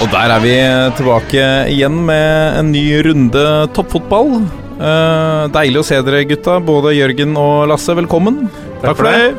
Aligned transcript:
Og 0.00 0.08
der 0.08 0.32
er 0.32 0.40
vi 0.40 0.52
tilbake 0.96 1.46
igjen 1.68 1.98
med 2.08 2.56
en 2.56 2.70
ny 2.72 2.84
runde 3.04 3.42
toppfotball. 3.76 4.30
Uh, 4.80 5.44
deilig 5.52 5.82
å 5.82 5.84
se 5.84 5.98
dere, 6.06 6.22
gutta. 6.28 6.54
Både 6.64 6.94
Jørgen 6.96 7.34
og 7.36 7.66
Lasse, 7.68 7.92
velkommen. 7.98 8.46
Takk, 8.80 8.94
for 8.96 9.04
det. 9.10 9.34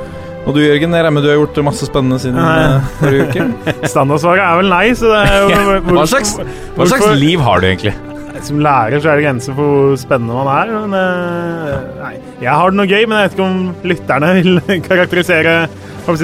Og 0.45 0.53
du 0.53 0.61
Jørgen, 0.61 0.93
jeg 0.93 1.01
regner 1.01 1.15
med 1.15 1.25
du 1.25 1.31
har 1.31 1.39
gjort 1.39 1.57
masse 1.65 1.89
spennende 1.89 2.21
siden 2.21 2.37
uh, 2.37 2.77
forrige 2.99 3.25
uke? 3.31 3.47
Standardsvaret 3.93 4.45
er 4.45 4.61
vel 4.61 4.69
nei, 4.69 4.85
så 4.97 5.09
det 5.09 5.23
er 5.23 5.41
jo 5.41 5.49
hvor, 5.57 5.81
hva, 5.97 6.05
slags, 6.13 6.37
hva 6.77 6.89
slags 6.93 7.09
liv 7.17 7.41
har 7.45 7.61
du 7.61 7.69
egentlig? 7.71 7.97
Som 8.45 8.61
lærer 8.61 9.01
så 9.01 9.11
er 9.11 9.17
det 9.17 9.25
grenser 9.25 9.57
for 9.57 9.73
hvor 9.73 9.97
spennende 10.01 10.37
man 10.37 10.49
er. 10.59 10.75
Men, 10.77 10.93
uh, 10.93 12.01
nei. 12.03 12.15
Jeg 12.45 12.53
har 12.53 12.69
det 12.69 12.83
noe 12.83 12.89
gøy, 12.89 13.07
men 13.07 13.17
jeg 13.17 13.31
vet 13.31 13.39
ikke 13.39 13.49
om 13.49 13.89
lytterne 13.95 14.35
vil 14.37 14.61
karakterisere 14.91 15.55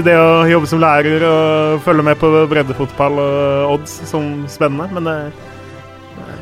det 0.05 0.15
å 0.17 0.45
jobbe 0.49 0.69
som 0.69 0.81
lærer 0.81 1.23
og 1.27 1.83
følge 1.85 2.05
med 2.05 2.17
på 2.21 2.31
breddefotball 2.49 3.21
og 3.21 3.75
odds 3.77 3.99
som 4.09 4.47
spennende, 4.51 4.89
men 4.95 5.09
det 5.09 5.17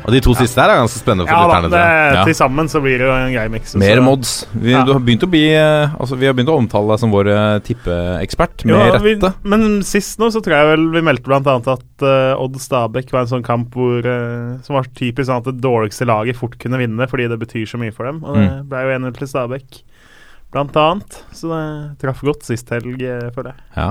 og 0.06 0.12
de 0.14 0.20
to 0.22 0.32
ja. 0.36 0.44
siste 0.44 0.62
her 0.62 0.70
er 0.70 0.78
ganske 0.78 1.00
spennende 1.00 1.26
for 1.26 1.34
ja. 1.34 1.58
Da, 1.66 1.80
ja, 2.14 2.20
til 2.28 2.36
sammen 2.38 2.68
så 2.70 2.78
blir 2.82 3.00
det 3.00 3.08
jo 3.08 3.14
en 3.14 3.32
grei 3.34 3.46
miks. 3.50 3.74
Mer 3.80 3.98
mods. 4.04 4.34
Vi, 4.54 4.70
ja. 4.70 4.84
har 4.86 5.02
begynt 5.02 5.26
å 5.26 5.28
bli 5.30 5.42
altså, 5.58 6.18
vi 6.20 6.28
har 6.28 6.36
begynt 6.36 6.52
å 6.52 6.58
omtale 6.60 6.92
deg 6.92 7.02
som 7.02 7.10
vår 7.10 7.30
tippeekspert, 7.66 8.62
med 8.68 8.76
jo, 8.76 8.84
rette. 8.94 9.02
Vi, 9.02 9.32
men 9.50 9.80
sist 9.86 10.22
nå 10.22 10.30
så 10.30 10.42
tror 10.44 10.60
jeg 10.60 10.70
vel 10.70 10.86
vi 10.94 11.02
meldte 11.08 11.26
bl.a. 11.26 11.56
at 11.58 12.06
uh, 12.06 12.38
Odd 12.38 12.60
Stabæk 12.62 13.10
var 13.10 13.24
en 13.24 13.32
sånn 13.34 13.46
kamp 13.46 13.74
hvor, 13.74 14.06
uh, 14.06 14.54
som 14.66 14.78
var 14.78 14.86
typisk 14.94 15.26
sånn 15.26 15.42
at 15.42 15.50
det 15.50 15.58
dårligste 15.64 16.06
laget 16.06 16.38
fort 16.38 16.54
kunne 16.62 16.78
vinne 16.80 17.10
fordi 17.10 17.26
det 17.32 17.40
betyr 17.42 17.66
så 17.66 17.82
mye 17.82 17.94
for 17.94 18.06
dem. 18.06 18.22
Og 18.22 18.38
det 18.38 18.46
mm. 18.46 18.64
ble 18.70 18.86
jo 18.86 18.96
1-0 19.00 19.18
til 19.18 19.32
Stabæk 19.34 19.82
blant 20.56 20.76
annet. 20.82 21.22
Så 21.36 21.52
det 21.52 21.62
traff 22.02 22.24
godt 22.26 22.46
sist 22.48 22.70
helg, 22.74 22.96
for 22.96 23.40
føler 23.40 23.52
jeg. 23.52 23.66
Ja. 23.76 23.90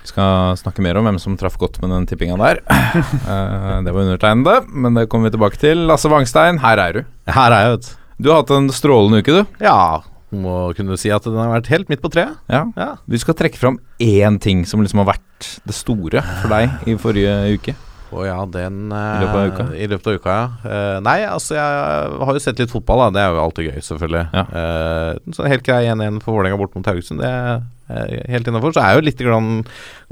Vi 0.00 0.08
skal 0.08 0.56
snakke 0.56 0.84
mer 0.84 0.96
om 0.96 1.04
hvem 1.08 1.18
som 1.20 1.36
traff 1.40 1.58
godt 1.60 1.80
med 1.82 1.92
den 1.92 2.06
tippinga 2.08 2.38
der. 2.40 2.62
uh, 2.68 3.80
det 3.84 3.92
var 3.92 4.04
undertegnede, 4.04 4.60
men 4.68 4.96
det 4.96 5.08
kommer 5.12 5.28
vi 5.28 5.36
tilbake 5.36 5.60
til. 5.60 5.84
Lasse 5.90 6.08
Wangstein, 6.12 6.60
her 6.62 6.80
er 6.80 7.00
du. 7.00 7.02
Her 7.28 7.56
er 7.56 7.66
jeg, 7.66 7.74
vet 7.74 7.90
du. 7.90 7.96
Du 8.20 8.30
har 8.32 8.42
hatt 8.42 8.52
en 8.52 8.68
strålende 8.72 9.20
uke, 9.20 9.40
du. 9.40 9.60
Ja, 9.64 10.00
må 10.30 10.70
kunne 10.78 10.98
si 11.00 11.10
at 11.12 11.26
den 11.26 11.38
har 11.40 11.50
vært 11.50 11.70
helt 11.72 11.90
midt 11.90 12.02
på 12.02 12.10
treet. 12.12 12.38
Ja. 12.50 12.64
ja. 12.78 12.90
Du 13.10 13.16
skal 13.18 13.36
trekke 13.38 13.58
fram 13.58 13.80
én 14.00 14.38
ting 14.42 14.62
som 14.68 14.82
liksom 14.84 15.02
har 15.02 15.12
vært 15.14 15.48
det 15.66 15.76
store 15.76 16.22
for 16.42 16.52
deg 16.52 16.90
i 16.90 16.96
forrige 17.00 17.36
uke. 17.56 17.74
Å 18.10 18.24
ja, 18.26 18.38
den 18.50 18.90
I 18.90 19.20
løpet 19.22 19.36
av 19.38 19.50
uka? 19.50 19.66
I 19.74 19.88
løpet 19.90 20.08
av 20.10 20.16
uka, 20.18 20.36
ja. 20.36 20.46
Uh, 20.64 20.96
nei, 21.06 21.18
altså 21.28 21.56
jeg 21.56 22.22
har 22.26 22.36
jo 22.36 22.42
sett 22.42 22.62
litt 22.62 22.72
fotball, 22.72 23.04
da. 23.04 23.10
Det 23.14 23.22
er 23.22 23.34
jo 23.34 23.42
alltid 23.44 23.68
gøy, 23.68 23.82
selvfølgelig. 23.86 24.22
Ja. 24.34 24.44
Uh, 24.50 25.34
så 25.36 25.50
helt 25.50 25.66
grei 25.66 25.82
1-1 25.92 26.18
for 26.24 26.34
Vålerenga 26.34 26.58
bort 26.58 26.74
mot 26.74 26.90
Haugesund. 26.90 27.22
Det 27.22 27.30
er 27.30 28.32
helt 28.34 28.50
innafor. 28.50 28.74
Så 28.74 28.82
er 28.82 28.94
jeg 28.94 29.00
jo 29.00 29.06
litt 29.06 29.22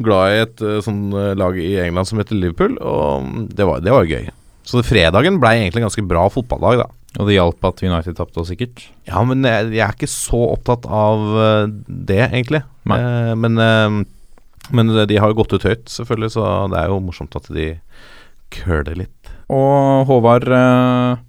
glad 0.08 0.34
i 0.34 0.42
et 0.44 0.62
sånn 0.86 1.02
lag 1.38 1.58
i 1.58 1.72
England 1.82 2.10
som 2.10 2.22
heter 2.22 2.38
Liverpool, 2.38 2.78
og 2.82 3.48
det 3.54 3.66
var, 3.66 3.82
det 3.82 3.94
var 3.94 4.06
gøy. 4.10 4.28
Så 4.68 4.82
fredagen 4.84 5.38
ble 5.42 5.54
egentlig 5.56 5.82
en 5.82 5.88
ganske 5.88 6.06
bra 6.06 6.26
fotballdag, 6.30 6.84
da. 6.84 6.88
Og 7.18 7.26
det 7.26 7.38
hjalp 7.38 7.64
at 7.64 7.80
United 7.82 8.18
tapte, 8.18 8.44
sikkert? 8.46 8.84
Ja, 9.08 9.22
men 9.26 9.46
jeg, 9.46 9.72
jeg, 9.72 9.82
er 9.86 9.96
ikke 9.96 10.10
så 10.12 10.42
opptatt 10.52 10.86
av 10.86 11.24
det, 11.86 12.20
egentlig. 12.28 12.62
men 12.86 13.62
men 14.74 14.92
de 15.08 15.18
har 15.18 15.32
jo 15.32 15.38
gått 15.40 15.54
ut 15.56 15.66
høyt, 15.66 15.86
selvfølgelig, 15.92 16.32
så 16.36 16.44
det 16.72 16.80
er 16.80 16.92
jo 16.92 17.02
morsomt 17.04 17.36
at 17.38 17.48
de 17.54 17.70
køler 18.54 18.96
litt. 18.98 19.32
Og 19.52 20.08
Håvard 20.08 20.48
uh, 20.52 21.20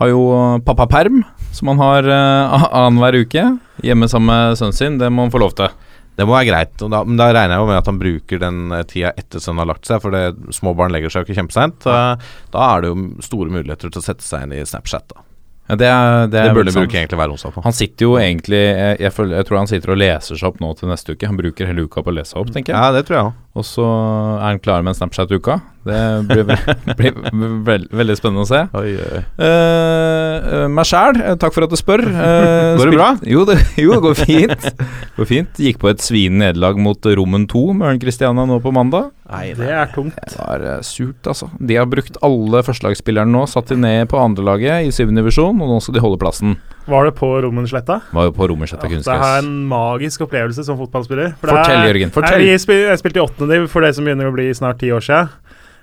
har 0.00 0.12
jo 0.12 0.22
pappaperm, 0.64 1.22
som 1.56 1.72
han 1.72 1.82
har 1.82 2.08
uh, 2.08 2.68
annenhver 2.84 3.20
uke. 3.24 3.44
Hjemme 3.84 4.08
sammen 4.12 4.32
med 4.32 4.60
sønnen 4.60 4.76
sin. 4.76 4.98
Det 5.00 5.10
må 5.12 5.26
han 5.26 5.34
få 5.34 5.42
lov 5.42 5.56
til. 5.58 5.72
Det 6.16 6.24
må 6.24 6.32
være 6.32 6.48
greit. 6.48 6.74
Da, 6.80 7.02
men 7.04 7.20
da 7.20 7.28
regner 7.28 7.56
jeg 7.56 7.64
jo 7.64 7.68
med 7.68 7.80
at 7.82 7.90
han 7.90 8.00
bruker 8.00 8.40
den 8.40 8.60
eh, 8.72 8.86
tida 8.88 9.10
etter 9.20 9.42
sønnen 9.42 9.60
har 9.60 9.68
lagt 9.74 9.84
seg, 9.84 10.00
for 10.00 10.16
det, 10.16 10.54
små 10.56 10.72
barn 10.78 10.94
legger 10.94 11.12
seg 11.12 11.22
jo 11.22 11.28
ikke 11.28 11.42
kjempeseint. 11.42 11.76
Da, 11.84 12.16
da 12.54 12.68
er 12.70 12.84
det 12.84 12.92
jo 12.94 13.26
store 13.26 13.52
muligheter 13.52 13.92
til 13.92 14.00
å 14.00 14.06
sette 14.06 14.24
seg 14.24 14.46
inn 14.46 14.56
i 14.56 14.64
Snapchat. 14.64 15.12
da 15.12 15.25
ja, 15.66 15.74
det, 15.74 15.86
er, 15.90 16.28
det, 16.30 16.42
det 16.46 16.54
burde 16.54 16.74
bruke 16.76 16.94
egentlig 16.94 17.18
hver 17.18 17.32
onsdag 17.34 17.54
på. 17.56 17.62
Han 17.64 17.74
sitter 17.74 18.06
jo 18.06 18.12
egentlig 18.20 18.60
jeg, 18.60 18.98
jeg, 19.02 19.12
føler, 19.16 19.40
jeg, 19.40 19.48
tror 19.48 19.58
han 19.58 19.70
sitter 19.70 19.92
og 19.94 19.98
leser 19.98 20.38
seg 20.38 20.50
opp 20.52 20.60
nå 20.62 20.72
til 20.78 20.92
neste 20.92 21.16
uke. 21.16 21.30
Han 21.30 21.40
bruker 21.40 21.70
hele 21.70 21.86
uka 21.88 22.04
på 22.06 22.12
å 22.12 22.16
lese 22.18 22.34
seg 22.34 22.42
opp, 22.42 22.52
tenker 22.54 22.74
jeg. 22.74 22.78
Ja, 22.78 22.94
det 22.94 23.06
tror 23.08 23.18
jeg 23.18 23.32
Og 23.58 23.66
så 23.66 23.86
er 23.86 24.46
han 24.46 24.62
klar 24.62 24.86
med 24.86 24.94
en 24.94 25.00
Snapchat-uka. 25.00 25.58
Det 25.86 26.00
blir, 26.26 26.48
blir 26.98 27.18
veld, 27.66 27.86
veldig 27.94 28.16
spennende 28.18 28.42
å 28.42 28.48
se. 28.48 28.62
Oi, 28.74 28.94
oi. 28.98 29.20
Uh, 29.38 30.66
meg 30.72 30.88
sjæl, 30.88 31.20
takk 31.38 31.54
for 31.54 31.66
at 31.66 31.72
du 31.72 31.78
spør. 31.78 32.02
Uh, 32.10 32.74
går 32.80 32.90
det 32.90 32.96
bra? 32.96 33.10
Jo, 33.26 33.44
det, 33.48 33.58
jo, 33.84 33.92
det 33.94 34.00
går 34.02 34.18
fint. 34.18 34.70
går 35.16 35.30
fint. 35.30 35.62
Gikk 35.62 35.78
på 35.82 35.92
et 35.92 36.02
svinende 36.02 36.50
nederlag 36.50 36.80
mot 36.82 37.10
Rommen 37.18 37.46
2 37.50 37.64
med 37.78 37.90
Ørn 37.92 38.02
Christiania 38.02 38.46
nå 38.48 38.58
på 38.64 38.74
mandag. 38.74 39.12
Nei, 39.30 39.50
det 39.58 39.70
er 39.74 39.90
tungt. 39.94 40.18
Det 40.18 40.38
var 40.38 40.62
uh, 40.66 40.78
surt, 40.86 41.22
altså. 41.26 41.50
De 41.58 41.78
har 41.78 41.86
brukt 41.90 42.18
alle 42.26 42.62
førstelagsspillerne 42.66 43.30
nå, 43.30 43.46
satt 43.50 43.70
de 43.70 43.78
ned 43.78 44.10
på 44.10 44.18
andrelaget 44.22 44.88
i 44.88 44.94
syvende 44.94 45.22
divisjon, 45.22 45.62
og 45.62 45.70
nå 45.70 45.78
skal 45.82 45.98
de 45.98 46.02
holde 46.02 46.20
plassen. 46.22 46.58
Var 46.86 47.08
det 47.08 47.16
på 47.18 47.30
Rommensletta? 47.42 48.00
Var 48.14 48.28
jo 48.28 48.34
på 48.34 48.46
Rommensletta 48.50 48.86
ja, 48.86 48.94
kunstgress. 48.94 49.22
Det 49.22 49.32
er 49.38 49.42
en 49.42 49.64
magisk 49.70 50.22
opplevelse 50.26 50.66
som 50.66 50.78
fotballspiller. 50.78 51.34
For 51.40 51.50
fortell, 51.50 51.82
Jørgen. 51.88 52.14
Fortell. 52.14 52.46
Jeg, 52.46 52.62
jeg 52.62 53.00
spilte 53.02 53.18
i 53.18 53.24
åttende 53.24 53.58
for 53.70 53.86
det 53.86 53.90
som 53.96 54.06
begynner 54.06 54.30
å 54.30 54.34
bli 54.34 54.46
snart 54.54 54.78
ti 54.82 54.92
år 54.94 55.02
siden. 55.02 55.34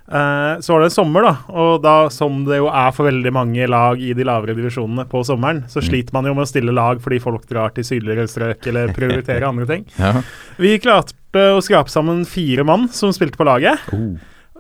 Uh, 0.04 0.60
så 0.60 0.74
var 0.74 0.84
det 0.84 0.90
en 0.90 0.96
sommer, 0.98 1.24
da, 1.24 1.34
og 1.54 1.78
da, 1.84 1.96
som 2.12 2.42
det 2.48 2.60
jo 2.60 2.68
er 2.68 2.92
for 2.96 3.08
veldig 3.08 3.32
mange 3.34 3.70
lag 3.72 4.02
i 4.04 4.12
de 4.18 4.26
lavere 4.28 4.56
divisjonene 4.58 5.08
på 5.10 5.24
sommeren, 5.28 5.64
så 5.72 5.80
mm. 5.80 5.88
sliter 5.88 6.18
man 6.18 6.28
jo 6.28 6.36
med 6.36 6.44
å 6.44 6.50
stille 6.52 6.76
lag 6.76 7.00
fordi 7.04 7.22
folk 7.24 7.48
drar 7.50 7.72
til 7.76 7.88
sydligere 7.88 8.28
strøk 8.28 8.68
eller 8.74 8.92
prioriterer 8.98 9.48
andre 9.52 9.70
ting. 9.70 9.88
Ja. 9.96 10.18
Vi 10.60 10.76
klarte 10.84 11.48
å 11.56 11.64
skrape 11.64 11.94
sammen 11.94 12.26
fire 12.30 12.68
mann 12.68 12.90
som 12.94 13.16
spilte 13.16 13.40
på 13.40 13.48
laget. 13.48 13.80
Oh 13.96 14.14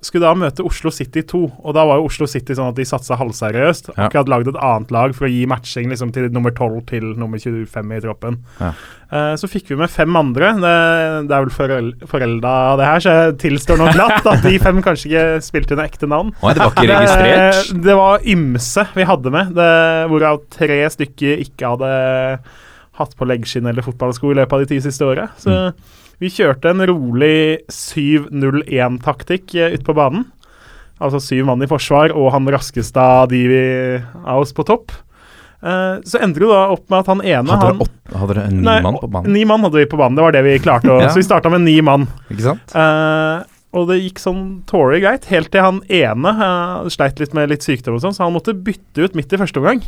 skulle 0.07 0.25
da 0.25 0.33
møte 0.37 0.65
Oslo 0.65 0.91
City 0.93 1.23
2. 1.29 1.41
Og 1.63 1.75
da 1.77 1.85
var 1.87 1.99
jo 1.99 2.09
Oslo 2.09 2.27
City 2.29 2.55
sånn 2.57 2.71
at 2.71 2.79
de 2.79 2.85
satsa 2.87 3.17
halvseriøst. 3.19 3.93
Ja. 3.93 4.07
Akkurat 4.07 4.31
lagd 4.31 4.51
et 4.51 4.59
annet 4.59 4.91
lag 4.93 5.15
for 5.17 5.27
å 5.27 5.31
gi 5.31 5.45
matching 5.49 5.91
liksom, 5.91 6.11
til 6.15 6.29
nummer 6.33 6.53
12 6.53 6.83
til 6.89 7.13
nummer 7.19 7.41
25 7.41 7.95
i 7.95 8.01
troppen. 8.03 8.39
Ja. 8.59 8.73
Uh, 9.13 9.33
så 9.37 9.45
fikk 9.51 9.69
vi 9.69 9.77
med 9.77 9.91
fem 9.93 10.15
andre. 10.17 10.53
Det, 10.57 10.73
det 11.29 11.37
er 11.37 11.45
vel 11.45 11.53
forel 11.53 11.91
forelda 12.09 12.53
det 12.79 12.89
her, 12.89 13.03
så 13.03 13.15
jeg 13.17 13.37
tilstår 13.43 13.81
nå 13.81 13.91
glatt 13.93 14.29
at 14.31 14.45
de 14.45 14.55
fem 14.63 14.81
kanskje 14.85 15.11
ikke 15.11 15.25
spilte 15.45 15.77
under 15.77 15.89
ekte 15.89 16.09
navn. 16.09 16.33
Oi, 16.41 16.53
det 16.55 16.63
var 16.63 16.73
ikke 16.73 16.89
registrert? 16.89 17.63
Det, 17.69 17.81
det 17.85 17.97
var 17.99 18.29
ymse 18.33 18.87
vi 18.97 19.07
hadde 19.09 19.33
med, 19.33 19.53
det, 19.57 19.71
hvorav 20.09 20.41
tre 20.53 20.79
stykker 20.97 21.43
ikke 21.45 21.73
hadde 21.75 21.91
hatt 22.99 23.13
på 23.17 23.27
leggskinn 23.29 23.69
eller 23.69 23.85
fotballsko 23.85 24.33
i 24.33 24.39
løpet 24.41 24.55
av 24.57 24.63
de 24.63 24.69
ti 24.73 24.79
siste 24.83 25.05
åra. 25.05 25.29
Så 25.41 25.53
mm. 25.53 26.01
Vi 26.23 26.29
kjørte 26.31 26.71
en 26.71 26.79
rolig 26.87 27.65
7-0-1-taktikk 27.67 29.57
eh, 29.59 29.73
ute 29.75 29.83
på 29.83 29.95
banen. 29.97 30.23
Altså 31.03 31.19
syv 31.19 31.49
mann 31.49 31.65
i 31.65 31.67
forsvar 31.67 32.13
og 32.15 32.29
han 32.31 32.47
raskeste 32.53 33.01
av 33.01 33.27
de 33.33 33.41
vi, 33.49 33.63
av 34.23 34.45
oss 34.45 34.55
på 34.55 34.63
topp. 34.67 34.93
Uh, 35.63 35.99
så 36.07 36.19
endte 36.23 36.41
det 36.43 36.47
da 36.47 36.61
opp 36.73 36.89
med 36.91 36.97
at 36.97 37.07
han 37.07 37.21
ene 37.23 37.55
Hadde 37.55 37.67
dere, 37.69 37.85
opp, 37.85 38.15
hadde 38.19 38.33
dere 38.35 38.49
ni 38.51 38.63
mann 38.83 38.97
på 38.99 39.07
banen? 39.07 39.31
Ni 39.31 39.43
mann 39.47 39.63
hadde 39.63 39.79
vi 39.79 39.85
på 39.91 39.99
banen. 39.99 40.15
Det 40.19 40.25
var 40.25 40.35
det 40.35 40.43
vi 40.47 40.55
klarte. 40.63 40.91
Å, 40.91 40.97
ja. 41.03 41.11
Så 41.11 41.19
vi 41.19 41.27
starta 41.27 41.51
med 41.51 41.63
ni 41.63 41.75
mann. 41.83 42.07
Ikke 42.31 42.47
sant? 42.49 42.75
Uh, 42.75 43.43
og 43.75 43.87
det 43.89 43.99
gikk 43.99 44.23
sånn 44.23 44.43
tålelig 44.69 45.03
greit, 45.03 45.27
helt 45.33 45.51
til 45.51 45.65
han 45.65 45.79
ene 45.91 46.35
uh, 46.39 46.91
sleit 46.93 47.19
litt 47.19 47.35
med 47.35 47.51
litt 47.51 47.67
sykdom 47.67 47.97
og 47.97 48.03
sånn, 48.03 48.15
så 48.15 48.27
han 48.27 48.35
måtte 48.35 48.55
bytte 48.55 49.07
ut 49.07 49.15
midt 49.19 49.33
i 49.33 49.39
første 49.43 49.59
omgang. 49.59 49.83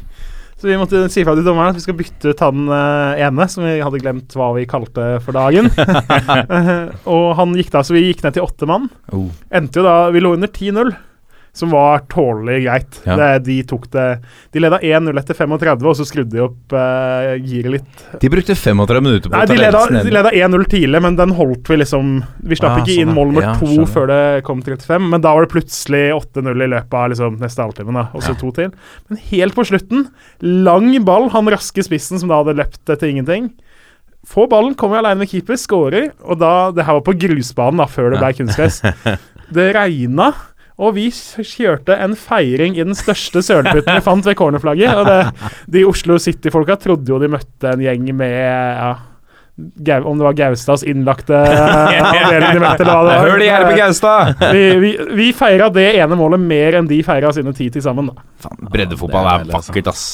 Så 0.56 0.69
vi 0.69 0.78
måtte 0.80 1.02
si 1.12 1.24
fra 1.28 1.34
til 1.36 1.44
dommeren 1.44 1.74
at 1.74 1.78
vi 1.78 1.84
skal 1.84 1.98
bytte 2.00 2.31
ut 2.31 2.42
han 2.46 2.69
uh, 2.72 3.18
ene, 3.19 3.48
som 3.52 3.66
vi 3.68 3.74
hadde 3.84 4.00
glemt 4.00 4.36
hva 4.40 4.54
vi 4.56 4.63
kalte 4.69 5.18
for 5.25 5.36
dagen. 5.36 5.68
og 7.16 7.25
han 7.40 7.57
gikk 7.60 7.74
da, 7.74 7.84
så 7.84 7.98
vi 7.98 8.06
gikk 8.07 8.24
ned 8.24 8.38
til 8.38 8.46
åtte 8.46 8.69
mann. 8.69 8.88
Oh. 9.12 9.28
Endte 9.52 9.81
jo 9.81 9.88
da 9.88 9.98
Vi 10.16 10.24
lå 10.24 10.31
under 10.38 10.52
10-0 10.52 10.96
som 11.56 11.72
var 11.72 12.04
tålelig 12.12 12.63
greit. 12.66 12.98
Ja. 13.07 13.16
Det, 13.16 13.30
de 13.46 13.57
tok 13.68 13.88
det 13.94 14.06
De 14.52 14.60
leda 14.60 14.80
1-0 14.84 15.19
etter 15.22 15.38
35, 15.38 15.86
og 15.88 15.96
så 15.96 16.06
skrudde 16.07 16.36
de 16.36 16.44
opp 16.44 16.75
uh, 16.75 17.36
giret 17.40 17.78
litt. 17.78 18.06
De 18.22 18.31
brukte 18.31 18.57
35 18.60 19.06
minutter 19.06 19.31
på 19.31 19.36
Nei, 19.36 19.46
å 19.46 19.72
ta 19.72 20.04
De 20.04 20.13
leda 20.13 20.34
1-0 20.36 20.68
tidlig, 20.72 21.02
men 21.06 21.19
den 21.19 21.36
holdt 21.38 21.72
vi 21.72 21.80
liksom 21.80 22.18
Vi 22.44 22.60
slapp 22.60 22.75
ah, 22.75 22.84
ikke 22.84 22.92
sånn, 22.92 23.06
inn 23.06 23.16
mål 23.16 23.31
nummer 23.31 23.48
ja, 23.48 23.54
to 23.62 23.69
skjønner. 23.72 23.92
før 23.96 24.10
det 24.12 24.22
kom 24.48 24.63
35, 24.66 25.12
men 25.13 25.24
da 25.24 25.36
var 25.38 25.48
det 25.48 25.54
plutselig 25.56 26.04
8-0 26.18 26.66
i 26.68 26.72
løpet 26.75 26.98
av 27.02 27.12
liksom, 27.13 27.38
neste 27.44 27.63
halvtime, 27.63 28.07
og 28.12 28.25
så 28.25 28.34
ja. 28.34 28.40
to 28.42 28.52
til. 28.60 28.74
Men 29.10 29.22
helt 29.31 29.56
på 29.56 29.68
slutten, 29.72 30.10
lang 30.44 30.92
ball, 31.07 31.30
han 31.34 31.54
raske 31.56 31.86
spissen 31.88 32.19
som 32.22 32.31
da 32.31 32.42
hadde 32.42 32.57
løpt 32.60 32.92
etter 32.92 33.12
ingenting. 33.12 33.54
Få 34.25 34.48
ballen, 34.50 34.74
kommer 34.78 35.00
alene 35.00 35.22
med 35.22 35.30
keeper, 35.30 35.57
skårer. 35.60 36.10
og 36.25 36.40
da 36.42 36.72
Det 36.74 36.86
her 36.86 36.98
var 36.98 37.06
på 37.06 37.16
grusbanen 37.22 37.80
da, 37.81 37.86
før 37.86 38.13
det 38.13 38.22
ble 38.24 38.34
kunstgress. 38.42 38.81
Det 39.56 39.69
regna. 39.75 40.31
Og 40.75 40.95
vi 40.98 41.07
kjørte 41.10 41.95
en 42.04 42.18
feiring 42.19 42.75
i 42.75 42.83
den 42.83 42.98
største 42.98 43.39
sølepytten 43.45 43.95
vi 43.95 44.04
fant 44.04 44.25
ved 44.27 44.36
cornerflagget. 44.36 44.92
Og 45.00 45.07
det, 45.07 45.51
de 45.72 45.86
Oslo 45.88 46.19
City-folka 46.19 46.75
trodde 46.81 47.13
jo 47.13 47.19
de 47.22 47.31
møtte 47.31 47.72
en 47.72 47.83
gjeng 47.83 48.10
med 48.18 48.36
ja, 48.36 48.89
Gau, 49.56 50.04
om 50.04 50.19
det 50.19 50.25
var 50.25 50.36
Gaustads 50.36 50.83
innlagte 50.83 51.38
avdeling 51.39 52.57
de 52.57 52.60
møtte. 52.60 52.88
Hør 52.92 53.38
de 53.39 53.48
her 53.48 53.63
på 53.63 53.77
Gaustad! 53.77 54.33
Vi, 54.51 54.63
vi, 54.81 54.89
vi 55.16 55.31
feira 55.38 55.69
det 55.72 55.94
ene 55.95 56.18
målet 56.19 56.44
mer 56.44 56.81
enn 56.81 56.89
de 56.89 57.00
feira 57.07 57.31
sine 57.31 57.56
ti 57.56 57.69
til 57.71 57.86
sammen, 57.86 58.12
Breddefotball 58.68 59.30
er 59.31 59.45
altså. 59.45 59.69
vakkert, 59.71 59.94
ass. 59.94 60.07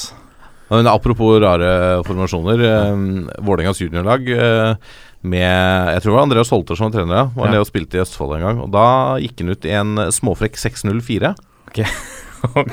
Men 0.72 0.88
apropos 0.88 1.42
rare 1.42 1.72
formasjoner. 2.06 2.62
Eh, 2.70 3.42
Vålerengas 3.44 3.82
juniorlag 3.82 4.30
eh, 4.30 4.94
med 5.24 5.94
Jeg 5.94 6.02
tror 6.02 6.12
det 6.12 6.18
var 6.18 6.24
Andreas 6.28 6.50
Holter 6.50 6.76
som 6.80 6.90
var 6.90 6.96
trener, 7.00 7.16
ja. 7.16 7.26
Var 7.36 7.46
Ja. 7.46 7.52
nede 7.52 7.62
og 7.66 7.70
spilte 7.70 7.98
i 8.00 8.02
Østfold 8.02 8.36
en 8.38 8.42
gang. 8.48 8.58
Og 8.66 8.72
da 8.74 8.86
gikk 9.22 9.40
han 9.44 9.50
ut 9.54 9.66
i 9.66 9.70
en 9.78 9.96
småfrekk 10.12 10.56
604. 10.58 11.36
Hva 12.42 12.64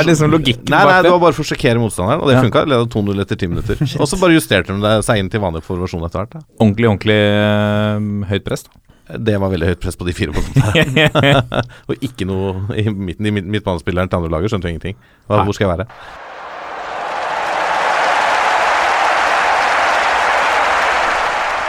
er 0.00 0.04
liksom 0.08 0.32
logikken 0.32 0.66
Nei, 0.72 0.80
nei, 0.80 0.86
bak 0.88 0.96
det 0.96 1.04
det? 1.06 1.12
var 1.14 1.20
bare 1.22 1.36
for 1.36 1.44
å 1.44 1.46
sjekkere 1.46 1.78
motstanderen, 1.78 2.20
og 2.22 2.26
det 2.30 2.34
Ja. 2.36 2.40
funka. 2.42 2.64
Leda 2.66 2.86
2-0 2.90 3.20
etter 3.22 3.36
10 3.38 3.48
minutter. 3.52 3.76
Og 4.02 4.06
så 4.10 4.18
bare 4.18 4.34
justerte 4.34 4.74
de 4.74 5.02
seg 5.06 5.18
inn 5.22 5.30
til 5.30 5.40
vanlig 5.44 5.62
formasjon 5.62 6.02
etter 6.08 6.18
hvert. 6.24 6.34
Ja. 6.34 6.40
Ordentlig, 6.58 6.86
ordentlig 6.90 7.20
øh, 7.22 8.26
høyt 8.32 8.44
press. 8.44 8.64
Det 9.12 9.34
var 9.38 9.50
veldig 9.52 9.66
høyt 9.68 9.80
press 9.82 9.96
på 9.98 10.06
de 10.08 10.12
fire 10.16 10.32
punktene. 10.32 11.42
og 11.90 11.94
ikke 12.06 12.24
noe 12.26 12.64
i 12.78 12.82
midten. 12.88 13.26
I 13.28 13.30
midtbanespilleren 13.38 14.08
til 14.08 14.16
andre 14.22 14.30
laget 14.32 14.50
skjønte 14.52 14.66
jo 14.70 14.74
ingenting. 14.74 14.96
Hvor 15.28 15.52
skal 15.54 15.68
jeg 15.68 15.74
være? 15.78 15.86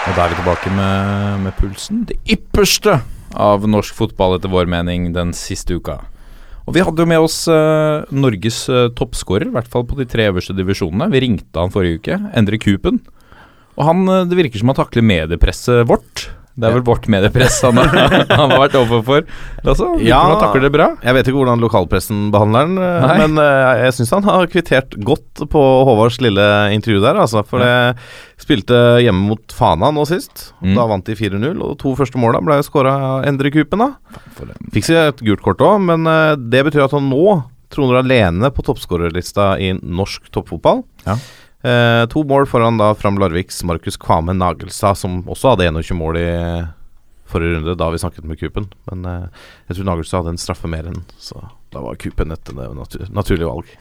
Og 0.04 0.18
da 0.18 0.26
er 0.26 0.34
vi 0.34 0.36
tilbake 0.42 0.72
med, 0.76 1.44
med 1.46 1.54
pulsen. 1.56 2.02
Det 2.10 2.18
ypperste 2.28 2.98
av 3.40 3.64
norsk 3.72 3.96
fotball, 3.96 4.36
etter 4.36 4.52
vår 4.52 4.68
mening, 4.68 5.14
den 5.16 5.32
siste 5.38 5.78
uka. 5.80 6.02
Og 6.68 6.76
vi 6.76 6.84
hadde 6.84 7.00
jo 7.00 7.08
med 7.08 7.24
oss 7.24 7.38
eh, 7.52 8.04
Norges 8.12 8.66
uh, 8.72 8.90
toppskårer, 8.96 9.48
i 9.48 9.56
hvert 9.56 9.72
fall 9.72 9.86
på 9.88 9.96
de 10.00 10.08
tre 10.10 10.28
øverste 10.28 10.56
divisjonene. 10.58 11.08
Vi 11.12 11.22
ringte 11.24 11.60
han 11.60 11.72
forrige 11.72 12.02
uke, 12.02 12.20
Endre 12.36 12.60
Kupen. 12.60 13.00
Og 13.78 13.88
han, 13.88 14.04
eh, 14.12 14.26
det 14.28 14.42
virker 14.42 14.60
som 14.60 14.74
han 14.74 14.80
takler 14.82 15.08
mediepresset 15.08 15.88
vårt. 15.88 16.28
Det 16.54 16.68
er 16.70 16.74
vel 16.76 16.84
vårt 16.86 17.08
mediepress 17.10 17.56
han, 17.66 17.80
har- 17.82 18.26
han 18.30 18.52
har 18.52 18.60
vært 18.62 18.76
overfor. 18.78 19.24
Altså, 19.64 19.88
Ja. 20.06 20.20
han 20.30 20.36
takler 20.44 20.68
det 20.68 20.72
bra. 20.76 20.88
Jeg 21.02 21.16
vet 21.18 21.30
ikke 21.32 21.40
hvordan 21.40 21.64
lokalpressen 21.64 22.28
behandler 22.34 22.68
den, 22.68 22.76
eh, 22.78 23.06
Nei. 23.08 23.16
men 23.24 23.40
uh, 23.42 23.72
jeg 23.82 23.96
syns 23.98 24.12
han 24.14 24.28
har 24.28 24.46
kvittert 24.52 24.94
godt 25.02 25.42
på 25.50 25.64
Håvards 25.90 26.20
lille 26.22 26.46
intervju 26.76 27.02
der, 27.02 27.18
altså. 27.24 27.42
For 27.50 27.64
det 27.66 27.98
spilte 28.44 28.78
hjemme 29.02 29.26
mot 29.32 29.56
Fana 29.58 29.90
nå 29.96 30.06
sist. 30.06 30.52
Mm. 30.62 30.76
Da 30.78 30.86
vant 30.94 31.10
de 31.10 31.16
4-0, 31.18 31.58
og 31.58 31.74
de 31.74 31.80
to 31.82 31.96
første 31.98 32.22
måla 32.22 32.42
ble 32.46 32.60
skåra 32.68 32.94
av 33.18 33.26
Endre 33.32 33.50
Kupen, 33.56 33.82
da. 33.82 34.20
Fikk 34.76 34.92
seg 34.92 35.02
et 35.10 35.26
gult 35.26 35.42
kort 35.46 35.64
òg, 35.66 35.82
men 35.90 36.06
uh, 36.06 36.36
det 36.38 36.62
betyr 36.70 36.86
at 36.86 36.94
han 36.94 37.10
nå 37.10 37.40
troner 37.74 38.04
alene 38.04 38.52
på 38.54 38.62
toppskårerlista 38.68 39.56
i 39.58 39.72
norsk 39.82 40.28
toppfotball. 40.30 40.84
Ja. 41.08 41.16
Eh, 41.64 42.06
to 42.12 42.24
mål 42.28 42.46
foran 42.52 42.78
da 42.78 42.92
Fram 42.96 43.18
Larviks 43.22 43.62
Markus 43.64 43.98
Kvame 43.98 44.36
Nagelstad, 44.36 44.98
som 45.00 45.22
også 45.24 45.54
hadde 45.54 45.70
21 45.72 45.96
mål 45.96 46.20
i 46.20 46.30
forrige 47.32 47.56
runde, 47.56 47.76
da 47.80 47.88
vi 47.90 48.02
snakket 48.04 48.28
med 48.28 48.40
Kupen. 48.40 48.68
Men 48.92 49.06
eh, 49.08 49.48
jeg 49.70 49.78
tror 49.78 49.88
Nagelstad 49.94 50.24
hadde 50.24 50.36
en 50.36 50.44
straffe 50.44 50.68
mer 50.68 50.92
enn, 50.92 51.02
så 51.16 51.40
da 51.74 51.84
var 51.86 52.00
Kupen 52.02 52.36
et 52.36 52.52
eh, 52.52 52.76
natur 52.76 53.08
naturlig 53.16 53.48
valg. 53.48 53.72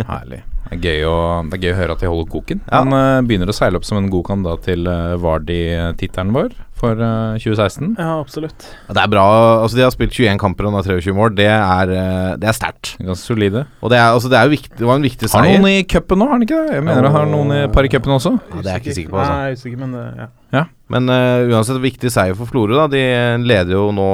Herlig. 0.10 0.42
Det 0.68 0.76
er, 0.76 0.82
gøy 0.84 1.06
å, 1.08 1.16
det 1.48 1.56
er 1.56 1.64
gøy 1.64 1.72
å 1.72 1.78
høre 1.80 1.96
at 1.96 2.04
de 2.04 2.10
holder 2.12 2.28
koken. 2.32 2.60
Ja. 2.66 2.82
Han 2.82 2.94
uh, 2.94 3.24
begynner 3.26 3.50
å 3.50 3.56
seile 3.56 3.80
opp 3.80 3.88
som 3.88 3.98
en 3.98 4.12
god 4.12 4.28
kandidat 4.28 4.62
til 4.68 4.86
uh, 4.88 5.16
Vardi-tittelen 5.20 6.32
vår 6.36 6.54
for 6.80 6.96
eh, 6.96 7.36
2016. 7.42 7.92
Ja, 7.98 8.16
absolutt. 8.18 8.66
Det 8.88 9.02
er 9.02 9.10
bra. 9.12 9.24
altså 9.62 9.78
De 9.78 9.84
har 9.84 9.92
spilt 9.94 10.16
21 10.16 10.40
kamper 10.40 10.68
og 10.68 10.78
har 10.78 10.88
23 10.88 11.14
mål. 11.16 11.34
Det 11.38 11.46
er, 11.50 11.92
eh, 11.94 12.32
det 12.40 12.50
er 12.50 12.56
sterkt. 12.56 12.94
Ganske 12.98 13.22
solide. 13.22 13.66
Og 13.80 13.92
det, 13.92 14.00
er, 14.00 14.16
altså, 14.16 14.32
det, 14.32 14.40
er 14.40 14.48
jo 14.48 14.54
viktig, 14.56 14.72
det 14.78 14.88
var 14.88 15.00
en 15.00 15.06
viktig 15.06 15.30
seier. 15.30 15.46
Har 15.52 15.64
noen 15.64 15.78
i 15.78 15.86
cupen 15.88 16.20
nå, 16.20 16.28
har 16.28 16.38
han 16.38 16.46
ikke 16.46 16.60
det? 16.60 16.76
Jeg 16.78 16.86
mener 16.88 17.08
han 17.08 17.16
har 17.18 17.30
noen 17.30 17.56
i 17.56 17.62
par 17.74 17.86
i 17.86 17.92
cupen 17.92 18.16
også. 18.16 18.34
Ja, 18.40 18.60
det 18.60 18.66
er 18.66 18.78
jeg 18.78 18.84
ikke 18.84 18.98
sikker 18.98 19.14
på. 19.14 19.22
altså 19.22 19.36
Nei, 19.36 19.48
er 19.48 19.58
usikker, 19.60 19.80
men 19.84 19.96
det, 19.96 20.28
ja. 20.56 20.66
Men 20.90 21.12
uh, 21.12 21.54
uansett 21.54 21.82
viktig 21.82 22.10
seier 22.10 22.38
for 22.38 22.50
Florø. 22.50 22.74
da 22.74 22.88
De 22.90 23.02
leder 23.46 23.76
jo 23.76 23.90
nå 23.94 24.10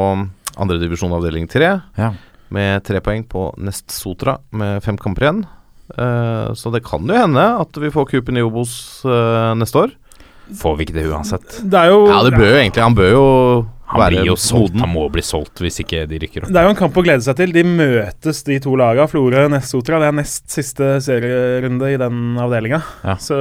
andredivisjon 0.60 1.14
avdeling 1.16 1.48
tre 1.48 1.70
Ja. 1.96 2.10
med 2.52 2.84
tre 2.84 3.00
poeng 3.04 3.24
på 3.28 3.50
Nest 3.58 3.92
Sotra 3.94 4.38
med 4.52 4.82
fem 4.84 4.98
kamper 5.00 5.26
igjen. 5.28 5.44
Uh, 5.96 6.52
så 6.58 6.72
det 6.74 6.82
kan 6.84 7.06
jo 7.06 7.14
hende 7.14 7.44
at 7.62 7.78
vi 7.78 7.92
får 7.94 8.10
kupen 8.10 8.36
i 8.38 8.44
Obos 8.44 9.04
uh, 9.06 9.54
neste 9.58 9.86
år. 9.86 9.94
Får 10.54 10.76
vi 10.78 10.84
ikke 10.86 10.94
det 10.94 11.06
uansett. 11.10 11.62
Det 11.70 11.74
er 11.74 11.88
jo 11.90 12.06
Ja, 12.06 12.22
det 12.22 12.34
bør 12.36 12.46
jo 12.52 12.58
egentlig 12.60 12.82
Han 12.84 12.94
bør 12.94 13.10
jo 13.10 13.24
Han 13.86 14.00
være 14.00 14.10
blir 14.16 14.26
jo 14.26 14.34
solgt. 14.36 14.74
moden. 14.74 14.80
Han 14.80 14.92
må 14.94 15.04
bli 15.10 15.22
solgt 15.22 15.60
hvis 15.62 15.78
ikke 15.82 16.08
de 16.10 16.18
rykker 16.18 16.42
opp. 16.42 16.50
Det 16.50 16.56
er 16.58 16.64
jo 16.66 16.70
en 16.74 16.78
kamp 16.78 16.96
å 16.98 17.04
glede 17.06 17.22
seg 17.22 17.36
til. 17.38 17.52
De 17.54 17.62
møtes, 17.62 18.42
de 18.44 18.58
to 18.58 18.74
lagene. 18.78 19.06
Florø 19.10 19.44
og 19.46 19.50
Nest-Sotra. 19.52 20.00
Det 20.02 20.08
er 20.08 20.16
nest 20.18 20.50
siste 20.50 20.88
serierunde 21.02 21.92
i 21.94 21.96
den 21.96 22.36
avdelinga. 22.42 22.82
Ja. 23.04 23.14
Så 23.14 23.36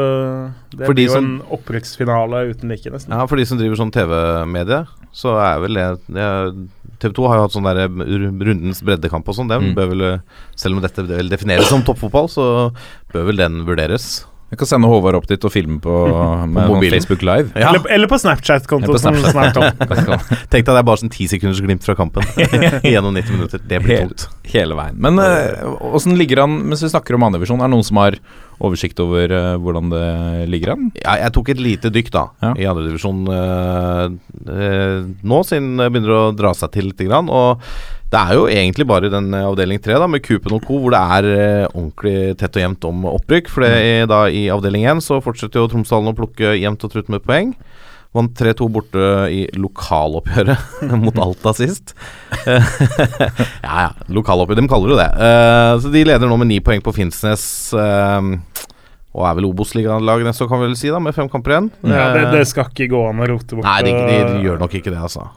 det 0.69 0.85
de 0.85 0.93
blir 0.93 1.07
jo 1.07 1.13
som- 1.13 1.25
en 1.25 1.41
opprykksfinale 1.57 2.43
uten 2.53 2.69
like, 2.69 2.85
nesten. 2.93 3.09
Ja, 3.09 3.25
For 3.25 3.35
de 3.37 3.45
som 3.45 3.57
driver 3.57 3.75
sånn 3.75 3.91
TV-medie, 3.91 4.85
så 5.13 5.33
er 5.41 5.59
vel 5.61 5.73
det, 5.73 5.99
det 6.13 6.69
TV 6.99 7.13
2 7.13 7.27
har 7.27 7.37
jo 7.37 7.41
hatt 7.47 7.51
sånn 7.55 7.63
der 7.65 7.87
rundens 7.89 8.81
breddekamp 8.83 9.27
og 9.27 9.35
sånn. 9.35 9.49
Mm. 9.49 10.21
selv 10.55 10.75
om 10.75 10.81
dette 10.81 11.29
defineres 11.29 11.65
som 11.67 11.81
toppfotball, 11.81 12.27
så 12.29 12.71
bør 13.11 13.25
vel 13.25 13.37
den 13.37 13.65
vurderes. 13.65 14.25
Vi 14.49 14.57
kan 14.61 14.69
sende 14.69 14.87
Håvard 14.87 15.17
opp 15.19 15.27
dit 15.27 15.45
og 15.45 15.51
filme 15.51 15.79
på, 15.83 15.93
med 16.55 16.69
sånn. 16.71 16.87
Facebook 16.95 17.25
Live. 17.25 17.51
Ja. 17.57 17.73
Eller, 17.73 17.85
eller 17.97 18.11
på 18.11 18.19
Snapchat-konto, 18.21 18.87
Eller 18.87 18.95
på 18.95 19.03
som 19.03 19.19
Snapchat. 19.19 20.47
Tenk 20.53 20.63
deg 20.63 20.71
det 20.71 20.79
er 20.79 20.87
bare 20.87 21.03
sånn 21.03 21.13
ti 21.13 21.27
sekunders 21.31 21.59
glimt 21.65 21.83
fra 21.85 21.97
kampen 21.97 22.23
gjennom 22.85 23.13
90 23.17 23.35
minutter. 23.35 23.63
Det 23.67 23.83
blir 23.83 24.05
Helt. 24.05 24.25
tungt. 24.25 24.51
Hele 24.55 24.77
veien. 24.77 24.95
Men 25.01 25.19
åssen 25.19 26.05
åssen 26.05 26.17
ligger 26.19 26.43
han 26.45 26.59
mens 26.69 26.83
vi 26.83 26.89
snakker 26.89 27.15
om 27.17 27.23
andredivisjon? 27.25 27.59
Er 27.61 27.67
det 27.69 27.73
noen 27.73 27.85
som 27.87 27.97
har 27.97 28.17
oversikt 28.63 28.99
over 29.03 29.31
eh, 29.33 29.55
hvordan 29.59 29.89
det 29.91 30.47
ligger 30.51 30.75
an? 30.75 30.91
Ja, 31.01 31.17
jeg 31.23 31.33
tok 31.35 31.49
et 31.51 31.59
lite 31.61 31.91
dykk 31.91 32.11
da 32.13 32.25
Ja. 32.43 32.53
i 32.55 32.67
andredivisjon 32.69 33.25
uh, 33.27 34.05
uh, 34.47 34.99
nå, 35.25 35.41
siden 35.43 35.75
det 35.81 35.89
begynner 35.91 36.15
å 36.15 36.23
dra 36.35 36.53
seg 36.55 36.71
til 36.75 36.89
lite 36.91 37.07
grann. 37.09 37.27
Og 37.29 37.61
det 38.15 38.21
er 38.21 38.37
jo 38.37 38.45
egentlig 38.47 38.87
bare 38.87 39.11
den 39.11 39.33
eh, 39.35 39.45
avdeling 39.45 39.81
tre, 39.83 39.97
da, 39.99 40.07
med 40.09 40.23
Kupen 40.23 40.55
og 40.55 40.63
co., 40.65 40.79
hvor 40.79 40.93
det 40.95 41.01
er 41.17 41.31
eh, 41.33 41.65
ordentlig 41.73 42.35
tett 42.39 42.55
og 42.55 42.63
jevnt 42.63 42.87
om 42.87 43.07
opprykk. 43.11 43.51
For 43.51 43.65
det, 43.65 43.73
er 43.75 44.11
da 44.11 44.25
i 44.31 44.47
avdeling 44.53 44.87
én 44.87 45.03
så 45.03 45.19
fortsetter 45.23 45.61
jo 45.61 45.71
Tromsdalen 45.71 46.13
å 46.13 46.15
plukke 46.17 46.55
jevnt 46.55 46.85
og 46.87 46.93
trutt 46.93 47.11
med 47.11 47.25
poeng. 47.25 47.53
Vant 48.15 48.31
3-2 48.39 48.69
borte 48.71 49.07
i 49.27 49.41
lokaloppgjøret 49.59 50.83
mot 51.03 51.17
Alta 51.19 51.51
sist. 51.57 51.91
ja 53.65 53.81
ja, 53.83 53.89
lokaloppgjør, 54.07 54.61
de 54.61 54.71
kaller 54.71 54.93
det 54.93 55.01
det. 55.01 55.09
Uh, 55.19 55.71
så 55.83 55.91
de 55.91 56.05
leder 56.07 56.31
nå 56.31 56.39
med 56.39 56.53
ni 56.53 56.61
poeng 56.63 56.83
på 56.85 56.95
Finnsnes. 56.95 57.43
Uh, 57.75 58.37
og 59.15 59.27
er 59.27 59.35
vel 59.35 59.49
Obos-ligalaget 59.49 60.27
neste 60.27 60.43
år, 60.43 60.51
kan 60.51 60.63
vi 60.63 60.69
vel 60.69 60.79
si, 60.79 60.91
da, 60.91 60.99
med 61.03 61.15
fem 61.15 61.27
kamper 61.31 61.55
igjen. 61.55 61.67
Ja, 61.87 62.07
det, 62.15 62.29
det 62.35 62.45
skal 62.51 62.71
ikke 62.71 62.89
gå 62.91 63.03
an 63.09 63.23
å 63.23 63.27
rote 63.31 63.59
bort. 63.59 63.67
Nei, 63.67 63.81
de, 63.87 63.95
de, 63.95 64.21
de 64.31 64.47
gjør 64.47 64.63
nok 64.63 64.79
ikke 64.79 64.91
det, 64.91 64.99
altså. 65.07 65.27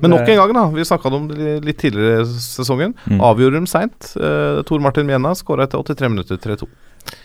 Men 0.00 0.12
nok 0.12 0.28
en 0.28 0.40
gang, 0.40 0.54
da. 0.56 0.64
Vi 0.74 0.84
snakka 0.84 1.12
om 1.14 1.28
det 1.30 1.58
litt 1.64 1.78
tidligere 1.80 2.24
i 2.24 2.40
sesongen. 2.42 2.96
Mm. 3.06 3.20
Avgjorde 3.24 3.60
dem 3.60 3.70
seint. 3.70 4.10
Uh, 4.16 4.62
Tor 4.68 4.82
Martin 4.84 5.08
Mjena 5.08 5.34
skåra 5.38 5.64
etter 5.66 5.80
83 5.80 6.12
minutter 6.12 6.40
3-2. 6.42 6.68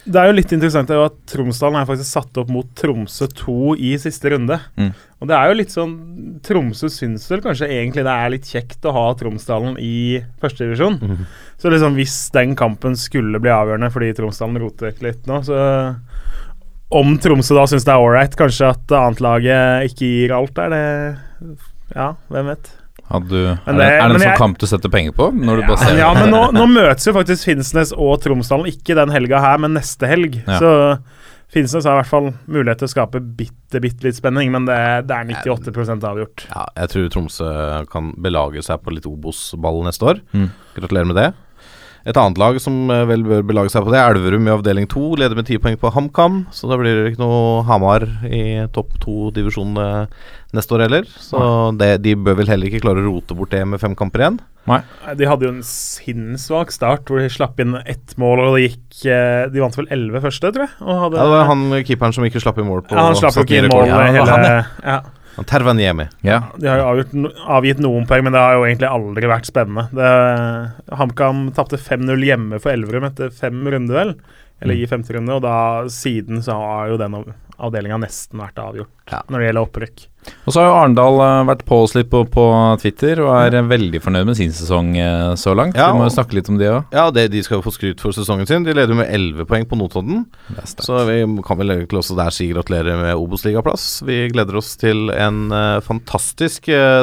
Det 0.01 0.17
er 0.17 0.29
jo 0.29 0.35
litt 0.35 0.51
interessant 0.53 0.89
det 0.89 0.95
er 0.95 0.99
jo 0.99 1.07
at 1.09 1.17
Tromsdalen 1.29 1.79
er 1.79 1.87
faktisk 1.89 2.09
satt 2.09 2.37
opp 2.41 2.49
mot 2.53 2.67
Tromsø 2.77 3.27
2 3.37 3.75
i 3.81 3.91
siste 4.01 4.31
runde. 4.33 4.57
Mm. 4.77 4.91
Og 5.21 5.29
det 5.29 5.37
er 5.37 5.49
jo 5.49 5.57
litt 5.57 5.73
sånn 5.73 5.95
Tromsø 6.45 6.89
syns 6.91 7.27
vel 7.31 7.43
kanskje 7.45 7.69
egentlig 7.69 8.05
det 8.05 8.13
er 8.13 8.33
litt 8.33 8.49
kjekt 8.49 8.85
å 8.89 8.93
ha 8.95 9.05
Tromsdalen 9.17 9.77
i 9.81 10.21
førstedivisjon. 10.41 10.99
Mm. 11.01 11.25
Så 11.61 11.73
liksom 11.73 11.97
hvis 11.97 12.17
den 12.35 12.55
kampen 12.59 12.97
skulle 12.99 13.41
bli 13.41 13.53
avgjørende 13.53 13.91
fordi 13.93 14.13
Tromsdalen 14.17 14.61
roter 14.61 14.93
litt 15.05 15.29
nå, 15.29 15.41
så 15.45 15.59
Om 16.91 17.13
Tromsø 17.23 17.55
da 17.55 17.67
syns 17.71 17.85
det 17.87 17.93
er 17.93 18.03
ålreit, 18.03 18.33
kanskje 18.37 18.73
at 18.73 18.97
annetlaget 18.97 19.91
ikke 19.93 20.09
gir 20.09 20.33
alt 20.35 20.57
der, 20.57 20.73
det 20.73 21.69
Ja, 21.95 22.13
hvem 22.31 22.51
vet. 22.53 22.71
Du, 23.11 23.35
er, 23.35 23.57
det, 23.65 23.75
det- 23.75 23.75
er 23.75 23.75
det 23.75 24.03
en 24.05 24.13
sånn 24.15 24.21
jeg- 24.29 24.37
kamp 24.39 24.57
du 24.61 24.65
setter 24.69 24.89
penger 24.89 25.11
på? 25.17 25.31
Når 25.35 25.57
du 25.57 25.61
Ja, 25.63 25.67
bare 25.67 25.77
ser 25.83 25.97
ja, 25.99 26.13
men 26.15 26.29
nå, 26.31 26.41
nå 26.55 26.67
møtes 26.71 27.05
jo 27.09 27.11
faktisk 27.17 27.43
Finnsnes 27.49 27.91
og 27.91 28.21
Tromsdalen 28.23 28.69
ikke 28.71 28.95
den 28.95 29.09
helga 29.11 29.41
her, 29.43 29.57
men 29.59 29.73
neste 29.75 30.07
helg. 30.07 30.37
Ja. 30.47 30.59
Så 30.61 30.71
Finnsnes 31.51 31.83
har 31.83 31.97
i 31.97 31.99
hvert 31.99 32.07
fall 32.07 32.29
mulighet 32.47 32.79
til 32.79 32.87
å 32.87 32.93
skape 32.93 33.19
bitte, 33.19 33.81
bitte 33.83 34.05
litt 34.07 34.15
spenning, 34.15 34.53
men 34.53 34.63
det, 34.69 34.77
det 35.09 35.11
er 35.17 35.25
98% 35.27 36.05
avgjort. 36.07 36.45
Ja, 36.47 36.63
jeg 36.79 36.87
tror 36.93 37.09
Tromsø 37.11 37.49
kan 37.91 38.13
belage 38.23 38.63
seg 38.63 38.79
på 38.85 38.93
litt 38.95 39.03
Obos-ball 39.09 39.81
neste 39.83 40.07
år. 40.13 40.21
Mm. 40.31 40.47
Gratulerer 40.77 41.09
med 41.11 41.19
det. 41.19 41.27
Et 42.01 42.17
annet 42.17 42.39
lag 42.41 42.57
som 42.61 42.89
eh, 42.89 43.03
vel 43.09 43.21
bør 43.27 43.43
belage 43.45 43.69
seg 43.73 43.83
på 43.85 43.91
det, 43.93 43.99
er 44.01 44.15
Elverum 44.15 44.47
i 44.49 44.53
avdeling 44.55 44.87
to. 44.89 45.11
Leder 45.19 45.37
med 45.37 45.45
ti 45.49 45.59
poeng 45.61 45.77
på 45.77 45.91
HamKam, 45.93 46.39
så 46.53 46.69
da 46.71 46.77
blir 46.81 46.97
det 46.97 47.11
ikke 47.11 47.21
noe 47.21 47.61
Hamar 47.67 48.07
i 48.25 48.41
topp 48.73 48.95
to-divisjon 49.03 49.77
eh, 49.77 50.23
neste 50.57 50.77
år 50.77 50.87
heller. 50.87 51.05
Så 51.21 51.37
det, 51.77 51.91
de 52.01 52.15
bør 52.17 52.39
vel 52.41 52.49
heller 52.49 52.71
ikke 52.71 52.81
klare 52.87 53.03
å 53.03 53.07
rote 53.11 53.37
bort 53.37 53.53
det 53.53 53.61
med 53.69 53.81
fem 53.83 53.93
kamper 53.97 54.25
igjen. 54.25 54.41
Nei, 54.69 54.81
De 55.17 55.25
hadde 55.25 55.45
jo 55.47 55.53
en 55.55 55.63
sinnssvak 55.65 56.73
start, 56.73 57.07
hvor 57.09 57.21
de 57.21 57.29
slapp 57.33 57.61
inn 57.61 57.77
ett 57.81 58.17
mål, 58.21 58.43
og 58.45 58.57
det 58.57 58.67
gikk 58.67 58.99
eh, 59.09 59.47
De 59.53 59.63
vant 59.63 59.77
vel 59.79 59.89
11 59.89 60.21
første, 60.25 60.51
tror 60.53 60.67
jeg. 60.67 60.75
Og 60.85 61.05
hadde, 61.05 61.17
Ja, 61.17 61.23
det 61.25 61.37
var 61.37 61.49
han 61.49 61.65
keeperen 61.85 62.17
som 62.17 62.27
ikke 62.27 62.43
slapp 62.43 62.61
inn 62.61 62.69
mål 62.69 62.85
på 62.85 62.97
ja, 62.97 63.07
han 63.09 63.17
slapp 63.17 63.37
jo 63.39 63.45
ikke 63.47 63.63
inn 63.63 63.71
mål 63.73 63.89
Ja, 63.89 64.03
hele 64.09 65.01
han. 65.37 65.47
Tervaniemi. 65.49 66.07
Ja. 66.27 66.41
De 66.57 66.69
har 66.69 66.81
jo 66.81 66.89
avgjort, 66.89 67.15
avgitt 67.57 67.81
noen 67.83 68.07
poeng, 68.09 68.25
men 68.27 68.35
det 68.35 68.43
har 68.43 68.57
jo 68.57 68.67
egentlig 68.67 68.91
aldri 68.91 69.31
vært 69.31 69.49
spennende. 69.49 70.11
HamKam 71.01 71.49
tapte 71.57 71.79
5-0 71.81 72.27
hjemme 72.27 72.61
for 72.61 72.73
Elverum 72.73 73.07
etter 73.09 73.33
fem 73.35 73.61
runder, 73.63 73.97
vel? 73.97 74.15
Eller 74.61 74.77
i 74.77 74.87
femte 74.89 75.15
runde, 75.15 75.33
og 75.33 75.41
da 75.41 75.55
siden 75.89 76.43
så 76.45 76.53
har 76.59 76.91
jo 76.91 76.97
den 77.01 77.15
av- 77.17 77.31
avdelinga 77.61 77.97
nesten 78.01 78.39
vært 78.41 78.57
avgjort 78.61 79.11
Ja. 79.11 79.21
når 79.29 79.39
det 79.39 79.47
gjelder 79.47 79.67
opprykk. 79.67 80.07
Og 80.45 80.53
så 80.53 80.61
har 80.61 80.67
jo 80.69 80.73
Arendal 80.77 81.15
eh, 81.25 81.43
vært 81.49 81.63
på 81.65 81.77
oss 81.81 81.95
litt 81.97 82.09
på, 82.11 82.21
på 82.29 82.43
Twitter 82.81 83.21
og 83.25 83.31
er 83.39 83.57
ja. 83.57 83.61
veldig 83.65 84.01
fornøyd 84.03 84.27
med 84.29 84.37
sin 84.37 84.53
sesong 84.53 84.91
eh, 84.97 85.33
så 85.39 85.55
langt. 85.57 85.77
Ja, 85.77 85.91
Vi 85.91 85.97
må 85.97 86.05
jo 86.05 86.13
snakke 86.13 86.37
litt 86.37 86.49
om 86.49 86.59
det 86.61 86.69
òg. 86.69 86.93
Ja, 86.93 87.07
det, 87.13 87.27
de 87.33 87.41
skal 87.45 87.57
jo 87.57 87.65
få 87.65 87.73
skryt 87.73 88.01
for 88.03 88.13
sesongen 88.13 88.49
sin. 88.49 88.65
De 88.67 88.75
leder 88.77 88.97
med 88.97 89.09
11 89.09 89.47
poeng 89.49 89.65
på 89.69 89.77
Notodden. 89.79 90.27
Så 90.65 91.01
vi 91.09 91.23
kan 91.45 91.57
vel 91.61 91.73
egentlig 91.73 92.03
også 92.03 92.17
der 92.19 92.33
si 92.33 92.51
gratulerer 92.53 93.01
med 93.01 93.17
Obos-ligaplass. 93.17 94.03
Vi 94.05 94.27
gleder 94.33 94.61
oss 94.61 94.75
til 94.81 95.09
en 95.13 95.47
uh, 95.49 95.81
fantastisk 95.85 96.69
uh, 96.69 97.01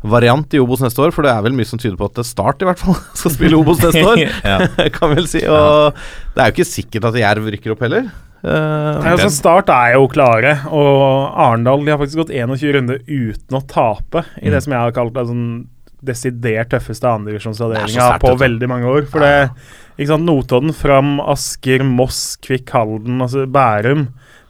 sørlandsvariant 0.00 0.54
i 0.54 0.60
Obos 0.60 0.80
neste 0.80 1.02
år, 1.02 1.12
for 1.12 1.22
det 1.22 1.32
er 1.32 1.42
vel 1.44 1.52
mye 1.56 1.68
som 1.68 1.78
tyder 1.78 1.96
på 1.96 2.08
at 2.08 2.24
Start 2.26 2.62
i 2.62 2.68
hvert 2.68 2.80
fall 2.80 2.96
skal 3.20 3.34
spille 3.34 3.58
Obos 3.58 3.82
neste 3.82 4.04
år. 4.06 4.22
kan 4.96 5.14
vel 5.14 5.26
si. 5.28 5.42
Og 5.46 5.94
det 6.34 6.40
er 6.42 6.50
jo 6.50 6.56
ikke 6.56 6.68
sikkert 6.68 7.10
at 7.10 7.20
Jerv 7.20 7.50
rykker 7.52 7.74
opp 7.74 7.80
heller. 7.84 8.08
Uh, 8.40 8.96
Nei, 9.04 9.10
altså 9.12 9.28
Start 9.28 9.68
er 9.68 9.98
jo 9.98 10.06
klare, 10.08 10.54
og 10.72 11.34
Arendal 11.36 11.84
har 11.90 12.00
faktisk 12.00 12.22
gått 12.22 12.32
21 12.32 12.72
runder 12.78 13.02
uten 13.04 13.58
å 13.58 13.60
tape 13.68 14.24
i 14.40 14.48
Mm. 14.48 14.54
det 14.54 14.62
som 14.64 14.72
jeg 14.72 14.80
har 14.80 14.96
kalt 14.96 15.16
altså, 15.20 15.34
den 15.36 15.68
desidert 16.00 16.70
tøffeste 16.72 17.04
andredivisjonsavdelinga 17.04 18.14
på 18.22 18.32
veldig 18.40 18.68
mange 18.70 18.88
år. 18.88 19.04
For 19.12 19.20
det, 19.20 19.50
ikke 19.98 20.14
sant, 20.14 20.24
Notodden, 20.24 20.72
Fram, 20.72 21.18
Asker, 21.20 21.84
Moss, 21.84 22.38
Kvikk 22.40 22.72
Halden, 22.72 23.20
altså 23.20 23.44
Bærum. 23.44 24.06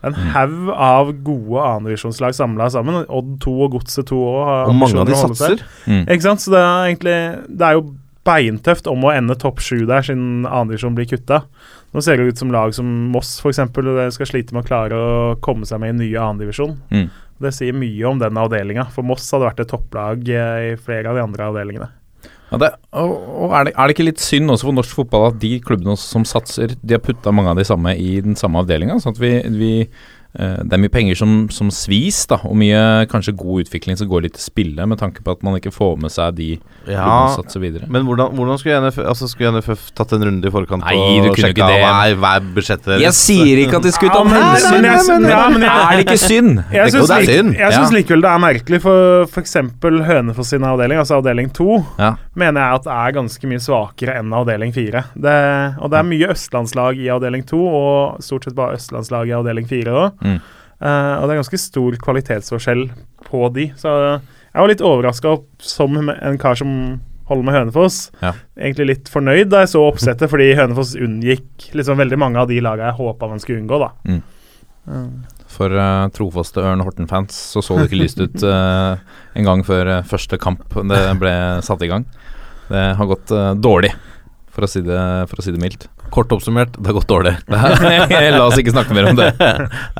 En 0.07 0.17
haug 0.35 0.71
av 0.73 1.11
gode 1.25 1.65
andredivisjonslag 1.77 2.37
samla 2.37 2.71
sammen. 2.73 3.03
Odd 3.09 3.35
2 3.45 3.57
og 3.67 3.75
Godset 3.77 4.09
2 4.09 4.21
òg 4.21 4.53
og 4.71 4.77
mange 4.79 5.03
av 5.03 5.09
de 5.11 5.19
satser. 5.19 5.65
Mm. 5.85 6.05
Ikke 6.07 6.25
sant? 6.25 6.45
Så 6.45 6.55
det 6.55 6.63
er 6.63 6.87
egentlig 6.89 7.19
Det 7.49 7.67
er 7.67 7.77
jo 7.77 7.85
beintøft 8.27 8.89
om 8.91 9.05
å 9.05 9.13
ende 9.15 9.37
topp 9.41 9.63
sju 9.65 9.87
der, 9.89 10.05
siden 10.05 10.45
andredivisjon 10.45 10.97
blir 10.97 11.09
kutta. 11.09 11.43
Nå 11.91 12.03
ser 12.05 12.21
det 12.21 12.31
ut 12.31 12.41
som 12.41 12.53
lag 12.55 12.75
som 12.77 12.89
Moss 13.11 13.39
f.eks. 13.43 13.63
skal 14.15 14.29
slite 14.29 14.55
med 14.55 14.63
å 14.63 14.69
klare 14.69 14.99
å 14.99 15.15
komme 15.43 15.67
seg 15.67 15.81
med 15.83 15.97
i 15.97 15.99
nye 16.05 16.21
annendivisjon. 16.23 16.77
Mm. 16.93 17.09
Det 17.41 17.55
sier 17.57 17.77
mye 17.77 18.05
om 18.09 18.21
den 18.21 18.37
avdelinga, 18.37 18.87
for 18.93 19.07
Moss 19.07 19.25
hadde 19.33 19.49
vært 19.49 19.65
et 19.65 19.73
topplag 19.73 20.29
eh, 20.29 20.67
i 20.71 20.77
flere 20.81 21.11
av 21.11 21.17
de 21.17 21.25
andre 21.25 21.49
avdelingene. 21.49 21.89
Ja, 22.51 22.59
det, 22.59 22.71
og, 22.99 23.13
og 23.45 23.53
er, 23.55 23.69
det, 23.69 23.75
er 23.77 23.87
det 23.87 23.95
ikke 23.95 24.09
litt 24.09 24.23
synd 24.23 24.51
også 24.51 24.67
for 24.67 24.75
norsk 24.75 24.97
fotball 24.99 25.29
at 25.29 25.37
de 25.43 25.53
klubbene 25.63 25.95
som 26.01 26.25
satser, 26.27 26.75
de 26.83 26.97
har 26.97 27.03
putta 27.05 27.31
mange 27.35 27.53
av 27.53 27.61
de 27.61 27.67
samme 27.69 27.95
i 27.95 28.17
den 28.25 28.35
samme 28.39 28.63
avdelinga? 28.65 28.99
Sånn 29.03 29.15
at 29.15 29.23
vi, 29.23 29.37
vi 29.55 29.73
Det 30.33 30.73
er 30.73 30.79
mye 30.79 30.89
penger 30.95 31.17
som, 31.19 31.49
som 31.51 31.71
svis, 31.75 32.21
da, 32.31 32.37
og 32.47 32.55
mye 32.55 33.07
kanskje 33.11 33.33
god 33.37 33.65
utvikling 33.65 33.97
som 33.99 34.07
går 34.07 34.23
litt 34.29 34.35
til 34.39 34.45
spille, 34.45 34.87
med 34.87 34.99
tanke 35.01 35.25
på 35.27 35.33
at 35.35 35.43
man 35.43 35.57
ikke 35.59 35.73
får 35.75 35.97
med 35.99 36.11
seg 36.15 36.37
de 36.37 36.51
Ja, 36.87 37.27
som 37.35 37.43
satser 37.43 37.61
videre. 37.61 37.89
men 37.91 38.05
hvordan, 38.07 38.31
hvordan 38.39 38.59
skulle, 38.61 38.79
NFF, 38.81 39.03
altså 39.11 39.27
skulle 39.29 39.51
NFF 39.59 39.91
tatt 39.99 40.13
en 40.15 40.23
runde 40.29 40.47
i 40.47 40.51
forkant 40.55 40.85
Nei, 40.87 40.95
og 41.29 41.35
sjekka 41.37 41.67
hva 41.67 42.37
er, 42.37 42.47
budsjettet 42.55 43.01
Jeg 43.03 43.13
sier 43.19 43.59
ikke 43.65 43.81
at 43.81 43.83
de 43.83 43.91
skulle 43.93 44.13
ta 44.15 44.21
om 44.23 44.31
men- 44.31 44.39
hensyn, 44.41 44.87
men 45.53 45.63
er 45.67 45.97
det 45.99 46.07
ikke 46.07 46.19
synd? 46.23 46.65
Jeg 46.71 46.85
Det- 46.85 46.93
syns 46.95 47.03
og 47.03 47.09
det 47.11 47.27
lik, 47.27 47.37
synd. 47.37 47.55
jeg 47.59 47.73
syns 47.73 47.91
Ja. 47.91 47.97
likevel 47.99 48.23
det 48.23 48.31
er 48.31 48.39
merkelig, 48.47 48.81
for 48.83 49.27
f.eks. 49.27 49.55
Hønefoss 49.83 50.47
sin 50.55 50.63
avdeling, 50.63 50.99
altså 50.99 51.19
avdeling 51.21 51.51
2, 51.53 51.85
Ja. 51.99 52.15
mener 52.37 52.61
jeg 52.61 52.75
at 52.75 52.87
er 52.87 53.13
ganske 53.19 53.45
mye 53.51 53.59
svakere 53.61 54.17
enn 54.19 54.31
avdeling 54.33 54.73
4. 54.73 55.05
Det, 55.19 55.75
og 55.83 55.91
det 55.91 55.99
er 55.99 56.07
mye 56.07 56.31
østlandslag 56.31 56.97
i 57.03 57.09
avdeling 57.11 57.45
2, 57.47 57.59
og 57.67 58.21
stort 58.23 58.45
sett 58.45 58.55
bare 58.55 58.77
østlandslag 58.77 59.27
i 59.27 59.35
avdeling 59.35 59.67
4 59.67 59.91
òg. 59.91 60.13
Mm. 60.23 60.39
Eh, 60.81 61.15
og 61.19 61.27
det 61.27 61.35
er 61.35 61.41
ganske 61.43 61.61
stor 61.61 61.97
kvalitetsforskjell 62.05 62.87
på 63.27 63.49
de. 63.57 63.71
Så 63.81 63.93
jeg 63.93 64.63
var 64.63 64.71
litt 64.73 64.85
overraska 64.85 65.37
som 65.63 65.99
en 66.11 66.41
kar 66.41 66.59
som 66.59 66.75
holder 67.31 67.47
med 67.47 67.55
Hønefoss. 67.55 67.99
Ja. 68.25 68.33
Egentlig 68.59 68.89
litt 68.89 69.11
fornøyd 69.13 69.53
da 69.53 69.63
jeg 69.65 69.75
så 69.77 69.85
oppsettet, 69.87 70.31
fordi 70.33 70.51
Hønefoss 70.59 70.97
unngikk 70.99 71.71
liksom 71.79 72.01
veldig 72.01 72.19
mange 72.19 72.43
av 72.43 72.51
de 72.51 72.59
laga 72.65 72.89
jeg 72.89 72.99
håpa 72.99 73.31
man 73.31 73.43
skulle 73.43 73.63
unngå. 73.63 73.79
da. 73.85 74.17
For 75.51 75.75
uh, 75.75 76.09
trofaste 76.15 76.63
Ørn 76.63 76.83
Horten-fans 76.83 77.37
så 77.53 77.63
så 77.63 77.77
det 77.79 77.91
ikke 77.91 78.03
lyst 78.03 78.23
ut 78.23 78.43
uh, 78.47 78.99
en 79.39 79.47
gang 79.47 79.63
før 79.67 79.91
uh, 79.99 80.07
første 80.07 80.39
kamp 80.41 80.63
det 80.91 81.01
ble 81.21 81.35
satt 81.67 81.83
i 81.87 81.91
gang. 81.91 82.07
Det 82.71 82.83
har 82.95 83.07
gått 83.11 83.33
eh, 83.35 83.55
dårlig, 83.59 83.91
for 84.55 84.63
å, 84.63 84.69
si 84.71 84.79
det, 84.87 84.99
for 85.27 85.41
å 85.41 85.43
si 85.43 85.51
det 85.51 85.59
mildt. 85.59 85.89
Kort 86.11 86.33
oppsummert, 86.35 86.75
det 86.77 86.91
har 86.91 86.97
gått 86.97 87.09
dårlig. 87.11 87.35
La 87.51 88.47
oss 88.47 88.59
ikke 88.61 88.75
snakke 88.75 88.97
mer 88.97 89.11
om 89.11 89.19
det. 89.19 89.31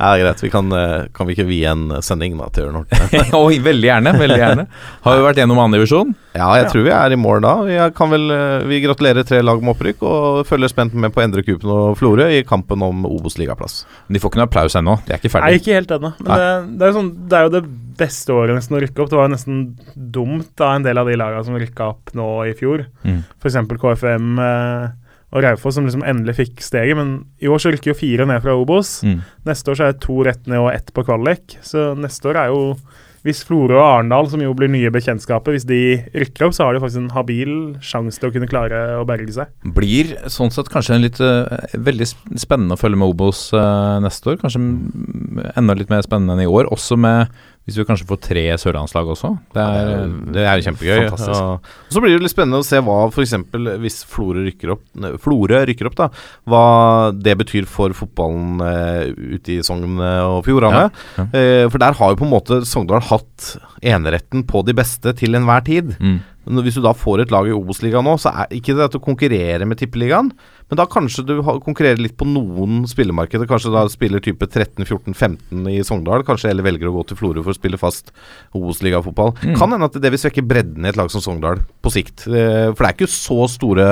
Ja, 0.01 0.15
greit. 0.17 0.41
Vi 0.43 0.49
kan, 0.51 0.71
eh, 0.75 1.07
kan 1.13 1.27
vi 1.27 1.35
ikke 1.35 1.45
vie 1.47 1.67
en 1.69 2.01
sending 2.03 2.37
da 2.39 2.47
til 2.53 2.69
Ørn 2.69 2.81
Horten? 2.81 3.31
Oi, 3.37 3.59
veldig 3.63 3.87
gjerne. 3.87 4.13
veldig 4.17 4.39
gjerne 4.39 4.65
Har 5.05 5.17
vi 5.17 5.25
vært 5.25 5.41
gjennom 5.41 5.61
andredivisjon? 5.61 6.13
Ja, 6.35 6.47
jeg 6.59 6.69
tror 6.71 6.85
vi 6.85 6.93
er 6.95 7.13
i 7.13 7.19
mål 7.19 7.43
da. 7.43 7.53
Jeg 7.67 7.93
kan 7.97 8.11
vel, 8.11 8.29
eh, 8.33 8.65
vi 8.69 8.81
gratulerer 8.85 9.27
tre 9.27 9.41
lag 9.43 9.61
med 9.61 9.73
opprykk, 9.75 10.03
og 10.07 10.41
følger 10.47 10.71
spent 10.71 10.95
med 10.95 11.13
på 11.15 11.23
Endre 11.23 11.43
Kupen 11.45 11.71
og 11.73 11.97
Florø 11.99 12.29
i 12.31 12.41
kampen 12.47 12.83
om 12.85 13.05
Obos-ligaplass. 13.09 13.83
De 14.07 14.21
får 14.21 14.31
ikke 14.31 14.41
noe 14.41 14.49
applaus 14.49 14.77
ennå. 14.79 14.97
De 15.07 15.15
er 15.15 15.21
ikke 15.21 15.43
Nei, 15.43 15.53
ikke 15.59 15.75
helt 15.75 15.95
ennå. 15.97 16.13
Men 16.21 16.31
det, 16.31 16.51
det, 16.71 16.85
er 16.85 16.93
jo 16.93 16.99
sånn, 16.99 17.11
det 17.27 17.37
er 17.37 17.47
jo 17.47 17.53
det 17.57 17.63
beste 18.01 18.35
året 18.35 18.57
nesten 18.57 18.77
å 18.77 18.81
rykke 18.83 19.03
opp. 19.03 19.11
Det 19.11 19.19
var 19.19 19.27
jo 19.27 19.35
nesten 19.35 19.61
dumt 19.95 20.49
da 20.59 20.73
en 20.75 20.87
del 20.87 21.01
av 21.01 21.09
de 21.11 21.19
lagene 21.19 21.45
som 21.47 21.59
rykka 21.59 21.91
opp 21.93 22.15
nå 22.17 22.29
i 22.49 22.55
fjor. 22.57 22.85
Mm. 23.03 23.21
F.eks. 23.41 23.59
KFM 23.81 24.41
eh, 24.41 24.89
og 25.31 25.45
Raufoss, 25.45 25.77
som 25.77 25.87
liksom 25.87 26.03
endelig 26.07 26.37
fikk 26.41 26.63
steget. 26.63 26.97
Men 26.99 27.13
i 27.39 27.47
år 27.51 27.61
så 27.63 27.71
rykker 27.71 27.93
jo 27.93 27.99
fire 27.99 28.27
ned 28.27 28.41
fra 28.43 28.55
Obos. 28.59 28.97
Mm. 29.07 29.21
Neste 29.47 29.71
år 29.71 29.79
så 29.79 29.85
er 29.85 29.93
det 29.93 30.03
to 30.03 30.17
rett 30.27 30.49
ned 30.51 30.59
og 30.59 30.73
ett 30.73 30.91
på 30.91 31.05
kvalik. 31.07 31.55
Så 31.65 31.91
neste 31.99 32.31
år 32.33 32.41
er 32.43 32.51
jo 32.51 32.65
hvis 33.21 33.43
Florø 33.45 33.75
og 33.77 33.83
Arendal, 33.85 34.25
som 34.31 34.41
jo 34.41 34.53
blir 34.57 34.69
nye 34.73 34.89
bekjentskaper, 34.93 35.53
hvis 35.53 35.67
de 35.69 35.77
rykker 36.09 36.47
opp, 36.47 36.55
så 36.57 36.65
har 36.65 36.73
de 36.73 36.81
faktisk 36.81 37.03
en 37.03 37.11
habil 37.13 37.51
sjanse 37.85 38.17
til 38.17 38.31
å 38.31 38.33
kunne 38.33 38.49
klare 38.49 38.79
å 38.97 39.03
berge 39.05 39.35
seg. 39.35 39.51
Blir 39.77 40.15
sånn 40.33 40.49
sett 40.53 40.71
kanskje 40.73 40.97
en 40.97 41.05
litt 41.05 41.21
uh, 41.21 41.45
veldig 41.77 42.07
spennende 42.41 42.73
å 42.73 42.81
følge 42.81 42.97
med 42.97 43.13
Obos 43.13 43.43
uh, 43.53 43.99
neste 44.01 44.33
år. 44.33 44.41
Kanskje 44.41 44.63
enda 45.53 45.77
litt 45.77 45.93
mer 45.93 46.01
spennende 46.05 46.33
enn 46.33 46.47
i 46.47 46.49
år. 46.49 46.71
Også 46.73 46.97
med 46.97 47.29
hvis 47.67 47.77
vi 47.77 47.85
kanskje 47.85 48.07
får 48.09 48.17
tre 48.25 48.43
sørlandslag 48.57 49.11
også. 49.13 49.29
Det 49.53 49.61
er, 49.61 50.07
Det 50.33 50.45
er 50.49 50.63
kjempegøy. 50.65 51.03
Og 51.13 51.93
så 51.93 52.01
blir 52.01 52.15
det 52.15 52.23
litt 52.25 52.33
spennende 52.33 52.61
å 52.63 52.65
se 52.65 52.79
hva 52.81 52.95
f.eks. 53.11 53.35
hvis 53.83 53.99
Florø 54.09 54.47
rykker 54.47 54.73
opp 54.73 54.81
Flore 55.21 55.61
rykker 55.69 55.89
opp, 55.91 55.97
da. 55.99 56.07
Hva 56.49 56.63
det 57.13 57.35
betyr 57.43 57.67
for 57.69 57.93
fotballen 57.95 58.63
eh, 58.65 59.35
ute 59.37 59.59
i 59.59 59.61
Sogn 59.65 60.01
og 60.01 60.41
Fjordane. 60.47 60.87
Ja, 60.89 61.27
Eh, 61.31 61.67
for 61.69 61.77
der 61.79 61.95
har 61.95 62.11
jo 62.11 62.17
på 62.19 62.25
en 62.25 62.31
måte 62.33 62.57
Sogndal 62.67 63.03
hatt 63.07 63.53
eneretten 63.85 64.43
på 64.49 64.63
de 64.65 64.73
beste 64.77 65.13
til 65.17 65.37
enhver 65.37 65.63
tid. 65.65 65.93
Mm. 66.01 66.17
Hvis 66.65 66.79
du 66.79 66.81
da 66.83 66.93
får 66.97 67.21
et 67.23 67.31
lag 67.33 67.45
i 67.47 67.53
Obos-ligaen 67.53 68.05
nå, 68.05 68.15
så 68.19 68.31
er 68.33 68.55
ikke 68.57 68.73
det 68.77 68.87
at 68.87 68.95
du 68.95 68.99
konkurrerer 69.03 69.67
med 69.69 69.77
Tippeligaen, 69.79 70.31
men 70.71 70.79
da 70.79 70.85
kanskje 70.87 71.25
du 71.27 71.33
konkurrerer 71.43 71.99
litt 71.99 72.13
på 72.15 72.23
noen 72.25 72.85
spillemarkeder. 72.87 73.43
Kanskje 73.49 73.73
da 73.73 73.81
spiller 73.91 74.23
type 74.23 74.47
13-14-15 74.47 75.67
i 75.67 75.81
Sogndal, 75.83 76.23
kanskje 76.23 76.47
eller 76.53 76.63
velger 76.63 76.87
å 76.87 76.93
gå 76.95 77.03
til 77.09 77.19
Florø 77.19 77.43
for 77.43 77.51
å 77.51 77.57
spille 77.57 77.79
fast 77.81 78.13
Obos-ligafotball. 78.55 79.33
Mm. 79.43 79.55
Kan 79.59 79.75
hende 79.75 79.89
at 79.89 79.97
det 79.99 80.11
vil 80.13 80.21
svekke 80.21 80.43
bredden 80.47 80.87
i 80.87 80.91
et 80.93 80.99
lag 80.99 81.11
som 81.11 81.23
Sogndal 81.23 81.59
på 81.83 81.91
sikt. 81.93 82.23
Eh, 82.29 82.71
For 82.71 82.85
det 82.85 82.89
er 82.89 82.95
ikke 82.97 83.11
så 83.11 83.39
store 83.51 83.89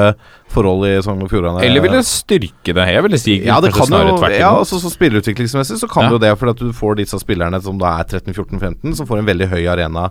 forhold 0.49 0.87
i 0.87 0.95
Sogn 1.05 1.23
og 1.25 1.31
Fjordane. 1.33 1.65
Eller 1.67 1.83
vil 1.83 1.97
det 1.99 2.05
styrke 2.07 2.73
det? 2.75 2.87
Jeg 2.95 3.05
ville 3.05 3.19
si 3.21 3.37
ja, 3.43 3.59
det 3.63 3.73
kan 3.75 3.91
jo, 3.91 4.15
ja, 4.31 4.53
altså, 4.55 4.79
så 4.81 4.91
Spillerutviklingsmessig 4.93 5.81
så 5.83 5.89
kan 5.91 6.07
Ja. 6.07 6.15
jo 6.15 6.21
det, 6.23 6.31
for 6.39 6.49
at 6.49 6.57
du 6.63 6.71
får 6.73 6.95
disse 7.03 7.19
spillerne 7.19 7.59
som 7.61 7.77
da 7.77 7.97
er 7.99 8.07
13-14-15, 8.07 8.95
som 8.95 9.05
får 9.09 9.19
en 9.19 9.29
veldig 9.29 9.49
høy 9.51 9.67
arena 9.67 10.09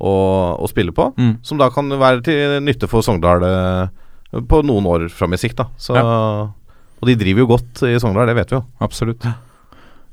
å, 0.00 0.12
å 0.60 0.66
spille 0.68 0.92
på. 0.92 1.10
Mm. 1.16 1.38
Som 1.44 1.58
da 1.60 1.68
kan 1.72 1.88
være 1.88 2.22
til 2.24 2.58
nytte 2.64 2.88
for 2.88 3.04
Sogndal 3.04 3.44
eh, 3.46 3.88
på 4.32 4.62
noen 4.66 4.86
år 4.86 5.08
fram 5.10 5.32
i 5.34 5.36
sikt. 5.40 5.56
da 5.56 5.66
så, 5.78 5.94
Og 5.96 7.06
de 7.08 7.14
driver 7.16 7.44
jo 7.44 7.46
godt 7.46 7.82
i 7.86 7.98
Sogndal, 8.00 8.26
det 8.26 8.34
vet 8.36 8.50
vi 8.52 8.56
jo. 8.56 8.64
Absolutt. 8.80 9.22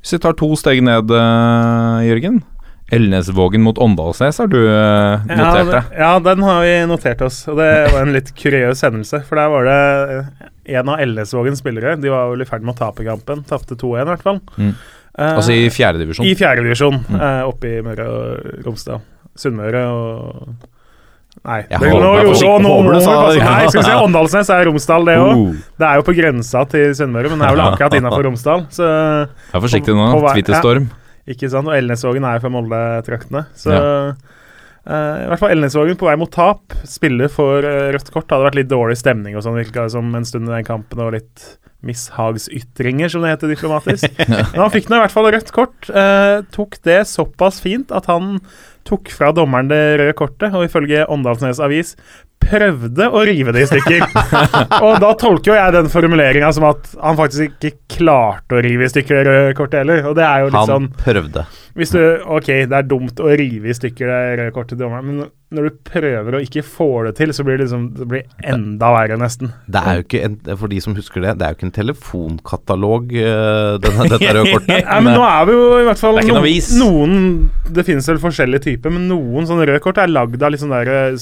Hvis 0.04 0.12
vi 0.14 0.20
tar 0.20 0.34
to 0.34 0.50
steg 0.60 0.82
ned, 0.84 1.10
eh, 1.12 2.02
Jørgen. 2.10 2.42
Elnesvågen 2.94 3.62
mot 3.64 3.78
Åndalsnes 3.82 4.38
har 4.38 4.48
du 4.52 4.58
eh, 4.68 5.24
notert 5.26 5.66
det- 5.66 5.72
deg. 5.72 5.84
Ja, 5.98 6.20
den 6.20 6.44
har 6.44 6.62
vi 6.62 6.74
notert 6.86 7.22
oss. 7.26 7.48
Og 7.48 7.58
det 7.58 7.70
var 7.94 8.02
en 8.04 8.12
litt 8.14 8.34
kuriøs 8.36 8.84
hendelse. 8.86 9.24
For 9.26 9.36
der 9.40 9.50
var 9.50 9.64
det 9.66 10.50
en 10.76 10.90
av 10.90 11.00
Elnesvågens 11.00 11.64
spillere. 11.64 11.96
De 12.00 12.10
var 12.12 12.30
vel 12.30 12.42
i 12.44 12.46
ferd 12.46 12.62
med 12.62 12.76
å 12.76 12.78
tape 12.84 13.04
kampen. 13.08 13.44
Tapte 13.48 13.76
2-1, 13.80 14.04
i 14.04 14.12
hvert 14.12 14.22
fall. 14.28 14.42
Mm. 14.60 14.76
Eh, 15.18 15.34
Altså 15.40 15.56
i 15.56 15.70
fjerdedivisjon. 15.70 16.26
I 16.28 16.36
fjerdedivisjon, 16.36 17.00
Mm. 17.08 17.22
eh, 17.22 17.42
oppe 17.48 17.66
i 17.80 17.82
Møre 17.82 18.06
og 18.12 18.66
Romsdal. 18.66 19.02
Sunnmøre 19.36 19.88
og 19.90 20.56
Nei. 21.44 21.58
Jeg 21.70 21.80
det- 21.80 21.90
nå- 21.92 22.12
forsiktig. 22.24 22.48
nå- 22.48 22.60
nå 22.64 22.84
må 22.84 22.92
vi 22.94 23.06
passe- 23.06 23.44
Nei, 23.44 23.68
skal 23.68 23.82
vi 23.82 23.88
se. 23.90 23.96
Åndalsnes 24.06 24.50
er 24.50 24.66
Romsdal, 24.66 25.06
det 25.06 25.18
òg. 25.20 25.36
Oh. 25.36 25.52
Det 25.78 25.88
er 25.90 25.96
jo 25.96 26.04
på 26.08 26.16
grensa 26.16 26.70
til 26.70 26.94
Sunnmøre, 26.96 27.30
men 27.30 27.40
det 27.40 27.48
er 27.50 27.56
vel 27.56 27.66
akkurat 27.68 27.94
innafor 28.00 28.24
Romsdal. 28.24 28.62
Så 28.72 28.88
Vær 29.52 29.60
forsiktig 29.62 29.94
nå. 29.94 30.06
På 30.14 30.22
Ja, 30.24 31.34
ikke 31.34 31.50
sant, 31.52 31.68
og 31.68 31.74
Elnesvågen 31.74 32.24
er 32.24 32.40
jo 32.40 32.40
fra 32.40 32.50
Molde-traktene. 32.50 33.46
Så 33.56 33.72
Uh, 34.84 35.24
I 35.24 35.28
hvert 35.32 35.40
fall 35.40 35.54
Elnesvågen 35.54 36.00
på 36.00 36.08
vei 36.10 36.16
mot 36.20 36.32
tap. 36.32 36.76
Spiller 36.88 37.32
for 37.32 37.64
uh, 37.64 37.90
rødt 37.96 38.12
kort. 38.12 38.28
Det 38.28 38.36
hadde 38.36 38.50
vært 38.50 38.60
litt 38.60 38.72
dårlig 38.72 38.98
stemning 39.00 39.38
og 39.38 39.46
sånn, 39.46 39.60
virka 39.60 39.88
som 39.92 40.10
en 40.18 40.28
stund 40.28 40.50
i 40.50 40.56
den 40.58 40.68
kampen. 40.68 41.04
Og 41.06 41.16
litt 41.16 41.46
mishagsytringer, 41.84 43.12
som 43.12 43.24
det 43.24 43.34
heter 43.34 43.52
diplomatisk. 43.52 44.12
Men 44.28 44.60
han 44.60 44.74
fikk 44.74 44.92
nå 44.92 45.00
i 45.00 45.04
hvert 45.06 45.16
fall 45.16 45.32
rødt 45.32 45.52
kort. 45.56 45.90
Uh, 45.92 46.44
tok 46.56 46.80
det 46.88 47.04
såpass 47.12 47.60
fint 47.64 47.92
at 47.96 48.08
han 48.12 48.38
tok 48.88 49.12
fra 49.16 49.32
dommeren 49.36 49.72
det 49.72 49.82
røde 50.02 50.16
kortet, 50.20 50.52
og 50.52 50.68
ifølge 50.68 51.06
Åndalsnes 51.12 51.62
Avis 51.64 51.96
prøvde 52.44 53.08
å 53.08 53.24
rive 53.24 53.54
det 53.56 53.64
i 53.64 53.70
stykker. 53.72 54.04
og 54.86 54.98
da 55.00 55.14
tolker 55.20 55.54
jo 55.54 55.58
jeg 55.60 55.76
den 55.78 55.92
formuleringa 55.92 56.52
som 56.56 56.68
at 56.68 56.92
han 57.00 57.20
faktisk 57.20 57.56
ikke 57.64 57.78
klarte 58.00 58.60
å 58.60 58.64
rive 58.64 58.88
i 58.88 58.92
stykker 58.92 59.22
det 59.22 59.24
røde 59.30 59.54
kortet 59.58 59.84
heller. 59.84 60.04
Og 60.10 60.18
det 60.20 60.26
er 60.28 60.44
jo 60.44 60.52
litt 60.52 60.60
Han 60.60 60.74
sånn 60.74 60.90
prøvde. 61.00 61.46
Hvis 61.74 61.94
du 61.94 62.00
Ok, 62.30 62.50
det 62.70 62.78
er 62.78 62.86
dumt 62.86 63.22
å 63.24 63.32
rive 63.34 63.72
i 63.72 63.76
stykker 63.78 64.10
det 64.10 64.20
røde 64.40 64.54
kortet 64.56 64.76
til 64.78 64.84
dommeren, 64.86 65.10
men 65.10 65.32
når 65.54 65.70
du 65.70 65.80
prøver 65.88 66.38
og 66.38 66.46
ikke 66.46 66.64
får 66.66 67.10
det 67.10 67.14
til, 67.22 67.34
så 67.36 67.46
blir 67.46 67.60
det 67.60 67.68
liksom 67.68 67.86
Det 67.98 68.08
blir 68.10 68.24
enda 68.54 68.92
verre, 68.96 69.18
nesten. 69.22 69.54
Det 69.70 69.82
er 69.82 70.00
jo 70.00 70.06
ikke 70.06 70.24
en, 70.28 70.38
For 70.60 70.72
de 70.72 70.82
som 70.84 70.98
husker 70.98 71.24
det, 71.24 71.36
det 71.40 71.48
er 71.48 71.54
jo 71.54 71.60
ikke 71.60 71.68
en 71.70 71.76
telefonkatalog, 71.78 73.14
uh, 73.14 73.76
denne, 73.84 74.08
dette 74.14 74.34
røde 74.38 74.46
kortet. 74.56 74.74
Nei, 74.74 75.00
men 75.06 75.18
nå 75.18 75.26
er 75.28 75.50
vi 75.50 75.58
jo 75.58 75.68
i 75.80 75.88
hvert 75.88 76.02
fall 76.02 76.20
Det 76.20 76.26
noen, 76.30 76.50
noen 76.82 77.18
Det 77.78 77.86
finnes 77.88 78.10
vel 78.12 78.22
forskjellige 78.24 78.66
typer, 78.68 78.94
men 78.94 79.08
noen 79.12 79.48
sånne 79.50 79.68
røde 79.70 79.84
kort 79.84 80.02
er 80.02 80.12
lagd 80.12 80.42
av 80.44 80.54
litt 80.54 80.64
sånn 80.64 80.74
der 80.74 80.92
eh, 80.94 81.18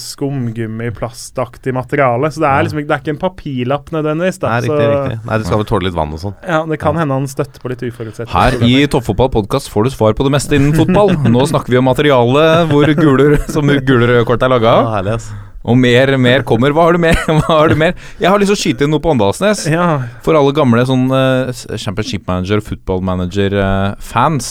materiale. 1.72 2.32
Så 2.32 2.42
det 2.42 2.50
er 2.50 2.66
liksom 2.66 2.82
det 2.82 2.96
er 2.96 3.04
ikke 3.04 3.14
en 3.14 3.22
papirlapp 3.22 3.92
nødvendigvis. 3.94 4.40
Da. 4.42 4.54
Nei, 4.54 4.62
riktig, 4.66 4.78
så, 4.78 4.92
riktig. 4.92 5.20
Nei, 5.28 5.38
det 5.38 5.48
skal 5.48 5.62
vel 5.62 5.70
tåle 5.70 5.88
litt 5.88 5.98
vann 5.98 6.16
og 6.16 6.22
sånn. 6.22 6.36
Ja, 6.48 6.62
Det 6.72 6.80
kan 6.82 7.00
hende 7.00 7.18
han 7.18 7.28
støtter 7.30 7.64
på 7.64 7.72
litt 7.72 7.84
uforutsette 7.86 8.32
Her 8.32 8.58
i 8.66 8.74
Toppfotball 8.92 9.32
podkast 9.34 9.72
får 9.72 9.88
du 9.88 9.94
svar 9.94 10.16
på 10.18 10.28
det 10.28 10.34
meste 10.34 10.58
innen 10.58 10.76
fotball. 10.78 11.14
Nå 11.32 11.46
snakker 11.52 11.74
vi 11.74 11.80
om 11.82 11.88
materiale 11.88 12.46
hvor 12.72 12.92
guler, 12.98 13.38
som 13.54 13.70
gule 13.70 14.10
røde 14.10 14.21
kort 14.28 14.44
er 14.44 14.52
laga 14.52 14.76
Ja, 14.82 15.00
av. 15.16 15.30
Og 15.62 15.78
mer, 15.78 16.10
mer 16.18 16.42
kommer. 16.48 16.74
Hva 16.74 16.88
har 16.88 16.98
du 16.98 17.02
mer? 17.04 17.18
Hva 17.28 17.42
har 17.48 17.70
du 17.70 17.78
mer? 17.78 17.94
Jeg 18.22 18.30
har 18.32 18.42
lyst 18.42 18.50
til 18.54 18.58
å 18.58 18.62
skyte 18.64 18.86
inn 18.88 18.94
noe 18.96 19.04
på 19.04 19.12
Åndalsnes. 19.14 19.68
Ja, 19.70 19.88
For 20.26 20.38
alle 20.38 20.54
gamle 20.58 20.86
sånn 20.90 21.06
uh, 21.14 21.52
Championship 21.78 22.26
Manager, 22.30 22.64
Football 22.66 23.04
Manager-fans. 23.06 24.50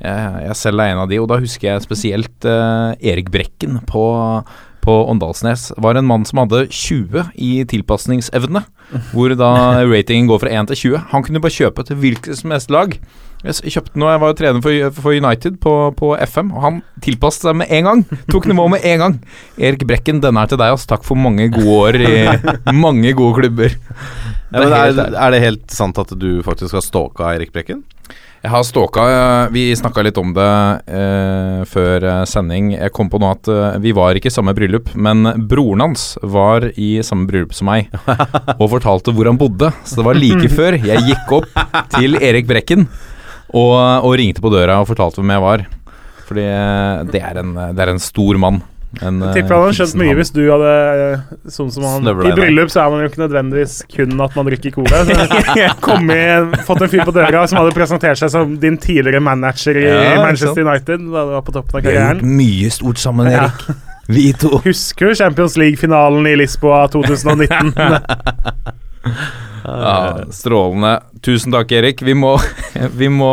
jeg, 0.00 0.46
jeg 0.46 0.56
selv 0.60 0.80
er 0.80 0.94
en 0.94 1.02
av 1.04 1.10
de, 1.12 1.20
og 1.20 1.28
da 1.28 1.40
husker 1.42 1.70
jeg 1.70 1.84
spesielt 1.84 2.48
uh, 2.48 2.96
Erik 3.00 3.28
Brekken 3.34 3.82
på 3.88 4.06
på 4.86 4.94
Åndalsnes 5.10 5.72
var 5.82 5.98
en 5.98 6.06
mann 6.06 6.22
som 6.28 6.38
hadde 6.44 6.68
20 6.70 7.32
i 7.42 7.64
tilpasningsevne. 7.66 8.60
Hvor 9.10 9.32
da 9.34 9.48
ratingen 9.92 10.28
går 10.30 10.44
fra 10.44 10.52
1 10.60 10.68
til 10.70 10.78
20. 10.92 11.08
Han 11.10 11.24
kunne 11.26 11.42
bare 11.42 11.56
kjøpe 11.56 11.82
til 11.88 11.98
hvilket 12.04 12.38
som 12.38 12.54
helst 12.54 12.70
lag. 12.70 12.94
Jeg 13.44 13.74
kjøpte 13.76 14.00
noe, 14.00 14.14
jeg 14.14 14.22
var 14.22 14.30
jo 14.32 14.36
trener 14.38 14.62
for, 14.64 15.02
for 15.02 15.16
United 15.16 15.58
på, 15.62 15.72
på 15.98 16.12
FM, 16.24 16.52
og 16.56 16.62
han 16.64 16.78
tilpasset 17.04 17.48
seg 17.48 17.58
med 17.60 17.72
en 17.76 17.88
gang. 17.90 18.04
Tok 18.32 18.48
nivået 18.50 18.76
med 18.76 18.86
en 18.88 19.02
gang. 19.04 19.18
Erik 19.60 19.84
Brekken, 19.88 20.22
denne 20.24 20.42
er 20.42 20.50
til 20.50 20.60
deg, 20.60 20.72
ass. 20.74 20.86
Takk 20.88 21.04
for 21.06 21.20
mange 21.20 21.50
gode 21.54 21.76
år 21.76 22.00
i 22.00 22.14
mange 22.86 23.12
gode 23.18 23.42
klubber. 23.42 23.76
Ja, 24.50 24.62
men 24.62 24.70
Det 24.70 24.72
er 24.72 24.78
er, 24.78 24.86
helt 24.86 25.20
er 25.26 25.34
det 25.34 25.42
helt 25.44 25.74
sant 25.74 25.98
at 26.00 26.14
du 26.16 26.30
faktisk 26.46 26.78
har 26.78 26.84
stalka 26.86 27.34
Erik 27.36 27.52
Brekken? 27.54 27.84
Jeg 28.44 28.52
har 28.52 28.62
stalka 28.62 29.02
eh, 29.10 29.48
Vi 29.50 29.62
snakka 29.74 30.04
litt 30.06 30.18
om 30.20 30.30
det 30.36 30.50
eh, 30.94 31.64
før 31.66 32.04
eh, 32.06 32.20
sending. 32.30 32.70
Jeg 32.76 32.92
kom 32.94 33.10
på 33.10 33.18
nå 33.18 33.32
at 33.34 33.50
eh, 33.50 33.78
vi 33.82 33.94
var 33.96 34.14
ikke 34.16 34.30
i 34.30 34.34
samme 34.34 34.54
bryllup, 34.56 34.92
men 34.94 35.26
broren 35.50 35.82
hans 35.82 36.12
var 36.22 36.68
i 36.78 36.96
samme 37.06 37.26
bryllup 37.30 37.56
som 37.56 37.70
meg 37.72 37.90
og 38.60 38.70
fortalte 38.76 39.14
hvor 39.16 39.28
han 39.30 39.40
bodde. 39.40 39.72
Så 39.84 40.00
det 40.00 40.06
var 40.06 40.20
like 40.20 40.50
før 40.52 40.78
jeg 40.78 41.04
gikk 41.10 41.36
opp 41.40 41.60
til 41.96 42.18
Erik 42.22 42.46
Brekken 42.50 42.86
og, 43.54 43.74
og 44.06 44.14
ringte 44.18 44.42
på 44.44 44.50
døra 44.54 44.80
og 44.82 44.88
fortalte 44.90 45.20
hvem 45.22 45.34
jeg 45.36 45.44
var. 45.44 45.66
Fordi 46.26 46.46
eh, 46.50 47.04
det 47.12 47.20
er 47.22 47.38
en, 47.42 47.52
det 47.76 47.84
er 47.84 47.92
en 47.92 48.02
stor 48.02 48.38
mann. 48.42 48.62
En, 49.02 49.18
jeg 49.20 49.28
eh, 49.28 49.34
tipper 49.36 49.52
han 49.58 49.64
hadde 49.66 49.76
skjønt 49.76 49.96
mye 50.00 50.14
hvis 50.16 50.30
du 50.32 50.38
hadde 50.46 50.68
eh, 51.02 51.24
Sånn 51.52 51.68
som 51.74 51.84
han 51.84 52.06
I 52.06 52.30
bryllup 52.32 52.70
så 52.72 52.84
er 52.84 52.92
man 52.94 53.02
jo 53.02 53.08
ikke 53.10 53.20
nødvendigvis 53.24 53.74
kun 53.92 54.14
at 54.24 54.36
man 54.38 54.46
drikker 54.48 54.72
cola. 54.78 55.02
Kom 55.84 56.08
i, 56.14 56.20
fått 56.64 56.84
en 56.86 56.92
fyr 56.94 57.02
på 57.04 57.12
døra 57.12 57.42
som 57.50 57.60
hadde 57.60 57.74
presentert 57.76 58.22
seg 58.22 58.32
som 58.32 58.54
din 58.62 58.78
tidligere 58.80 59.20
manager 59.20 59.76
i 59.82 59.84
Ja, 59.90 60.22
Manchester 60.22 60.54
sant? 60.54 60.70
United 60.70 61.04
da 61.12 61.26
du 61.28 61.34
var 61.34 61.44
på 61.44 61.52
toppen 61.58 61.76
av 61.76 61.84
Vi 61.84 61.92
har 61.92 61.98
gjort 61.98 62.22
karrieren. 62.22 62.38
mye 62.40 62.70
stort 62.72 63.02
sammen, 63.02 63.28
Ja. 63.34 63.50
Erik. 63.50 63.84
Vi 64.06 64.28
to. 64.38 64.60
Husker 64.62 65.10
du 65.10 65.14
Champions 65.18 65.56
League-finalen 65.58 66.26
i 66.30 66.36
Lisboa 66.38 66.84
2019? 66.94 67.74
Ja, 69.66 70.24
strålende. 70.32 70.92
Tusen 71.26 71.52
takk, 71.54 71.72
Erik. 71.74 72.02
Vi 72.06 72.14
må, 72.14 72.36
vi, 73.00 73.08
må, 73.10 73.30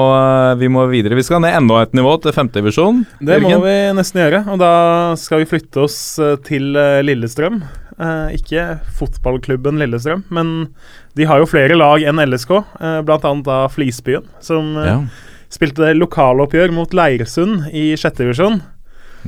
vi 0.59 0.69
må 0.71 0.85
videre. 0.91 1.17
Vi 1.19 1.25
skal 1.25 1.43
ned 1.43 1.55
enda 1.59 1.81
et 1.85 1.93
nivå, 1.97 2.15
til 2.23 2.33
femtedivisjon. 2.35 3.03
Det 3.21 3.39
må 3.43 3.53
vi 3.63 3.75
nesten 3.97 4.23
gjøre, 4.23 4.43
og 4.53 4.59
da 4.61 4.73
skal 5.19 5.43
vi 5.43 5.49
flytte 5.53 5.83
oss 5.85 5.97
eh, 6.23 6.35
til 6.47 6.73
eh, 6.79 7.01
Lillestrøm. 7.05 7.61
Eh, 7.99 8.33
ikke 8.39 8.79
fotballklubben 8.97 9.77
Lillestrøm, 9.81 10.23
men 10.33 10.53
de 11.17 11.27
har 11.29 11.43
jo 11.43 11.49
flere 11.49 11.77
lag 11.77 12.01
enn 12.09 12.21
LSK, 12.23 12.55
eh, 12.81 12.99
annet 13.05 13.45
da 13.45 13.59
Flisbyen, 13.69 14.25
som 14.41 14.73
eh, 14.81 14.89
Ja. 14.89 14.97
spilte 15.53 15.91
lokaloppgjør 15.93 16.73
mot 16.73 16.93
Leirsund 16.97 17.67
i 17.69 17.91
sjette 17.99 18.23
divisjon. 18.25 18.63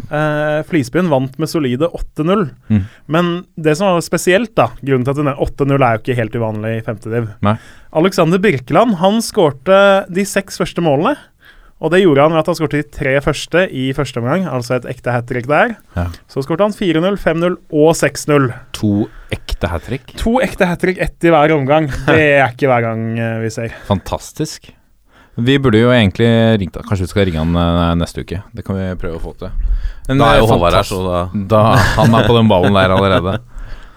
Eh, 0.10 0.60
Flisbyen 0.70 1.12
vant 1.12 1.38
med 1.42 1.52
solide 1.52 1.90
8-0. 1.90 2.48
Mm. 2.70 2.82
Men 3.12 3.32
det 3.56 3.78
som 3.80 3.94
var 3.94 4.04
spesielt, 4.06 4.54
da 4.58 4.70
grunnen 4.82 5.06
til 5.06 5.16
at 5.16 5.22
den 5.22 5.32
er 5.32 5.42
8-0 5.46 5.76
er 5.78 5.96
jo 5.96 6.04
ikke 6.04 6.20
helt 6.20 6.36
uvanlig 6.40 6.74
i 6.78 6.84
femtediv. 6.86 7.30
Alexander 7.96 8.42
Birkeland 8.44 9.00
han 9.02 9.22
skårte 9.24 9.80
de 10.12 10.28
seks 10.28 10.60
første 10.62 10.84
målene. 10.84 11.16
Og 11.84 11.92
det 11.92 12.00
gjorde 12.06 12.24
han 12.24 12.32
ved 12.32 12.40
at 12.40 12.48
han 12.50 12.56
skårte 12.58 12.80
de 12.80 12.88
tre 12.88 13.12
første 13.22 13.66
i 13.76 13.90
første 13.96 14.22
omgang, 14.22 14.46
altså 14.48 14.78
et 14.78 14.88
ekte 14.94 15.12
hat 15.12 15.28
trick 15.28 15.50
der. 15.52 15.74
Ja. 15.98 16.06
Så 16.32 16.46
skårte 16.46 16.64
han 16.64 16.76
4-0, 16.76 17.18
5-0 17.20 17.58
og 17.76 17.92
6-0. 18.00 18.48
To 18.80 18.94
ekte 19.36 19.70
hat 19.70 19.84
trick. 19.90 20.16
To 20.24 20.38
ekte 20.44 20.70
hat 20.70 20.82
trick, 20.82 21.02
ett 21.04 21.28
i 21.28 21.34
hver 21.36 21.52
omgang. 21.58 21.92
Det 22.08 22.16
er 22.40 22.48
ikke 22.48 22.72
hver 22.72 22.88
gang 22.88 23.06
eh, 23.20 23.38
vi 23.44 23.52
ser. 23.54 23.76
Fantastisk. 23.90 24.72
Vi 25.36 25.58
burde 25.60 25.82
jo 25.82 25.90
egentlig 25.92 26.28
ringt 26.62 26.78
Kanskje 26.88 27.04
vi 27.04 27.12
skal 27.12 27.26
ringe 27.28 27.42
han 27.44 27.58
eh, 27.60 27.96
neste 28.00 28.24
uke. 28.24 28.40
Det 28.56 28.64
kan 28.64 28.78
vi 28.80 28.88
prøve 29.00 29.20
å 29.20 29.24
få 29.24 29.34
til. 29.40 29.52
Men, 30.08 30.22
Da 30.22 30.32
er 30.32 30.40
jo 30.40 30.48
eh, 30.48 30.54
Håvard 30.54 30.78
her, 30.78 30.88
så 30.88 31.02
da 31.04 31.20
da 31.56 31.64
Han 31.98 32.16
er 32.16 32.28
på 32.30 32.38
den 32.38 32.52
ballen 32.52 32.78
der 32.78 32.94
allerede. 32.96 33.40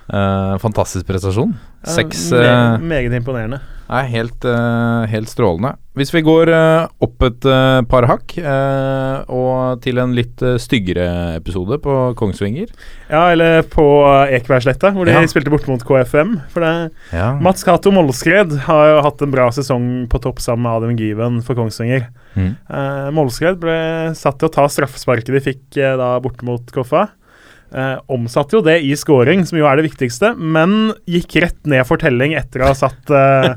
Uh, 0.08 0.56
fantastisk 0.62 1.04
prestasjon. 1.06 1.52
Seks 1.86 2.30
Eh, 2.32 2.78
me- 2.78 2.88
Meget 2.88 3.12
imponerende. 3.14 3.60
Nei, 3.88 4.02
helt, 4.12 4.44
eh, 4.44 5.06
helt 5.08 5.28
strålende. 5.30 5.70
Hvis 5.96 6.10
vi 6.12 6.20
går 6.20 6.50
eh, 6.52 6.88
opp 7.00 7.22
et 7.24 7.44
eh, 7.48 7.80
par 7.88 8.04
hakk, 8.06 8.34
eh, 8.36 9.24
og 9.32 9.80
til 9.80 9.96
en 9.98 10.12
litt 10.14 10.42
eh, 10.44 10.58
styggere 10.60 11.36
episode 11.38 11.78
på 11.80 11.94
Kongsvinger 12.18 12.68
Ja, 13.08 13.30
eller 13.32 13.62
på 13.62 13.86
eh, 14.28 14.34
Ekebergsletta, 14.36 14.90
hvor 14.92 15.06
de 15.08 15.12
Ja. 15.16 15.22
spilte 15.26 15.48
bort 15.50 15.66
mot 15.70 15.80
KFM. 15.82 16.36
For 16.52 16.60
det, 16.60 16.90
ja. 17.14 17.32
Mats 17.40 17.64
Cato 17.64 17.90
Mollskred 17.90 18.52
har 18.68 18.84
jo 18.92 19.02
hatt 19.08 19.22
en 19.24 19.30
bra 19.32 19.48
sesong 19.56 20.06
på 20.12 20.20
topp 20.20 20.38
sammen 20.44 20.62
med 20.68 20.72
Adam 20.82 20.96
Given 21.00 21.40
for 21.42 21.54
Kongsvinger. 21.56 22.08
Mm. 22.36 22.52
Eh, 22.68 23.10
Mollskred 23.16 23.58
ble 23.58 23.78
satt 24.14 24.38
til 24.38 24.50
å 24.50 24.52
ta 24.52 24.68
straffesparket 24.68 25.32
de 25.32 25.40
fikk 25.40 25.78
eh, 25.80 25.96
da 25.96 26.18
borte 26.20 26.44
mot 26.44 26.60
Koffa. 26.76 27.08
Eh, 27.68 27.96
omsatte 28.08 28.56
jo 28.56 28.62
det 28.64 28.78
i 28.80 28.94
scoring, 28.96 29.44
som 29.44 29.58
jo 29.58 29.66
er 29.68 29.76
det 29.76 29.90
viktigste, 29.90 30.32
men 30.38 30.94
gikk 31.08 31.36
rett 31.44 31.60
ned 31.68 31.84
for 31.88 32.00
telling 32.00 32.32
etter 32.38 32.64
å 32.64 32.70
ha 32.70 32.76
satt 32.76 33.12
eh, 33.12 33.50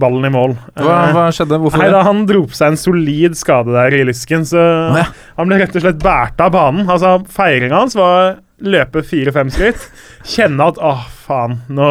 ballen 0.00 0.24
i 0.24 0.32
mål. 0.32 0.54
Hva, 0.80 0.94
Eh, 1.10 1.12
hva 1.16 1.26
skjedde? 1.34 1.58
Hvorfor 1.60 1.82
Nei, 1.82 1.90
da 1.92 2.02
Han 2.06 2.24
dro 2.28 2.46
på 2.48 2.56
seg 2.56 2.72
en 2.72 2.80
solid 2.80 3.36
skade 3.36 3.74
der 3.76 3.98
i 3.98 4.04
lysken, 4.08 4.46
så 4.48 4.62
ja. 4.96 5.08
han 5.36 5.50
ble 5.50 5.60
rett 5.60 5.76
og 5.76 5.84
slett 5.84 6.00
båret 6.00 6.40
av 6.40 6.54
banen. 6.56 6.88
Altså, 6.88 7.18
Feiringa 7.28 7.82
hans 7.82 7.98
var 7.98 8.38
løpe 8.60 9.02
fire-fem 9.06 9.50
skritt, 9.52 9.86
kjenne 10.28 10.66
at 10.72 10.80
åh, 10.84 11.04
faen, 11.24 11.58
nå, 11.72 11.86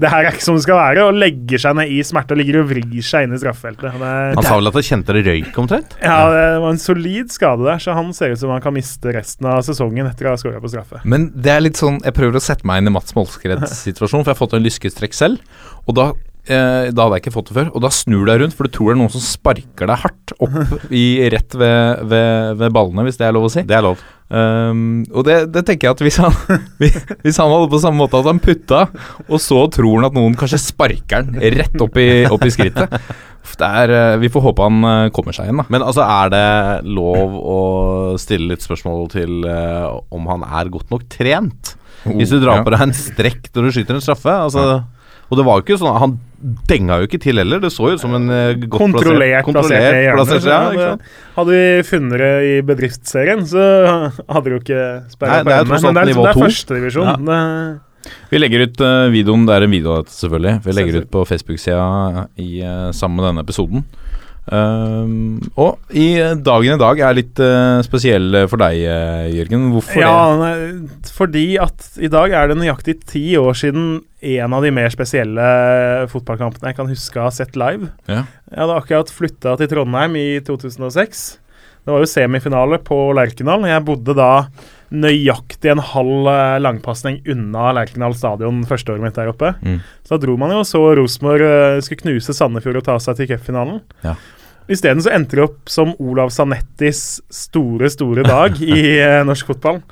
det 0.00 0.10
her 0.12 0.26
er 0.26 0.34
ikke 0.34 0.44
som 0.44 0.58
det 0.58 0.64
skal 0.66 0.78
være, 0.78 1.06
og 1.08 1.18
legger 1.20 1.62
seg 1.62 1.76
ned 1.78 1.92
i 1.94 2.00
smerte 2.04 2.36
og 2.36 2.40
ligger 2.42 2.60
og 2.62 2.68
vrir 2.72 3.06
seg 3.06 3.26
inn 3.26 3.36
i 3.36 3.40
straffefeltet. 3.40 3.94
Han 3.96 4.42
sa 4.44 4.56
vel 4.58 4.72
at 4.72 4.78
han 4.78 4.88
kjente 4.88 5.16
det 5.16 5.24
røyk 5.28 5.60
omtrent? 5.62 5.96
ja, 6.02 6.18
det 6.32 6.42
var 6.64 6.74
en 6.74 6.82
solid 6.82 7.32
skade 7.34 7.64
der, 7.68 7.80
så 7.82 7.96
han 7.96 8.12
ser 8.16 8.34
ut 8.34 8.42
som 8.42 8.52
han 8.54 8.64
kan 8.64 8.76
miste 8.76 9.14
resten 9.14 9.48
av 9.48 9.62
sesongen 9.66 10.08
etter 10.10 10.28
å 10.28 10.34
ha 10.34 10.40
skåra 10.40 10.60
på 10.62 10.72
straffe. 10.72 11.00
Men 11.08 11.30
det 11.32 11.52
er 11.54 11.64
litt 11.64 11.78
sånn 11.80 12.00
Jeg 12.04 12.14
prøver 12.16 12.36
å 12.38 12.42
sette 12.42 12.66
meg 12.68 12.82
inn 12.82 12.90
i 12.90 12.94
Mats 12.94 13.14
Molskreds 13.16 13.72
situasjon, 13.86 14.22
for 14.24 14.32
jeg 14.32 14.36
har 14.36 14.42
fått 14.42 14.58
en 14.58 14.64
lyskestrekk 14.66 15.16
selv. 15.16 15.42
Og 15.86 15.96
da 15.98 16.10
eh, 16.46 16.88
Da 16.92 17.04
hadde 17.06 17.18
jeg 17.18 17.24
ikke 17.24 17.34
fått 17.36 17.52
det 17.52 17.56
før. 17.58 17.70
Og 17.76 17.84
da 17.84 17.90
snur 17.94 18.24
du 18.24 18.30
deg 18.32 18.42
rundt, 18.42 18.56
for 18.56 18.68
du 18.68 18.74
tror 18.74 18.90
det 18.90 18.96
er 18.96 19.00
noen 19.02 19.14
som 19.14 19.24
sparker 19.24 19.90
deg 19.90 20.02
hardt 20.04 20.34
opp 20.38 20.58
i, 21.02 21.04
rett 21.32 21.54
ved, 21.58 22.02
ved, 22.10 22.58
ved 22.62 22.74
ballene, 22.74 23.06
hvis 23.08 23.20
det 23.20 23.28
er 23.28 23.36
lov 23.36 23.48
å 23.48 23.52
si. 23.54 23.64
Det 23.68 23.78
er 23.78 23.86
lov. 23.86 24.02
Um, 24.32 25.02
og 25.12 25.26
det, 25.26 25.34
det 25.52 25.60
tenker 25.68 25.90
jeg 25.90 25.92
at 25.92 26.02
hvis 26.06 26.16
han 26.22 26.32
Hvis 27.24 27.36
han 27.36 27.50
hadde 27.52 27.66
på 27.68 27.80
samme 27.82 28.00
måte 28.00 28.16
at 28.16 28.30
han 28.30 28.38
putta, 28.40 28.86
og 29.26 29.42
så 29.44 29.58
tror 29.74 29.98
han 29.98 30.08
at 30.08 30.16
noen 30.16 30.36
kanskje 30.40 30.60
sparker 30.62 31.20
han 31.20 31.36
rett 31.36 31.84
opp 31.84 31.98
i, 32.00 32.06
opp 32.24 32.46
i 32.46 32.52
skrittet 32.54 32.96
er, 33.60 33.92
eh, 33.92 34.16
Vi 34.22 34.30
får 34.32 34.46
håpe 34.46 34.64
han 34.64 34.88
eh, 34.88 35.10
kommer 35.12 35.36
seg 35.36 35.50
igjen, 35.50 35.60
da. 35.60 35.66
Men 35.68 35.84
altså, 35.84 36.06
er 36.06 36.32
det 36.32 36.88
lov 36.88 37.36
å 37.36 37.58
stille 38.22 38.54
litt 38.54 38.64
spørsmål 38.64 39.04
til 39.12 39.44
uh, 39.44 40.00
om 40.14 40.30
han 40.30 40.46
er 40.48 40.72
godt 40.72 40.88
nok 40.94 41.04
trent? 41.12 41.74
Hvis 42.06 42.32
du 42.32 42.40
drar 42.40 42.62
Ja. 42.62 42.64
på 42.64 42.72
deg 42.72 42.86
en 42.86 42.96
strekk 42.96 43.52
når 43.52 43.68
du 43.68 43.74
skyter 43.76 43.98
en 43.98 44.04
straffe, 44.04 44.32
altså 44.48 44.64
Og 45.32 45.38
det 45.38 45.44
var 45.48 45.58
jo 45.58 45.64
ikke 45.64 45.78
sånn 45.80 45.94
Han 46.02 46.18
denga 46.68 46.98
jo 47.00 47.06
ikke 47.06 47.20
til 47.22 47.38
heller. 47.38 47.60
Det 47.62 47.70
så 47.72 47.86
jo 47.88 47.96
ut 47.96 48.02
som 48.02 48.16
en 48.18 48.26
uh, 48.28 48.50
godt 48.66 48.74
kontrollert, 48.82 49.46
plassert, 49.46 49.78
plassert, 49.78 49.94
i 49.94 50.16
plassert 50.18 50.48
ja, 50.50 50.58
hadde, 50.66 51.12
hadde 51.36 51.54
vi 51.54 51.86
funnet 51.86 52.18
det 52.18 52.32
i 52.48 52.56
bedriftsserien, 52.66 53.44
så 53.46 53.62
hadde 54.10 54.50
du 54.50 54.56
ikke 54.58 54.82
sperra 55.12 55.38
det 55.38 55.46
på 55.46 55.70
tross 55.70 55.86
Men 55.86 55.94
det 55.94 56.02
er, 56.02 56.10
liksom, 56.10 56.26
det 56.26 56.34
er 56.34 56.40
førstedivisjon. 56.42 57.30
Ja. 57.30 57.48
Vi 58.32 58.40
legger 58.40 58.66
ut 58.66 58.82
uh, 58.82 59.06
videoen, 59.14 59.46
det 59.46 59.54
er 59.54 59.68
en 59.68 59.74
video 59.74 59.94
av 59.94 60.02
dette 60.02 60.16
selvfølgelig. 60.16 60.56
Vi 60.66 60.76
legger 60.76 61.00
ut 61.02 61.10
på 61.14 61.24
Facebook-sida 61.30 62.26
i, 62.42 62.50
eh, 62.66 62.88
sammen 62.96 63.20
med 63.20 63.28
denne 63.30 63.44
episoden. 63.46 63.84
Ehm, 64.50 65.38
og 65.54 65.94
i 65.94 66.16
eh, 66.18 66.32
dagen 66.34 66.74
i 66.74 66.80
dag 66.80 66.98
er 67.06 67.14
litt 67.14 67.38
uh, 67.38 67.78
spesiell 67.86 68.40
for 68.50 68.58
deg, 68.58 68.80
eh, 68.90 69.28
Jørgen. 69.36 69.68
Hvorfor 69.70 70.02
Ja, 70.02 70.16
nei, 70.40 70.54
fordi 71.14 71.44
at 71.62 71.86
i 72.02 72.10
dag 72.10 72.34
er 72.34 72.50
det 72.50 72.58
nøyaktig 72.58 72.98
ti 73.06 73.22
år 73.38 73.54
siden 73.58 74.00
en 74.32 74.56
av 74.56 74.66
de 74.66 74.72
mer 74.74 74.90
spesielle 74.94 75.46
fotballkampene 76.10 76.72
jeg 76.72 76.78
kan 76.78 76.90
huske 76.90 77.20
å 77.22 77.28
ha 77.28 77.32
sett 77.34 77.54
live. 77.58 77.92
Ja. 78.10 78.24
Jeg 78.50 78.64
hadde 78.64 78.80
akkurat 78.82 79.14
flytta 79.14 79.54
til 79.60 79.70
Trondheim 79.70 80.18
i 80.18 80.28
2006. 80.46 81.24
Det 81.82 81.90
var 81.90 82.02
jo 82.02 82.10
semifinale 82.10 82.78
på 82.82 82.98
Lerkendal. 83.18 83.66
Jeg 83.70 83.86
bodde 83.86 84.14
da 84.18 84.32
nøyaktig 84.92 85.72
en 85.72 85.82
halv 85.92 86.28
eh, 86.28 86.58
langpasning 86.62 87.20
unna 87.32 87.70
Lerkendal 87.76 88.14
stadion 88.18 88.62
første 88.68 88.94
året 88.94 89.06
mitt 89.06 89.18
der 89.18 89.32
oppe. 89.32 89.54
Mm. 89.64 89.80
Så 90.04 90.14
da 90.14 90.22
dro 90.26 90.36
man 90.40 90.52
jo 90.54 90.60
og 90.62 90.68
så 90.68 90.82
Rosenborg 90.98 91.46
eh, 91.46 91.80
skulle 91.84 92.04
knuse 92.04 92.36
Sandefjord 92.36 92.82
og 92.82 92.86
ta 92.90 92.98
seg 93.02 93.18
til 93.18 93.32
cupfinalen. 93.32 93.82
Ja. 94.04 94.16
Isteden 94.70 95.02
så 95.02 95.12
endte 95.14 95.38
det 95.38 95.46
opp 95.46 95.72
som 95.72 95.94
Olav 96.00 96.30
Sanettis 96.34 97.20
store, 97.32 97.90
store 97.92 98.24
dag 98.26 98.60
i 98.62 98.98
eh, 99.00 99.20
norsk 99.26 99.54
fotball. 99.54 99.82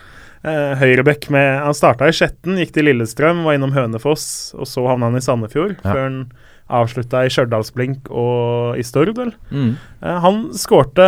Eh, 0.40 0.76
Høyrebekk 0.80 1.26
med 1.34 1.48
Han 1.66 1.76
starta 1.76 2.08
i 2.08 2.14
Skjetten, 2.16 2.60
gikk 2.60 2.72
til 2.76 2.88
Lillestrøm, 2.88 3.42
var 3.44 3.58
innom 3.58 3.74
Hønefoss, 3.76 4.54
og 4.56 4.68
så 4.68 4.86
havna 4.88 5.10
han 5.10 5.20
i 5.20 5.24
Sandefjord. 5.24 5.76
Ja. 5.80 5.90
Før 5.90 6.06
han 6.06 6.22
avslutta 6.70 7.24
i 7.26 7.30
Stjørdalsblink 7.32 8.08
og 8.10 8.78
i 8.80 8.84
Stord, 8.86 9.12
vel. 9.16 9.32
Mm. 9.50 9.74
Eh, 10.00 10.18
Han 10.24 10.40
skårte 10.56 11.06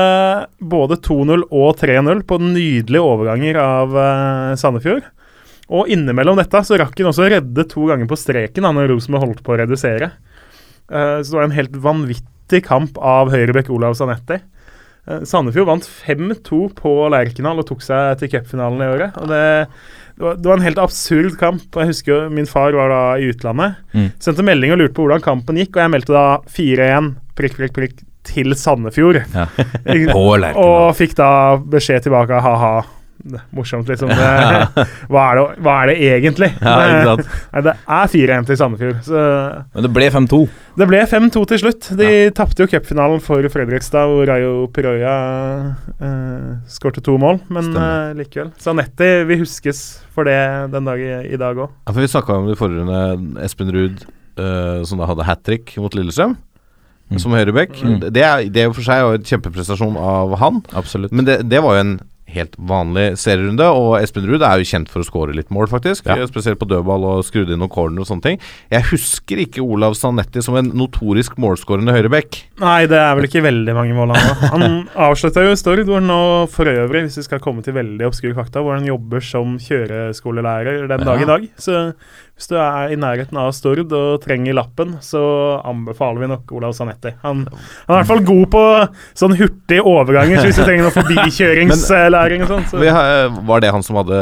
både 0.58 0.98
2-0 1.04 1.46
og 1.48 1.70
3-0 1.80 2.22
på 2.28 2.38
nydelige 2.42 3.02
overganger 3.02 3.58
av 3.62 3.96
eh, 4.04 4.52
Sandefjord. 4.60 5.08
Og 5.72 5.88
innimellom 5.92 6.36
dette 6.40 6.64
så 6.66 6.76
rakk 6.80 6.98
han 7.00 7.08
også 7.12 7.24
å 7.26 7.32
redde 7.32 7.66
to 7.70 7.86
ganger 7.88 8.10
på 8.10 8.18
streken 8.18 8.66
han 8.68 8.80
og 8.82 8.90
Rosenborg 8.90 9.28
holdt 9.28 9.44
på 9.46 9.54
å 9.54 9.60
redusere. 9.62 10.12
Eh, 10.90 11.18
så 11.22 11.28
det 11.30 11.38
var 11.38 11.48
en 11.48 11.58
helt 11.58 11.78
vanvittig 11.84 12.64
kamp 12.68 12.98
av 12.98 13.32
høyrebekk 13.32 13.72
Olav 13.72 13.96
Sanetti. 13.98 14.42
Sandefjord 15.02 15.66
vant 15.66 15.86
5-2 16.06 16.58
på 16.78 16.90
Lerkendal 17.10 17.58
og 17.58 17.66
tok 17.66 17.80
seg 17.82 18.20
til 18.20 18.28
cupfinalen 18.36 18.84
i 18.84 18.90
året. 18.92 19.16
Og 19.18 19.32
det, 19.32 19.40
det, 20.16 20.22
var, 20.24 20.38
det 20.38 20.48
var 20.48 20.60
en 20.60 20.66
helt 20.66 20.80
absurd 20.82 21.36
kamp. 21.40 21.64
Jeg 21.74 21.90
husker 21.92 22.12
jo 22.12 22.20
Min 22.32 22.48
far 22.48 22.76
var 22.76 22.92
da 22.92 23.02
i 23.18 23.28
utlandet. 23.32 23.80
Mm. 23.96 24.08
Sendte 24.22 24.46
melding 24.46 24.74
og 24.74 24.82
lurte 24.82 24.96
på 24.96 25.06
hvordan 25.06 25.24
kampen 25.24 25.60
gikk, 25.60 25.76
og 25.76 25.84
jeg 25.84 25.94
meldte 25.94 26.16
da 26.16 26.26
4-1 26.52 27.12
prikk, 27.38 27.58
prikk, 27.58 27.76
prikk 27.76 28.02
til 28.28 28.54
Sandefjord. 28.58 29.22
Ja. 29.34 29.46
Og 30.62 30.92
fikk 30.94 31.16
da 31.18 31.30
beskjed 31.58 32.04
tilbake 32.06 32.38
ha-ha. 32.44 32.74
Morsomt, 33.54 33.88
liksom. 33.88 34.10
Det, 34.10 34.86
hva, 35.12 35.24
er 35.24 35.38
det, 35.38 35.44
hva 35.62 35.76
er 35.82 35.92
det 35.92 35.96
egentlig? 36.10 36.50
Ja. 36.62 37.16
Nei, 37.52 37.62
det 37.66 37.72
er 37.74 38.10
4-1 38.12 38.46
til 38.48 38.58
Sandefjord. 38.58 39.00
Så 39.06 39.22
Men 39.74 39.86
det 39.86 39.90
ble 39.94 40.08
5-2. 40.14 40.40
det 40.80 40.88
ble 40.90 41.02
5-2 41.10 41.42
til 41.50 41.60
slutt. 41.62 41.90
De 41.98 42.10
tapte 42.36 42.64
jo 42.64 42.70
cupfinalen 42.70 43.22
for 43.24 43.48
Fredrikstad, 43.52 44.10
hvor 44.10 44.26
Rayo 44.30 44.52
Piroya 44.74 45.16
uh, 46.00 46.48
skårte 46.70 47.04
to 47.04 47.16
mål, 47.20 47.42
men 47.52 47.70
eh, 47.76 48.14
likevel. 48.22 48.52
Sanetti 48.62 49.10
vil 49.28 49.42
huskes 49.42 49.82
for 50.14 50.28
det 50.28 50.38
den 50.72 50.88
dag 50.88 51.02
i, 51.02 51.12
i 51.34 51.40
dag 51.40 51.58
òg. 51.58 51.70
Ja, 51.86 51.92
for 51.92 52.00
Vi 52.02 52.10
snakka 52.10 52.40
om 52.40 52.50
det 52.50 52.58
forrige. 52.60 53.02
Espen 53.44 53.72
Ruud 53.74 54.02
eh, 54.36 54.80
som 54.88 55.00
da 55.00 55.08
hadde 55.10 55.26
hat 55.28 55.44
trick 55.46 55.76
mot 55.80 55.94
Lillestrøm. 55.96 56.36
Mm. 57.12 57.18
Som 57.20 57.34
høyrebekk. 57.36 57.76
Mm. 57.82 57.98
Det 58.08 58.24
er 58.24 58.46
det 58.48 58.62
er 58.62 58.70
jo 58.70 58.76
for 58.76 58.86
seg 58.86 59.04
en 59.18 59.26
kjempeprestasjon 59.28 59.98
av 60.00 60.36
han. 60.40 60.62
Absolutt. 60.78 61.12
Men 61.12 61.28
det, 61.28 61.42
det 61.50 61.60
var 61.64 61.76
jo 61.76 61.84
en 61.84 61.96
helt 62.32 62.56
vanlig 62.56 63.06
serierunde, 63.20 63.66
og 63.76 63.96
Espen 64.00 64.26
Ruud 64.28 64.44
er 64.46 64.60
jo 64.60 64.68
kjent 64.68 64.90
for 64.92 65.02
å 65.02 65.06
skåre 65.06 65.36
litt 65.36 65.52
mål, 65.54 65.68
faktisk. 65.70 66.08
Ja. 66.08 66.18
Spesielt 66.28 66.60
på 66.60 66.68
dødball 66.70 67.04
og 67.08 67.24
skrudd 67.26 67.52
inn 67.52 67.60
noen 67.62 67.72
corner 67.72 68.04
og 68.04 68.08
sånne 68.08 68.26
ting. 68.26 68.40
Jeg 68.72 68.88
husker 68.90 69.42
ikke 69.44 69.64
Olav 69.64 69.96
Sanetti 69.98 70.42
som 70.44 70.56
en 70.58 70.72
notorisk 70.76 71.38
målskårende 71.42 71.94
høyrebekk. 71.96 72.40
Nei, 72.62 72.80
det 72.90 72.98
er 73.00 73.14
vel 73.18 73.28
ikke 73.28 73.44
veldig 73.44 73.76
mange 73.76 73.96
mål 73.96 74.14
han 74.14 74.26
har. 74.28 74.42
Han 74.54 74.66
avslutta 75.08 75.44
jo 75.46 75.54
Stord, 75.58 75.84
hvor 75.86 76.00
han 76.00 76.10
nå 76.10 76.22
for 76.52 76.70
øvrig, 76.70 77.06
hvis 77.06 77.20
vi 77.22 77.26
skal 77.28 77.42
komme 77.44 77.64
til 77.64 77.76
veldig 77.76 78.08
obskure 78.08 78.36
fakta, 78.38 78.64
hvor 78.64 78.78
han 78.78 78.88
jobber 78.88 79.24
som 79.24 79.56
kjøreskolelærer 79.62 80.86
den 80.90 81.06
dag 81.08 81.22
i 81.22 81.28
dag. 81.28 81.48
Så 81.60 81.78
hvis 82.42 82.50
du 82.50 82.56
er 82.58 82.90
i 82.90 82.96
nærheten 82.98 83.38
av 83.38 83.52
Stord 83.54 83.92
og 83.94 84.22
trenger 84.24 84.56
lappen, 84.58 84.96
så 85.04 85.20
anbefaler 85.62 86.24
vi 86.24 86.28
nok 86.32 86.50
Olav 86.58 86.72
Sanetti. 86.74 87.12
Han, 87.22 87.44
han 87.46 87.92
er 87.92 87.92
i 87.92 87.98
hvert 88.00 88.08
fall 88.08 88.22
god 88.26 88.48
på 88.50 88.62
sånn 89.20 89.36
hurtige 89.38 89.84
overganger, 89.86 90.40
så 90.40 90.48
hvis 90.48 90.58
du 90.58 90.64
trenger 90.66 90.88
noe 90.88 90.94
forbikjøringslæring 90.96 92.42
og 92.42 92.50
sånn. 92.50 92.64
Så. 92.72 92.80
Var 93.52 93.62
det 93.62 93.70
han 93.76 93.84
som 93.86 94.00
hadde 94.00 94.18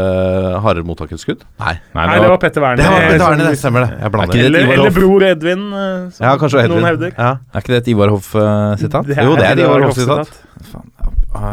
hardere 0.66 0.84
mottakerskudd? 0.90 1.46
Nei. 1.62 1.78
Nei, 1.96 2.04
Nei, 2.10 2.18
det 2.20 2.28
var 2.34 2.42
Petter 2.42 2.64
Werner. 2.66 2.82
Det 2.82 2.90
var 2.92 3.06
Petter 3.06 3.24
Werner, 3.24 3.48
det 3.48 3.60
stemmer 3.62 3.86
det. 3.86 4.00
Jeg 4.02 4.14
blander. 4.16 4.36
det 4.36 4.44
Eller, 4.50 4.72
eller 4.76 4.94
bror 4.98 5.24
Edvin, 5.30 5.62
eh, 5.72 5.94
som 6.18 6.26
Ja, 6.26 6.34
kanskje 6.42 6.64
Edvin. 6.66 6.76
noen 6.76 6.88
hevder. 6.90 7.14
Ja. 7.16 7.30
Er 7.54 7.64
ikke 7.64 7.72
det 7.72 7.80
et 7.80 7.88
Ivar 7.94 8.12
Hoff-sitat? 8.12 9.14
Jo, 9.16 9.38
det 9.40 9.46
er 9.48 9.54
et 9.56 9.64
Ivar 9.64 9.86
Hoff-sitat. 9.88 10.36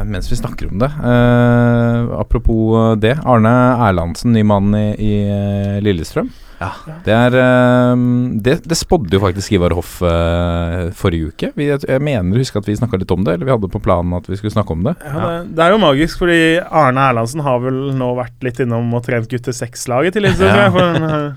Mens 0.10 0.27
vi 0.27 0.36
snakker 0.36 0.67
om 0.71 0.80
det 0.82 0.88
eh, 0.89 2.19
Apropos 2.19 2.97
det. 2.99 3.13
Arne 3.23 3.53
Erlandsen, 3.88 4.34
ny 4.36 4.43
mann 4.43 4.73
i, 4.75 4.88
i 4.99 5.13
eh, 5.30 5.80
Lillestrøm. 5.86 6.27
Ja. 6.58 6.72
Det 7.06 7.13
er 7.13 7.36
eh, 7.38 7.96
det, 8.41 8.65
det 8.65 8.74
spådde 8.78 9.13
jo 9.13 9.20
faktisk 9.22 9.52
Ivar 9.54 9.74
Hoff 9.78 10.02
eh, 10.06 10.89
forrige 10.98 11.28
uke. 11.32 11.48
Vi, 11.58 11.65
jeg 11.70 12.02
mener 12.04 12.34
å 12.34 12.39
huske 12.41 12.60
at 12.62 12.67
vi 12.70 12.80
snakka 12.80 12.98
litt 13.02 13.13
om 13.13 13.24
det, 13.26 13.32
eller 13.38 13.48
vi 13.48 13.54
hadde 13.54 13.74
på 13.74 13.84
planen 13.84 14.17
at 14.17 14.26
vi 14.30 14.38
skulle 14.39 14.56
snakke 14.56 14.74
om 14.74 14.82
det. 14.88 14.96
Ja, 15.06 15.13
det, 15.22 15.28
det 15.58 15.63
er 15.65 15.72
jo 15.76 15.84
magisk, 15.84 16.13
fordi 16.24 16.41
Arne 16.65 17.02
Erlandsen 17.12 17.41
har 17.46 17.58
vel 17.63 17.78
nå 17.98 18.08
vært 18.17 18.38
litt 18.46 18.60
innom 18.63 18.86
og 18.98 19.02
trent 19.06 19.30
gutte 19.32 19.54
seks-laget 19.56 20.12
til 20.17 20.24
Lillestrøm. 20.26 20.58
Ja. 20.58 20.72
For 20.74 20.82
han 20.88 20.98
eh, 21.12 21.28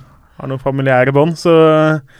har 0.40 0.46
noen 0.48 0.62
familiære 0.62 1.12
bånd, 1.12 1.34
så 1.36 1.52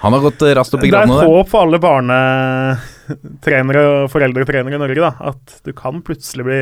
Han 0.02 0.14
har 0.16 0.22
gått 0.26 0.42
eh, 0.44 0.56
raskt 0.58 0.74
opp 0.76 0.84
i 0.84 0.90
det 0.92 1.00
er 1.00 1.08
håp 1.08 1.48
for 1.48 1.60
alle 1.64 1.78
barnetrenere 1.80 3.80
og 3.88 4.12
foreldretrenere 4.12 4.76
i 4.76 4.82
Norge, 4.84 5.00
da. 5.00 5.12
At 5.32 5.44
du 5.64 5.72
kan 5.76 6.02
plutselig 6.04 6.44
bli 6.44 6.60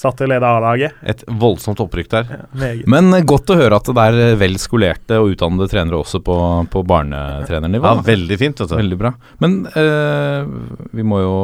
satt 0.00 0.16
til 0.16 0.28
å 0.28 0.32
lede 0.32 0.48
A-laget. 0.48 0.96
Et 1.12 1.22
voldsomt 1.40 1.80
opprykk 1.84 2.08
der. 2.12 2.30
Ja. 2.56 2.70
Men 2.90 3.12
eh, 3.16 3.24
godt 3.28 3.52
å 3.52 3.58
høre 3.58 3.76
at 3.80 3.90
det 3.90 4.06
er 4.08 4.38
vel 4.40 4.56
skolerte 4.60 5.18
og 5.20 5.34
utdannede 5.34 5.68
trenere 5.72 6.00
også 6.00 6.22
på, 6.24 6.36
på 6.72 6.82
barnetrenernivå. 6.88 7.90
Ja, 7.90 8.04
veldig 8.06 8.38
fint. 8.40 8.62
Du. 8.64 8.76
Veldig 8.76 8.98
bra. 9.00 9.12
Men 9.44 9.60
eh, 9.68 10.48
vi 10.96 11.04
må 11.06 11.20
jo 11.22 11.34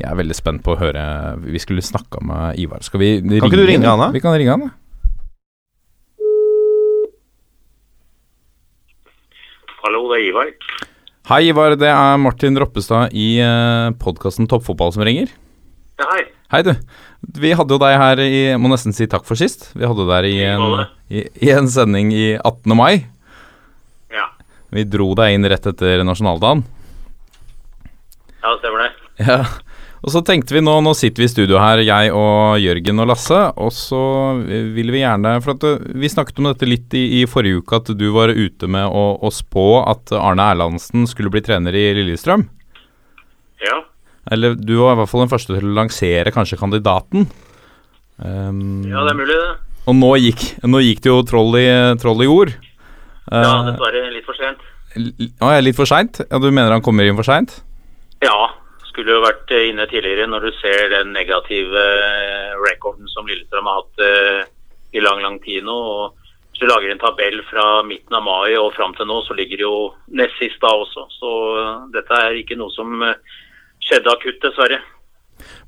Jeg 0.00 0.06
er 0.10 0.18
veldig 0.18 0.36
spent 0.36 0.62
på 0.66 0.74
å 0.74 0.78
høre 0.80 1.02
Vi 1.44 1.60
skulle 1.62 1.84
snakka 1.84 2.22
med 2.26 2.60
Ivar. 2.62 2.84
Skal 2.86 3.02
vi 3.02 3.10
ringe 3.18 3.42
ikke 3.42 3.58
du 3.58 3.66
ringe 3.66 3.88
han, 3.88 4.02
da? 4.02 4.10
Vi 4.14 4.22
kan 4.22 4.36
ringe 4.38 4.54
han, 4.54 4.68
da. 4.68 4.76
Hallo, 9.80 10.06
det 10.12 10.20
er 10.20 10.26
Ivar. 10.30 10.50
Hei, 11.30 11.44
Ivar. 11.50 11.78
Det 11.78 11.88
er 11.90 12.18
Martin 12.20 12.58
Roppestad 12.58 13.14
i 13.16 13.30
podkasten 14.02 14.48
Toppfotball 14.50 14.92
som 14.94 15.06
ringer. 15.06 15.32
Ja, 16.00 16.06
hei. 16.14 16.26
Hei, 16.50 16.62
du. 16.66 16.72
Vi 17.20 17.52
hadde 17.52 17.74
jo 17.76 17.80
deg 17.82 17.96
her 18.00 18.20
i 18.24 18.28
Jeg 18.52 18.60
må 18.60 18.70
nesten 18.72 18.94
si 18.96 19.06
takk 19.10 19.26
for 19.28 19.38
sist. 19.38 19.70
Vi 19.76 19.86
hadde 19.86 20.06
deg 20.08 20.28
i 20.30 20.38
en, 20.48 20.84
i, 21.12 21.24
i 21.44 21.50
en 21.52 21.68
sending 21.70 22.12
i 22.16 22.34
18. 22.38 22.76
mai. 22.76 23.06
Ja, 24.14 24.30
Vi 24.72 24.86
dro 24.88 25.12
deg 25.18 25.36
inn 25.36 25.48
rett 25.50 25.66
etter 25.68 26.04
nasjonaldagen. 26.06 26.64
ja 28.40 28.54
det 28.54 28.62
stemmer 28.62 28.86
det. 28.86 28.92
Ja. 29.20 29.42
Og 30.00 30.14
så 30.14 30.22
tenkte 30.24 30.54
vi 30.56 30.62
nå, 30.64 30.78
nå 30.80 30.94
sitter 30.96 31.20
vi 31.20 31.26
i 31.28 31.32
studio 31.32 31.58
her, 31.60 31.82
jeg 31.84 32.12
og 32.16 32.56
Jørgen 32.56 33.02
og 33.02 33.10
Lasse, 33.10 33.40
og 33.60 33.68
så 33.76 34.00
vil 34.48 34.88
vi 34.94 35.02
gjerne 35.02 35.34
For 35.44 35.60
uh, 35.60 35.82
vi 36.00 36.08
snakket 36.08 36.40
om 36.40 36.48
dette 36.48 36.68
litt 36.68 36.96
i, 36.96 37.20
i 37.20 37.26
forrige 37.28 37.60
uke, 37.60 37.82
at 37.82 37.92
du 38.00 38.06
var 38.14 38.32
ute 38.32 38.70
med 38.70 38.88
å, 38.88 39.04
å 39.20 39.32
spå 39.34 39.82
at 39.84 40.14
Arne 40.16 40.46
Erlandsen 40.54 41.04
skulle 41.10 41.32
bli 41.34 41.44
trener 41.44 41.76
i 41.76 41.90
Lillestrøm. 41.98 42.46
Ja, 43.60 43.82
Eller 44.30 44.54
du 44.54 44.76
var 44.78 44.94
i 44.94 45.00
hvert 45.00 45.10
fall 45.10 45.24
den 45.24 45.32
første 45.32 45.56
til 45.56 45.70
å 45.70 45.76
lansere 45.80 46.32
kanskje 46.34 46.58
kandidaten. 46.60 47.26
Um, 48.20 48.82
ja 48.86 49.04
det 49.06 49.14
er 49.14 49.18
mulig 49.18 49.36
det. 49.36 49.52
Og 49.88 49.96
nå 49.96 50.10
gikk, 50.20 50.44
nå 50.68 50.82
gikk 50.84 51.00
det 51.04 51.10
jo 51.10 51.22
troll 51.26 51.56
i, 51.58 51.66
troll 52.02 52.26
i 52.26 52.30
ord. 52.30 52.54
Ja, 52.56 52.66
Uh, 53.30 53.68
dessverre 53.68 54.08
litt 54.10 54.24
for 54.26 54.34
sent. 54.34 54.62
Å, 54.90 55.50
ja, 55.54 55.60
litt 55.62 55.76
for 55.78 55.86
seint? 55.86 56.18
Ja, 56.24 56.40
du 56.42 56.48
mener 56.50 56.72
han 56.74 56.82
kommer 56.82 57.06
inn 57.06 57.18
for 57.18 57.26
seint? 57.26 57.60
Ja, 58.24 58.48
skulle 58.90 59.14
jo 59.14 59.24
vært 59.24 59.52
eh, 59.54 59.68
inne 59.70 59.86
tidligere 59.90 60.26
når 60.28 60.48
du 60.48 60.56
ser 60.58 60.90
den 60.92 61.12
negative 61.14 61.78
eh, 61.78 62.56
recorden 62.60 63.08
som 63.12 63.28
Lillestrøm 63.28 63.68
har 63.70 63.84
hatt 63.84 64.02
eh, 64.04 64.40
i 64.98 65.04
lang, 65.04 65.22
lang 65.22 65.38
tid 65.44 65.64
nå. 65.66 65.76
og 65.76 66.50
Hvis 66.50 66.64
du 66.64 66.66
lager 66.68 66.90
en 66.92 67.02
tabell 67.02 67.38
fra 67.48 67.66
midten 67.86 68.18
av 68.18 68.26
mai 68.26 68.56
og 68.58 68.74
fram 68.74 68.96
til 68.98 69.08
nå, 69.08 69.20
så 69.26 69.36
ligger 69.38 69.60
det 69.60 69.66
jo 69.66 69.78
nest 70.20 70.36
sist 70.40 70.58
da 70.62 70.74
også. 70.74 71.06
Så 71.20 71.36
eh, 71.60 71.70
dette 71.96 72.18
er 72.26 72.40
ikke 72.40 72.58
noe 72.60 72.74
som 72.74 72.98
eh, 73.06 73.38
skjedde 73.90 74.14
akutt, 74.14 74.40
dessverre. 74.46 74.80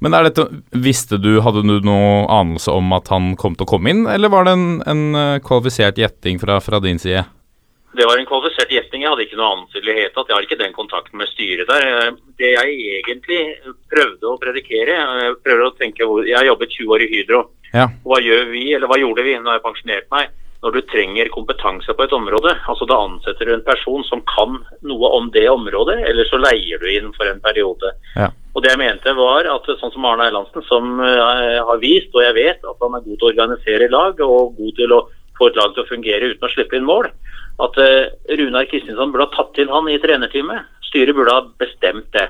Men 0.03 0.15
er 0.17 0.27
dette, 0.29 0.49
visste 0.85 1.19
du, 1.21 1.37
hadde 1.45 1.63
du 1.65 1.79
noe 1.87 2.25
anelse 2.33 2.73
om 2.75 2.91
at 2.97 3.09
han 3.13 3.33
kom 3.41 3.55
til 3.57 3.67
å 3.67 3.73
komme 3.75 3.93
inn, 3.93 4.03
eller 4.11 4.33
var 4.33 4.49
det 4.49 4.57
en, 4.57 4.67
en 4.89 5.05
eh, 5.19 5.39
kvalifisert 5.45 6.01
gjetting 6.01 6.41
fra, 6.43 6.59
fra 6.65 6.81
din 6.83 7.01
side? 7.03 7.25
Det 7.93 8.07
var 8.09 8.17
en 8.17 8.29
kvalifisert 8.29 8.73
gjetning. 8.73 9.03
Jeg 9.05 9.13
hadde 9.13 9.25
ikke 9.27 9.39
noe 9.39 9.51
anelse 9.53 9.81
i. 9.81 9.83
Jeg 9.85 10.13
har 10.17 10.47
ikke 10.47 10.61
den 10.63 10.77
kontakten 10.77 11.21
med 11.21 11.29
styret 11.29 11.69
der. 11.69 11.89
Eh, 11.89 12.21
Det 12.41 12.53
jeg 12.55 12.79
egentlig 12.99 13.41
prøvde 13.93 14.31
å 14.31 14.39
predikere 14.41 14.95
Jeg 14.97 15.35
prøvde 15.45 15.67
å 15.69 15.75
tenke 15.77 16.09
Jeg 16.27 16.39
har 16.39 16.49
jobbet 16.49 16.73
20 16.79 16.95
år 16.97 17.05
i 17.05 17.11
Hydro. 17.13 17.43
Ja. 17.73 17.89
Hva 18.05 18.21
gjør 18.21 18.49
vi, 18.53 18.65
eller 18.75 18.89
hva 18.89 18.99
gjorde 19.01 19.25
vi 19.27 19.37
når 19.39 19.59
jeg 19.59 19.65
pensjonerte 19.67 20.13
meg? 20.13 20.33
Når 20.63 20.77
du 20.77 20.81
trenger 20.93 21.31
kompetanse 21.35 21.95
på 21.99 22.05
et 22.05 22.13
område, 22.15 22.53
altså 22.71 22.87
da 22.87 23.01
ansetter 23.03 23.49
du 23.49 23.55
en 23.57 23.65
person 23.67 24.05
som 24.07 24.21
kan 24.31 24.61
noe 24.87 25.09
om 25.17 25.27
det 25.35 25.49
området, 25.51 25.97
eller 26.07 26.29
så 26.29 26.39
leier 26.39 26.79
du 26.79 26.87
inn 26.87 27.11
for 27.17 27.27
en 27.27 27.43
periode. 27.43 27.91
Ja. 28.15 28.29
Og 28.55 28.63
det 28.63 28.71
jeg 28.71 28.83
mente 28.83 29.15
var 29.19 29.49
at 29.51 29.67
sånn 29.81 29.91
som 29.95 30.07
Arne 30.07 30.29
Eilandsen, 30.29 30.63
som 30.69 31.01
eh, 31.03 31.59
har 31.67 31.83
vist, 31.83 32.13
og 32.15 32.23
jeg 32.23 32.37
vet, 32.39 32.63
at 32.63 32.85
han 32.85 32.95
er 32.95 33.03
god 33.07 33.19
til 33.19 33.27
å 33.27 33.33
organisere 33.33 33.91
lag, 33.91 34.23
og 34.23 34.55
god 34.61 34.77
til 34.79 34.95
å 34.95 35.01
få 35.39 35.49
et 35.51 35.59
lag 35.59 35.75
til 35.75 35.83
å 35.83 35.89
fungere 35.89 36.29
uten 36.31 36.47
å 36.47 36.53
slippe 36.53 36.79
inn 36.79 36.87
mål, 36.87 37.09
at 37.67 37.81
eh, 37.83 38.13
Runar 38.39 38.69
Kristinsson 38.71 39.11
burde 39.11 39.27
ha 39.27 39.35
tatt 39.35 39.59
inn 39.59 39.73
han 39.73 39.91
i 39.91 39.99
trenerteamet. 40.03 40.71
Styret 40.87 41.17
burde 41.17 41.35
ha 41.35 41.43
bestemt 41.59 42.13
det. 42.15 42.29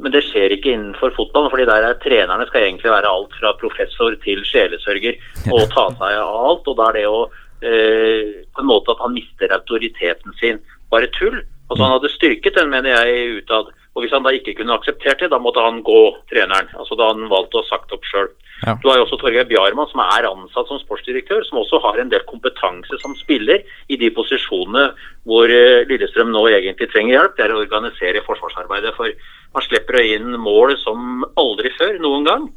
Men 0.00 0.14
det 0.14 0.22
skjer 0.24 0.54
ikke 0.54 0.72
innenfor 0.72 1.12
fotballen, 1.16 1.50
fordi 1.52 1.66
der 1.68 1.86
er 1.86 1.98
trenerne 2.00 2.46
skal 2.48 2.64
egentlig 2.64 2.92
være 2.92 3.10
alt 3.10 3.34
fra 3.36 3.52
professor 3.60 4.16
til 4.24 4.42
sjelesørger 4.48 5.18
og 5.52 5.66
ta 5.74 5.86
seg 5.98 6.16
av 6.16 6.36
alt. 6.50 6.70
Og 6.70 6.78
da 6.78 6.88
er 6.88 6.96
det 6.96 7.06
å 7.10 7.20
eh, 7.62 8.44
på 8.54 8.62
en 8.62 8.70
måte 8.70 8.94
at 8.94 9.02
han 9.04 9.14
mister 9.16 9.52
autoriteten 9.56 10.36
sin. 10.40 10.60
Bare 10.90 11.10
tull. 11.16 11.42
Altså 11.70 11.84
Han 11.84 11.94
hadde 11.94 12.10
styrket 12.10 12.56
den, 12.58 12.70
mener 12.72 12.96
jeg, 12.96 13.42
utad. 13.42 13.70
Og 13.94 14.04
hvis 14.04 14.12
han 14.14 14.24
da 14.26 14.32
ikke 14.34 14.56
kunne 14.58 14.74
akseptert 14.74 15.22
det, 15.22 15.30
da 15.32 15.38
måtte 15.42 15.62
han 15.62 15.82
gå, 15.86 16.02
treneren. 16.30 16.70
Altså 16.78 16.98
Da 16.98 17.10
han 17.12 17.28
valgte 17.30 17.60
å 17.60 17.66
sagt 17.68 17.94
opp 17.94 18.06
sjøl. 18.06 18.30
Ja. 18.60 18.74
Du 18.82 18.90
har 18.90 18.98
jo 18.98 19.06
også 19.06 19.16
Torgeir 19.20 19.46
Bjarmann, 19.48 19.88
som 19.88 20.02
er 20.04 20.28
ansatt 20.28 20.68
som 20.68 20.80
sportsdirektør, 20.82 21.42
som 21.46 21.62
også 21.62 21.80
har 21.80 22.00
en 22.00 22.10
del 22.12 22.22
kompetanse 22.28 22.98
som 23.00 23.14
spiller 23.16 23.62
i 23.88 23.96
de 24.00 24.10
posisjonene 24.12 24.90
hvor 25.28 25.48
eh, 25.48 25.86
Lillestrøm 25.88 26.32
nå 26.34 26.42
egentlig 26.50 26.90
trenger 26.92 27.16
hjelp. 27.16 27.38
Det 27.38 27.46
er 27.46 27.54
å 27.54 27.62
organisere 27.62 28.24
forsvarsarbeidet. 28.26 28.92
For 28.98 29.14
man 29.56 29.66
slipper 29.66 30.02
inn 30.02 30.36
mål 30.42 30.76
som 30.82 31.24
aldri 31.40 31.72
før, 31.78 31.96
noen 32.04 32.28
gang. 32.28 32.50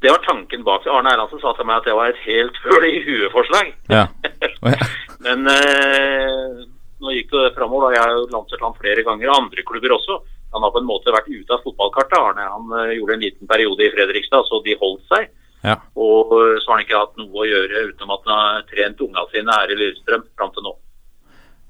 Det 0.00 0.12
var 0.12 0.22
tanken 0.24 0.62
bak 0.64 0.84
det. 0.84 0.92
Arne 0.92 1.12
Erlandsen 1.12 1.42
sa 1.42 1.52
til 1.56 1.66
meg 1.68 1.80
at 1.80 1.88
det 1.88 1.96
var 1.96 2.12
et 2.12 2.22
helt 2.24 2.60
høl 2.66 2.86
i 2.88 3.00
huet-forslag. 3.04 3.72
Ja. 3.92 4.06
Men 5.26 5.48
eh, 5.52 6.60
nå 7.00 7.14
gikk 7.16 7.32
det 7.34 7.54
framover. 7.56 7.94
Jeg 7.94 8.02
har 8.02 8.14
jo 8.16 8.28
lansert 8.32 8.62
han 8.64 8.76
flere 8.78 9.04
ganger, 9.06 9.30
og 9.30 9.44
andre 9.44 9.64
klubber 9.66 9.96
også. 9.96 10.20
Han 10.54 10.64
har 10.66 10.72
på 10.74 10.80
en 10.82 10.88
måte 10.88 11.14
vært 11.14 11.30
ute 11.30 11.54
av 11.54 11.62
fotballkartet. 11.64 12.18
Arne 12.18 12.48
han 12.48 12.74
eh, 12.78 12.96
gjorde 12.98 13.16
en 13.16 13.24
liten 13.26 13.50
periode 13.50 13.86
i 13.86 13.92
Fredrikstad, 13.94 14.48
så 14.48 14.62
de 14.64 14.76
holdt 14.80 15.04
seg. 15.12 15.30
Ja. 15.66 15.76
Og 16.00 16.32
eh, 16.38 16.56
så 16.60 16.72
har 16.72 16.78
han 16.78 16.86
ikke 16.86 17.02
hatt 17.02 17.20
noe 17.20 17.42
å 17.44 17.48
gjøre 17.48 17.84
utenom 17.90 18.14
at 18.16 18.30
han 18.30 18.40
har 18.40 18.64
trent 18.70 19.04
unga 19.06 19.26
sine 19.34 19.58
her 19.60 19.72
i 19.72 19.78
Lillestrøm 19.78 20.24
fram 20.38 20.54
til 20.56 20.66
nå. 20.66 20.74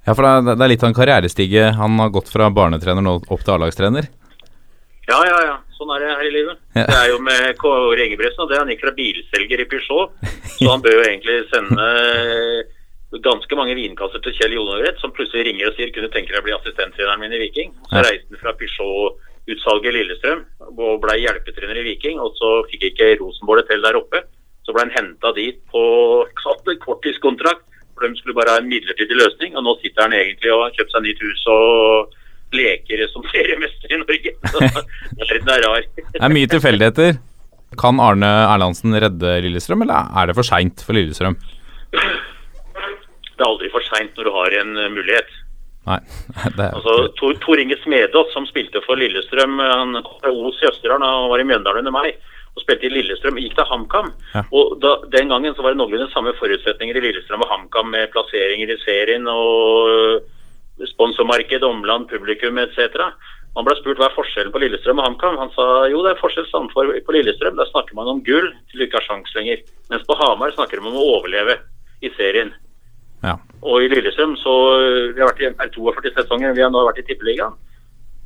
ja, 0.07 0.15
for 0.15 0.23
det 0.25 0.31
er, 0.31 0.47
det 0.55 0.65
er 0.65 0.73
litt 0.73 0.85
av 0.85 0.91
en 0.91 0.97
karrierestige. 0.97 1.67
Han 1.77 1.99
har 2.01 2.15
gått 2.15 2.31
fra 2.31 2.49
barnetrener 2.53 3.05
nå 3.05 3.19
opp 3.21 3.43
til 3.43 3.55
A-lagstrener. 3.57 4.09
Ja, 5.11 5.19
ja, 5.27 5.39
ja. 5.49 5.55
Sånn 5.75 5.89
er 5.95 6.03
det 6.03 6.11
her 6.13 6.27
i 6.29 6.33
livet. 6.33 6.59
Ja. 6.77 6.85
Det 6.87 6.97
er 6.97 7.07
jo 7.11 7.17
med 7.25 7.57
Kåre 7.59 8.05
Ingebrigtsen, 8.05 8.43
og 8.45 8.51
det 8.51 8.59
han 8.61 8.69
gikk 8.71 8.83
fra 8.85 8.93
bilselger 8.95 9.63
i 9.63 9.65
Peugeot. 9.71 10.13
Så 10.55 10.69
han 10.69 10.83
bør 10.85 10.93
jo 10.99 11.03
egentlig 11.07 11.39
sende 11.51 11.87
ganske 13.25 13.57
mange 13.59 13.73
vinkasser 13.75 14.21
til 14.23 14.35
Kjell 14.37 14.53
Jonevret, 14.55 14.99
som 15.01 15.11
plutselig 15.11 15.49
ringer 15.49 15.67
og 15.67 15.75
sier 15.75 15.91
kunne 15.91 16.11
tenke 16.13 16.31
deg 16.31 16.39
å 16.39 16.45
bli 16.45 16.53
assistenttreneren 16.55 17.19
min 17.19 17.33
i 17.35 17.41
Viking. 17.43 17.73
Så 17.89 17.97
Ja. 17.99 18.05
reiste 18.07 18.29
han 18.31 18.39
fra 18.39 18.53
Peugeot-utsalget 18.61 19.89
i 19.91 19.95
Lillestrøm 19.97 20.45
og 20.77 21.01
ble 21.03 21.17
hjelpetrener 21.19 21.81
i 21.81 21.87
Viking. 21.89 22.21
Og 22.23 22.31
så 22.39 22.51
fikk 22.71 22.87
ikke 22.93 23.19
Rosenborg 23.19 23.63
det 23.65 23.67
til 23.73 23.81
der 23.83 23.99
oppe. 23.99 24.23
Så 24.63 24.71
ble 24.71 24.85
han 24.85 24.95
henta 24.95 25.33
dit 25.35 25.59
på 25.73 25.83
korttidskontrakt, 26.85 27.65
for 27.97 28.07
de 28.07 28.15
skulle 28.15 28.37
bare 28.37 28.55
ha 28.55 28.57
en 28.61 28.69
midlertidig 28.69 29.17
løsning. 29.17 29.57
Og 29.57 29.63
nå 29.65 29.75
sitter 29.81 30.03
han 30.07 30.13
egentlig 30.15 30.53
og 30.53 30.63
har 30.69 30.75
kjøpt 30.77 30.91
seg 30.95 31.03
nytt 31.03 31.19
hus 31.25 31.43
og 31.51 32.13
leker 32.55 33.03
som 33.11 33.25
seriemester 33.31 33.93
i 33.93 33.99
Norge. 34.01 34.33
Verden 35.21 35.51
er 35.55 35.65
rar. 35.67 35.85
Det 35.97 36.21
er 36.21 36.33
mye 36.33 36.49
tilfeldigheter. 36.51 37.19
Kan 37.79 38.01
Arne 38.03 38.27
Erlandsen 38.51 38.95
redde 38.99 39.37
Lillestrøm, 39.45 39.85
eller 39.85 40.11
er 40.19 40.27
det 40.27 40.35
for 40.35 40.47
seint 40.47 40.83
for 40.83 40.97
Lillestrøm? 40.97 41.37
Det 41.95 43.39
er 43.39 43.47
aldri 43.47 43.71
for 43.73 43.85
seint 43.87 44.17
når 44.17 44.27
du 44.27 44.33
har 44.35 44.57
en 44.59 44.75
eh, 44.77 44.91
mulighet. 44.91 45.31
Nei. 45.87 45.97
Det 46.57 46.65
er, 46.65 46.75
Altså, 46.75 46.97
Tor, 47.17 47.37
Tor 47.41 47.61
Inge 47.61 47.77
Smedås, 47.81 48.33
som 48.35 48.45
spilte 48.49 48.83
for 48.85 48.99
Lillestrøm, 48.99 49.55
eh, 49.63 49.71
han 49.71 50.01
fra 50.19 50.33
Os 50.35 50.59
i 50.61 50.67
Østerdalen 50.69 51.07
og 51.07 51.31
var 51.31 51.43
i 51.43 51.47
Mjøndalen 51.47 51.85
under 51.85 51.95
meg, 51.95 52.19
og 52.51 52.65
spilte 52.65 52.89
i 52.89 52.91
Lillestrøm, 52.91 53.39
gikk 53.39 53.55
til 53.57 53.69
HamKam. 53.71 54.11
Ja. 54.35 54.43
Og 54.51 54.75
da, 54.83 54.97
Den 55.15 55.31
gangen 55.31 55.55
så 55.55 55.63
var 55.63 55.73
det 55.73 55.79
noenlunde 55.79 56.11
samme 56.11 56.35
forutsetninger 56.37 56.99
i 56.99 57.05
Lillestrøm 57.07 57.47
og 57.47 57.53
HamKam 57.55 57.89
med 57.95 58.11
plasseringer 58.11 58.75
i 58.75 58.79
serien 58.83 59.31
og 59.31 60.27
sponsormarked, 60.89 61.63
omland, 61.63 62.09
publikum 62.09 62.57
etc. 62.61 63.11
Han 63.57 63.67
ble 63.67 63.75
spurt 63.79 63.99
hva 63.99 64.07
er 64.07 64.15
forskjellen 64.15 64.53
på 64.53 64.61
Lillestrøm 64.63 65.01
og 65.01 65.07
HamKam. 65.09 65.39
Han 65.41 65.51
sa 65.55 65.67
jo 65.91 66.03
det 66.05 66.13
er 66.13 66.21
forskjell 66.21 66.47
samfor 66.47 66.91
på 67.05 67.15
Lillestrøm. 67.15 67.57
Der 67.59 67.69
snakker 67.71 67.97
man 67.97 68.09
om 68.11 68.21
gull 68.23 68.47
til 68.71 68.79
du 68.79 68.85
ikke 68.85 69.01
har 69.01 69.07
sjans 69.09 69.33
lenger. 69.35 69.63
Mens 69.91 70.05
på 70.07 70.15
Hamar 70.19 70.53
snakker 70.55 70.79
de 70.79 70.87
om 70.87 70.99
å 70.99 71.07
overleve 71.17 71.59
i 72.01 72.11
serien. 72.17 72.53
ja. 73.23 73.37
Og 73.61 73.83
i 73.83 73.89
Lillestrøm 73.91 74.33
så 74.41 74.53
Vi 75.13 75.19
har 75.21 75.29
vært 75.29 75.43
i 75.43 75.49
er 75.51 75.73
42 75.75 76.15
sesonger, 76.15 76.55
vi 76.57 76.63
har 76.63 76.71
nå 76.73 76.85
vært 76.87 77.03
i 77.03 77.07
Tippeligaen. 77.09 77.59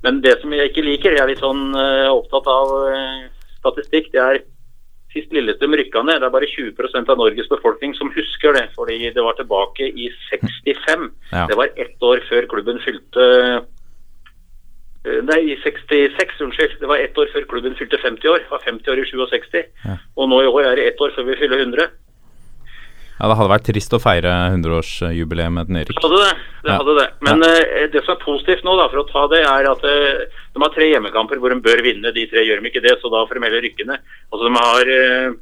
Men 0.05 0.21
det 0.21 0.37
som 0.41 0.53
jeg 0.53 0.69
ikke 0.69 0.85
liker, 0.85 1.15
jeg 1.15 1.23
er 1.23 1.31
litt 1.31 1.41
sånn 1.41 1.73
eh, 1.73 2.11
opptatt 2.13 2.45
av 2.45 2.71
eh, 2.91 3.25
statistikk, 3.57 4.11
det 4.13 4.21
er 4.21 4.43
sist 5.15 5.31
Lillestrøm 5.33 5.73
rykka 5.79 6.03
ned. 6.05 6.19
Det 6.21 6.27
er 6.27 6.33
bare 6.35 6.49
20% 6.51 7.09
av 7.13 7.17
Norges 7.23 7.47
befolkning 7.51 7.95
som 7.97 8.11
husker 8.13 8.53
det, 8.59 8.65
fordi 8.75 8.99
det 9.15 9.23
var 9.23 9.33
tilbake 9.39 9.87
i 9.87 10.09
65. 10.29 11.07
Ja. 11.31 11.47
Det 11.49 11.55
var 11.57 11.71
ett 11.79 12.03
år 12.03 12.21
før 12.29 12.45
klubben 12.51 12.83
fylte 12.83 13.25
eh, 15.05 15.19
Nei, 15.25 15.39
i 15.53 15.55
66, 15.61 16.39
unnskyld. 16.41 16.79
Det 16.81 16.87
var 16.89 16.97
ett 16.97 17.17
år 17.21 17.29
før 17.33 17.43
klubben 17.51 17.75
fylte 17.77 17.99
50 18.01 18.25
år. 18.31 18.39
Det 18.41 18.49
var 18.51 18.63
50 18.65 18.89
år 18.91 19.01
i 19.03 19.05
67. 19.11 19.59
Ja. 19.85 19.97
Og 20.17 20.31
nå 20.31 20.39
i 20.41 20.49
år 20.49 20.65
er 20.71 20.79
det 20.79 20.87
ett 20.93 21.01
år 21.05 21.13
før 21.15 21.27
vi 21.29 21.35
fyller 21.41 21.61
100. 21.61 21.85
ja, 23.15 23.27
det 23.29 23.35
hadde 23.39 23.51
vært 23.53 23.67
trist 23.69 23.93
å 23.95 23.99
feire 24.03 24.31
100-årsjubileet 24.57 25.53
med 25.53 25.69
et 25.77 25.87
Det 25.93 26.01
hadde 26.03 26.17
det. 26.23 26.33
det, 26.65 26.71
Ja. 26.71 26.77
hadde 26.81 26.95
det. 26.99 27.05
Men 27.21 27.43
eh, 27.47 27.85
det 27.93 28.01
som 28.03 28.15
er 28.17 28.25
positivt 28.25 28.65
nå, 28.65 28.73
da, 28.81 28.89
for 28.91 29.03
å 29.05 29.07
ta 29.11 29.27
det, 29.31 29.43
er 29.45 29.69
at 29.71 29.85
eh, 29.87 30.34
de 30.55 30.63
har 30.63 30.71
tre 30.71 30.85
hjemmekamper 30.87 31.41
hvor 31.43 31.51
de 31.51 31.59
bør 31.59 31.81
vinne. 31.83 32.13
De 32.15 32.23
tre 32.31 32.45
gjør 32.47 32.61
de 32.63 32.69
ikke 32.71 32.83
det, 32.85 32.95
så 33.01 33.11
da 33.11 33.25
får 33.27 33.35
de 33.35 33.43
heller 33.43 33.63
rykke 33.65 33.87
ned. 33.89 34.13
Altså, 34.31 34.43
de 34.47 34.63
har 34.63 34.91
eh, 34.95 35.35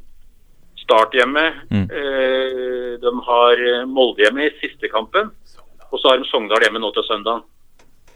Start 0.84 1.14
hjemme. 1.16 1.44
Mm. 1.70 1.86
Eh, 1.86 2.94
de 3.00 3.12
har 3.28 3.60
eh, 3.70 3.84
Molde 3.88 4.24
hjemme 4.26 4.42
i 4.44 4.54
siste 4.58 4.90
kampen. 4.92 5.30
Og 5.88 6.00
så 6.00 6.10
har 6.10 6.18
de 6.18 6.26
Sogndal 6.28 6.66
hjemme 6.66 6.82
nå 6.82 6.90
til 6.96 7.06
søndag. 7.06 7.44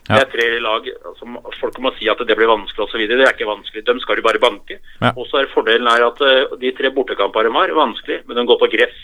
Ja. 0.08 0.18
Det 0.18 0.20
er 0.24 0.32
tre 0.32 0.48
lag 0.64 0.86
som 1.20 1.36
Folk 1.60 1.78
må 1.84 1.92
si 1.98 2.08
at 2.08 2.20
det 2.24 2.36
blir 2.36 2.50
vanskelig 2.50 2.86
osv. 2.86 3.04
Det 3.06 3.20
er 3.20 3.30
ikke 3.30 3.48
vanskelig. 3.48 3.84
Dem 3.86 4.00
skal 4.02 4.18
du 4.18 4.24
bare 4.26 4.42
banke. 4.42 4.80
Ja. 4.98 5.12
Og 5.14 5.28
så 5.30 5.42
er 5.42 5.52
fordelen 5.52 5.88
er 5.88 6.08
at 6.08 6.20
eh, 6.24 6.56
de 6.60 6.74
tre 6.76 6.90
bortekampene 6.96 7.48
de 7.48 7.56
har, 7.56 7.70
er 7.70 7.78
vanskelig, 7.78 8.20
men 8.26 8.40
de 8.40 8.46
går 8.50 8.60
på 8.60 8.70
gress. 8.74 8.98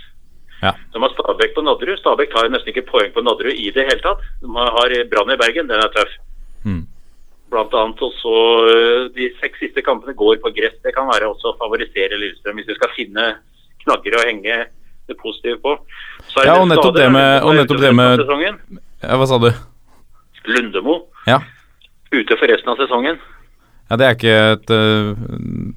Ja. 0.65 0.75
De 0.93 1.01
har 1.01 1.15
Stabæk 1.15 1.55
på 1.55 1.65
Nadderud. 1.65 2.01
Stabæk 2.03 2.35
tar 2.35 2.49
jo 2.49 2.57
nesten 2.57 2.75
ikke 2.75 2.89
poeng 2.91 3.15
på 3.15 3.25
Nadderud 3.25 3.55
i 3.55 3.71
det 3.73 3.87
hele 3.87 4.03
tatt. 4.05 4.25
De 4.43 4.51
har 4.51 4.99
Brann 5.13 5.33
i 5.33 5.41
Bergen, 5.41 5.71
den 5.71 5.81
er 5.81 5.93
tøff. 5.95 6.19
Mm. 6.65 6.85
Blant 7.55 7.75
annet 7.79 8.01
også 8.03 8.31
øh, 8.75 9.03
De 9.15 9.29
seks 9.41 9.61
siste 9.63 9.83
kampene 9.87 10.15
går 10.19 10.41
på 10.43 10.51
gress. 10.57 10.75
Det 10.83 10.95
kan 10.97 11.07
være 11.07 11.29
også 11.31 11.53
å 11.53 11.59
favorisere 11.61 12.19
Lillestrøm 12.19 12.59
hvis 12.59 12.67
du 12.71 12.75
skal 12.75 12.91
finne 12.97 13.29
knagger 13.85 14.17
å 14.19 14.25
henge 14.27 14.57
det 15.07 15.17
positive 15.21 15.59
på. 15.63 15.75
Så 16.33 16.43
Ja, 16.47 16.57
og 16.59 16.67
nettopp 16.71 16.97
det 16.97 17.11
med- 17.13 17.45
og 17.45 17.55
nettopp 17.55 17.81
det 17.83 17.93
med-. 17.95 18.25
Ja, 19.05 19.17
hva 19.21 19.27
sa 19.29 19.39
du? 19.39 19.51
Lundemo 20.49 21.07
Ja. 21.29 21.39
ute 22.13 22.37
for 22.41 22.47
resten 22.49 22.69
av 22.73 22.77
sesongen. 22.81 23.19
ja, 23.91 23.97
det 24.01 24.07
er 24.07 24.15
ikke 24.17 24.37
et 24.55 24.71
uh, 24.73 25.13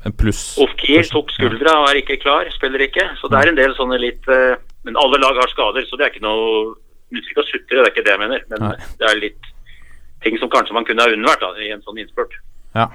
en 0.08 0.14
pluss. 0.16 0.58
Ofkir 0.64 1.04
tok 1.12 1.30
skuldra 1.36 1.76
og 1.84 1.90
er 1.92 2.02
ikke 2.02 2.22
klar, 2.24 2.48
spiller 2.56 2.80
ikke. 2.88 3.04
Så 3.20 3.28
det 3.30 3.38
er 3.42 3.50
en 3.52 3.60
del 3.60 3.76
sånne 3.76 4.00
litt 4.00 4.24
øh, 4.28 4.56
Men 4.88 4.96
alle 4.96 5.20
lag 5.20 5.36
har 5.36 5.50
skader, 5.52 5.84
så 5.84 5.98
det 6.00 6.06
er 6.08 6.12
ikke 6.16 6.24
noe 6.24 6.76
Nytter 7.12 7.30
ikke 7.32 7.44
å 7.44 7.48
sutre, 7.48 7.76
det 7.76 7.86
er 7.86 7.92
ikke 7.92 8.04
det 8.04 8.12
jeg 8.16 8.20
mener. 8.20 8.42
Men 8.52 8.60
Nei. 8.60 8.76
det 9.00 9.08
er 9.08 9.20
litt 9.20 9.44
ting 10.28 10.40
som 10.42 10.52
kanskje 10.52 10.76
man 10.76 10.88
kunne 10.88 11.04
ha 11.04 11.14
unnvært 11.16 11.44
da, 11.44 11.54
i 11.64 11.74
en 11.74 11.84
sånn 11.86 12.00
innspurt. 12.04 12.36
Ja. 12.76 12.92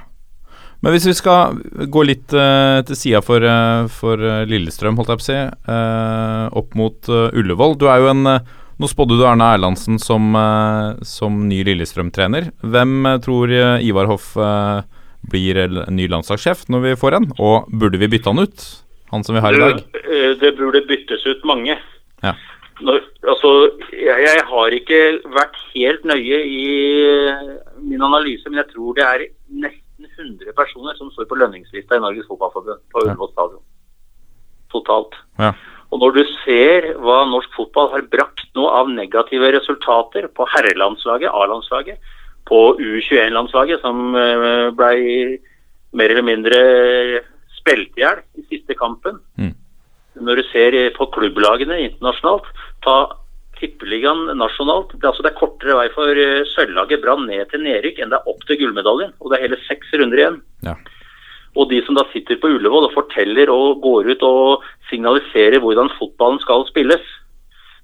Men 0.82 0.96
hvis 0.96 1.06
vi 1.06 1.14
skal 1.14 1.60
gå 1.94 2.02
litt 2.08 2.32
uh, 2.34 2.82
til 2.86 2.98
sida 2.98 3.20
for, 3.22 3.44
uh, 3.46 3.86
for 3.92 4.18
eh, 4.18 4.42
Lillestrøm, 4.50 4.96
holdt 4.98 5.12
jeg 5.12 5.20
på 5.20 5.22
å 5.22 5.28
si, 5.28 5.38
uh, 5.70 6.46
opp 6.58 6.74
mot 6.78 7.10
Ullevål. 7.12 7.78
Du 7.78 7.86
er 7.90 8.02
jo 8.02 8.10
en 8.14 8.26
Nå 8.80 8.88
spådde 8.88 9.14
du 9.14 9.22
Arne 9.28 9.46
Erlandsen 9.52 9.98
som, 10.00 10.32
som 11.06 11.34
ny 11.46 11.60
Lillestrøm-trener. 11.68 12.48
Hvem 12.66 13.04
tror 13.22 13.52
Ivar 13.84 14.08
Hoff 14.10 14.32
blir 15.30 15.60
en 15.60 15.76
ny 15.94 16.08
landslagssjef 16.10 16.64
når 16.72 16.82
vi 16.88 16.94
får 16.98 17.18
en? 17.20 17.28
Og 17.36 17.68
burde 17.68 18.00
vi 18.00 18.08
bytte 18.10 18.32
han 18.32 18.42
ut? 18.42 18.64
Han 19.12 19.22
som 19.28 19.36
vi 19.36 19.44
har 19.44 19.54
i 19.54 19.60
dag? 19.60 19.84
Det, 19.92 20.24
det 20.40 20.54
burde 20.58 20.82
byttes 20.88 21.22
ut 21.28 21.46
mange. 21.46 21.76
Ja. 22.24 22.32
Når, 22.82 23.02
altså, 23.28 23.50
jeg, 23.94 24.18
jeg 24.26 24.44
har 24.48 24.76
ikke 24.76 25.00
vært 25.34 25.58
helt 25.72 26.06
nøye 26.08 26.38
i 26.46 26.64
eh, 27.06 27.52
min 27.82 28.02
analyse, 28.02 28.48
men 28.48 28.62
jeg 28.62 28.70
tror 28.72 28.96
det 28.98 29.04
er 29.06 29.26
nesten 29.64 30.08
100 30.08 30.56
personer 30.56 30.96
som 30.98 31.12
står 31.12 31.28
på 31.30 31.38
lønningslista 31.38 31.98
i 31.98 32.02
Norges 32.02 32.26
Fotballforbund 32.30 32.82
på. 32.90 33.04
Ullevål 33.04 33.30
stadion. 33.34 33.62
Totalt. 34.72 35.14
Ja. 35.38 35.52
Og 35.92 36.00
når 36.00 36.16
du 36.16 36.22
ser 36.40 36.88
hva 37.04 37.22
norsk 37.28 37.52
fotball 37.54 37.90
har 37.92 38.06
brakt 38.12 38.46
nå 38.56 38.64
av 38.72 38.90
negative 38.90 39.50
resultater 39.52 40.28
på 40.32 40.46
herrelandslaget, 40.54 41.28
A-landslaget, 41.28 42.00
på 42.48 42.60
U21-landslaget, 42.80 43.82
som 43.84 44.16
eh, 44.18 44.70
ble 44.74 44.92
mer 45.92 46.14
eller 46.14 46.26
mindre 46.26 46.62
spilt 47.58 47.92
i 48.00 48.02
hjel 48.02 48.22
i 48.40 48.46
siste 48.48 48.76
kampen. 48.78 49.20
Mm. 49.38 49.52
Når 50.24 50.40
du 50.40 50.44
ser 50.50 50.76
på 50.96 51.06
klubblagene 51.14 51.78
internasjonalt, 51.86 52.48
ta 52.84 52.96
tippeligaen 53.60 54.32
nasjonalt. 54.38 54.94
Det 54.96 55.04
er, 55.04 55.12
altså 55.12 55.24
det 55.26 55.32
er 55.32 55.38
kortere 55.38 55.76
vei 55.78 55.88
for 55.94 56.18
uh, 56.18 56.42
sølvlaget 56.54 57.04
Brann 57.04 57.28
ned 57.30 57.46
til 57.52 57.62
nedrykk 57.64 58.00
enn 58.02 58.12
det 58.12 58.18
er 58.18 58.32
opp 58.32 58.42
til 58.48 58.58
gullmedaljen. 58.60 59.14
Og 59.20 59.30
det 59.30 59.38
er 59.38 59.46
hele 59.46 59.60
seks 59.68 59.94
runder 59.98 60.22
igjen. 60.22 60.40
Ja. 60.66 60.76
Og 61.52 61.68
de 61.68 61.82
som 61.84 61.96
da 61.98 62.06
sitter 62.12 62.38
på 62.40 62.48
Ullevål 62.48 62.88
og 62.88 62.94
forteller 62.94 63.50
og 63.52 63.82
går 63.84 64.14
ut 64.14 64.22
og 64.24 64.64
signaliserer 64.88 65.60
hvordan 65.60 65.92
fotballen 65.98 66.40
skal 66.40 66.64
spilles, 66.70 67.02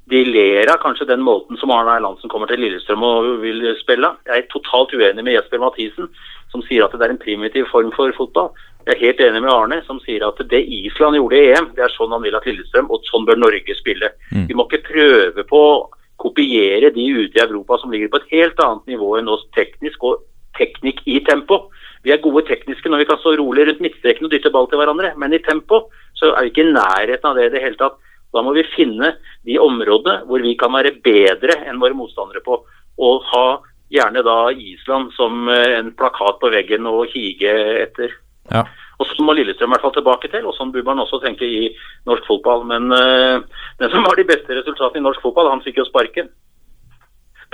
de 0.08 0.24
ler 0.24 0.70
av 0.72 0.80
kanskje 0.80 1.08
den 1.08 1.20
måten 1.24 1.58
som 1.60 1.72
Arne 1.74 1.98
Erlandsen 1.98 2.30
kommer 2.32 2.48
til 2.48 2.62
Lillestrøm 2.62 3.04
og 3.04 3.26
vil 3.42 3.60
spille. 3.80 4.14
Jeg 4.28 4.44
er 4.44 4.48
totalt 4.52 4.94
uenig 4.96 5.24
med 5.24 5.34
Jesper 5.36 5.60
Mathisen, 5.60 6.08
som 6.52 6.64
sier 6.64 6.86
at 6.86 6.94
det 6.96 7.04
er 7.04 7.12
en 7.12 7.20
primitiv 7.20 7.68
form 7.72 7.90
for 7.96 8.14
fotball. 8.16 8.48
Jeg 8.86 8.94
er 8.94 9.02
helt 9.02 9.20
enig 9.26 9.42
med 9.44 9.52
Arne, 9.52 9.82
som 9.84 10.00
sier 10.00 10.24
at 10.24 10.40
det 10.48 10.62
Island 10.64 11.18
gjorde 11.18 11.36
i 11.36 11.50
EM, 11.52 11.68
det 11.76 11.84
er 11.84 11.92
sånn 11.92 12.14
han 12.14 12.24
vil 12.24 12.38
at 12.38 12.48
Lillestrøm, 12.48 12.88
og 12.88 13.04
sånn 13.10 13.28
bør 13.28 13.40
Norge 13.42 13.76
spille. 13.76 14.08
Mm. 14.32 14.46
Vi 14.48 14.56
må 14.56 14.64
ikke 14.64 14.86
prøve 14.86 15.44
på 15.50 15.60
å 15.66 15.76
kopiere 16.18 16.88
de 16.94 17.04
ute 17.04 17.36
i 17.36 17.44
Europa 17.44 17.78
som 17.82 17.92
ligger 17.92 18.08
på 18.12 18.22
et 18.22 18.32
helt 18.32 18.64
annet 18.64 18.94
nivå 18.94 19.12
enn 19.18 19.28
oss 19.30 19.44
teknisk 19.54 20.08
og 20.08 20.24
teknikk 20.58 21.04
i 21.06 21.20
tempo. 21.28 21.66
Vi 22.02 22.14
er 22.14 22.24
gode 22.24 22.46
tekniske 22.48 22.90
når 22.90 23.04
vi 23.04 23.10
kan 23.10 23.20
stå 23.20 23.36
rolig 23.38 23.68
rundt 23.68 23.84
midtstreken 23.84 24.26
og 24.26 24.32
dytte 24.32 24.50
ball 24.54 24.66
til 24.70 24.80
hverandre, 24.80 25.12
men 25.20 25.36
i 25.36 25.42
tempo 25.44 25.84
så 26.18 26.32
er 26.32 26.46
vi 26.46 26.54
ikke 26.54 26.64
i 26.64 26.72
nærheten 26.72 27.28
av 27.28 27.38
det 27.38 27.50
i 27.50 27.54
det 27.54 27.62
hele 27.62 27.78
tatt. 27.78 28.00
Da 28.34 28.42
må 28.44 28.52
vi 28.56 28.66
finne 28.74 29.14
de 29.48 29.56
områdene 29.62 30.22
hvor 30.28 30.42
vi 30.44 30.54
kan 30.60 30.74
være 30.74 30.98
bedre 31.04 31.62
enn 31.68 31.80
våre 31.80 31.96
motstandere 31.96 32.42
på, 32.44 32.60
og 32.98 33.28
ha 33.32 33.46
gjerne 33.92 34.22
da 34.26 34.50
Island 34.52 35.14
som 35.16 35.48
eh, 35.48 35.78
en 35.78 35.92
plakat 35.96 36.40
på 36.42 36.50
veggen 36.52 36.88
å 36.88 37.06
hige 37.08 37.54
etter. 37.84 38.12
Ja. 38.52 38.66
Og 38.98 39.06
Sånn 39.06 39.28
må 39.28 39.34
Lillestrøm 39.36 39.70
i 39.70 39.74
hvert 39.76 39.84
fall 39.84 39.94
tilbake 39.94 40.30
til, 40.32 40.46
og 40.48 40.56
sånn 40.56 40.72
bør 40.74 40.84
man 40.88 41.00
også 41.04 41.20
tenke 41.22 41.46
i 41.46 41.68
norsk 42.08 42.24
fotball. 42.26 42.64
Men 42.66 42.90
uh, 42.90 43.38
den 43.78 43.92
som 43.92 44.06
har 44.08 44.18
de 44.18 44.26
beste 44.26 44.56
resultatene 44.56 44.98
i 44.98 45.06
norsk 45.06 45.22
fotball, 45.22 45.52
han 45.52 45.62
fikk 45.62 45.78
jo 45.78 45.86
sparken. 45.86 46.32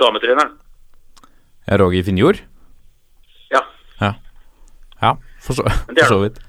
Dametreneren. 0.01 0.55
Roger 1.81 2.07
Finjord? 2.07 2.41
Ja. 3.53 3.61
Ja, 4.01 4.11
ja 5.03 5.13
for 5.45 5.57
så, 5.57 5.69
for 5.69 6.09
så 6.09 6.19
vidt. 6.23 6.41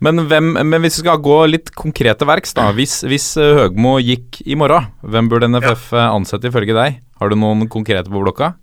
Men, 0.00 0.22
hvem, 0.30 0.52
men 0.56 0.80
hvis 0.80 0.96
vi 0.98 1.04
skal 1.04 1.20
gå 1.20 1.36
litt 1.50 1.70
konkret 1.76 2.16
til 2.20 2.28
verks, 2.30 2.54
da. 2.56 2.70
Hvis, 2.76 3.02
hvis 3.04 3.26
eh, 3.36 3.50
Høgmo 3.58 3.98
gikk 4.00 4.38
i 4.48 4.56
morgen, 4.56 4.86
hvem 5.04 5.28
burde 5.28 5.50
NFF 5.52 5.90
eh, 5.92 6.06
ansette 6.08 6.48
ifølge 6.48 6.76
deg? 6.76 7.00
Har 7.20 7.28
du 7.28 7.36
noen 7.36 7.68
konkrete 7.68 8.08
på 8.08 8.22
blokka? 8.24 8.54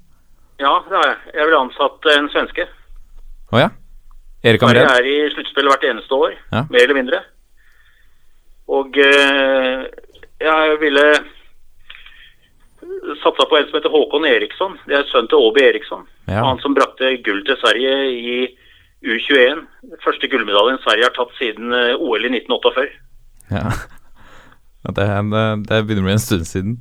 Ja, 0.57 0.71
det 0.89 0.97
har 0.97 1.05
jeg. 1.11 1.17
Jeg 1.37 1.45
ville 1.45 1.59
ansatt 1.67 2.09
en 2.15 2.29
svenske. 2.33 2.65
Å 3.53 3.61
ja? 3.61 3.69
Erik 4.47 4.61
Sverige 4.65 4.85
Han 4.87 4.97
er 4.97 5.09
i 5.11 5.17
sluttspill 5.35 5.69
hvert 5.69 5.85
eneste 5.91 6.17
år, 6.17 6.33
Ja. 6.53 6.63
mer 6.73 6.83
eller 6.87 6.97
mindre. 6.97 7.21
Og 8.67 8.97
øh, 8.97 9.85
jeg 10.41 10.77
ville 10.81 11.05
satsa 13.23 13.45
på 13.49 13.57
en 13.57 13.67
som 13.69 13.77
heter 13.77 13.93
Håkon 13.93 14.25
Eriksson. 14.27 14.77
Det 14.89 14.97
er 14.97 15.05
sønnen 15.11 15.29
til 15.31 15.41
Åby 15.45 15.61
Eriksson. 15.69 16.03
Ja. 16.27 16.41
Han 16.45 16.59
som 16.63 16.75
brakte 16.75 17.13
gull 17.25 17.43
til 17.47 17.57
Sverige 17.61 17.93
i 18.11 18.37
U21. 19.05 19.65
Første 20.03 20.29
gullmedaljen 20.31 20.79
Sverige 20.83 21.09
har 21.09 21.13
tatt 21.17 21.35
siden 21.37 21.73
eh, 21.75 21.93
OL 22.01 22.25
i 22.25 22.33
1948. 22.37 22.89
Ja. 23.53 23.67
Ja, 24.85 24.91
Det, 24.93 25.05
det, 25.33 25.43
det 25.67 25.77
begynner 25.83 26.03
å 26.03 26.07
bli 26.07 26.13
en 26.13 26.21
stund 26.21 26.45
siden. 26.47 26.75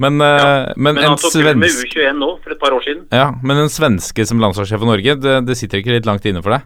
Men, 0.00 0.20
eh, 0.22 0.70
men, 0.78 0.94
Men 0.94 1.00
en 1.02 1.08
han 1.10 1.18
tok 1.20 1.34
gull 1.34 1.58
med 1.58 1.74
U21 1.82 2.14
nå, 2.16 2.28
for 2.44 2.54
et 2.54 2.60
par 2.62 2.72
år 2.72 2.84
siden. 2.86 3.02
ja, 3.12 3.26
men 3.42 3.58
en 3.60 3.68
svenske 3.68 4.24
som 4.24 4.40
landslagssjef 4.40 4.80
for 4.80 4.88
Norge, 4.88 5.16
det, 5.20 5.34
det 5.48 5.56
sitter 5.58 5.82
ikke 5.82 5.96
litt 5.96 6.06
langt 6.08 6.24
inne 6.30 6.40
for 6.46 6.54
deg? 6.54 6.64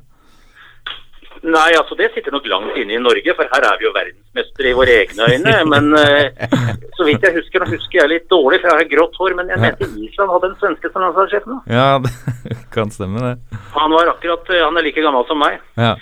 Nei, 1.45 1.75
altså 1.77 1.97
det 1.99 2.07
sitter 2.15 2.33
nok 2.33 2.47
langt 2.49 2.77
inne 2.81 2.95
i 2.97 3.01
Norge, 3.03 3.35
for 3.37 3.51
her 3.53 3.65
er 3.69 3.81
vi 3.81 3.85
jo 3.85 3.93
verdensmestere 3.93 4.71
i 4.71 4.77
våre 4.79 4.95
egne 5.03 5.27
øyne. 5.29 5.57
Men 5.73 5.91
uh, 5.93 6.55
så 6.97 7.05
vidt 7.05 7.27
jeg 7.27 7.37
husker, 7.37 7.61
nå 7.61 7.69
husker 7.69 8.01
jeg 8.01 8.13
litt 8.15 8.31
dårlig, 8.33 8.63
for 8.63 8.71
jeg 8.71 8.81
har 8.81 8.89
grått 8.95 9.19
hår, 9.21 9.35
men 9.37 9.51
jeg 9.53 9.61
mente 9.61 9.89
Island 10.07 10.33
hadde 10.33 10.49
en 10.51 10.57
svenske 10.63 10.91
som 10.93 11.05
landslagssjef 11.05 11.49
nå. 11.51 11.59
Ja, 11.69 11.89
det 12.47 12.57
kan 12.73 12.93
stemme, 12.95 13.21
det. 13.21 13.61
Han 13.75 13.93
var 13.93 14.15
akkurat, 14.15 14.49
eh, 14.55 14.63
han 14.65 14.79
er 14.81 14.87
like 14.87 15.05
gammel 15.05 15.27
som 15.29 15.43
meg. 15.43 15.59
Ja. 15.77 15.97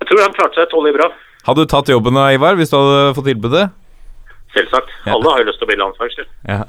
Jeg 0.00 0.10
tror 0.10 0.22
han 0.24 0.34
klarte 0.36 0.58
seg 0.58 0.72
tålelig 0.72 0.96
bra. 0.96 1.08
Hadde 1.44 1.62
du 1.62 1.70
tatt 1.70 1.92
jobben 1.92 2.18
Ivar, 2.24 2.58
hvis 2.58 2.72
du 2.72 2.78
hadde 2.80 3.14
fått 3.18 3.28
tilbudet? 3.30 3.68
Selvsagt. 4.56 4.90
Ja. 5.04 5.14
Alle 5.14 5.36
har 5.36 5.44
jo 5.44 5.50
lyst 5.50 5.62
til 5.62 5.68
å 5.68 5.70
bli 5.70 5.78
landslagssjef. 5.82 6.32
Ja. 6.54 6.64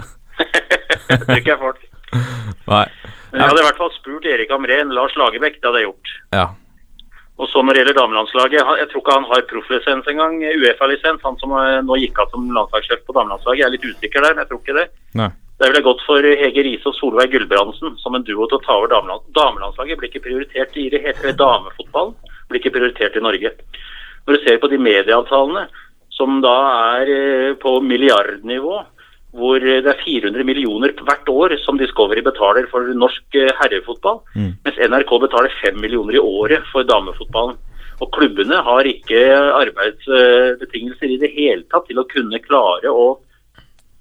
det 1.07 1.21
tror 1.23 1.37
ikke 1.39 1.53
jeg 1.53 1.61
folk. 1.61 1.81
Nei. 2.67 2.85
Men 3.31 3.41
jeg 3.41 3.49
hadde 3.49 3.61
i 3.61 3.65
hvert 3.69 3.79
fall 3.79 3.91
spurt 3.95 4.27
Erik 4.29 4.51
Amrén, 4.51 4.93
Lars 4.93 5.15
Lagerbäck, 5.19 5.57
det 5.61 5.69
hadde 5.69 5.81
jeg 5.81 5.89
gjort. 5.89 6.13
Ja. 6.35 6.45
Og 7.35 7.49
så 7.51 7.59
når 7.61 7.75
det 7.75 7.81
gjelder 7.81 7.97
damelandslaget, 7.99 8.61
jeg 8.79 8.89
tror 8.91 9.01
ikke 9.01 9.15
han 9.17 9.25
har 9.27 9.47
profflisens 9.49 10.05
engang, 10.07 10.37
Uefa-lisens. 10.39 11.23
Han 11.27 11.35
som 11.41 11.55
nå 11.83 11.97
gikk 11.99 12.21
av 12.23 12.29
som 12.31 12.45
landslagssjef 12.55 13.01
på 13.03 13.15
damelandslaget. 13.17 13.59
Jeg 13.59 13.67
er 13.67 13.73
litt 13.73 13.89
usikker 13.89 14.23
der, 14.23 14.35
men 14.35 14.45
jeg 14.45 14.51
tror 14.51 14.61
ikke 14.63 14.77
det. 14.77 14.85
Nei. 15.19 15.31
Det 15.55 15.69
ville 15.69 15.85
gått 15.85 16.01
for 16.03 16.19
Hege 16.19 16.63
Riise 16.67 16.89
og 16.91 16.95
Solveig 16.97 17.31
Gulbrandsen 17.31 17.93
som 18.01 18.15
en 18.15 18.23
duo 18.27 18.47
til 18.47 18.57
å 18.57 18.63
ta 18.63 18.75
over 18.75 18.91
dameland. 18.91 19.23
damelandslaget. 19.35 19.97
blir 19.99 20.11
ikke 20.11 20.25
prioritert 20.27 20.75
i 20.79 20.89
det 20.91 20.99
hele 21.03 21.35
damefotballen. 21.39 22.15
Blir 22.49 22.59
ikke 22.59 22.75
prioritert 22.75 23.15
i 23.15 23.23
Norge. 23.23 23.51
Når 24.27 24.35
du 24.35 24.43
ser 24.43 24.59
på 24.59 24.71
de 24.71 24.79
medieavtalene 24.79 25.67
som 26.15 26.41
da 26.43 26.55
er 26.99 27.11
eh, 27.11 27.53
på 27.59 27.79
milliardnivå, 27.83 28.81
hvor 29.35 29.59
det 29.59 29.83
er 29.83 30.01
400 30.01 30.47
millioner 30.47 30.93
hvert 31.05 31.29
år 31.31 31.55
som 31.63 31.79
Discovery 31.79 32.23
betaler 32.23 32.69
for 32.71 32.87
norsk 32.95 33.35
herrefotball, 33.59 33.75
herrefotball, 33.75 34.21
mens 34.65 34.79
NRK 34.79 35.11
betaler 35.25 35.55
5 35.61 35.79
millioner 35.81 36.17
i 36.17 36.23
året 36.23 36.63
for 36.71 36.87
damefotballen. 36.87 37.57
Og 38.03 38.11
klubbene 38.11 38.57
har 38.63 38.87
ikke 38.87 39.21
arbeidsbetingelser 39.61 41.13
i 41.15 41.19
det 41.21 41.31
hele 41.35 41.63
tatt 41.71 41.87
til 41.87 42.01
å 42.01 42.07
kunne 42.11 42.41
klare 42.43 42.91
å 42.91 43.15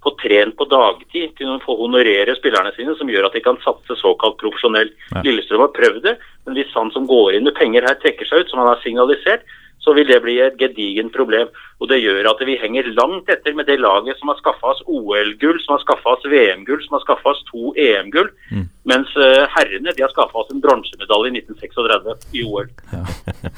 få 0.05 0.11
trent 0.21 0.53
på 0.59 0.67
dagtid, 0.69 1.31
kunne 1.39 1.61
få 1.63 1.77
honorere 1.79 2.35
spillerne 2.37 2.73
sine, 2.75 2.93
som 2.99 3.09
gjør 3.09 3.29
at 3.29 3.37
de 3.37 3.41
kan 3.45 3.57
satse 3.63 3.97
såkalt 3.97 4.37
profesjonelt. 4.41 4.93
Ja. 5.15 5.23
Lillestrøm 5.25 5.63
har 5.63 5.73
prøvd 5.73 6.01
det, 6.05 6.17
men 6.45 6.59
hvis 6.59 6.75
han 6.77 6.91
som 6.93 7.07
går 7.09 7.37
inn 7.37 7.47
med 7.47 7.57
penger 7.57 7.87
her 7.87 7.97
trekker 8.03 8.29
seg 8.29 8.43
ut, 8.43 8.51
som 8.51 8.61
han 8.61 8.69
har 8.73 8.83
signalisert, 8.83 9.47
så 9.85 9.93
vil 9.93 10.07
det 10.09 10.17
bli 10.25 10.39
et 10.41 10.57
gedigent 10.57 11.13
problem. 11.13 11.47
Og 11.79 11.89
det 11.91 11.99
gjør 12.01 12.25
at 12.31 12.39
vi 12.47 12.55
henger 12.57 12.87
langt 12.97 13.29
etter 13.29 13.53
med 13.53 13.67
det 13.69 13.75
laget 13.83 14.17
som 14.17 14.31
har 14.33 14.39
skaffa 14.41 14.71
oss 14.73 14.81
OL-gull, 14.89 15.59
som 15.61 15.75
har 15.75 15.83
skaffa 15.85 16.15
oss 16.17 16.25
VM-gull, 16.31 16.81
som 16.87 16.97
har 16.97 17.03
skaffa 17.05 17.29
oss 17.35 17.43
to 17.51 17.71
EM-gull, 17.77 18.31
Mm. 18.51 18.65
mens 18.89 19.13
eh, 19.17 19.45
herrene 19.55 19.93
de 19.95 20.01
har 20.01 20.09
skaffa 20.13 20.41
oss 20.41 20.49
en 20.53 20.61
bronsemedalje 20.63 21.31
i 21.31 21.37
1936 21.43 22.33
i 22.33 22.43
OL. 22.49 22.67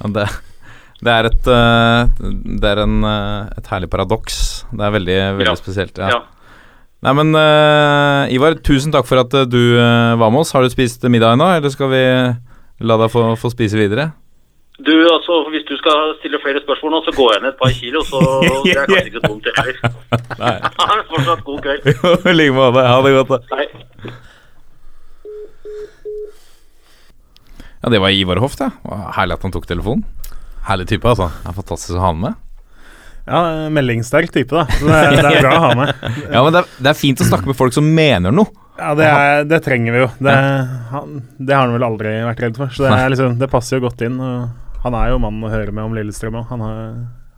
Ja, 0.00 0.08
det, 0.10 0.24
det 1.04 1.12
er 1.14 1.26
et 1.28 1.48
eh, 1.54 2.22
Det 2.60 2.70
er 2.70 2.80
en, 2.82 2.96
eh, 3.06 3.50
et 3.60 3.68
herlig 3.70 3.90
paradoks. 3.92 4.38
Det 4.72 4.82
er 4.86 4.94
veldig, 4.96 5.18
veldig 5.40 5.52
Ja. 5.52 5.58
spesielt. 5.60 5.98
Ja. 5.98 6.08
Ja. 6.16 6.22
Nei, 7.04 7.12
men 7.18 7.34
uh, 7.36 8.24
Ivar, 8.32 8.54
tusen 8.64 8.88
takk 8.94 9.04
for 9.04 9.20
at 9.20 9.34
du 9.52 9.58
uh, 9.76 10.14
var 10.16 10.30
med 10.32 10.40
oss. 10.40 10.54
Har 10.56 10.64
du 10.64 10.70
spist 10.72 11.02
middag 11.12 11.34
ennå, 11.36 11.50
eller 11.58 11.68
skal 11.68 11.90
vi 11.92 12.00
la 12.80 12.96
deg 13.02 13.10
få, 13.12 13.26
få 13.36 13.50
spise 13.52 13.76
videre? 13.76 14.06
Du, 14.82 14.90
altså, 15.06 15.36
Hvis 15.54 15.62
du 15.68 15.76
skal 15.78 16.16
stille 16.18 16.40
flere 16.42 16.58
spørsmål 16.64 16.90
nå, 16.96 17.00
så 17.06 17.12
går 17.14 17.28
jeg 17.36 17.42
ned 17.44 17.52
et 17.52 17.60
par 17.62 17.70
kilo. 17.76 18.00
Så 18.08 18.18
det 18.66 18.72
er 18.74 18.86
kanskje 18.90 19.10
ikke 19.12 19.20
så 19.22 19.28
dumt, 19.30 19.44
det 19.46 19.52
heller. 19.58 19.76
Nei. 20.40 20.54
Ha 20.80 20.88
en 20.98 21.04
fortsatt 21.12 21.44
god 21.46 21.60
kveld. 21.62 21.90
I 22.32 22.34
like 22.34 22.56
måte. 22.56 22.82
Ha 22.90 22.96
det 23.06 23.12
godt, 23.20 23.34
da. 23.34 23.58
Hei. 23.58 23.66
Ja, 27.84 27.90
det 27.92 27.98
var 28.00 28.10
Ivar 28.10 28.36
Hoff, 28.40 28.56
det. 28.56 28.70
Var 28.82 29.04
Herlig 29.18 29.36
at 29.38 29.42
han 29.44 29.52
tok 29.54 29.66
telefonen. 29.68 30.04
Herlig 30.64 30.86
type, 30.88 31.06
altså. 31.10 31.28
Det 31.42 31.50
er 31.52 31.56
fantastisk 31.58 31.98
å 31.98 32.00
ha 32.02 32.10
han 32.14 32.20
med. 32.22 32.40
Ja, 33.24 33.40
meldingssterk 33.72 34.32
type, 34.32 34.52
da. 34.56 34.64
Så 34.72 34.88
det, 34.88 34.96
er- 34.96 35.16
det 35.20 35.30
er 35.30 35.44
bra 35.44 35.52
å 35.58 35.62
ha 35.66 35.70
med. 35.78 35.92
Ja, 36.32 36.42
men 36.44 36.52
det 36.56 36.62
er, 36.64 36.70
det 36.86 36.90
er 36.94 36.98
fint 36.98 37.20
å 37.20 37.26
snakke 37.28 37.48
med 37.50 37.56
folk 37.58 37.76
som 37.76 37.86
mener 37.96 38.32
noe. 38.34 38.48
Ja, 38.74 38.90
det, 38.98 39.06
er, 39.06 39.44
det 39.46 39.60
trenger 39.62 39.94
vi 39.94 40.00
jo. 40.02 40.08
Det, 40.26 40.34
han, 40.90 41.12
det 41.38 41.54
har 41.54 41.68
han 41.68 41.76
vel 41.76 41.84
aldri 41.86 42.14
vært 42.26 42.40
redd 42.42 42.56
for. 42.58 42.72
Så 42.74 42.82
det, 42.88 42.90
er 43.04 43.12
liksom, 43.12 43.36
det 43.38 43.48
passer 43.52 43.78
jo 43.78 43.84
godt 43.86 44.02
inn. 44.08 44.16
Og 44.18 44.63
han 44.84 44.96
er 45.00 45.12
jo 45.14 45.20
mannen 45.22 45.44
å 45.46 45.52
høre 45.52 45.72
med 45.74 45.88
om 45.88 45.94
Lillestrøm 45.96 46.36
òg. 46.40 46.46
Han 46.52 46.62
har, 46.64 46.80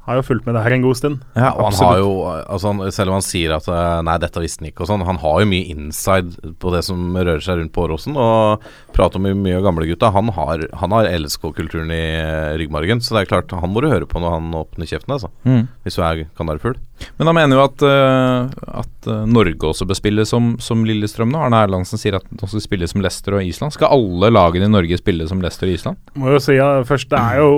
har 0.06 0.18
jo 0.20 0.24
fulgt 0.26 0.46
med 0.46 0.54
det 0.58 0.62
her 0.64 0.74
en 0.76 0.84
god 0.84 0.98
stund. 0.98 1.22
Ja, 1.38 1.52
Og 1.54 1.68
han 1.68 1.78
har 1.80 1.98
jo, 2.02 2.10
altså 2.28 2.72
Selv 2.94 3.10
om 3.12 3.16
han 3.18 3.26
sier 3.26 3.54
at 3.56 3.66
eh, 3.70 4.02
nei, 4.06 4.16
dette 4.22 4.42
visste 4.42 4.62
han 4.62 4.70
ikke, 4.70 4.84
og 4.84 4.90
sånn, 4.90 5.06
han 5.06 5.20
har 5.22 5.40
jo 5.42 5.48
mye 5.50 5.70
inside 5.74 6.54
på 6.62 6.74
det 6.74 6.82
som 6.86 7.08
rører 7.16 7.42
seg 7.42 7.60
rundt 7.62 7.74
på 7.74 7.86
Åråsen. 7.86 8.18
Og 8.18 8.66
prater 8.96 9.20
om 9.20 9.28
mye 9.42 9.58
av 9.58 9.64
gamlegutta. 9.66 10.10
Han 10.14 10.32
har, 10.34 10.66
han 10.80 10.94
har 10.96 11.08
LSK-kulturen 11.12 11.92
i 11.94 12.02
eh, 12.16 12.56
ryggmargen, 12.60 13.02
så 13.04 13.16
det 13.16 13.24
er 13.24 13.32
klart, 13.34 13.52
han 13.52 13.72
må 13.72 13.84
du 13.84 13.90
høre 13.92 14.08
på 14.08 14.22
når 14.22 14.38
han 14.38 14.50
åpner 14.56 14.88
kjeften, 14.88 15.16
altså. 15.16 15.30
Mm. 15.44 15.66
Hvis 15.84 15.98
du 15.98 16.04
er 16.06 16.24
kanarifugl. 16.38 16.78
Men 17.18 17.28
han 17.28 17.36
mener 17.36 17.58
jo 17.58 17.64
at, 17.66 17.82
uh, 17.84 18.78
at 18.80 19.08
eh, 19.10 19.24
Norge 19.28 19.68
også 19.68 19.84
bør 19.88 19.98
spille 19.98 20.24
som, 20.28 20.54
som 20.62 20.84
Lillestrøm 20.88 21.28
nå. 21.32 21.42
Arne 21.44 21.60
Erlandsen 21.66 22.00
sier 22.00 22.16
at 22.16 22.24
de 22.30 22.48
skal 22.48 22.64
spille 22.64 22.88
som 22.88 23.04
Leicester 23.04 23.36
og 23.36 23.44
Island. 23.44 23.74
Skal 23.76 23.92
alle 23.92 24.32
lagene 24.32 24.70
i 24.70 24.72
Norge 24.72 24.96
spille 25.00 25.28
som 25.28 25.42
Leicester 25.44 25.68
og 25.68 25.76
Island? 25.76 26.00
Må 26.16 26.32
jo 26.32 26.40
si 26.42 26.56
ja, 26.56 26.70
først, 26.88 27.10
det 27.12 27.20
er 27.20 27.42
jo 27.44 27.52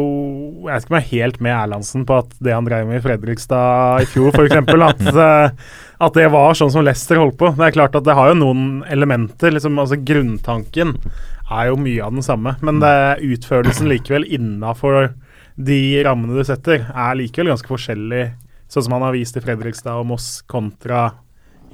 jeg 0.64 0.72
vet 0.72 0.84
ikke 0.84 0.92
om 0.92 0.98
jeg 0.98 1.06
er 1.06 1.12
helt 1.12 1.44
med 1.44 1.54
Erlandsen 1.54 2.06
på 2.08 2.16
at 2.18 2.32
det 2.44 2.54
han 2.54 2.66
drev 2.66 2.88
med 2.88 2.98
i 2.98 3.04
Fredrikstad 3.04 4.02
i 4.02 4.08
fjor, 4.10 4.34
f.eks., 4.34 4.58
at, 4.58 5.54
at 5.98 6.14
det 6.14 6.28
var 6.30 6.54
sånn 6.54 6.70
som 6.72 6.84
Leicester 6.86 7.18
holdt 7.18 7.38
på. 7.40 7.50
Det 7.58 7.68
er 7.68 7.74
klart 7.74 7.96
at 7.98 8.06
det 8.06 8.14
har 8.14 8.30
jo 8.30 8.38
noen 8.38 8.66
elementer. 8.90 9.50
Liksom, 9.54 9.78
altså 9.82 9.98
Grunntanken 9.98 10.94
er 11.48 11.70
jo 11.70 11.78
mye 11.80 12.04
av 12.04 12.14
den 12.14 12.24
samme, 12.24 12.54
men 12.62 12.82
det, 12.82 12.92
utførelsen 13.24 13.88
likevel 13.90 14.26
innafor 14.28 15.14
de 15.58 15.80
rammene 16.06 16.36
du 16.38 16.44
setter, 16.46 16.84
er 16.86 17.16
likevel 17.18 17.50
ganske 17.50 17.70
forskjellig, 17.70 18.28
sånn 18.70 18.84
som 18.86 18.94
han 18.98 19.08
har 19.08 19.16
vist 19.16 19.38
i 19.40 19.42
Fredrikstad 19.42 19.98
og 19.98 20.06
Moss 20.12 20.28
kontra 20.46 21.08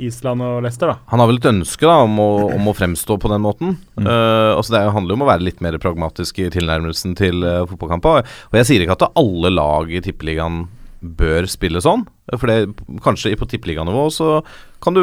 Island 0.03 0.43
og 0.43 0.63
Leicester, 0.65 0.91
da. 0.91 0.97
Han 1.13 1.21
har 1.23 1.29
vel 1.31 1.39
et 1.39 1.51
ønske 1.51 1.87
da 1.87 2.01
om 2.07 2.17
å, 2.23 2.31
om 2.55 2.71
å 2.71 2.75
fremstå 2.75 3.19
på 3.21 3.31
den 3.31 3.45
måten. 3.45 3.77
Mm. 3.99 4.09
Uh, 4.09 4.55
altså 4.57 4.75
Det 4.75 4.83
handler 4.97 5.15
jo 5.15 5.19
om 5.21 5.27
å 5.27 5.31
være 5.31 5.47
litt 5.47 5.61
mer 5.65 5.77
pragmatisk 5.83 6.41
i 6.43 6.49
tilnærmelsen 6.55 7.15
til 7.19 7.45
uh, 7.47 7.63
fotballkamper. 7.71 8.25
Og 8.51 8.59
jeg 8.59 8.71
sier 8.71 8.85
ikke 8.85 8.97
at 8.99 9.21
alle 9.21 9.53
lag 9.55 9.93
i 9.93 10.03
Tippeligaen 10.03 10.65
bør 11.05 11.47
spille 11.51 11.83
sånn. 11.85 12.07
For 12.33 12.49
det, 12.49 12.75
kanskje 13.05 13.35
på 13.37 13.49
tippeliganivå 13.51 14.07
så 14.09 14.39
kan 14.85 14.97
du 14.97 15.03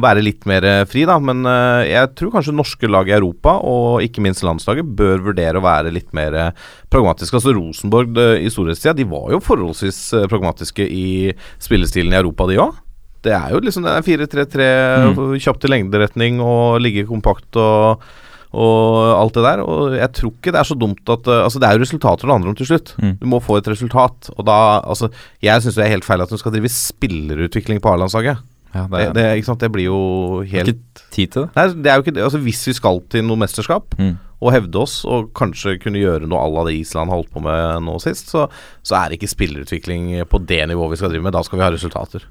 være 0.00 0.24
litt 0.24 0.44
mer 0.48 0.64
fri, 0.88 1.06
da. 1.08 1.18
Men 1.20 1.46
uh, 1.48 1.80
jeg 1.84 2.10
tror 2.18 2.32
kanskje 2.34 2.54
norske 2.56 2.90
lag 2.90 3.08
i 3.08 3.14
Europa, 3.16 3.54
og 3.64 4.04
ikke 4.04 4.24
minst 4.24 4.44
landslaget, 4.44 4.88
bør 4.98 5.24
vurdere 5.30 5.60
å 5.60 5.64
være 5.64 5.92
litt 5.94 6.12
mer 6.16 6.52
pragmatiske. 6.92 7.40
Altså 7.40 7.54
Rosenborg 7.56 8.20
i 8.40 8.52
storhetstida, 8.52 8.96
de 8.96 9.08
var 9.08 9.32
jo 9.32 9.42
forholdsvis 9.44 10.28
pragmatiske 10.32 10.86
i 10.88 11.06
spillestilen 11.60 12.12
i 12.12 12.20
Europa, 12.20 12.48
de 12.48 12.60
òg. 12.64 12.80
Det 13.22 13.32
er 13.36 13.52
jo 13.54 13.60
liksom 13.62 13.86
4-3-3, 13.86 14.68
mm. 15.06 15.24
kjapt 15.44 15.62
til 15.62 15.72
lengderetning 15.72 16.40
og 16.42 16.80
ligge 16.82 17.06
kompakt 17.06 17.58
og, 17.60 18.02
og 18.52 19.16
alt 19.16 19.36
det 19.36 19.44
der. 19.46 19.62
Og 19.64 19.96
jeg 19.96 20.12
tror 20.18 20.32
ikke 20.32 20.52
det 20.52 20.60
er 20.60 20.68
så 20.68 20.76
dumt 20.78 21.12
at 21.12 21.28
Altså, 21.32 21.58
det 21.58 21.68
er 21.68 21.76
jo 21.76 21.84
resultater 21.86 22.28
det 22.28 22.34
handler 22.34 22.52
om 22.52 22.58
til 22.58 22.68
slutt. 22.68 22.94
Mm. 23.00 23.14
Du 23.20 23.26
må 23.32 23.40
få 23.40 23.58
et 23.60 23.68
resultat. 23.72 24.32
Og 24.36 24.46
da 24.46 24.82
Altså, 24.82 25.08
jeg 25.42 25.62
syns 25.62 25.78
det 25.78 25.86
er 25.86 25.94
helt 25.96 26.08
feil 26.08 26.24
at 26.24 26.32
du 26.32 26.36
skal 26.40 26.52
drive 26.52 26.68
spillerutvikling 26.68 27.80
på 27.80 27.92
A-landslaget. 27.92 28.42
Ja, 28.72 28.86
det, 28.88 29.14
det, 29.14 29.24
det, 29.44 29.54
det, 29.60 29.68
blir 29.68 29.84
jo 29.84 29.98
helt 30.48 30.64
det 30.64 30.72
er 30.72 30.76
Ikke 30.78 31.08
tid 31.12 31.32
til 31.32 31.42
det? 31.42 31.48
Nei, 31.58 31.64
det 31.84 31.90
er 31.90 31.98
jo 31.98 32.04
ikke 32.04 32.14
det. 32.16 32.22
Altså, 32.24 32.40
hvis 32.40 32.62
vi 32.70 32.76
skal 32.76 33.02
til 33.12 33.26
noe 33.26 33.40
mesterskap 33.40 33.96
mm. 33.98 34.14
og 34.40 34.54
hevde 34.54 34.80
oss, 34.80 35.02
og 35.04 35.28
kanskje 35.36 35.76
kunne 35.82 36.00
gjøre 36.00 36.28
noe 36.28 36.40
à 36.40 36.48
la 36.48 36.64
det 36.70 36.78
Island 36.78 37.12
holdt 37.12 37.28
på 37.34 37.42
med 37.44 37.84
nå 37.84 37.98
sist, 38.00 38.32
så, 38.32 38.46
så 38.80 38.96
er 38.96 39.10
det 39.10 39.20
ikke 39.20 39.34
spillerutvikling 39.34 40.14
på 40.24 40.40
det 40.48 40.62
nivået 40.70 40.94
vi 40.94 41.02
skal 41.02 41.12
drive 41.12 41.26
med. 41.28 41.36
Da 41.36 41.44
skal 41.44 41.60
vi 41.60 41.66
ha 41.66 41.70
resultater. 41.74 42.24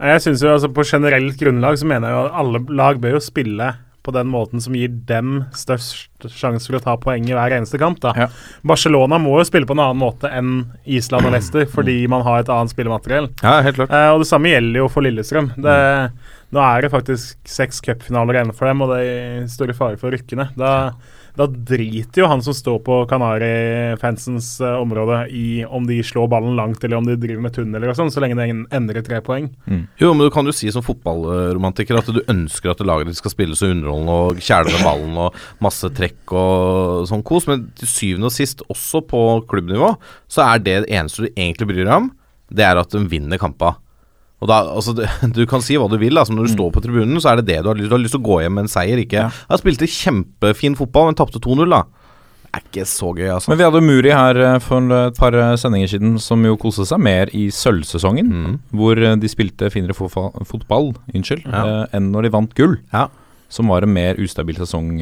Jeg 0.00 0.22
synes 0.24 0.40
jo 0.40 0.48
altså 0.48 0.70
På 0.72 0.80
generelt 0.88 1.36
grunnlag 1.36 1.76
så 1.76 1.84
mener 1.84 2.08
jeg 2.08 2.16
jo 2.16 2.24
at 2.24 2.36
alle 2.40 2.64
lag 2.72 3.00
bør 3.02 3.18
jo 3.18 3.20
spille 3.20 3.66
på 4.02 4.14
den 4.16 4.30
måten 4.32 4.62
som 4.64 4.74
gir 4.76 4.88
dem 5.08 5.44
størst 5.56 6.26
sjanse 6.32 6.68
for 6.70 6.78
å 6.78 6.82
ta 6.84 6.94
poeng 7.00 7.26
i 7.28 7.34
hver 7.36 7.52
eneste 7.56 7.78
kamp. 7.80 8.00
da. 8.00 8.12
Ja. 8.16 8.28
Barcelona 8.66 9.18
må 9.20 9.36
jo 9.38 9.46
spille 9.48 9.68
på 9.68 9.76
en 9.76 9.82
annen 9.84 10.00
måte 10.00 10.30
enn 10.32 10.52
Island 10.84 11.28
og 11.28 11.34
Leicester, 11.36 11.66
fordi 11.68 11.98
man 12.08 12.24
har 12.26 12.40
et 12.42 12.52
annet 12.52 12.72
spillemateriell. 12.72 13.30
Ja, 13.42 13.60
helt 13.66 13.76
klart. 13.80 13.92
Eh, 13.92 14.08
og 14.14 14.24
Det 14.24 14.30
samme 14.32 14.52
gjelder 14.52 14.82
jo 14.82 14.88
for 14.92 15.04
Lillestrøm. 15.04 15.52
Det, 15.60 15.78
nå 16.56 16.64
er 16.64 16.82
det 16.86 16.92
faktisk 16.92 17.38
seks 17.48 17.80
cupfinaler 17.84 18.40
igjen 18.40 18.54
for 18.56 18.70
dem, 18.70 18.84
og 18.84 18.94
det 18.94 19.00
er 19.06 19.48
større 19.52 19.76
fare 19.76 20.00
for 20.00 20.10
å 20.10 20.16
rykke 20.16 20.40
ned. 20.40 20.56
Da 21.38 21.46
driter 21.46 22.24
jo 22.24 22.28
han 22.30 22.42
som 22.44 22.54
står 22.56 22.80
på 22.86 22.96
Kanari-fansens 23.10 24.52
uh, 24.64 24.78
område 24.80 25.22
i 25.34 25.62
om 25.64 25.86
de 25.88 26.00
slår 26.06 26.28
ballen 26.32 26.56
langt 26.58 26.84
eller 26.84 26.98
om 26.98 27.06
de 27.06 27.16
driver 27.20 27.44
med 27.44 27.54
tunneler 27.56 27.92
og 27.92 27.98
sånn, 27.98 28.12
så 28.12 28.22
lenge 28.22 28.38
det 28.38 28.48
endrer 28.76 29.04
tre 29.06 29.20
poeng. 29.24 29.50
Mm. 29.70 29.84
Jo, 30.00 30.12
men 30.14 30.26
du 30.26 30.34
kan 30.34 30.48
jo 30.48 30.54
si 30.56 30.70
som 30.72 30.84
fotballromantiker 30.86 32.00
at 32.00 32.10
du 32.14 32.22
ønsker 32.24 32.72
at 32.72 32.84
laget 32.86 33.10
ditt 33.10 33.20
skal 33.20 33.34
spille 33.34 33.58
så 33.58 33.70
underholdende 33.70 34.16
og 34.24 34.40
kjæle 34.42 34.74
med 34.74 34.86
ballen 34.86 35.20
og 35.26 35.38
masse 35.64 35.90
trekk 35.96 36.34
og 36.36 37.06
sånn 37.10 37.24
kos, 37.26 37.48
men 37.50 37.68
til 37.78 37.90
syvende 37.90 38.30
og 38.30 38.34
sist, 38.34 38.64
også 38.72 39.04
på 39.10 39.22
klubbnivå, 39.50 39.94
så 40.30 40.46
er 40.48 40.64
det 40.64 40.78
det 40.86 40.98
eneste 40.98 41.26
du 41.26 41.30
egentlig 41.30 41.70
bryr 41.70 41.84
deg 41.84 41.94
om, 41.96 42.10
det 42.50 42.66
er 42.66 42.80
at 42.80 42.92
de 42.92 43.04
vinner 43.10 43.40
kampa. 43.40 43.76
Og 44.40 44.48
da, 44.48 44.60
altså, 44.72 44.96
du, 45.36 45.44
kan 45.48 45.64
si 45.64 45.78
hva 45.78 45.88
du 45.90 45.98
vil, 46.00 46.18
altså, 46.18 46.34
når 46.34 46.48
du 46.48 46.52
mm. 46.52 46.56
står 46.56 46.74
på 46.74 46.84
tribunen, 46.84 47.20
så 47.20 47.32
er 47.32 47.40
det 47.40 47.48
det 47.52 47.62
du 47.64 47.70
har 47.70 47.78
lyst, 47.78 47.92
du 47.92 47.96
har 47.96 48.02
lyst 48.02 48.16
til 48.16 48.22
å 48.22 48.28
gå 48.30 48.42
hjem 48.44 48.56
med 48.58 48.66
en 48.66 48.72
seier. 48.72 49.00
Ikke 49.02 49.24
ja. 49.24 49.30
Jeg 49.50 49.62
spilte 49.62 49.90
kjempefin 49.90 50.78
fotball, 50.78 51.10
men 51.10 51.18
tapte 51.20 51.42
2-0, 51.42 51.66
da. 51.70 51.84
Det 52.50 52.58
er 52.58 52.64
ikke 52.66 52.84
så 52.90 53.12
gøy, 53.14 53.28
altså. 53.30 53.52
Men 53.52 53.60
vi 53.60 53.66
hadde 53.68 53.80
Muri 53.84 54.10
her 54.10 54.38
eh, 54.42 54.56
for 54.64 54.94
et 54.96 55.18
par 55.20 55.36
eh, 55.38 55.52
sendinger 55.60 55.92
siden 55.92 56.16
som 56.18 56.42
jo 56.42 56.56
koste 56.58 56.82
seg 56.88 56.98
mer 56.98 57.30
i 57.36 57.44
sølvsesongen, 57.54 58.26
mm. 58.26 58.56
hvor 58.74 58.98
eh, 58.98 59.14
de 59.22 59.30
spilte 59.30 59.70
finere 59.70 59.94
fotball 59.94 60.90
unnskyld, 61.14 61.44
ja. 61.46 61.60
eh, 61.60 61.84
enn 61.98 62.08
når 62.10 62.26
de 62.26 62.32
vant 62.34 62.56
gull. 62.58 62.74
Ja. 62.90 63.06
Som 63.50 63.70
var 63.70 63.86
en 63.86 63.94
mer 63.94 64.18
ustabil 64.22 64.58
sesong 64.58 64.92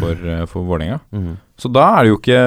for, 0.00 0.20
for 0.48 0.64
Vålerenga. 0.64 0.96
Mm. 1.12 1.34
Så 1.60 1.68
da 1.72 1.82
er 1.98 2.06
det 2.06 2.12
jo 2.14 2.16
ikke 2.16 2.38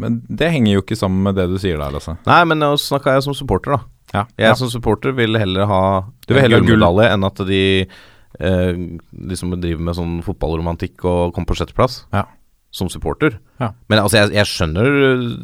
Men 0.00 0.14
det 0.32 0.48
henger 0.48 0.78
jo 0.78 0.80
ikke 0.80 0.96
sammen 0.96 1.26
med 1.26 1.36
det 1.36 1.44
du 1.50 1.58
sier 1.60 1.76
der, 1.76 1.92
altså. 1.92 2.14
Nei, 2.24 2.38
men 2.48 2.62
nå 2.62 2.70
snakka 2.80 3.18
jeg 3.18 3.26
som 3.26 3.36
supporter, 3.36 3.76
da. 3.76 3.99
Ja, 4.10 4.24
jeg 4.34 4.48
ja. 4.48 4.56
som 4.58 4.70
supporter 4.72 5.14
vil 5.14 5.38
heller 5.38 5.68
ha 5.70 5.82
du 6.26 6.34
vil 6.34 6.42
heller 6.42 6.62
ha 6.62 6.66
gullmedalje 6.66 7.14
enn 7.14 7.26
at 7.28 7.42
de 7.46 7.62
eh, 7.86 8.82
liksom 9.30 9.54
driver 9.56 9.86
med 9.86 9.98
sånn 9.98 10.20
fotballromantikk 10.26 11.04
og 11.06 11.34
kommer 11.34 11.50
på 11.50 11.58
sjetteplass. 11.60 12.04
Ja. 12.14 12.26
Som 12.74 12.86
supporter. 12.90 13.40
Ja. 13.58 13.72
Men 13.90 13.98
altså, 13.98 14.20
jeg, 14.20 14.34
jeg 14.36 14.46
skjønner 14.46 14.88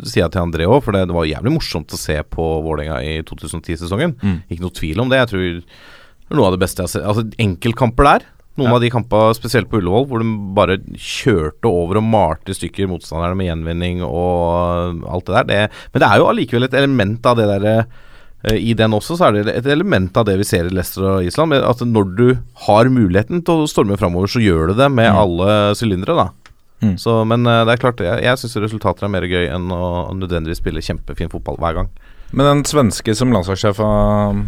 sida 0.07 0.29
til 0.31 0.45
André 0.45 0.69
òg, 0.69 0.79
for 0.85 0.95
det, 0.95 1.09
det, 1.11 1.17
var 1.17 1.27
jævlig 1.27 1.57
morsomt 1.57 1.95
å 1.95 1.99
se 1.99 2.21
på 2.23 2.47
Vålerenga 2.63 3.01
i 3.03 3.19
2010-sesongen. 3.27 4.15
Mm. 4.23 4.39
Ikke 4.47 4.63
noe 4.63 4.77
tvil 4.77 5.03
om 5.03 5.11
det. 5.11 5.25
Jeg 5.25 5.33
tror 5.33 6.39
noe 6.39 6.49
av 6.49 6.55
det 6.55 6.63
beste 6.63 6.83
jeg 6.83 6.87
har 6.87 6.95
sett. 6.95 7.07
Altså, 7.07 7.27
enkeltkamper 7.43 8.11
der. 8.13 8.29
Noen 8.57 8.71
ja. 8.71 8.77
av 8.79 8.85
de 8.87 8.89
kampene, 8.95 9.35
spesielt 9.37 9.69
på 9.69 9.83
Ullevål, 9.83 10.07
hvor 10.09 10.23
de 10.23 10.31
bare 10.57 10.79
kjørte 10.95 11.69
over 11.69 11.99
og 11.99 12.07
malte 12.09 12.55
i 12.55 12.57
stykker 12.57 12.89
motstanderne 12.89 13.37
med 13.37 13.51
gjenvinning 13.51 14.01
og 14.07 15.03
alt 15.11 15.27
det 15.27 15.35
der. 15.35 15.51
Det, 15.51 15.59
men 15.93 16.03
det 16.03 16.09
er 16.09 16.23
jo 16.23 16.31
allikevel 16.31 16.69
et 16.69 16.79
element 16.79 17.29
av 17.29 17.37
det 17.37 17.51
derre 17.51 17.75
Eh, 17.81 18.06
I 18.47 18.75
den 18.79 18.95
også 18.95 19.17
så 19.19 19.27
er 19.27 19.39
det 19.41 19.55
et 19.57 19.67
element 19.75 20.15
av 20.15 20.29
det 20.29 20.37
vi 20.39 20.47
ser 20.47 20.69
i 20.69 20.75
Leicester 20.75 21.03
og 21.17 21.27
Island. 21.27 21.57
At 21.59 21.81
når 21.83 22.11
du 22.15 22.27
har 22.67 22.91
muligheten 22.93 23.43
til 23.43 23.65
å 23.65 23.71
storme 23.71 23.99
framover, 23.99 24.31
så 24.31 24.43
gjør 24.43 24.71
du 24.71 24.77
det 24.79 24.91
med 24.95 25.11
mm. 25.11 25.19
alle 25.23 25.57
sylindere, 25.79 26.15
da. 26.15 26.29
Mm. 26.85 26.99
Så, 27.01 27.25
men 27.25 27.47
eh, 27.49 27.63
det 27.67 27.75
er 27.75 27.81
klart, 27.81 28.03
jeg, 28.05 28.21
jeg 28.23 28.41
syns 28.41 28.59
resultater 28.67 29.07
er 29.07 29.13
mer 29.13 29.27
gøy 29.27 29.49
enn 29.49 29.73
å 29.73 30.13
nødvendigvis 30.15 30.61
spille 30.61 30.85
kjempefin 30.85 31.33
fotball 31.33 31.59
hver 31.63 31.81
gang. 31.81 31.91
Men 32.31 32.49
den 32.49 32.63
svenske 32.67 33.15
som 33.15 33.31
landslagssjef 33.33 33.79
av 33.81 34.39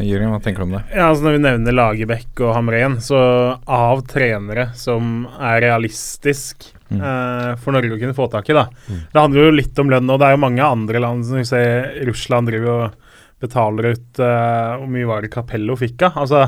Jørgen, 0.00 0.30
hva 0.32 0.40
tenker 0.42 0.62
du 0.62 0.66
om 0.70 0.76
det? 0.78 0.82
Ja, 0.96 1.10
altså 1.10 1.26
Når 1.26 1.34
vi 1.36 1.42
nevner 1.44 1.76
Lagerbäck 1.76 2.40
og 2.40 2.54
Hamren, 2.56 2.96
så 3.04 3.18
av 3.60 4.02
trenere 4.08 4.70
som 4.78 5.26
er 5.36 5.60
realistisk 5.66 6.70
mm. 6.88 7.00
eh, 7.00 7.50
for 7.60 7.76
Norge 7.76 7.92
å 7.92 8.00
kunne 8.00 8.16
få 8.16 8.30
tak 8.32 8.48
i, 8.50 8.56
da 8.56 8.66
mm. 8.72 9.02
Det 9.12 9.20
handler 9.20 9.48
jo 9.48 9.58
litt 9.58 9.82
om 9.82 9.92
lønn, 9.92 10.12
og 10.12 10.22
det 10.22 10.30
er 10.30 10.36
jo 10.36 10.44
mange 10.46 10.70
andre 10.76 11.02
land 11.06 11.28
som 11.28 11.40
vi 11.40 11.48
ser 11.48 11.92
Russland 12.08 12.50
driver 12.50 12.72
og 12.72 13.05
betaler 13.42 13.92
ut 13.94 14.22
uh, 14.22 14.78
Hvor 14.80 14.88
mye 14.90 15.08
var 15.08 15.24
det 15.24 15.32
Capello 15.34 15.76
fikk 15.78 16.06
av? 16.08 16.22
Altså 16.24 16.46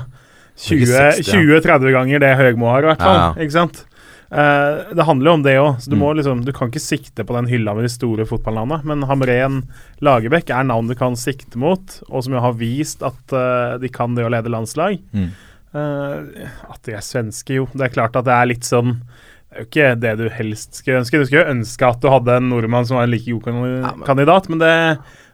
20-30 0.59 1.93
ganger 1.95 2.23
det 2.23 2.33
Høgmo 2.39 2.73
har, 2.73 2.83
i 2.83 2.91
hvert 2.91 3.03
fall. 3.03 3.15
Ja, 3.15 3.27
ja. 3.31 3.45
Ikke 3.45 3.55
sant? 3.55 3.85
Uh, 4.29 4.91
det 4.93 5.07
handler 5.09 5.31
jo 5.31 5.35
om 5.39 5.45
det 5.45 5.55
òg. 5.57 5.85
Du, 5.89 5.95
mm. 5.97 6.07
liksom, 6.19 6.41
du 6.45 6.51
kan 6.57 6.73
ikke 6.73 6.83
sikte 6.83 7.25
på 7.25 7.37
den 7.37 7.49
hylla 7.49 7.73
med 7.77 7.87
de 7.87 7.93
store 7.93 8.27
fotballnavnene, 8.29 8.83
men 8.91 9.07
Hamren 9.09 9.63
Lagerbäck 10.05 10.51
er 10.53 10.67
navn 10.69 10.91
du 10.91 10.97
kan 10.99 11.17
sikte 11.17 11.61
mot, 11.61 12.01
og 12.11 12.27
som 12.27 12.37
jo 12.37 12.43
har 12.45 12.59
vist 12.59 13.05
at 13.07 13.37
uh, 13.37 13.79
de 13.81 13.93
kan 13.93 14.19
det 14.19 14.27
å 14.27 14.33
lede 14.35 14.53
landslag. 14.53 14.99
Mm. 15.17 15.31
Uh, 15.73 16.45
at 16.69 16.83
de 16.89 16.99
er 16.99 17.07
svenske, 17.07 17.57
jo. 17.61 17.71
Det 17.73 17.89
er 17.89 17.95
klart 17.95 18.19
at 18.19 18.27
det 18.29 18.35
er 18.35 18.49
litt 18.49 18.65
sånn 18.67 18.95
Det 18.99 19.55
er 19.55 19.63
jo 19.63 19.69
ikke 19.69 19.89
det 20.01 20.15
du 20.21 20.27
helst 20.33 20.83
skulle 20.83 21.01
ønske. 21.01 21.23
Du 21.23 21.29
skulle 21.29 21.47
jo 21.47 21.55
ønske 21.55 21.89
at 21.89 22.03
du 22.03 22.11
hadde 22.13 22.37
en 22.41 22.51
nordmann 22.53 22.89
som 22.89 22.99
var 22.99 23.09
en 23.09 23.15
like 23.15 23.31
god 23.31 24.05
kandidat, 24.09 24.51
men 24.53 24.61
det 24.61 24.75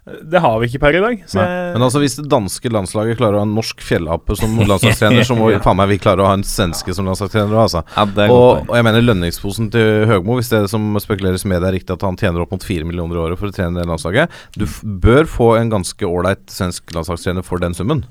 det 0.04 0.40
har 0.44 0.58
vi 0.60 0.68
ikke 0.68 0.80
per 0.82 0.96
i 0.98 1.00
dag. 1.00 1.20
Men 1.32 1.82
altså 1.82 2.00
hvis 2.02 2.18
det 2.18 2.26
danske 2.28 2.68
landslaget 2.68 3.16
klarer 3.16 3.38
å 3.38 3.40
ha 3.40 3.46
en 3.46 3.54
norsk 3.56 3.80
fjellape 3.80 4.36
som 4.36 4.52
landslagstrener, 4.60 5.24
så 5.24 5.36
må 5.38 5.48
ja. 5.48 5.62
faen 5.64 5.78
meg 5.80 5.94
vi 5.94 6.00
klare 6.02 6.20
å 6.20 6.26
ha 6.28 6.34
en 6.36 6.44
svenske 6.44 6.92
som 6.92 7.08
landslagstrener 7.08 7.56
altså. 7.62 7.80
ja, 7.94 8.04
og, 8.26 8.66
og, 8.66 8.74
jeg 8.76 8.84
mener 8.84 9.06
lønningsposen 9.06 9.70
til 9.72 10.04
Høgmo, 10.10 10.36
hvis 10.36 10.52
det 10.52 10.66
som 10.72 10.92
spekuleres 11.00 11.46
med 11.48 11.64
det 11.64 11.70
er 11.70 11.76
riktig 11.78 11.96
at 11.96 12.04
han 12.04 12.20
tjener 12.20 12.44
opp 12.44 12.52
mot 12.52 12.66
fire 12.68 12.84
millioner 12.84 13.16
i 13.16 13.22
året 13.22 13.40
for 13.40 13.48
å 13.48 13.56
trene 13.56 13.80
det 13.80 13.88
landslaget 13.88 14.36
Du 14.58 14.66
bør 14.84 15.24
få 15.30 15.54
en 15.56 15.72
ganske 15.72 16.04
ålreit 16.04 16.44
svensk 16.52 16.92
landslagstrener 16.92 17.46
for 17.46 17.64
den 17.64 17.76
summen. 17.76 18.04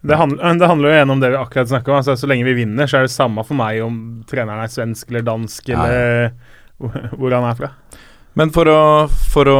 Det 0.00 0.18
handler, 0.18 0.58
det 0.58 0.66
handler, 0.70 0.90
jo 0.90 0.98
igjen 0.98 1.14
om 1.14 1.22
det 1.22 1.32
vi 1.32 1.38
akkurat 1.38 1.70
snakka 1.70 1.90
om. 1.90 2.00
Altså, 2.00 2.18
så 2.18 2.26
lenge 2.30 2.46
vi 2.46 2.58
vinner, 2.60 2.90
så 2.90 2.98
er 2.98 3.06
det 3.06 3.14
samme 3.14 3.42
for 3.46 3.58
meg 3.58 3.78
om 3.82 3.96
treneren 4.30 4.62
er 4.62 4.70
svensk 4.70 5.10
eller 5.10 5.26
dansk 5.26 5.70
eller 5.74 6.32
hvor 6.78 7.34
han 7.34 7.46
er 7.46 7.58
fra. 7.58 7.72
Men 8.38 8.52
for 8.54 8.70
å, 8.70 8.80
for 9.32 9.50
å 9.50 9.58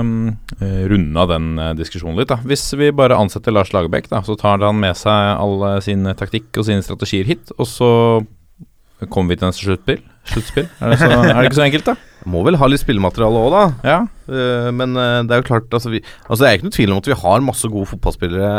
um, 0.00 0.12
runde 0.60 1.20
av 1.20 1.32
den 1.34 1.50
uh, 1.60 1.72
diskusjonen 1.76 2.16
litt, 2.16 2.30
da. 2.32 2.38
Hvis 2.48 2.64
vi 2.80 2.88
bare 2.96 3.18
ansetter 3.20 3.52
Lars 3.52 3.74
Lagerbäck, 3.76 4.08
da, 4.08 4.22
så 4.24 4.38
tar 4.40 4.64
han 4.64 4.80
med 4.80 4.96
seg 4.96 5.34
all 5.36 5.66
sin 5.84 6.08
taktikk 6.16 6.48
og 6.56 6.64
sine 6.68 6.84
strategier 6.86 7.28
hit, 7.28 7.52
og 7.58 7.68
så 7.68 7.90
kommer 9.12 9.34
vi 9.34 9.40
til 9.40 9.50
neste 9.50 9.66
sluttspill? 9.66 10.00
sluttspill? 10.32 10.68
Er, 10.80 10.94
det 10.94 11.00
så, 11.02 11.10
er 11.12 11.36
det 11.36 11.50
ikke 11.50 11.58
så 11.60 11.66
enkelt, 11.66 11.90
da? 11.92 12.24
Må 12.32 12.40
vel 12.46 12.56
ha 12.58 12.70
litt 12.70 12.82
spillemateriale 12.82 13.42
òg, 13.42 13.52
da. 13.52 13.64
Ja. 13.84 13.98
Uh, 14.26 14.68
men 14.74 14.96
uh, 14.98 15.22
det 15.22 15.34
er 15.34 15.40
jo 15.42 15.46
klart 15.46 15.74
altså, 15.76 15.92
vi, 15.92 16.00
altså, 16.26 16.40
Det 16.42 16.48
er 16.48 16.56
ikke 16.58 16.66
noe 16.66 16.74
tvil 16.74 16.92
om 16.94 17.00
at 17.02 17.08
vi 17.10 17.18
har 17.20 17.44
masse 17.46 17.70
gode 17.70 17.90
fotballspillere 17.92 18.50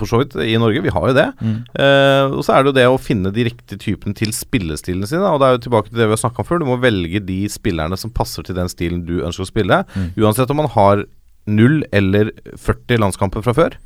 for 0.00 0.10
så 0.10 0.22
vidt 0.22 0.36
i 0.42 0.56
Norge. 0.60 0.82
Vi 0.82 0.94
har 0.94 1.06
jo 1.08 1.16
det. 1.18 1.28
Mm. 1.38 1.56
Uh, 1.76 2.38
og 2.38 2.42
så 2.46 2.56
er 2.56 2.62
det 2.62 2.72
jo 2.72 2.78
det 2.80 2.88
å 2.90 3.00
finne 3.02 3.34
de 3.34 3.46
riktige 3.50 3.80
typene 3.82 4.18
til 4.18 4.34
spillestilene 4.36 5.08
sine. 5.08 5.24
Og 5.28 5.42
det 5.42 5.48
er 5.48 5.56
jo 5.56 5.64
tilbake 5.68 5.92
til 5.92 6.02
det 6.02 6.10
vi 6.10 6.16
har 6.16 6.22
snakka 6.24 6.42
om 6.42 6.50
før. 6.50 6.62
Du 6.62 6.68
må 6.72 6.80
velge 6.82 7.22
de 7.22 7.40
spillerne 7.52 7.98
som 8.00 8.14
passer 8.14 8.46
til 8.46 8.58
den 8.58 8.70
stilen 8.72 9.06
du 9.08 9.20
ønsker 9.20 9.46
å 9.46 9.52
spille. 9.52 9.82
Mm. 9.94 10.12
Uansett 10.24 10.52
om 10.52 10.62
man 10.62 10.70
har 10.74 11.06
null 11.50 11.82
eller 11.94 12.30
40 12.58 13.02
landskamper 13.02 13.42
fra 13.44 13.56
før. 13.56 13.80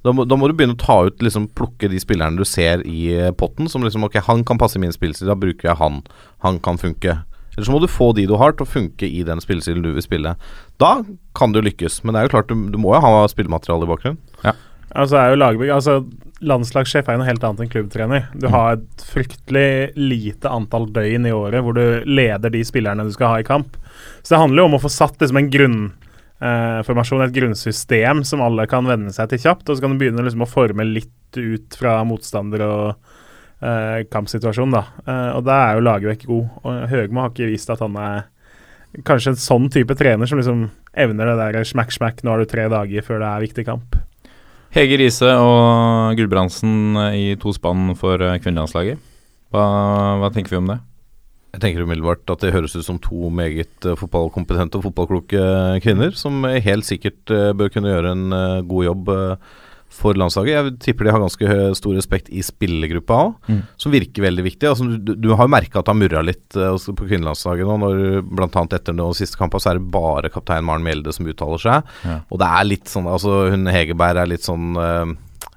Da 0.00 0.14
må, 0.16 0.24
da 0.24 0.36
må, 0.38 0.48
du 0.48 0.56
begynne 0.56 0.78
å 0.78 0.80
ta 0.80 0.96
ut 1.10 1.20
liksom, 1.20 1.50
Plukke 1.56 1.90
de 1.92 1.98
spillerne 2.00 2.40
du 2.40 2.48
ser 2.48 2.84
i 2.88 3.10
potten. 3.36 3.68
Som 3.68 3.84
liksom 3.84 4.06
Ok, 4.08 4.20
han 4.24 4.44
kan 4.48 4.60
passe 4.60 4.78
i 4.78 4.82
min 4.82 4.94
spillestil, 4.94 5.28
da 5.28 5.36
bruker 5.38 5.72
jeg 5.72 5.80
han. 5.80 6.00
Han 6.46 6.60
kan 6.64 6.80
funke. 6.80 7.20
Eller 7.60 7.68
så 7.68 7.74
må 7.76 7.82
du 7.82 7.90
få 7.92 8.14
de 8.16 8.24
du 8.24 8.38
har 8.40 8.54
til 8.56 8.64
å 8.64 8.70
funke 8.70 9.04
i 9.04 9.20
den 9.26 9.42
spillestilen 9.44 9.84
du 9.84 9.92
vil 9.92 10.04
spille. 10.04 10.32
Da 10.80 10.94
kan 11.36 11.52
du 11.52 11.60
lykkes, 11.60 12.00
men 12.02 12.16
det 12.16 12.22
er 12.22 12.28
jo 12.28 12.34
klart 12.38 12.48
du, 12.48 12.56
du 12.72 12.78
må 12.80 12.94
jo 12.96 13.02
ha 13.04 13.28
spillemateriale 13.28 13.84
i 13.84 13.90
bakgrunnen. 13.90 14.20
Ja. 14.46 14.56
Altså 14.90 15.20
er 15.20 15.28
jo 15.30 15.38
lagbygg 15.38 15.70
Altså 15.70 16.00
Landslagssjef 16.42 17.06
er 17.06 17.14
jo 17.14 17.20
noe 17.20 17.28
helt 17.28 17.44
annet 17.44 17.60
enn 17.66 17.70
klubbtrener. 17.70 18.30
Du 18.32 18.46
mm. 18.48 18.54
har 18.54 18.78
et 18.78 19.02
fryktelig 19.04 19.92
lite 20.00 20.48
antall 20.48 20.88
døgn 20.94 21.28
i 21.28 21.34
året 21.36 21.60
hvor 21.66 21.76
du 21.76 22.08
leder 22.08 22.54
de 22.54 22.62
spillerne 22.64 23.04
du 23.04 23.12
skal 23.12 23.34
ha 23.34 23.42
i 23.42 23.46
kamp. 23.46 23.76
Så 24.22 24.32
det 24.32 24.40
handler 24.40 24.62
jo 24.62 24.70
om 24.70 24.78
å 24.78 24.80
få 24.80 24.90
satt 24.90 25.20
liksom 25.20 25.36
en 25.36 25.50
grunnformasjon, 25.52 27.20
eh, 27.20 27.28
et 27.28 27.36
grunnsystem 27.36 28.24
som 28.24 28.40
alle 28.46 28.64
kan 28.72 28.88
venne 28.88 29.12
seg 29.12 29.28
til 29.28 29.44
kjapt. 29.44 29.68
Og 29.68 29.76
så 29.76 29.84
kan 29.84 29.92
du 29.92 30.00
begynne 30.00 30.24
liksom 30.24 30.46
å 30.46 30.48
forme 30.48 30.88
litt 30.88 31.36
ut 31.36 31.76
fra 31.76 31.98
motstander 32.08 32.64
og 32.64 33.09
eh, 33.62 34.02
kampsituasjon, 34.10 34.74
da. 34.74 34.84
Eh, 35.04 35.30
og 35.36 35.44
da 35.46 35.56
er 35.66 35.78
jo 35.78 35.86
Lagerbäck 35.86 36.26
god. 36.28 36.60
Og 36.64 36.84
Høgmo 36.90 37.24
har 37.24 37.32
ikke 37.32 37.50
vist 37.52 37.72
at 37.72 37.82
han 37.84 37.96
er 38.00 38.28
kanskje 39.06 39.34
en 39.34 39.40
sånn 39.40 39.68
type 39.70 39.94
trener 39.98 40.26
som 40.26 40.40
liksom 40.40 40.68
evner 40.98 41.30
det 41.30 41.36
der 41.38 41.66
smack-smack, 41.68 42.24
nå 42.24 42.32
har 42.32 42.42
du 42.42 42.50
tre 42.50 42.66
dager 42.72 43.04
før 43.06 43.22
det 43.22 43.28
er 43.28 43.44
viktig 43.44 43.66
kamp. 43.68 43.98
Hege 44.74 44.98
Riise 45.00 45.30
og 45.42 46.18
Gulbrandsen 46.18 46.98
i 47.14 47.34
to 47.42 47.54
spann 47.54 47.94
for 47.98 48.22
eh, 48.22 48.38
kvinnelandslaget. 48.42 49.02
Hva, 49.50 49.64
hva, 50.22 50.30
tenker 50.34 50.54
vi 50.54 50.60
om 50.60 50.70
det? 50.70 50.78
Jeg 51.50 51.64
tenker 51.64 51.82
umiddelbart 51.82 52.30
at 52.30 52.44
det 52.44 52.52
høres 52.54 52.76
ut 52.78 52.86
som 52.86 53.00
to 53.02 53.26
meget 53.34 53.82
uh, 53.82 53.96
fotballkompetente 53.98 54.78
og 54.78 54.84
fotballkloke 54.84 55.40
kvinner, 55.82 56.14
som 56.14 56.44
helt 56.46 56.86
sikkert 56.86 57.32
bør 57.58 57.72
kunne 57.74 57.90
gjøre 57.90 58.12
en 58.14 58.36
god 58.70 58.84
jobb. 58.86 59.10
For 59.90 60.16
landslaget. 60.16 60.54
Jeg 60.54 60.74
tipper 60.84 61.08
de 61.08 61.14
har 61.14 61.22
ganske 61.22 61.56
stor 61.76 61.96
respekt 61.98 62.30
i 62.30 62.44
spillergruppa 62.46 63.16
òg, 63.24 63.32
mm. 63.50 63.62
som 63.82 63.92
virker 63.92 64.24
veldig 64.24 64.44
viktig. 64.46 64.68
Altså, 64.70 64.86
du, 64.86 65.12
du, 65.18 65.32
har 65.34 65.48
jo 65.48 65.52
merka 65.52 65.82
at 65.82 65.90
han 65.90 65.98
murra 65.98 66.22
litt 66.24 66.56
uh, 66.56 66.76
på 66.78 67.08
kvinnelandslaget 67.08 67.66
nå, 67.66 67.78
når 67.82 68.22
bl.a. 68.30 68.48
etter 68.48 68.94
den 68.94 69.18
siste 69.18 69.40
kampen 69.40 69.62
så 69.62 69.72
er 69.72 69.80
det 69.80 69.90
bare 69.92 70.30
kaptein 70.32 70.68
Maren 70.68 70.86
Mjelde 70.86 71.14
som 71.16 71.28
uttaler 71.28 71.60
seg. 71.60 71.90
Ja. 72.06 72.20
Og 72.30 72.40
det 72.40 72.52
er 72.60 72.70
litt 72.70 72.90
sånn 72.90 73.08
Altså, 73.10 73.50
hun 73.50 73.66
Hegerberg 73.70 74.22
er 74.22 74.30
litt 74.30 74.46
sånn 74.46 74.78
uh, 74.78 75.10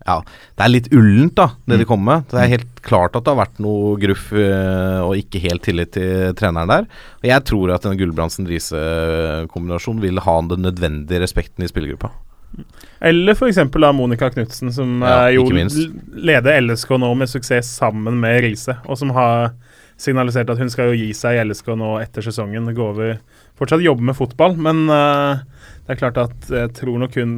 ja, 0.04 0.18
det 0.58 0.64
er 0.66 0.72
litt 0.72 0.88
ullent, 0.96 1.36
da, 1.38 1.48
det 1.64 1.76
mm. 1.78 1.80
de 1.80 1.86
kommer 1.88 2.06
med. 2.10 2.26
Det 2.32 2.40
er 2.42 2.56
helt 2.58 2.80
klart 2.84 3.16
at 3.16 3.24
det 3.24 3.32
har 3.32 3.40
vært 3.40 3.60
noe 3.64 3.96
gruff 4.02 4.26
uh, 4.36 5.00
og 5.06 5.16
ikke 5.20 5.44
helt 5.46 5.64
tillit 5.64 5.92
til 5.96 6.34
treneren 6.40 6.72
der. 6.72 6.84
Og 7.22 7.28
jeg 7.30 7.42
tror 7.48 7.68
at 7.76 7.84
den 7.88 8.00
Gulbrandsen-Riise-kombinasjonen 8.02 10.04
vil 10.04 10.18
ha 10.26 10.36
den 10.50 10.62
nødvendige 10.68 11.24
respekten 11.24 11.62
i 11.64 11.72
spillergruppa. 11.72 12.10
Eller 13.04 13.36
f.eks. 13.36 13.60
Monica 13.93 14.30
Knutsen, 14.30 14.72
som 14.74 15.01
ja, 15.04 15.30
jo 15.34 15.47
leder 16.14 16.62
LSK 16.62 16.95
nå 17.01 17.10
med 17.20 17.32
suksess 17.32 17.76
sammen 17.82 18.20
med 18.22 18.41
Riise, 18.45 18.78
og 18.86 18.99
som 18.99 19.12
har 19.18 19.51
signalisert 19.99 20.49
at 20.49 20.60
hun 20.62 20.72
skal 20.72 20.91
jo 20.91 20.99
gi 20.99 21.12
seg 21.18 21.38
i 21.38 21.43
LSK 21.45 21.74
nå 21.80 21.95
etter 22.01 22.26
sesongen. 22.26 22.72
Gå 22.76 22.89
over 22.93 23.18
Fortsatt 23.60 23.84
jobbe 23.86 24.06
med 24.08 24.18
fotball, 24.18 24.56
men 24.58 24.88
uh, 24.89 25.43
det 25.86 25.93
er 25.93 25.99
klart 25.99 26.18
at 26.18 26.47
jeg 26.49 26.72
tror 26.80 26.97
nok 27.04 27.20
hun 27.20 27.34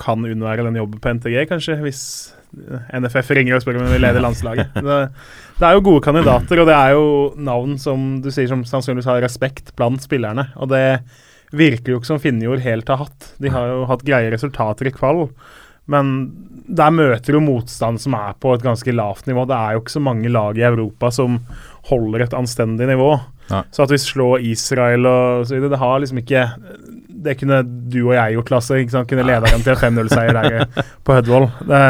kan 0.00 0.24
unnvære 0.26 0.64
den 0.66 0.80
jobben 0.80 0.98
på 0.98 1.12
NTG, 1.14 1.44
kanskje, 1.46 1.76
hvis 1.84 2.00
NFF 2.94 3.30
ringer 3.34 3.56
og 3.56 3.62
spør 3.62 3.78
om 3.78 3.86
hun 3.86 3.94
vil 3.94 4.02
lede 4.02 4.22
landslaget. 4.26 4.74
Det, 4.74 4.98
det, 5.60 5.68
er 5.68 5.76
jo 5.76 5.84
gode 5.86 6.02
kandidater, 6.02 6.62
og 6.62 6.68
det 6.70 6.74
er 6.74 6.96
jo 6.96 7.06
navn 7.38 7.78
som 7.82 8.16
du 8.24 8.30
sier 8.34 8.50
som 8.50 8.64
sannsynligvis 8.66 9.10
har 9.10 9.22
respekt 9.22 9.70
blant 9.78 10.02
spillerne. 10.02 10.48
og 10.58 10.72
det 10.74 10.84
virker 11.56 11.92
jo 11.92 12.00
ikke 12.00 12.10
som 12.12 12.22
Finnjord 12.22 12.62
helt 12.64 12.90
har 12.92 13.04
hatt. 13.04 13.30
De 13.42 13.52
har 13.52 13.70
jo 13.70 13.84
hatt 13.90 14.04
greie 14.06 14.32
resultater 14.32 14.90
i 14.90 14.94
kvall, 14.94 15.26
men 15.90 16.10
der 16.64 16.94
møter 16.94 17.36
jo 17.36 17.42
motstand 17.44 18.00
som 18.00 18.14
er 18.16 18.32
på 18.40 18.54
et 18.56 18.64
ganske 18.64 18.92
lavt 18.94 19.26
nivå. 19.28 19.44
Det 19.48 19.56
er 19.56 19.74
jo 19.74 19.82
ikke 19.82 19.96
så 19.98 20.00
mange 20.00 20.30
lag 20.32 20.56
i 20.56 20.64
Europa 20.64 21.10
som 21.12 21.38
holder 21.90 22.24
et 22.24 22.36
anstendig 22.36 22.88
nivå. 22.88 23.10
Nei. 23.50 23.60
Så 23.74 23.84
at 23.84 23.92
vi 23.92 24.00
slår 24.00 24.46
Israel 24.48 25.04
og 25.04 25.44
så 25.44 25.58
videre, 25.58 25.74
det 25.74 25.82
har 25.82 25.98
liksom 26.00 26.22
ikke 26.22 26.46
Det 27.24 27.34
kunne 27.40 27.58
du 27.64 28.00
og 28.06 28.14
jeg 28.16 28.34
gjort, 28.36 28.50
Lasse. 28.52 28.78
Kunne 29.08 29.24
leda 29.24 29.48
dem 29.48 29.62
til 29.64 29.76
5-0-seier 29.80 30.36
der 30.36 30.84
på 31.04 31.14
Hødvold. 31.16 31.46
Det 31.68 31.82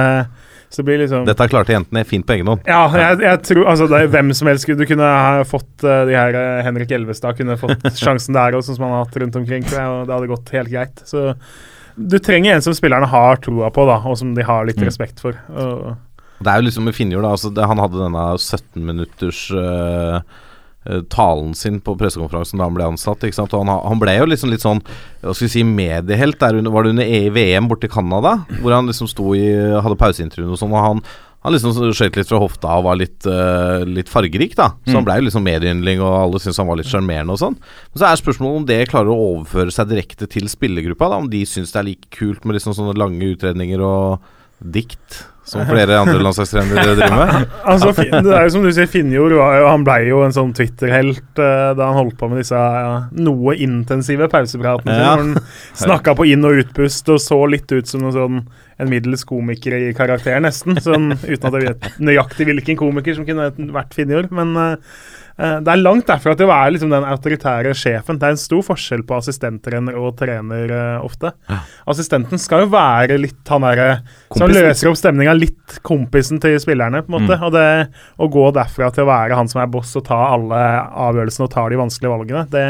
liksom 0.83 1.27
Dette 1.29 1.47
klarte 1.51 1.75
jentene 1.75 2.05
fint 2.09 2.27
på 2.27 2.37
egen 2.37 2.51
hånd. 2.51 2.65
Ja, 2.69 2.87
jeg, 2.91 3.21
jeg 3.25 3.43
tror 3.49 3.71
altså, 3.73 3.89
det 3.91 4.01
er 4.01 4.11
hvem 4.15 4.33
som 4.37 4.51
helst 4.51 4.67
Du 4.67 4.87
kunne 4.89 5.09
ha 5.09 5.45
fått 5.49 5.85
uh, 5.87 6.05
de 6.09 6.17
her 6.17 6.35
uh, 6.35 6.63
Henrik 6.67 6.95
Elvestad 6.95 7.39
kunne 7.39 7.59
fått 7.61 7.85
sjansen 8.05 8.37
der 8.37 8.57
også, 8.59 8.77
som 8.77 8.87
han 8.87 8.97
har 8.97 9.07
hatt 9.07 9.21
rundt 9.23 9.39
omkring, 9.41 9.67
tror 9.67 9.81
jeg, 9.81 9.93
og 9.93 10.09
det 10.09 10.17
hadde 10.17 10.33
gått 10.33 10.55
helt 10.57 10.73
greit. 10.73 11.05
Så 11.09 11.35
du 11.95 12.19
trenger 12.19 12.57
en 12.57 12.65
som 12.65 12.75
spillerne 12.75 13.07
har 13.07 13.39
troa 13.45 13.71
på, 13.71 13.85
da, 13.87 14.01
og 14.03 14.19
som 14.19 14.33
de 14.35 14.47
har 14.47 14.67
litt 14.67 14.81
mm. 14.81 14.89
respekt 14.89 15.23
for. 15.23 15.39
Og, 15.55 15.93
det 16.45 16.51
er 16.51 16.59
jo 16.59 16.67
liksom 16.67 16.89
med 16.89 16.97
Finnjord, 16.97 17.23
da. 17.23 17.37
Altså, 17.37 17.53
det, 17.55 17.69
han 17.71 17.81
hadde 17.81 18.03
denne 18.03 18.25
17 18.35 18.83
minutters 18.83 19.45
uh, 19.55 20.19
Eh, 20.19 20.23
talen 21.09 21.55
sin 21.57 21.81
på 21.81 21.95
pressekonferansen 22.01 22.61
da 22.61 22.69
han 22.69 22.77
ble 22.77 22.89
ansatt. 22.93 23.25
Han, 23.25 23.71
han 23.73 24.01
ble 24.03 24.17
jo 24.19 24.27
liksom 24.29 24.53
litt 24.53 24.65
sånn 24.65 24.83
Hva 25.23 25.33
skal 25.33 25.47
vi 25.47 25.53
si 25.57 25.63
mediehelt. 25.65 26.41
Der 26.41 26.61
under, 26.61 26.75
var 26.75 26.85
det 26.85 26.95
under 26.95 27.31
VM 27.35 27.71
borte 27.71 27.89
i 27.89 27.93
Canada? 27.93 28.37
Hvor 28.61 28.77
han 28.77 28.91
liksom 28.91 29.09
sto 29.11 29.33
i 29.37 29.47
Hadde 29.81 30.01
pauseintervjuer 30.01 30.53
og 30.53 30.61
sånn. 30.61 30.75
Og 30.77 30.85
han, 30.85 31.03
han 31.45 31.53
liksom 31.53 31.77
skøyt 31.93 32.17
litt 32.17 32.31
fra 32.31 32.41
hofta 32.41 32.79
og 32.79 32.87
var 32.87 32.97
litt, 32.97 33.27
uh, 33.29 33.85
litt 33.85 34.09
fargerik, 34.09 34.55
da. 34.57 34.71
Så 34.85 34.95
mm. 34.95 34.97
han 34.97 35.09
ble 35.09 35.19
jo 35.19 35.27
liksom 35.27 35.45
medieyndling, 35.45 36.01
og 36.01 36.15
alle 36.23 36.41
syntes 36.41 36.61
han 36.63 36.71
var 36.71 36.81
litt 36.81 36.89
sjarmerende 36.89 37.37
og 37.37 37.43
sånn. 37.43 37.59
Men 37.61 38.01
så 38.01 38.09
er 38.09 38.21
spørsmålet 38.21 38.63
om 38.63 38.69
det 38.71 38.81
klarer 38.89 39.13
å 39.13 39.27
overføre 39.35 39.75
seg 39.75 39.91
direkte 39.93 40.29
til 40.33 40.49
spillergruppa. 40.49 41.11
da 41.13 41.21
Om 41.21 41.29
de 41.33 41.45
syns 41.49 41.75
det 41.75 41.83
er 41.83 41.89
like 41.91 42.09
kult 42.17 42.49
med 42.49 42.57
liksom 42.57 42.77
sånne 42.77 42.97
lange 42.97 43.29
utredninger 43.35 43.85
og 43.85 44.25
dikt. 44.65 45.21
Som 45.45 45.67
flere 45.69 45.99
andre 46.01 46.17
landslagstrenere 46.25 46.95
driver 46.97 47.17
med? 47.19 47.51
altså, 47.71 47.91
det 47.93 48.33
er 48.33 48.47
jo 48.47 48.53
som 48.55 48.65
du 48.65 48.71
sier, 48.73 48.89
Finnjord 48.89 49.35
han 49.37 49.85
ble 49.85 49.99
jo 50.09 50.23
en 50.25 50.33
sånn 50.33 50.55
Twitter-helt 50.57 51.41
uh, 51.41 51.73
da 51.77 51.91
han 51.91 51.99
holdt 51.99 52.17
på 52.21 52.31
med 52.33 52.41
disse 52.41 52.57
ja, 52.57 52.95
noe 53.13 53.57
intensive 53.61 54.31
pausepratene. 54.33 54.97
Ja. 54.97 55.17
Han 55.19 55.35
snakka 55.85 56.17
på 56.17 56.29
inn- 56.33 56.49
og 56.49 56.63
utpust 56.63 57.13
og 57.13 57.21
så 57.21 57.43
litt 57.51 57.69
ut 57.75 57.91
som 57.91 58.07
noe 58.07 58.15
sånn, 58.17 58.41
en 58.81 58.91
middels 58.91 59.27
komiker 59.29 59.77
i 59.77 59.93
karakter, 59.97 60.41
nesten. 60.43 60.81
Sånn, 60.83 61.13
uten 61.13 61.51
at 61.51 61.59
jeg 61.59 61.69
vet 61.69 62.01
nøyaktig 62.01 62.49
hvilken 62.49 62.81
komiker 62.81 63.19
som 63.19 63.29
kunne 63.29 63.53
vært 63.53 63.95
Finnjord. 63.95 64.33
Men 64.35 64.57
uh, 64.57 64.73
Eh, 64.77 65.24
det 65.35 65.71
er 65.73 65.81
langt 65.81 66.07
derfra 66.07 66.37
til 66.39 66.47
å 66.47 66.53
være 66.53 66.75
liksom 66.77 66.93
den 66.93 67.07
autoritære 67.11 67.73
sjefen. 67.75 68.21
Det 68.21 68.29
er 68.29 68.35
en 68.37 68.41
stor 68.41 68.61
forskjell 68.69 69.03
på 69.07 69.17
assistenttrener 69.19 69.97
og 69.99 70.13
trener 70.21 70.71
uh, 70.71 71.07
ofte. 71.07 71.33
Ja. 71.51 71.59
Assistenten 71.91 72.39
skal 72.39 72.65
jo 72.65 72.69
være 72.75 73.19
litt 73.19 73.51
han 73.51 73.67
derre 73.67 73.89
som 74.35 74.53
løser 74.53 74.91
opp 74.91 75.01
stemninga, 75.01 75.35
litt 75.35 75.81
kompisen 75.87 76.39
til 76.43 76.55
spillerne, 76.63 77.03
på 77.03 77.11
en 77.11 77.17
måte. 77.17 77.41
Mm. 77.41 77.49
Og 77.49 77.57
det 77.57 77.67
å 78.23 78.31
gå 78.37 78.47
derfra 78.55 78.93
til 78.95 79.07
å 79.07 79.11
være 79.11 79.41
han 79.41 79.51
som 79.51 79.65
er 79.65 79.73
boss 79.75 79.97
og 79.99 80.07
ta 80.07 80.21
alle 80.37 80.63
avgjørelsene 81.09 81.49
og 81.49 81.53
tar 81.57 81.75
de 81.75 81.83
vanskelige 81.83 82.15
valgene, 82.15 82.47
det 82.55 82.69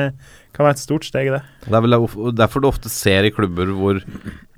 kan 0.55 0.69
være 0.69 0.79
et 0.79 0.85
stort 0.85 1.07
steg 1.07 1.33
det. 1.35 1.43
Det 1.67 1.75
er 1.75 1.85
vel 1.85 1.99
derfor 2.39 2.63
du 2.63 2.71
ofte 2.71 2.93
ser 2.93 3.27
i 3.27 3.33
klubber 3.35 3.73
hvor 3.75 4.01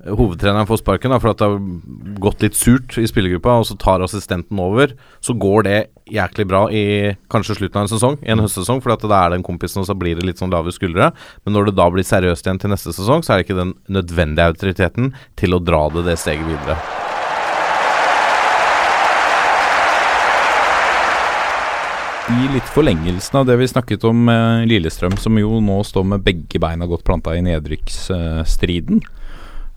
hovedtreneren 0.07 0.67
får 0.69 0.81
sparken, 0.81 1.11
da, 1.11 1.19
for 1.21 1.31
at 1.31 1.41
det 1.41 1.47
har 1.49 2.19
gått 2.23 2.43
litt 2.45 2.57
surt 2.57 2.97
i 2.99 3.07
spillergruppa, 3.09 3.57
og 3.59 3.67
så 3.69 3.77
tar 3.79 4.03
assistenten 4.05 4.59
over. 4.61 4.93
Så 5.23 5.35
går 5.37 5.67
det 5.67 5.79
jæklig 6.13 6.47
bra 6.47 6.63
i 6.71 6.85
kanskje 7.33 7.57
slutten 7.59 7.81
av 7.81 7.87
en 7.87 7.93
sesong, 7.93 8.19
i 8.23 8.31
en 8.33 8.43
høstsesong, 8.43 8.81
for 8.83 8.95
da 8.95 9.23
er 9.23 9.33
det 9.33 9.41
en 9.41 9.47
kompisen, 9.47 9.83
og 9.83 9.89
så 9.89 9.97
blir 9.97 10.19
det 10.19 10.27
litt 10.27 10.41
sånn 10.41 10.53
lave 10.53 10.73
skuldre. 10.75 11.11
Men 11.43 11.57
når 11.57 11.71
det 11.71 11.77
da 11.81 11.89
blir 11.91 12.07
seriøst 12.07 12.47
igjen 12.47 12.63
til 12.63 12.73
neste 12.73 12.95
sesong, 12.95 13.25
så 13.25 13.33
er 13.33 13.41
det 13.41 13.49
ikke 13.49 13.59
den 13.59 13.75
nødvendige 13.91 14.53
autoriteten 14.53 15.13
til 15.39 15.57
å 15.57 15.63
dra 15.63 15.87
det 15.93 16.07
det 16.07 16.17
steget 16.21 16.47
videre. 16.47 16.79
I 22.27 22.49
litt 22.51 22.67
forlengelsen 22.75 23.37
av 23.39 23.45
det 23.47 23.55
vi 23.55 23.69
snakket 23.71 24.03
om 24.09 24.25
med 24.27 24.67
Lillestrøm, 24.67 25.15
som 25.15 25.37
jo 25.39 25.61
nå 25.63 25.77
står 25.87 26.03
med 26.11 26.25
begge 26.25 26.59
beina 26.59 26.83
godt 26.89 27.05
planta 27.07 27.31
i 27.37 27.43
nedrykksstriden. 27.45 28.99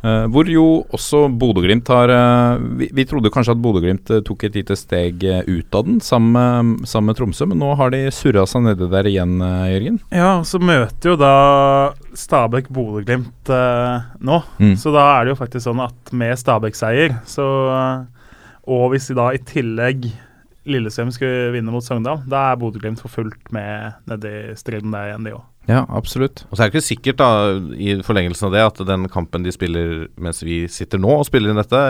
Uh, 0.01 0.24
hvor 0.32 0.48
jo 0.48 0.64
også 0.96 1.26
Bodø-Glimt 1.40 1.88
har 1.92 2.09
uh, 2.09 2.62
vi, 2.80 2.88
vi, 2.96 3.05
trodde 3.09 3.32
kanskje 3.32 3.53
at 3.53 3.61
Bodø-Glimt 3.61 4.12
uh, 4.14 4.22
tok 4.24 4.46
et 4.48 4.57
lite 4.57 4.76
steg 4.78 5.20
ut 5.44 5.76
av 5.76 5.84
den, 5.84 5.98
sammen, 6.05 6.78
sammen, 6.88 7.11
med 7.11 7.18
Tromsø, 7.18 7.48
men 7.51 7.61
nå 7.61 7.74
har 7.76 7.92
de 7.92 8.07
surra 8.14 8.46
seg 8.48 8.64
nedi 8.64 8.88
der 8.92 9.11
igjen, 9.11 9.36
Jørgen? 9.40 9.98
Ja, 10.14 10.32
så 10.46 10.61
møter 10.62 11.12
jo 11.12 11.18
da 11.20 11.34
Stabæk 12.16 12.70
Bodø-Glimt 12.72 13.51
nå. 13.51 14.40
Mm. 14.62 14.74
Så 14.80 14.92
da 14.94 15.05
er 15.18 15.26
det 15.26 15.34
jo 15.34 15.40
faktisk 15.40 15.66
sånn 15.66 15.84
at 15.84 16.14
med 16.16 16.38
Stabæk-seier, 16.40 17.20
så 17.28 17.46
Og 18.70 18.90
hvis 18.92 19.09
de 19.11 19.16
da 19.18 19.30
i 19.34 19.40
tillegg 19.42 20.11
Lillestrøm 20.70 21.11
skulle 21.12 21.51
vinne 21.55 21.72
mot 21.72 21.84
Sogndal, 21.84 22.20
da 22.28 22.51
er 22.51 22.59
Bodø-Glimt 22.61 23.01
for 23.03 23.12
fullt 23.12 23.53
med 23.55 23.96
nedi 24.11 24.53
striden 24.61 24.92
der 24.94 25.11
igjen, 25.11 25.26
de 25.26 25.36
òg. 25.38 25.46
Ja, 25.70 25.84
absolutt. 25.94 26.42
Og 26.48 26.56
så 26.56 26.64
er 26.64 26.68
det 26.68 26.74
ikke 26.74 26.88
sikkert, 26.88 27.20
da, 27.20 27.28
i 27.78 27.94
forlengelsen 28.04 28.48
av 28.48 28.54
det, 28.56 28.62
at 28.72 28.80
den 28.88 29.06
kampen 29.12 29.44
de 29.46 29.52
spiller 29.54 30.08
mens 30.20 30.42
vi 30.42 30.64
sitter 30.72 31.00
nå 31.00 31.12
og 31.20 31.28
spiller 31.28 31.52
inn 31.52 31.60
dette, 31.60 31.80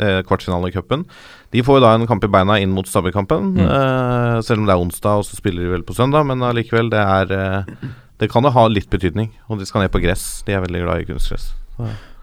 eh, 0.00 0.22
kvartfinalen 0.26 0.70
i 0.70 0.74
cupen, 0.74 1.04
de 1.52 1.64
får 1.66 1.78
jo 1.78 1.84
da 1.84 1.92
en 1.96 2.08
kamp 2.08 2.24
i 2.24 2.32
beina 2.32 2.58
inn 2.62 2.72
mot 2.74 2.88
Stabæk-kampen. 2.88 3.52
Mm. 3.58 3.60
Eh, 3.66 4.40
selv 4.46 4.62
om 4.62 4.66
det 4.66 4.74
er 4.74 4.82
onsdag, 4.86 5.20
og 5.20 5.28
så 5.28 5.38
spiller 5.38 5.66
de 5.66 5.74
vel 5.76 5.86
på 5.86 5.96
søndag, 5.96 6.26
men 6.26 6.44
allikevel, 6.46 6.90
det 6.92 7.02
er 7.04 7.36
eh, 7.36 7.88
Det 8.16 8.30
kan 8.32 8.42
jo 8.42 8.48
ha 8.48 8.62
litt 8.72 8.88
betydning. 8.88 9.28
Og 9.52 9.58
de 9.60 9.66
skal 9.68 9.82
ned 9.82 9.92
på 9.92 10.00
gress. 10.00 10.40
De 10.46 10.54
er 10.56 10.62
veldig 10.64 10.86
glad 10.86 11.02
i 11.02 11.04
kunstgress. 11.04 11.50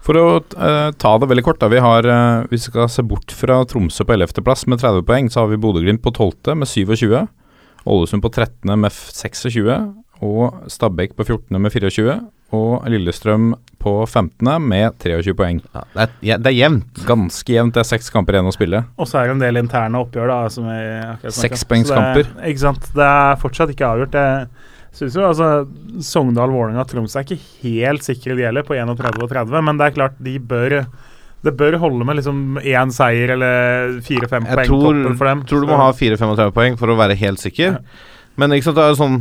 For 0.03 0.17
å 0.17 0.23
uh, 0.41 0.89
ta 0.97 1.11
det 1.21 1.29
veldig 1.29 1.43
kort, 1.45 1.59
da. 1.61 1.69
Vi 1.69 1.83
har, 1.85 2.07
uh, 2.09 2.47
hvis 2.49 2.65
vi 2.65 2.71
skal 2.73 2.89
se 2.89 3.05
bort 3.05 3.29
fra 3.29 3.59
Tromsø 3.69 4.01
på 4.01 4.15
11.-plass 4.17 4.65
med 4.65 4.81
30 4.81 5.05
poeng, 5.05 5.29
så 5.29 5.43
har 5.43 5.51
vi 5.51 5.61
Bodø-Glimt 5.61 6.01
på 6.01 6.11
12. 6.11 6.57
med 6.57 6.67
27. 6.67 7.13
Ålesund 7.85 8.25
på 8.25 8.31
13. 8.33 8.73
med 8.73 8.89
26. 8.91 9.69
Og 10.23 10.71
Stabæk 10.71 11.17
på 11.17 11.25
14. 11.27 11.59
med 11.59 11.73
24. 11.73 12.17
Og 12.53 12.85
Lillestrøm 12.87 13.53
på 13.81 13.93
15. 14.05 14.49
med 14.61 14.99
23 15.01 15.33
poeng. 15.35 15.61
Ja, 15.73 15.85
det, 15.93 16.03
er, 16.03 16.11
ja, 16.29 16.37
det 16.39 16.51
er 16.51 16.57
jevnt. 16.57 17.01
Ganske 17.07 17.55
jevnt. 17.55 17.75
Det 17.75 17.81
er 17.81 17.89
seks 17.89 18.11
kamper 18.13 18.37
igjen 18.37 18.51
å 18.51 18.53
spille. 18.55 18.83
Og 18.95 19.09
så 19.09 19.19
er 19.19 19.29
det 19.29 19.37
en 19.37 19.43
del 19.43 19.59
interne 19.63 20.03
oppgjør, 20.05 20.31
da. 20.31 20.37
Som 20.53 20.69
Sekspoengskamper. 21.41 22.29
Ikke 22.47 22.63
sant. 22.63 22.93
Det 22.95 23.09
er 23.09 23.41
fortsatt 23.41 23.73
ikke 23.73 23.89
avgjort. 23.89 24.15
Det 24.15 24.27
Synes 24.93 25.15
jo, 25.17 25.23
altså, 25.25 25.47
Sogndal, 26.05 26.51
Vålerenga 26.53 26.83
og 26.83 26.89
Troms 26.91 27.15
er 27.17 27.25
ikke 27.25 27.39
helt 27.63 28.05
sikre 28.05 28.35
det 28.37 28.45
gjelder, 28.45 28.65
på 28.67 28.75
31 28.77 29.23
og 29.25 29.31
30, 29.31 29.63
men 29.65 29.79
det 29.79 29.87
er 29.87 29.95
klart 29.95 30.19
de 30.21 30.35
bør 30.37 30.83
det 31.43 31.51
bør 31.59 31.75
holde 31.81 32.05
med 32.07 32.19
liksom 32.21 32.59
én 32.61 32.91
seier 32.93 33.33
eller 33.33 33.97
fire-fem 34.05 34.45
poeng 34.47 34.69
tror, 34.69 34.99
for 35.17 35.27
dem. 35.27 35.41
Jeg 35.41 35.49
tror 35.49 35.65
du 35.65 35.71
må 35.73 35.79
ha 35.81 35.89
4-35 35.91 36.53
poeng 36.55 36.77
for 36.79 36.93
å 36.93 36.95
være 36.95 37.17
helt 37.19 37.41
sikker. 37.41 37.73
Ja. 37.73 38.21
Men 38.39 38.53
ikke 38.55 38.69
sant, 38.69 38.77
det 38.77 38.85
er 38.85 38.99
sånn 39.01 39.17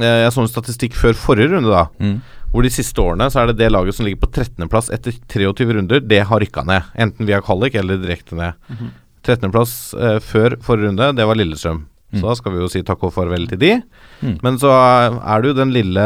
Jeg 0.00 0.32
så 0.32 0.40
en 0.40 0.48
statistikk 0.48 0.94
før 0.96 1.16
forrige 1.18 1.52
runde, 1.52 1.68
da. 1.68 1.86
Mm. 2.00 2.20
Hvor 2.52 2.64
de 2.64 2.72
siste 2.72 3.00
årene 3.00 3.28
så 3.32 3.42
er 3.42 3.50
det 3.50 3.58
det 3.60 3.70
laget 3.72 3.96
som 3.96 4.06
ligger 4.06 4.22
på 4.24 4.30
13.-plass 4.32 4.90
etter 4.92 5.14
23 5.32 5.76
runder, 5.78 6.02
det 6.04 6.20
har 6.28 6.40
rykka 6.40 6.64
ned. 6.68 6.90
Enten 7.00 7.28
via 7.28 7.40
kvalik 7.44 7.76
eller 7.80 8.00
direkte 8.00 8.36
ned. 8.36 8.52
Mm 8.68 8.76
-hmm. 8.76 8.90
13.-plass 9.22 9.94
eh, 9.94 10.18
før 10.20 10.56
forrige 10.60 10.88
runde, 10.88 11.12
det 11.16 11.26
var 11.26 11.38
Lillestrøm. 11.38 11.86
Mm. 12.12 12.20
Så 12.20 12.26
da 12.26 12.34
skal 12.34 12.52
vi 12.52 12.58
jo 12.60 12.68
si 12.68 12.82
takk 12.82 13.04
og 13.04 13.14
farvel 13.14 13.48
til 13.48 13.58
de. 13.58 13.72
Mm. 14.20 14.38
Men 14.42 14.58
så 14.58 14.70
er 14.70 15.40
det 15.40 15.48
jo 15.48 15.60
den 15.60 15.72
lille 15.72 16.00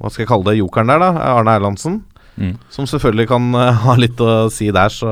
Hva 0.00 0.10
skal 0.10 0.22
jeg 0.22 0.28
kalle 0.28 0.44
det, 0.50 0.58
jokeren 0.58 0.88
der, 0.88 0.98
da. 0.98 1.10
Arne 1.36 1.54
Erlandsen. 1.56 2.04
Mm. 2.40 2.54
Som 2.72 2.86
selvfølgelig 2.88 3.26
kan 3.30 3.48
uh, 3.52 3.82
ha 3.84 3.96
litt 4.00 4.20
å 4.24 4.48
si 4.52 4.70
der, 4.72 4.92
så 4.92 5.10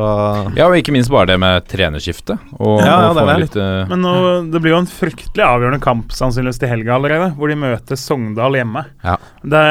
Ja, 0.57 0.67
og 0.67 0.77
ikke 0.79 0.95
minst 0.97 1.13
bare 1.13 1.31
det 1.33 1.39
med 1.43 1.67
trenerskifte. 1.69 2.39
Og, 2.57 2.81
ja, 2.81 2.97
ja, 3.05 3.13
det, 3.17 3.25
er 3.25 3.43
litt, 3.45 3.59
uh... 3.61 3.85
Men 3.91 4.05
nå, 4.05 4.15
det 4.53 4.63
blir 4.65 4.75
jo 4.75 4.83
en 4.83 4.91
fryktelig 4.91 5.47
avgjørende 5.47 5.83
kamp 5.85 6.15
sannsynligvis 6.17 6.63
til 6.63 6.73
helga 6.73 6.97
allerede, 6.97 7.31
hvor 7.39 7.53
de 7.53 7.61
møter 7.61 8.01
Sogndal 8.01 8.59
hjemme. 8.59 8.85
Ja. 9.05 9.19
Det, 9.43 9.65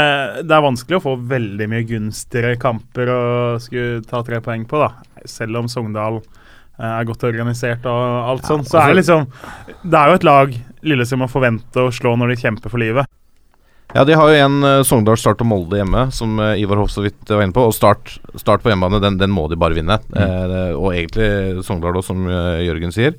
det, 0.43 0.53
er 0.53 0.66
vanskelig 0.70 1.01
å 1.01 1.05
få 1.10 1.18
veldig 1.34 1.70
mye 1.74 1.86
gunstigere 1.89 2.58
kamper 2.62 3.14
å 3.14 3.22
skulle 3.64 4.03
ta 4.08 4.24
tre 4.28 4.41
poeng 4.45 4.68
på, 4.70 4.82
da. 4.86 4.93
Selv 5.28 5.60
om 5.60 5.72
Sogndal 5.72 6.22
Eh, 6.78 6.86
er 6.86 7.05
godt 7.10 7.26
organisert 7.26 7.86
og 7.89 8.01
alt 8.32 8.43
ja, 8.45 8.51
sånt. 8.51 8.70
Så 8.70 8.78
er 8.78 8.91
det 8.91 8.99
liksom 8.99 9.24
Det 9.82 9.97
er 9.97 10.12
jo 10.12 10.18
et 10.20 10.26
lag 10.28 10.51
Lillestrøm 10.86 11.24
må 11.26 11.28
forvente 11.32 11.82
å 11.82 11.93
slå 11.93 12.14
når 12.20 12.36
de 12.36 12.41
kjemper 12.43 12.72
for 12.72 12.82
livet. 12.82 13.10
Ja, 13.98 14.04
de 14.06 14.14
har 14.14 14.30
jo 14.30 14.41
en 14.45 14.58
uh, 14.62 14.84
Sogndal, 14.86 15.18
Start 15.18 15.39
og 15.41 15.48
Molde 15.50 15.80
hjemme, 15.80 16.04
som 16.14 16.36
uh, 16.38 16.54
Ivar 16.62 16.78
Hoff 16.78 16.91
så 16.93 17.02
vidt 17.02 17.32
var 17.32 17.41
inne 17.41 17.56
på. 17.56 17.64
Og 17.66 17.74
Start, 17.74 18.12
start 18.38 18.62
på 18.62 18.70
hjemmebane, 18.70 19.00
den, 19.02 19.18
den, 19.18 19.32
må 19.34 19.48
de 19.50 19.58
bare 19.58 19.74
vinne. 19.74 19.98
Mm. 20.12 20.20
Uh, 20.22 20.74
og 20.78 20.91
egentlig 20.91 21.64
Sogndal, 21.66 21.98
òg, 21.98 22.06
som 22.06 22.28
Jørgen 22.30 22.93
sier. 22.93 23.18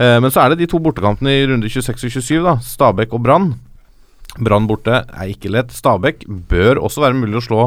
men 0.00 0.32
så 0.32 0.42
er 0.42 0.52
det 0.52 0.62
de 0.62 0.68
to 0.68 0.78
bortekampene 0.80 1.32
i 1.32 1.46
runde 1.48 1.68
26 1.68 2.06
og 2.08 2.12
27, 2.12 2.36
da. 2.44 2.54
Stabæk 2.64 3.16
og 3.16 3.24
Brann. 3.24 3.50
Brann 4.40 4.68
borte 4.68 5.02
er 5.04 5.32
ikke 5.32 5.52
lett. 5.52 5.72
Stabæk 5.76 6.24
bør 6.48 6.80
også 6.84 7.04
være 7.04 7.16
mulig 7.16 7.40
å 7.40 7.44
slå 7.44 7.64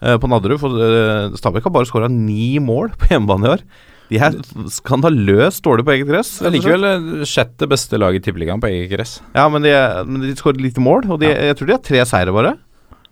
på 0.00 0.28
Nadderud, 0.28 0.60
for 0.60 1.36
Stabæk 1.40 1.68
har 1.68 1.74
bare 1.76 1.88
skåra 1.88 2.08
ni 2.12 2.56
mål 2.60 2.92
på 3.00 3.12
hjemmebane 3.12 3.48
i 3.48 3.52
år. 3.52 3.66
De 4.10 4.18
er 4.20 4.34
skandaløst 4.72 5.64
dårlige 5.64 5.86
på 5.86 5.94
eget 5.94 6.10
gress. 6.10 6.34
Likevel 6.52 6.84
eh, 6.88 7.22
sjette 7.28 7.68
beste 7.70 7.98
lag 8.00 8.16
i 8.16 8.20
Tippeligaen 8.24 8.60
på 8.62 8.68
eget 8.68 8.92
gress. 8.92 9.16
Ja, 9.36 9.46
men 9.52 9.64
de, 9.64 9.72
men 10.08 10.26
de 10.26 10.34
skårer 10.36 10.60
lite 10.60 10.82
mål, 10.84 11.08
og 11.08 11.22
de, 11.22 11.30
ja. 11.32 11.48
jeg 11.50 11.58
tror 11.58 11.70
de 11.70 11.76
har 11.76 11.82
tre 11.88 12.04
seire 12.10 12.34
bare. 12.36 12.54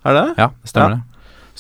Er 0.04 0.18
det 0.18 0.26
Ja, 0.40 0.50
stemmer 0.68 0.96
ja. 0.96 1.00
det. 1.00 1.08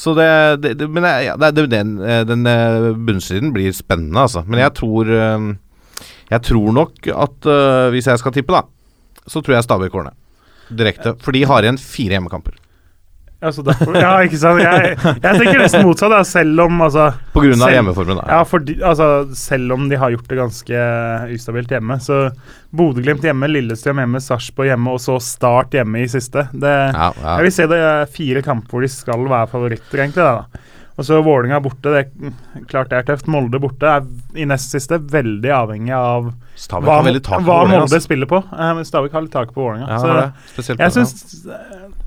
Så 0.02 0.14
det, 0.16 0.26
det, 0.64 0.70
det 0.80 0.86
Men 0.88 1.04
ja, 1.24 1.34
det, 1.36 1.66
den, 1.68 1.98
eh, 2.00 2.22
den 2.28 2.48
eh, 2.48 2.92
bunnsiden 2.96 3.52
blir 3.56 3.74
spennende, 3.76 4.24
altså. 4.24 4.44
Men 4.48 4.62
jeg 4.64 4.74
tror 4.78 5.10
Jeg 6.32 6.40
tror 6.48 6.72
nok 6.72 7.08
at 7.12 7.48
hvis 7.92 8.06
jeg 8.08 8.20
skal 8.20 8.32
tippe, 8.32 8.56
da, 8.56 8.62
så 9.28 9.42
tror 9.44 9.58
jeg 9.58 9.64
Stabæk 9.66 9.92
går. 9.92 10.12
Direkte. 10.72 11.12
For 11.20 11.36
de 11.36 11.42
har 11.44 11.60
igjen 11.60 11.80
fire 11.80 12.16
hjemmekamper. 12.16 12.56
Altså 13.42 13.64
derfor, 13.66 13.96
ja, 13.98 14.12
ikke 14.22 14.38
sant. 14.38 14.60
Jeg, 14.62 14.94
jeg 15.02 15.38
tenker 15.40 15.58
nesten 15.58 15.82
motsatt, 15.86 16.12
da, 16.14 16.20
selv 16.26 16.62
om 16.62 16.82
altså, 16.86 17.08
På 17.34 17.42
grunn 17.42 17.64
av 17.66 17.72
hjemmeformen, 17.74 18.20
da. 18.20 18.26
Ja, 18.36 18.42
fordi, 18.46 18.76
altså, 18.86 19.08
selv 19.38 19.74
om 19.74 19.88
de 19.90 19.98
har 19.98 20.12
gjort 20.14 20.28
det 20.30 20.38
ganske 20.38 20.82
ustabilt 21.34 21.74
hjemme. 21.74 21.98
Så 22.02 22.20
Bodø-Glimt 22.70 23.26
hjemme, 23.26 23.50
Lillestrøm 23.50 23.98
hjemme, 24.04 24.22
Sarpsborg 24.22 24.70
hjemme, 24.70 24.94
og 24.94 25.02
så 25.02 25.18
Start 25.22 25.74
hjemme 25.74 26.04
i 26.04 26.10
siste. 26.10 26.46
Det, 26.52 26.70
ja, 26.94 27.08
ja. 27.10 27.34
Jeg 27.34 27.48
vil 27.48 27.56
se 27.58 27.66
det 27.72 27.80
er 27.88 28.12
fire 28.14 28.44
kamper 28.46 28.76
hvor 28.76 28.86
de 28.86 28.92
skal 28.94 29.26
være 29.34 29.50
favoritter, 29.50 30.04
egentlig. 30.06 30.22
Da. 30.22 30.62
Og 30.92 31.06
så 31.08 31.18
Vålinga 31.24 31.60
borte, 31.64 31.88
det 31.88 32.00
er 32.02 32.66
klart 32.68 32.90
det 32.90 32.98
er 32.98 33.06
tøft. 33.08 33.28
Molde 33.32 33.60
borte 33.62 33.88
er 33.88 34.04
i 34.36 34.44
nest 34.48 34.74
siste 34.74 34.98
veldig 35.00 35.52
avhengig 35.56 35.94
av 35.96 36.28
hva, 36.68 36.82
hva 36.84 36.98
Molde 37.64 37.78
altså. 37.78 38.02
spiller 38.04 38.28
på. 38.28 38.42
Uh, 38.52 38.82
Stavik 38.84 39.14
har 39.16 39.24
litt 39.24 39.32
tak 39.32 39.54
på 39.54 39.64
Vålinga. 39.64 39.88
Ja, 39.88 40.32
så 40.60 40.74
jeg 40.76 40.92
syns 40.98 41.46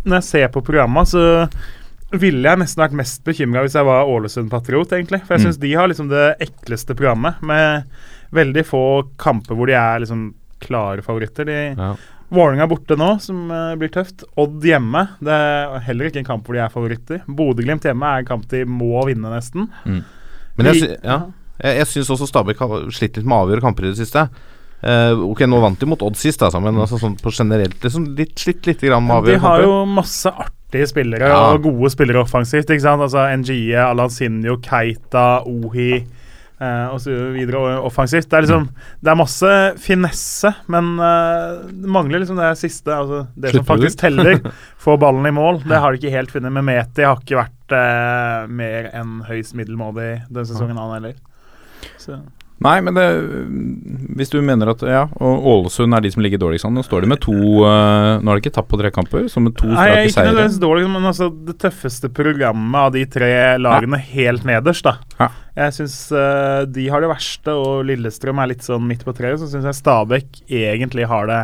når 0.06 0.20
jeg 0.20 0.28
ser 0.30 0.54
på 0.54 0.62
programmet, 0.66 1.10
så 1.10 1.26
ville 2.14 2.46
jeg 2.46 2.62
nesten 2.62 2.84
vært 2.84 2.98
mest 3.02 3.24
bekymra 3.26 3.64
hvis 3.66 3.76
jeg 3.76 3.88
var 3.88 4.10
Ålesund-patriot, 4.12 4.94
egentlig. 4.94 5.24
For 5.26 5.36
jeg 5.36 5.56
mm. 5.56 5.62
de 5.64 5.72
har 5.74 5.90
liksom 5.90 6.12
det 6.14 6.26
ekleste 6.46 6.94
programmet, 6.94 7.42
med 7.42 7.90
veldig 8.36 8.66
få 8.68 8.84
kamper 9.22 9.58
hvor 9.58 9.70
de 9.70 9.78
er 9.80 10.04
liksom 10.04 10.28
klare 10.62 11.04
favoritter. 11.06 11.50
De, 11.50 11.58
ja. 11.74 11.94
Vålerenga 12.34 12.66
borte 12.68 12.98
nå, 12.98 13.12
som 13.22 13.46
uh, 13.54 13.76
blir 13.80 13.92
tøft. 13.94 14.26
Odd 14.42 14.64
hjemme. 14.66 15.06
Det 15.24 15.34
er 15.36 15.78
heller 15.86 16.10
ikke 16.10 16.24
en 16.24 16.28
kamp 16.28 16.48
hvor 16.48 16.58
de 16.58 16.64
er 16.64 16.74
favoritter. 16.74 17.22
Bodø-Glimt 17.28 17.86
hjemme 17.86 18.10
er 18.10 18.24
en 18.24 18.30
kamp 18.30 18.48
de 18.52 18.64
må 18.66 19.04
vinne, 19.10 19.30
nesten. 19.34 19.70
Mm. 19.86 20.02
Men 20.58 20.72
jeg, 20.72 20.98
ja, 21.04 21.20
jeg, 21.60 21.80
jeg 21.82 21.92
syns 21.92 22.12
også 22.16 22.30
Stabæk 22.32 22.64
har 22.64 22.76
slitt 22.96 23.20
litt 23.20 23.28
med 23.28 23.38
å 23.38 23.46
avgjøre 23.46 23.66
kamper 23.66 23.88
i 23.88 23.94
det 23.94 24.02
siste. 24.02 24.26
Uh, 24.86 25.14
ok, 25.32 25.46
nå 25.50 25.62
vant 25.64 25.80
de 25.82 25.88
mot 25.90 26.02
Odd 26.06 26.18
sist, 26.20 26.42
da, 26.42 26.62
men 26.62 26.78
altså, 26.78 27.00
sånn 27.02 27.16
på 27.18 27.32
generelt 27.34 27.80
liksom, 27.82 28.12
litt, 28.18 28.36
slitt 28.38 28.68
litt 28.70 28.84
grann 28.84 29.06
med 29.08 29.32
De 29.32 29.38
har 29.42 29.64
jo 29.64 29.80
masse 29.90 30.30
artige 30.30 30.90
spillere, 30.92 31.30
ja. 31.32 31.40
og 31.54 31.64
gode 31.66 31.94
spillere 31.94 32.22
offensivt. 32.26 32.70
ikke 32.70 32.84
sant? 32.84 33.06
Altså 33.06 33.24
NGE, 33.38 33.80
Alansinho, 33.86 34.60
Keita, 34.66 35.44
Ohi 35.46 36.04
uh, 36.62 36.88
og 36.94 37.02
så 37.04 37.16
videre 37.36 37.80
offensivt. 37.86 38.30
Det 38.32 38.38
er 38.38 38.46
liksom 38.48 38.70
Det 39.02 39.12
er 39.12 39.20
masse 39.20 39.52
finesse, 39.82 40.54
men 40.72 40.96
uh, 41.02 41.66
det 41.70 41.92
mangler 41.98 42.24
liksom 42.24 42.40
det 42.42 42.54
siste. 42.62 42.94
Altså 42.94 43.26
det 43.36 43.54
Slutt 43.54 43.64
som 43.64 43.70
faktisk 43.74 44.02
teller. 44.04 44.40
Få 44.86 44.98
ballen 45.02 45.26
i 45.28 45.36
mål. 45.36 45.64
Det 45.66 45.82
har 45.82 45.92
de 45.92 46.02
ikke 46.02 46.16
helt 46.16 46.34
funnet. 46.34 46.54
Men 46.56 46.68
Meti 46.68 47.06
har 47.08 47.22
ikke 47.22 47.42
vært 47.42 47.76
uh, 47.76 48.48
mer 48.52 48.92
enn 48.94 49.22
høyst 49.30 49.58
middelmådig 49.58 50.10
denne 50.30 50.48
sesongen, 50.48 50.80
han 50.80 50.98
heller. 51.00 51.22
Så 52.02 52.20
Nei, 52.64 52.78
men 52.80 52.96
det, 52.96 53.04
hvis 54.16 54.30
du 54.32 54.38
mener 54.46 54.70
at 54.72 54.84
Ja, 54.88 55.02
og 55.20 55.48
Ålesund 55.52 55.96
er 55.98 56.04
de 56.06 56.12
som 56.14 56.24
ligger 56.24 56.40
dårligst 56.40 56.68
an. 56.68 56.76
Nå 56.78 56.86
står 56.86 57.04
de 57.04 57.10
med 57.12 57.20
to 57.24 57.36
uh, 57.36 58.16
Nå 58.22 58.32
har 58.32 58.40
de 58.40 58.44
ikke 58.44 58.54
tapt 58.56 58.70
på 58.72 58.80
tre 58.80 58.92
kamper, 58.96 59.26
så 59.32 59.44
med 59.44 59.58
to 59.60 59.68
strake 59.68 60.14
seire. 60.14 60.46
Ikke 60.48 60.64
dårlig, 60.64 60.86
men 60.94 61.10
altså 61.12 61.28
det 61.34 61.58
tøffeste 61.62 62.10
programmet 62.16 62.80
av 62.80 62.94
de 62.96 63.04
tre 63.12 63.34
lagene 63.60 64.00
ja. 64.00 64.08
helt 64.14 64.48
nederst, 64.48 64.88
da. 64.88 64.96
Ja. 65.20 65.30
Jeg 65.60 65.76
syns 65.82 65.98
uh, 66.16 66.64
de 66.68 66.88
har 66.92 67.04
det 67.04 67.12
verste, 67.12 67.58
og 67.60 67.84
Lillestrøm 67.90 68.40
er 68.40 68.54
litt 68.54 68.64
sånn 68.66 68.88
midt 68.88 69.04
på 69.08 69.16
treet. 69.18 69.42
Så 69.42 69.52
syns 69.52 69.68
jeg 69.68 69.82
Stabæk 69.82 70.42
egentlig 70.48 71.10
har 71.12 71.28
det 71.32 71.44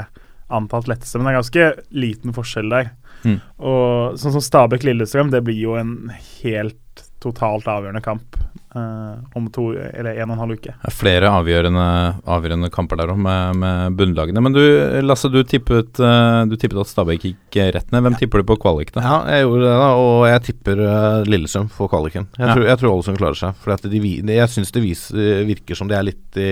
antatt 0.51 0.88
letteste, 0.91 1.20
men 1.20 1.28
det 1.28 1.34
er 1.34 1.39
ganske 1.41 1.68
liten 2.07 2.36
forskjell 2.36 2.72
der. 2.72 2.93
Mm. 3.28 3.38
Og 3.59 4.20
sånn 4.20 4.34
som 4.36 4.43
Stabæk-Lillestrøm, 4.43 5.30
det 5.34 5.43
blir 5.45 5.59
jo 5.59 5.76
en 5.80 5.95
helt 6.41 7.03
totalt 7.22 7.68
avgjørende 7.70 8.01
kamp 8.03 8.39
om 8.74 9.48
to 9.52 9.66
eller 9.76 10.16
en 10.16 10.30
og 10.30 10.36
en 10.36 10.42
halv 10.46 10.56
uke. 10.60 10.72
Det 10.72 10.88
er 10.88 10.96
flere 10.96 11.32
avgjørende, 11.36 11.88
avgjørende 12.24 12.70
kamper 12.72 13.02
der 13.02 13.12
òg, 13.12 13.20
med, 13.20 13.58
med, 13.60 13.98
bunnlagene. 14.00 14.44
Men 14.44 14.56
du 14.56 14.62
Lasse, 15.04 15.32
du 15.32 15.42
tippet, 15.48 16.00
uh, 16.00 16.44
du 16.48 16.56
tippet 16.56 16.80
at 16.80 16.92
Stabæk 16.92 17.26
gikk 17.28 17.60
rett 17.76 17.92
ned. 17.92 18.06
Hvem 18.06 18.16
tipper 18.22 18.42
du 18.42 18.48
på 18.54 18.60
kvalik? 18.64 18.94
da? 18.96 19.04
Ja, 19.04 19.18
jeg 19.36 19.48
gjorde 19.48 19.66
det, 19.68 19.76
da, 19.84 19.90
og 20.00 20.24
jeg 20.30 20.46
tipper 20.48 20.84
uh, 20.86 21.28
Lillestrøm 21.28 21.68
for 21.76 21.92
kvaliken. 21.92 22.30
Jeg, 22.38 22.48
ja. 22.48 22.56
tror, 22.56 22.70
jeg 22.70 22.82
tror 22.82 22.94
Ålesund 22.94 23.20
klarer 23.20 23.42
seg. 23.42 23.60
For 23.60 23.88
de, 23.92 24.02
de, 24.08 24.40
jeg 24.40 24.56
syns 24.56 24.72
det 24.72 24.86
vis, 24.86 25.04
virker 25.52 25.78
som 25.78 25.92
de 25.92 26.00
er 26.00 26.08
litt 26.08 26.40
i, 26.40 26.52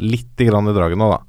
litt 0.00 0.40
i 0.40 0.48
grann 0.48 0.72
i 0.72 0.76
draget 0.76 1.00
nå, 1.00 1.12
da. 1.12 1.22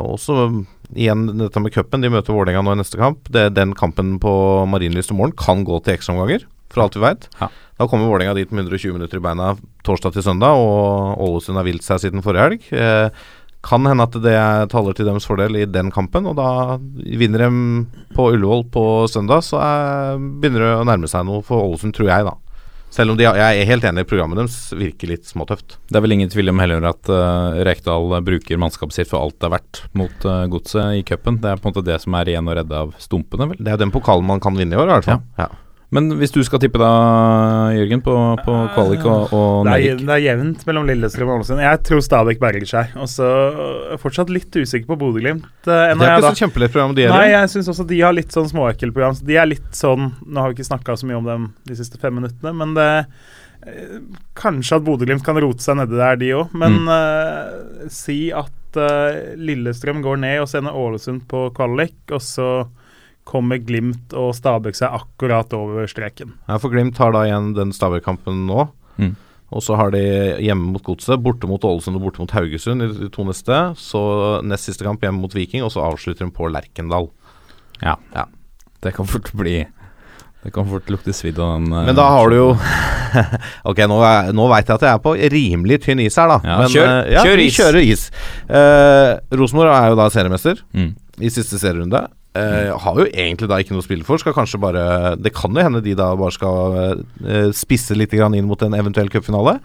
og 0.00 0.16
så 0.22 0.48
igjen 0.96 1.26
dette 1.36 1.60
med 1.60 1.74
cupen. 1.74 2.00
De 2.00 2.12
møter 2.12 2.32
Vålerenga 2.32 2.64
nå 2.64 2.76
i 2.76 2.80
neste 2.80 3.00
kamp. 3.00 3.28
Det, 3.32 3.50
den 3.56 3.76
kampen 3.76 4.16
på 4.22 4.32
Marienlyst 4.70 5.12
i 5.12 5.18
morgen 5.18 5.36
kan 5.36 5.66
gå 5.68 5.82
til 5.84 5.98
ekstraomganger 5.98 6.48
for 6.72 6.84
alt 6.84 6.96
vi 6.96 7.04
veit. 7.04 7.28
Ja. 7.40 7.48
Da 7.78 7.86
kommer 7.86 8.10
Vålerenga 8.10 8.34
dit 8.34 8.50
med 8.50 8.66
120 8.66 8.96
minutter 8.96 9.20
i 9.20 9.22
beina 9.22 9.52
torsdag 9.86 10.16
til 10.16 10.24
søndag, 10.26 10.58
og 10.58 11.20
Ålesund 11.22 11.60
har 11.60 11.66
vilt 11.66 11.86
seg 11.86 12.02
siden 12.02 12.24
forrige 12.24 12.48
helg. 12.48 12.64
Eh, 12.74 13.28
kan 13.62 13.86
hende 13.86 14.06
at 14.06 14.16
det 14.22 14.40
taler 14.72 14.96
til 14.96 15.06
deres 15.06 15.26
fordel 15.26 15.60
i 15.60 15.66
den 15.66 15.92
kampen, 15.94 16.26
og 16.26 16.34
da 16.38 16.78
vinner 17.18 17.46
de 17.46 18.18
på 18.18 18.32
Ullevål 18.32 18.66
på 18.74 18.82
søndag, 19.10 19.46
så 19.46 19.62
er, 19.62 20.18
begynner 20.18 20.64
det 20.64 20.74
å 20.80 20.88
nærme 20.90 21.10
seg 21.10 21.26
noe 21.26 21.44
for 21.46 21.68
Ålesund, 21.68 21.94
tror 21.94 22.10
jeg, 22.10 22.26
da. 22.26 22.34
Selv 22.90 23.12
om 23.12 23.18
de, 23.20 23.26
jeg 23.28 23.60
er 23.60 23.68
helt 23.68 23.84
enig, 23.84 24.02
i 24.06 24.08
programmet 24.08 24.40
deres 24.40 24.56
virker 24.72 25.10
litt 25.12 25.28
småtøft. 25.28 25.76
Det 25.86 26.00
er 26.00 26.02
vel 26.06 26.16
ingen 26.16 26.30
tvil 26.32 26.50
om 26.50 26.62
heller 26.62 26.86
at 26.88 27.10
uh, 27.12 27.58
Rekdal 27.68 28.16
bruker 28.24 28.58
mannskapet 28.58 28.96
sitt 28.96 29.10
for 29.10 29.20
alt 29.20 29.36
det 29.36 29.50
er 29.50 29.54
verdt 29.58 29.82
mot 29.98 30.24
uh, 30.24 30.46
godset 30.48 30.96
i 30.96 31.04
cupen. 31.06 31.36
Det 31.42 31.52
er 31.52 31.60
på 31.60 31.68
en 31.68 31.76
måte 31.76 31.84
det 31.84 32.00
som 32.00 32.16
er 32.16 32.32
igjen 32.32 32.48
å 32.48 32.56
redde 32.56 32.82
av 32.86 32.96
stumpene, 32.98 33.50
vel. 33.52 33.60
Det 33.60 33.70
er 33.70 33.76
jo 33.76 33.84
den 33.84 33.94
pokalen 33.94 34.26
man 34.26 34.40
kan 34.42 34.56
vinne 34.56 34.74
i 34.74 34.80
år, 34.80 34.88
i 34.88 34.96
hvert 34.96 35.10
fall. 35.10 35.20
Ja. 35.36 35.50
ja. 35.50 35.67
Men 35.94 36.10
hvis 36.20 36.34
du 36.34 36.42
skal 36.44 36.60
tippe 36.60 36.76
da, 36.80 36.88
Jørgen, 37.72 38.02
på, 38.04 38.12
på 38.44 38.54
kvalik 38.74 39.06
og, 39.08 39.30
og 39.32 39.68
Det 39.68 39.76
er, 39.76 40.02
det 40.02 40.12
er 40.18 40.20
jevnt 40.20 40.66
mellom 40.68 40.84
Lillestrøm 40.90 41.30
og 41.30 41.38
Ålesund. 41.38 41.62
Jeg 41.64 41.80
tror 41.88 42.02
Stabæk 42.04 42.42
berger 42.42 42.68
seg. 42.68 42.92
Og 43.00 43.08
så 43.08 43.28
fortsatt 44.02 44.28
litt 44.32 44.52
usikker 44.52 44.84
på 44.90 44.98
Bodø-Glimt. 45.00 45.46
Uh, 45.64 45.72
Det 45.72 45.78
er 45.94 45.94
ikke 45.96 46.26
da. 46.26 46.34
så 46.34 46.44
kjempelett 46.44 46.74
program 46.74 46.92
de 46.98 47.08
Nei, 47.08 47.24
jeg 47.32 47.52
syns 47.54 47.72
også 47.72 47.88
de 47.88 48.02
har 48.04 48.12
litt 48.16 48.36
sånn 48.36 48.50
småekkelprogram. 48.52 49.16
Så 49.16 49.28
De 49.28 49.38
er 49.40 49.48
litt 49.48 49.70
sånn 49.76 50.10
Nå 50.26 50.44
har 50.44 50.52
vi 50.52 50.58
ikke 50.58 50.68
snakka 50.68 50.98
så 51.00 51.08
mye 51.08 51.22
om 51.22 51.28
dem 51.30 51.48
de 51.70 51.78
siste 51.80 52.00
fem 52.02 52.18
minuttene, 52.20 52.52
men 52.60 52.76
det 52.76 52.90
eh, 53.64 53.96
Kanskje 54.38 54.82
at 54.82 54.84
Bodø-Glimt 54.84 55.24
kan 55.24 55.40
rote 55.40 55.64
seg 55.64 55.80
nedi 55.80 55.96
der, 55.96 56.20
de 56.20 56.34
òg. 56.36 56.52
Men 56.52 56.82
eh, 56.84 57.88
si 57.92 58.26
at 58.36 58.76
uh, 58.76 59.32
Lillestrøm 59.40 60.04
går 60.04 60.20
ned 60.20 60.42
og 60.44 60.52
sender 60.52 60.76
Ålesund 60.76 61.24
på 61.32 61.46
kvalik, 61.56 61.96
og 62.12 62.20
så 62.20 62.50
kommer 63.28 63.60
Glimt 63.60 64.14
og 64.16 64.32
Stabæk 64.38 64.78
seg 64.78 64.94
akkurat 64.96 65.52
over 65.56 65.86
streken. 65.90 66.32
Ja, 66.48 66.56
for 66.58 66.72
Glimt 66.72 66.96
har 67.02 67.12
da 67.12 67.26
igjen 67.28 67.50
den 67.56 67.74
Stabæk-kampen 67.76 68.46
nå. 68.48 68.68
Mm. 68.98 69.14
Og 69.52 69.62
så 69.64 69.76
har 69.80 69.92
de 69.94 70.00
hjemme 70.44 70.72
mot 70.74 70.82
Godset, 70.84 71.20
borte 71.24 71.48
mot 71.48 71.62
Ålesund 71.64 71.96
og 71.96 72.02
borte 72.04 72.20
mot 72.20 72.32
Haugesund 72.36 72.84
i 72.84 72.88
de 72.92 73.08
to 73.12 73.24
neste. 73.24 73.60
Så 73.80 74.00
nest 74.44 74.68
siste 74.68 74.84
kamp 74.84 75.00
hjemme 75.04 75.20
mot 75.22 75.32
Viking, 75.36 75.62
og 75.64 75.72
så 75.72 75.84
avslutter 75.86 76.26
de 76.26 76.32
på 76.36 76.48
Lerkendal. 76.52 77.08
Ja. 77.80 77.94
Ja. 78.16 78.26
Det 78.84 78.92
kan 78.96 79.06
fort 79.08 79.30
bli 79.34 79.66
Det 80.44 80.52
kan 80.54 80.68
fort 80.70 80.86
lukte 80.92 81.12
svidd 81.16 81.38
av 81.42 81.56
den. 81.58 81.72
eh, 81.72 81.86
Men 81.88 81.96
da 81.98 82.04
har 82.14 82.28
du 82.30 82.36
jo 82.36 82.48
Ok, 83.68 83.80
nå, 83.90 83.96
er- 84.06 84.32
nå 84.36 84.44
veit 84.52 84.68
jeg 84.68 84.74
at 84.76 84.84
jeg 84.86 84.92
er 84.94 85.02
på 85.02 85.14
rimelig 85.32 85.80
tynn 85.84 86.00
is 86.04 86.16
her, 86.20 86.28
da. 86.28 86.38
Ja, 86.44 86.58
Men, 86.60 86.68
kjør- 86.74 86.92
uh, 86.92 87.10
ja, 87.12 87.24
kjør 87.24 87.36
vi 87.40 87.46
is. 87.48 87.56
kjører 87.58 87.82
is. 87.92 88.04
Uh, 88.48 89.36
Rosenborg 89.40 89.72
er 89.74 89.88
jo 89.90 89.96
da 89.98 90.08
seriemester 90.14 90.60
Mm. 90.74 90.92
i 91.20 91.28
siste 91.32 91.58
serierunde. 91.58 92.04
Eh, 92.36 92.70
har 92.78 92.98
jo 93.00 93.06
egentlig 93.08 93.48
da 93.48 93.56
ikke 93.58 93.72
noe 93.72 93.82
å 93.82 93.86
spille 93.86 94.04
for. 94.04 94.20
Skal 94.20 94.34
kanskje 94.36 94.60
bare 94.60 95.16
Det 95.16 95.32
kan 95.34 95.54
jo 95.54 95.62
hende 95.64 95.80
de 95.82 95.94
da 95.98 96.10
bare 96.14 96.34
skal 96.34 96.76
uh, 97.24 97.48
spisse 97.56 97.96
litt 97.96 98.12
grann 98.12 98.34
inn 98.36 98.46
mot 98.46 98.60
en 98.62 98.76
eventuell 98.76 99.08
cupfinale. 99.10 99.58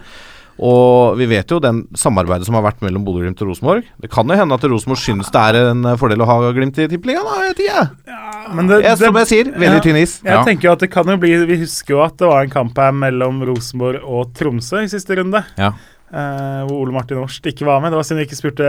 Og 0.63 1.17
vi 1.17 1.25
vet 1.25 1.49
jo 1.49 1.57
den 1.59 1.87
samarbeidet 1.97 2.45
som 2.45 2.53
har 2.53 2.61
vært 2.61 2.81
mellom 2.85 3.01
Bodø-Glimt 3.05 3.41
og 3.41 3.49
Rosenborg. 3.49 3.87
Det 3.99 4.09
kan 4.13 4.29
jo 4.29 4.37
hende 4.37 4.53
at 4.53 4.65
Rosenborg 4.69 5.01
syns 5.01 5.31
det 5.33 5.41
er 5.49 5.57
en 5.71 5.81
fordel 5.97 6.21
å 6.21 6.27
ha 6.29 6.35
Glimt 6.53 6.77
i 6.77 6.85
Tippeligaen, 6.91 7.25
da, 7.25 7.39
vet 7.47 7.61
ikke 7.63 7.73
jeg. 7.73 8.17
Men 8.53 8.69
det, 8.69 8.77
Jeg, 8.85 8.99
som 9.01 9.17
jeg 9.17 9.29
sier, 9.31 9.49
veldig 9.49 9.79
Ja. 9.79 9.85
tynn 9.87 9.97
is. 9.97 10.21
Jeg 10.21 10.33
Ja. 10.33 10.43
tenker 10.45 10.61
jo 10.69 10.71
at 10.73 10.79
det 10.79 10.91
kan 10.91 11.05
jo 11.09 11.17
bli 11.17 11.45
Vi 11.45 11.57
husker 11.57 11.95
jo 11.95 12.03
at 12.03 12.17
det 12.17 12.27
var 12.27 12.43
en 12.43 12.49
kamp 12.51 12.77
her 12.77 12.91
mellom 12.91 13.41
Rosenborg 13.43 14.03
og 14.05 14.33
Tromsø 14.35 14.83
i 14.83 14.87
siste 14.93 15.17
runde. 15.17 15.43
Ja. 15.57 15.71
Eh, 16.13 16.61
hvor 16.67 16.77
Ole 16.83 16.93
Martin 16.95 17.17
Årst 17.23 17.45
ikke 17.49 17.65
var 17.67 17.81
med. 17.83 17.91
Det 17.93 17.99
var 17.99 18.07
synd 18.07 18.21
vi 18.21 18.25
ikke 18.27 18.37
spurte 18.39 18.67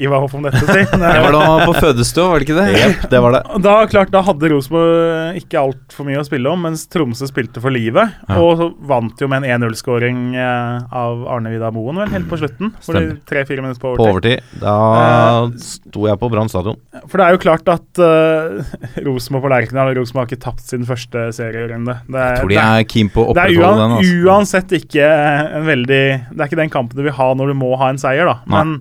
Ivar 0.00 0.22
Hoff 0.22 0.34
om 0.38 0.46
dette. 0.46 0.62
Det 0.96 1.22
var 1.26 1.32
da 1.34 1.42
på 1.66 1.74
fødestua, 1.76 2.28
var 2.30 2.40
det 2.42 2.46
ikke 2.48 2.56
det? 2.58 2.66
Yep, 2.80 3.06
det 3.12 3.20
var 3.24 3.34
det. 3.36 3.40
Da, 3.64 3.74
klart, 3.90 4.10
da 4.14 4.22
hadde 4.26 4.50
Rosenborg 4.52 5.40
ikke 5.40 5.60
altfor 5.60 6.06
mye 6.08 6.20
å 6.22 6.26
spille 6.26 6.50
om, 6.50 6.62
mens 6.66 6.86
Tromsø 6.92 7.28
spilte 7.28 7.60
for 7.62 7.74
livet. 7.74 8.14
Ja. 8.28 8.38
Og 8.42 8.76
vant 8.86 9.20
jo 9.22 9.28
med 9.30 9.44
en 9.44 9.60
1-0-skåring 9.66 10.20
eh, 10.38 10.86
av 10.96 11.26
Arne 11.36 11.52
Vidar 11.52 11.74
Moen 11.74 11.98
vel, 12.02 12.12
helt 12.14 12.28
på 12.30 12.38
slutten. 12.40 12.72
Hvor 12.84 12.98
det 12.98 13.04
Tre-fire 13.26 13.62
minutter 13.64 13.80
på 13.82 13.94
På 13.98 14.08
overtid. 14.12 14.42
Da 14.62 14.74
Da 14.96 15.60
sto 15.62 16.06
jeg 16.06 16.18
på 16.20 16.28
Brann 16.32 16.50
stadion. 16.52 16.78
For 17.10 17.18
det 17.20 17.26
er 17.26 17.36
jo 17.36 17.40
klart 17.42 17.68
at 17.72 18.00
uh, 18.02 18.62
Rosenborg 19.06 19.46
på 19.46 19.50
Lerkendal 19.52 19.92
Rosenborg 19.96 20.26
har 20.26 20.30
ikke 20.32 20.44
tapt 20.46 20.64
sin 20.70 20.86
første 20.88 21.26
serierunde. 21.36 21.98
Det 22.06 22.20
er- 22.22 22.40
Tror 22.40 22.52
de 22.52 22.58
det 22.58 22.62
er- 22.64 22.88
keen 22.92 23.10
på 23.12 23.24
å 23.24 23.30
opprettholde 23.32 23.82
den. 23.82 23.96
Altså. 23.98 24.20
uansett 24.26 24.74
ikke 24.80 25.06
en 25.06 25.66
veldig 25.66 26.02
Det 26.30 26.40
er 26.40 26.46
ikke 26.46 26.56
den 26.60 26.68
kampen 26.70 26.75
du 26.82 27.02
vil 27.02 27.16
ha 27.16 27.32
når 27.34 27.52
du 27.52 27.58
må 27.58 27.72
ha 27.80 27.90
en 27.92 28.00
seier, 28.00 28.28
da. 28.28 28.38
Nei. 28.46 28.62
Men 28.62 28.76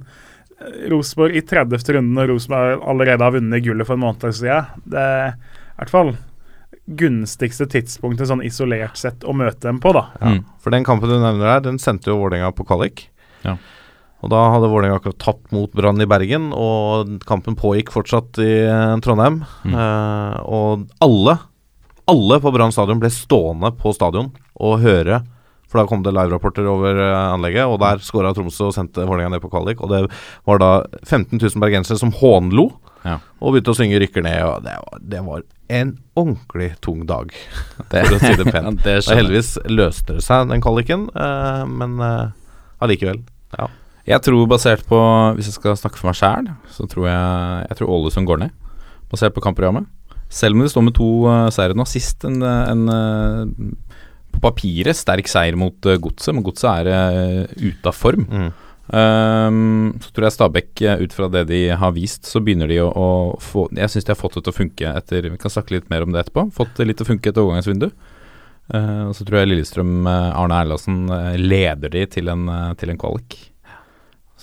eh, 0.60 0.86
Rosenborg 0.94 1.36
i 1.38 1.44
30. 1.46 1.92
runde 1.98 2.20
når 2.20 2.32
Rosenborg 2.34 2.86
allerede 2.94 3.28
har 3.28 3.36
vunnet 3.36 3.66
gullet 3.66 3.88
for 3.88 3.98
en 3.98 4.06
måned 4.06 4.40
siden, 4.40 4.72
det 4.86 5.02
er 5.02 5.36
i 5.36 5.78
hvert 5.82 5.94
fall 5.94 6.16
gunstigste 6.86 7.66
tidspunktet 7.70 8.30
sånn 8.30 8.44
isolert 8.46 9.00
sett 9.00 9.26
å 9.26 9.34
møte 9.34 9.66
dem 9.68 9.80
på, 9.82 9.94
da. 9.96 10.06
Ja. 10.20 10.36
Mm. 10.36 10.44
For 10.62 10.76
den 10.76 10.86
kampen 10.86 11.10
du 11.10 11.18
nevner 11.18 11.56
der, 11.56 11.66
den 11.72 11.82
sendte 11.82 12.12
jo 12.12 12.20
Vålerenga 12.22 12.52
på 12.54 12.66
kvalik. 12.68 13.08
Ja. 13.46 13.58
Og 14.24 14.32
da 14.34 14.42
hadde 14.54 14.70
Vålerenga 14.72 15.00
akkurat 15.00 15.20
tapt 15.22 15.54
mot 15.54 15.74
Brann 15.76 16.02
i 16.02 16.08
Bergen, 16.10 16.52
og 16.54 17.18
kampen 17.30 17.58
pågikk 17.60 17.92
fortsatt 17.94 18.40
i 18.42 18.52
eh, 18.66 18.96
Trondheim. 19.06 19.42
Mm. 19.66 19.74
Eh, 19.74 20.38
og 20.46 20.86
alle, 21.06 21.38
alle 22.10 22.40
på 22.42 22.54
Brann 22.54 22.74
stadion 22.74 23.02
ble 23.02 23.12
stående 23.14 23.74
på 23.78 23.94
stadion 23.96 24.32
og 24.56 24.80
høre. 24.86 25.24
For 25.76 25.82
da 25.82 25.88
kom 25.92 26.04
det 26.06 26.14
live-rapporter 26.16 26.64
over 26.72 26.96
eh, 27.04 27.34
anlegget, 27.34 27.68
og 27.68 27.82
der 27.84 28.00
skåra 28.00 28.32
Tromsø 28.36 28.70
og 28.70 28.76
sendte 28.78 29.04
Vålerenga 29.04 29.34
ned 29.36 29.42
på 29.44 29.50
kvalik. 29.52 29.82
Og 29.84 29.92
det 29.92 30.06
var 30.48 30.62
da 30.64 30.70
15 31.04 31.36
000 31.36 31.60
bergensere 31.60 32.00
som 32.00 32.14
hånlo 32.16 32.70
Ja. 33.06 33.20
og 33.42 33.54
begynte 33.54 33.70
å 33.74 33.76
synge 33.78 34.00
'Rykker 34.00 34.24
ned'. 34.24 34.46
Og 34.48 34.64
det 34.64 34.78
var, 34.82 35.00
det 35.04 35.20
var 35.26 35.42
en 35.70 35.98
ordentlig 36.16 36.72
tung 36.82 37.04
dag, 37.06 37.30
Det, 37.92 38.02
for 38.08 38.16
å 38.16 38.20
si 38.24 38.36
det 38.40 38.52
pent. 38.54 38.84
det 38.84 38.96
Og 39.04 39.18
heldigvis 39.20 39.58
løste 39.68 40.16
det 40.16 40.24
seg, 40.24 40.48
den 40.50 40.62
kvaliken, 40.64 41.10
eh, 41.14 41.66
men 41.66 42.00
eh, 42.00 42.30
allikevel. 42.82 43.22
ja. 43.60 43.68
Jeg 44.08 44.22
tror 44.22 44.46
basert 44.48 44.86
på 44.86 44.98
Hvis 45.36 45.48
jeg 45.50 45.54
skal 45.58 45.76
snakke 45.76 45.98
for 45.98 46.08
meg 46.12 46.16
sjæl, 46.16 46.50
så 46.70 46.86
tror 46.88 47.08
jeg 47.10 47.68
Jeg 47.70 47.78
tror 47.80 47.90
Ålesund 47.90 48.28
går 48.30 48.38
ned. 48.38 48.52
Basert 49.10 49.34
på 49.34 49.42
kampprogrammet. 49.42 49.86
Selv 50.30 50.54
om 50.56 50.62
de 50.62 50.70
står 50.70 50.84
med 50.84 50.94
to 50.94 51.08
uh, 51.26 51.50
seire 51.50 51.74
nå. 51.74 51.86
Sist 51.90 52.24
en, 52.26 52.42
en 52.44 52.90
eh, 52.90 53.46
på 54.36 54.44
papiret 54.44 54.98
sterk 54.98 55.30
seier 55.32 55.58
mot 55.60 55.90
uh, 55.90 55.98
Godset, 56.02 56.36
men 56.36 56.46
Godset 56.46 56.70
er 56.72 56.92
uh, 56.92 57.56
ute 57.58 57.92
av 57.92 57.98
form. 57.98 58.28
Mm. 58.30 58.52
Um, 58.86 59.96
så 59.98 60.12
tror 60.14 60.28
jeg 60.28 60.36
Stabæk, 60.36 60.82
eh, 60.86 61.00
ut 61.02 61.14
fra 61.16 61.26
det 61.34 61.48
de 61.50 61.62
har 61.74 61.96
vist, 61.96 62.28
så 62.30 62.38
begynner 62.44 62.70
de 62.70 62.78
å, 62.84 62.92
å 62.94 63.08
få 63.42 63.64
Jeg 63.74 63.90
syns 63.90 64.06
de 64.06 64.14
har 64.14 64.20
fått 64.20 64.38
det 64.38 64.44
til 64.46 64.54
å 64.54 64.58
funke 64.60 64.92
etter 65.02 65.26
Vi 65.26 65.40
kan 65.42 65.50
snakke 65.50 65.74
litt 65.74 65.90
mer 65.90 66.06
om 66.06 66.14
det 66.14 66.22
etterpå. 66.22 66.46
Fått 66.54 66.78
det 66.78 66.86
litt 66.86 67.02
til 67.02 67.08
å 67.08 67.10
funke 67.10 67.32
etter 67.32 67.42
overgangsvindu. 67.42 67.90
Uh, 68.70 69.10
og 69.10 69.16
så 69.18 69.26
tror 69.26 69.42
jeg 69.42 69.52
Lillestrøm, 69.52 70.06
Arne 70.06 70.62
Erlandsen, 70.62 71.02
leder 71.42 71.98
de 71.98 72.06
til 72.14 72.30
en, 72.34 72.46
til 72.78 72.94
en 72.94 73.02
kvalik. 73.02 73.40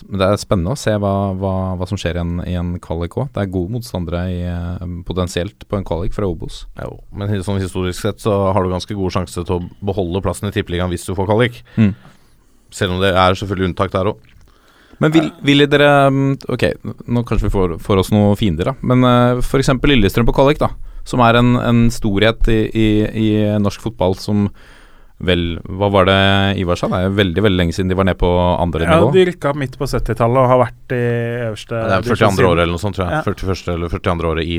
Men 0.09 0.21
det 0.21 0.29
er 0.29 0.41
spennende 0.41 0.75
å 0.75 0.79
se 0.79 0.95
hva, 1.01 1.13
hva, 1.39 1.55
hva 1.79 1.89
som 1.89 1.99
skjer 2.01 2.19
i 2.19 2.23
en, 2.23 2.33
i 2.49 2.57
en 2.59 2.75
kvalik 2.83 3.17
òg. 3.19 3.31
Det 3.35 3.43
er 3.43 3.53
gode 3.53 3.75
motstandere 3.77 4.23
i, 4.33 4.41
eh, 4.49 4.85
potensielt 5.09 5.67
på 5.69 5.79
en 5.79 5.87
kvalik 5.89 6.17
fra 6.17 6.29
Obos. 6.29 6.65
Jo, 6.81 6.99
men 7.17 7.33
sånn 7.45 7.63
historisk 7.63 8.03
sett 8.03 8.23
så 8.23 8.35
har 8.53 8.65
du 8.65 8.73
ganske 8.73 8.97
god 8.99 9.17
sjanse 9.17 9.47
til 9.47 9.57
å 9.57 9.63
beholde 9.85 10.25
plassen 10.25 10.51
i 10.51 10.55
Tippeligaen 10.55 10.93
hvis 10.93 11.07
du 11.09 11.15
får 11.19 11.31
kvalik. 11.31 11.63
Mm. 11.77 11.95
Selv 12.73 12.97
om 12.97 13.03
det 13.05 13.13
er 13.13 13.39
selvfølgelig 13.39 13.73
unntak 13.73 13.95
der 13.95 14.13
òg. 14.13 14.29
Men 15.03 15.11
vil, 15.15 15.31
ville 15.43 15.67
dere 15.67 15.89
mm, 16.13 16.35
Ok, 16.53 16.67
nå 17.11 17.25
kanskje 17.27 17.49
vi 17.49 17.55
får, 17.55 17.77
får 17.83 18.03
oss 18.05 18.13
noen 18.15 18.39
fiender, 18.39 18.71
da. 18.71 18.75
Men 18.87 19.03
uh, 19.07 19.41
f.eks. 19.43 19.73
Lillestrøm 19.89 20.29
på 20.29 20.37
kvalik, 20.37 20.61
da. 20.63 20.71
Som 21.09 21.25
er 21.27 21.41
en, 21.41 21.57
en 21.59 21.83
storhet 21.91 22.47
i, 22.53 22.61
i, 22.71 22.89
i 23.25 23.29
norsk 23.59 23.83
fotball 23.83 24.15
som 24.21 24.47
vel 25.23 25.43
Hva 25.69 25.89
var 25.95 26.07
det 26.09 26.17
Ivar 26.63 26.79
sa? 26.81 26.89
Det 26.91 26.99
er 27.07 27.15
veldig 27.17 27.43
veldig 27.47 27.59
lenge 27.61 27.75
siden 27.77 27.89
de 27.93 27.97
var 27.99 28.07
nede 28.09 28.19
på 28.21 28.29
andre 28.59 28.85
Ja, 28.89 28.97
nivå. 28.99 29.13
De 29.15 29.25
rykka 29.31 29.53
midt 29.59 29.77
på 29.79 29.87
70-tallet 29.87 30.41
og 30.43 30.49
har 30.51 30.61
vært 30.65 30.95
i 30.97 31.01
øverste 31.47 31.79
Det 31.79 31.97
er 31.99 32.07
42. 32.11 32.47
året 32.49 32.63
eller 32.65 32.75
noe 32.75 32.83
sånt, 32.83 32.99
tror 32.99 33.07
jeg. 33.09 33.15
Ja. 33.15 33.23
41. 33.23 33.75
eller 33.75 33.93
42. 33.95 34.31
året 34.33 34.45
i 34.45 34.59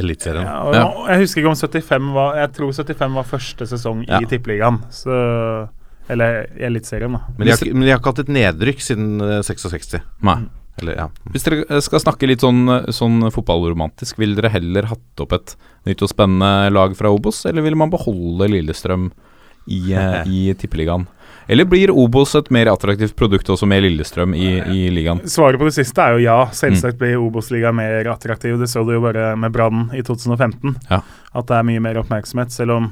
Eliteserien. 0.00 0.44
Ja, 0.46 0.58
Ja. 0.72 0.86
Jeg 1.12 1.24
husker 1.26 1.42
ikke 1.42 1.52
om 1.52 1.58
75 1.60 2.12
var 2.16 2.36
Jeg 2.40 2.52
tror 2.56 2.72
75 2.72 3.14
var 3.20 3.24
første 3.24 3.66
sesong 3.72 4.04
Ja. 4.08 4.20
i 4.20 4.24
Tippeligaen. 4.30 4.80
Så 4.90 5.68
Eller 6.08 6.46
i 6.56 6.62
Eliteserien, 6.68 7.12
da. 7.12 7.20
Men 7.36 7.46
de, 7.46 7.50
har, 7.52 7.74
men 7.74 7.82
de 7.82 7.90
har 7.90 7.98
ikke 7.98 8.12
hatt 8.14 8.20
et 8.22 8.28
nedrykk 8.36 8.80
siden 8.80 9.20
eh, 9.20 9.42
66. 9.42 9.96
Nei. 10.22 10.36
Eller, 10.78 10.94
ja. 11.00 11.06
Hvis 11.32 11.42
dere 11.46 11.64
eh, 11.68 11.80
skal 11.82 12.02
snakke 12.04 12.28
litt 12.28 12.44
sånn, 12.44 12.62
sånn 12.94 13.24
fotballromantisk, 13.32 14.18
vil 14.20 14.36
dere 14.36 14.50
heller 14.52 14.86
hatt 14.92 15.22
opp 15.24 15.32
et 15.32 15.56
nytt 15.88 16.02
og 16.04 16.10
spennende 16.12 16.70
lag 16.70 16.94
fra 16.98 17.10
Obos, 17.10 17.42
eller 17.48 17.64
vil 17.66 17.74
man 17.80 17.90
beholde 17.90 18.46
Lillestrøm 18.52 19.08
i, 19.66 19.92
eh, 19.92 20.22
i 20.26 20.54
Tippeligaen? 20.54 21.06
Eller 21.48 21.64
blir 21.64 21.90
Obos 21.94 22.34
et 22.34 22.48
mer 22.50 22.66
attraktivt 22.66 23.14
produkt 23.16 23.48
også 23.54 23.68
med 23.70 23.84
Lillestrøm 23.84 24.34
i, 24.34 24.48
i 24.58 24.80
ligaen? 24.90 25.20
Svaret 25.30 25.60
på 25.60 25.68
det 25.68 25.76
siste 25.76 26.02
er 26.02 26.16
jo 26.16 26.24
ja. 26.24 26.38
Selvsagt 26.50 26.98
blir 26.98 27.20
Obos-ligaen 27.22 27.76
mer 27.78 28.08
attraktiv. 28.10 28.58
Det 28.58 28.66
så 28.70 28.82
du 28.82 28.96
jo 28.96 29.04
bare 29.04 29.36
med 29.38 29.54
Brann 29.54 29.86
i 29.94 30.02
2015. 30.02 30.74
Ja. 30.90 31.02
At 31.32 31.46
det 31.46 31.60
er 31.60 31.68
mye 31.68 31.84
mer 31.84 32.00
oppmerksomhet, 32.02 32.50
selv 32.54 32.74
om 32.74 32.90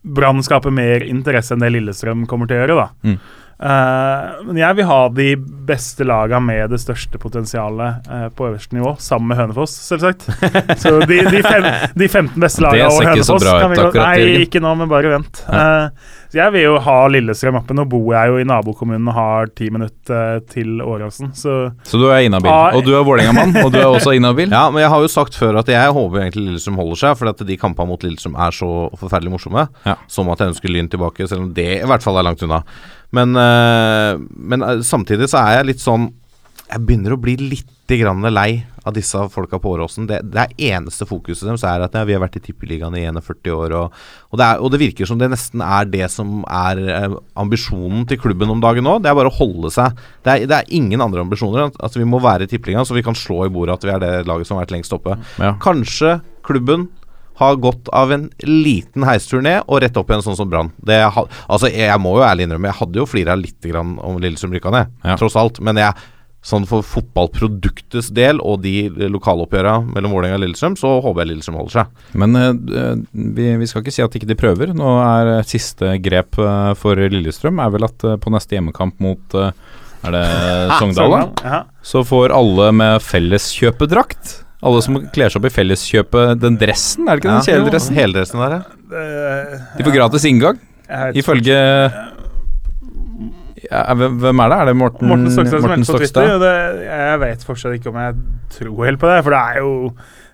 Brann 0.00 0.40
skaper 0.40 0.72
mer 0.72 1.04
interesse 1.04 1.52
enn 1.52 1.60
det 1.60 1.74
Lillestrøm 1.74 2.24
kommer 2.28 2.48
til 2.48 2.56
å 2.56 2.62
gjøre. 2.62 2.78
da. 2.78 2.88
Mm. 3.04 3.18
Eh, 3.60 4.44
men 4.46 4.56
jeg 4.56 4.76
vil 4.78 4.86
ha 4.88 5.00
de 5.12 5.34
beste 5.70 6.04
lagene 6.08 6.40
med 6.46 6.72
det 6.72 6.78
største 6.80 7.20
potensialet 7.20 8.08
uh, 8.08 8.28
på 8.34 8.48
øverste 8.48 8.74
nivå, 8.74 8.94
sammen 8.98 9.30
med 9.30 9.38
Hønefoss, 9.38 9.74
selvsagt. 9.86 10.24
Så 10.82 10.96
de, 11.04 11.20
de, 11.28 11.42
fem, 11.44 11.68
de 11.94 12.08
15 12.08 12.40
beste 12.40 12.64
laga 12.64 12.88
og 12.88 13.04
Hønefoss 13.04 13.44
ut, 13.44 13.50
kan 13.50 13.70
vi 13.70 13.78
godt 13.82 14.00
Nei, 14.00 14.46
ikke 14.46 14.64
nå, 14.64 14.72
men 14.80 14.90
bare 14.90 15.12
vent. 15.12 15.42
Uh, 15.46 16.16
så 16.30 16.38
jeg 16.38 16.54
vil 16.54 16.62
jo 16.62 16.74
ha 16.84 16.96
Lillestrøm 17.10 17.56
oppe. 17.58 17.74
Nå 17.74 17.84
bor 17.90 18.12
jeg 18.14 18.30
jo 18.30 18.36
i 18.38 18.44
nabokommunen 18.46 19.08
og 19.10 19.16
har 19.16 19.48
ti 19.58 19.66
minutter 19.74 20.38
til 20.50 20.78
Åråsen, 20.78 21.32
så 21.34 21.56
Så 21.82 21.98
du 21.98 22.06
er 22.06 22.22
inhabil, 22.28 22.50
og 22.50 22.86
du 22.86 22.92
er 22.94 23.02
Vålerenga-mann, 23.06 23.56
og 23.64 23.72
du 23.74 23.80
er 23.80 23.88
også 23.88 24.14
inhabil? 24.14 24.52
ja, 24.56 24.68
men 24.70 24.84
jeg 24.84 24.92
har 24.94 25.02
jo 25.02 25.10
sagt 25.10 25.36
før 25.38 25.58
at 25.60 25.68
jeg 25.70 25.96
håper 25.96 26.22
egentlig 26.22 26.46
Lillestrøm 26.46 26.78
holder 26.78 27.02
seg, 27.02 27.18
for 27.18 27.32
at 27.32 27.42
de 27.46 27.58
kampene 27.58 27.90
mot 27.90 28.06
Lillestrøm 28.06 28.38
er 28.38 28.54
så 28.54 28.70
forferdelig 28.94 29.34
morsomme. 29.34 29.66
Ja. 29.84 29.98
Som 30.06 30.30
at 30.30 30.40
jeg 30.40 30.54
ønsker 30.54 30.70
Lyn 30.72 30.90
tilbake, 30.92 31.26
selv 31.26 31.48
om 31.48 31.52
det 31.56 31.70
i 31.80 31.90
hvert 31.90 32.06
fall 32.06 32.22
er 32.22 32.30
langt 32.30 32.46
unna. 32.46 32.62
Men, 33.16 33.36
eh, 33.36 34.14
men 34.36 34.62
eh, 34.66 34.80
samtidig 34.86 35.30
så 35.30 35.42
er 35.42 35.60
jeg 35.60 35.70
litt 35.72 35.84
sånn 35.84 36.10
jeg 36.70 36.86
begynner 36.86 37.16
å 37.16 37.20
bli 37.20 37.34
litt 37.40 37.90
grann 37.90 38.22
lei 38.30 38.62
av 38.86 38.94
disse 38.94 39.18
folka 39.34 39.58
på 39.58 39.72
Åråsen. 39.74 40.06
Det, 40.06 40.20
det 40.30 40.44
er 40.44 40.76
eneste 40.76 41.06
fokuset 41.08 41.48
deres 41.48 41.64
er 41.66 41.82
at 41.82 41.96
ja, 41.98 42.04
vi 42.06 42.14
har 42.14 42.22
vært 42.22 42.38
i 42.38 42.42
Tippeligaen 42.44 42.94
i 42.94 43.02
41 43.08 43.50
år. 43.50 43.74
Og, 43.74 43.96
og, 44.30 44.38
det 44.38 44.46
er, 44.46 44.60
og, 44.62 44.70
det 44.70 44.80
virker 44.84 45.10
som 45.10 45.18
det 45.18 45.32
nesten 45.32 45.64
er 45.66 45.90
det 45.90 46.06
som 46.14 46.44
er 46.46 46.80
eh, 46.86 47.16
ambisjonen 47.42 48.06
til 48.06 48.20
klubben 48.22 48.54
om 48.54 48.62
dagen 48.62 48.86
nå. 48.86 49.00
Det 49.02 49.10
er 49.10 49.18
bare 49.18 49.32
å 49.32 49.38
holde 49.40 49.72
seg. 49.74 49.98
Det 50.22 50.32
er, 50.36 50.46
det 50.46 50.60
er 50.60 50.72
ingen 50.78 51.02
andre 51.02 51.24
ambisjoner. 51.26 51.72
Altså, 51.82 51.98
vi 51.98 52.08
må 52.08 52.22
være 52.22 52.46
i 52.46 52.52
Tippeligaen 52.52 52.86
så 52.86 52.94
vi 52.94 53.04
kan 53.06 53.18
slå 53.18 53.42
i 53.48 53.52
bordet 53.52 53.80
at 53.80 53.88
vi 53.88 53.94
er 53.96 54.04
det 54.04 54.14
laget 54.30 54.48
som 54.48 54.56
har 54.56 54.68
vært 54.68 54.76
lengst 54.78 54.94
oppe. 54.94 55.18
Ja. 55.42 55.56
Kanskje 55.62 56.20
klubben 56.46 56.86
har 57.40 57.58
gått 57.60 57.88
av 57.96 58.12
en 58.12 58.28
liten 58.44 59.06
heistur 59.08 59.42
ned 59.44 59.64
og 59.66 59.82
rett 59.84 59.96
opp 59.96 60.12
igjen, 60.12 60.24
sånn 60.26 60.38
som 60.38 60.50
Brann. 60.50 60.72
Altså, 60.84 61.70
jeg 61.72 62.00
må 62.02 62.18
jo 62.18 62.24
ærlig 62.26 62.46
innrømme, 62.46 62.70
jeg 62.70 62.80
hadde 62.82 63.00
jo 63.00 63.08
flira 63.08 63.36
litt 63.38 63.68
om 63.80 64.18
Lillestrøm 64.20 64.56
rykka 64.56 64.72
ned, 64.74 64.96
ja. 65.04 65.18
tross 65.20 65.38
alt. 65.40 65.62
Men 65.64 65.80
jeg 65.80 65.96
sånn 66.40 66.64
for 66.68 66.84
fotballproduktets 66.86 68.08
del 68.16 68.40
og 68.40 68.62
de 68.64 68.88
lokaloppgjøra 69.12 69.74
mellom 69.90 70.14
Vålerenga 70.16 70.38
og 70.38 70.44
Lillestrøm, 70.46 70.76
så 70.80 70.94
håper 71.04 71.22
jeg 71.22 71.30
Lillestrøm 71.34 71.58
holder 71.60 71.74
seg. 71.74 72.06
Men 72.22 72.38
uh, 72.38 72.94
vi, 73.12 73.50
vi, 73.60 73.68
skal 73.68 73.84
ikke 73.84 73.94
si 73.94 74.04
at 74.04 74.16
ikke 74.16 74.30
de 74.30 74.38
prøver. 74.40 74.72
Nå 74.76 74.94
er 75.04 75.32
siste 75.48 75.92
grep 76.02 76.40
uh, 76.40 76.72
for 76.80 76.96
Lillestrøm 76.96 77.60
er 77.60 77.74
vel 77.76 77.88
at 77.88 78.08
uh, 78.08 78.16
på 78.20 78.32
neste 78.32 78.56
hjemmekamp 78.56 79.00
mot 79.04 79.40
Er 79.40 80.16
det 80.16 80.26
Sogndal? 80.80 81.18
ja. 81.44 81.64
Så 81.84 82.04
får 82.08 82.32
alle 82.32 82.70
med 82.76 83.04
felleskjøpedrakt. 83.04 84.38
Alle 84.60 84.80
som 84.84 84.98
kler 85.14 85.32
seg 85.32 85.40
opp 85.40 85.48
i 85.48 85.52
felleskjøpet 85.54 86.40
Den 86.42 86.58
dressen, 86.60 87.06
er 87.08 87.16
det 87.16 87.22
ikke 87.22 87.30
ja, 87.30 87.36
den 87.38 87.46
kjeledressen? 87.48 87.96
Heldressen 87.96 88.42
der, 88.42 88.56
ja. 88.58 89.60
De 89.78 89.86
får 89.86 89.94
gratis 89.94 90.26
inngang, 90.28 90.58
ifølge 91.16 91.58
ja, 93.70 93.82
hvem 93.94 94.40
er 94.42 94.50
det? 94.50 94.56
Er 94.56 94.68
det 94.70 94.76
Morten, 94.78 95.06
Morten 95.06 95.30
Stokstad? 95.30 95.62
Morten 95.62 95.84
Stokstad? 95.86 96.32
Det, 96.42 96.54
jeg 96.88 97.20
vet 97.22 97.44
fortsatt 97.46 97.76
ikke 97.76 97.92
om 97.92 98.00
jeg 98.00 98.16
tror 98.56 98.88
helt 98.88 99.00
på 99.02 99.10
det, 99.10 99.20
for 99.26 99.36
det 99.36 99.42
er 99.42 99.60
jo 99.60 99.74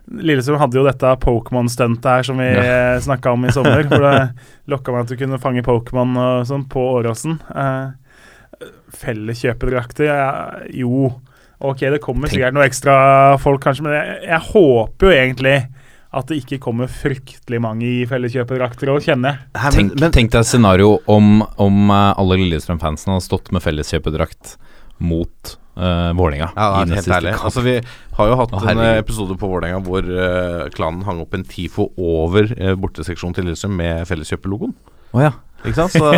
Lillesund 0.06 0.60
hadde 0.60 0.78
jo 0.78 0.86
dette 0.86 1.12
Pokémon-stuntet 1.24 2.06
her 2.06 2.26
som 2.26 2.38
vi 2.38 2.46
ja. 2.46 2.96
snakka 3.02 3.32
om 3.34 3.44
i 3.48 3.52
sommer. 3.52 3.82
hvor 3.90 4.04
det 4.04 4.18
lokka 4.70 4.94
meg 4.94 5.02
at 5.02 5.10
du 5.10 5.18
kunne 5.18 5.40
fange 5.42 5.64
Pokémon 5.66 6.14
og 6.22 6.46
sånn 6.46 6.62
på 6.70 6.84
Åråsen. 6.94 7.40
Eh, 7.50 8.68
Felleskjøpedrakter 8.96 10.06
ja, 10.06 10.28
Jo, 10.72 11.10
ok, 11.58 11.86
det 11.96 12.02
kommer 12.04 12.32
sikkert 12.32 12.56
noe 12.56 12.66
ekstra 12.68 12.96
folk, 13.42 13.62
kanskje, 13.64 13.86
men 13.86 13.96
jeg, 13.96 14.20
jeg 14.28 14.42
håper 14.50 15.08
jo 15.08 15.16
egentlig 15.16 15.56
at 16.16 16.30
det 16.30 16.38
ikke 16.40 16.60
kommer 16.62 16.88
fryktelig 16.88 17.58
mange 17.60 17.84
i 17.84 18.06
felleskjøpedrakter 18.08 18.88
òg, 18.92 19.02
kjenner 19.04 19.42
Men 19.52 19.90
Tenk, 19.92 20.14
tenk 20.14 20.32
deg 20.32 20.40
et 20.40 20.48
scenario 20.48 20.96
om, 21.12 21.42
om 21.60 21.92
uh, 21.92 22.14
alle 22.16 22.38
Lillestrøm-fansen 22.40 23.12
hadde 23.12 23.26
stått 23.26 23.50
med 23.52 23.64
felleskjøpedrakt 23.64 24.54
mot 25.04 25.56
uh, 25.76 26.12
Vålerenga. 26.16 26.50
Ja, 26.56 26.84
helt 26.88 27.10
ærlig. 27.18 27.34
Altså, 27.36 27.64
vi 27.66 27.76
har 28.16 28.30
jo 28.30 28.38
hatt 28.40 28.54
Å, 28.56 28.62
en 28.72 28.82
eh, 28.84 29.00
episode 29.02 29.36
på 29.36 29.50
Vålerenga 29.50 29.82
hvor 29.84 30.06
uh, 30.08 30.68
klanen 30.76 31.04
hang 31.08 31.20
opp 31.24 31.36
en 31.36 31.44
TIFO 31.44 31.90
over 32.00 32.48
uh, 32.54 32.72
borteseksjonen 32.80 33.36
til 33.36 33.50
Lillestrøm 33.50 33.76
med 33.76 34.06
felleskjøperlogoen. 34.08 34.72
Oh, 35.12 35.20
ja. 35.22 35.34
Ikke 35.66 35.86
sant? 35.86 35.94
Så 35.96 36.10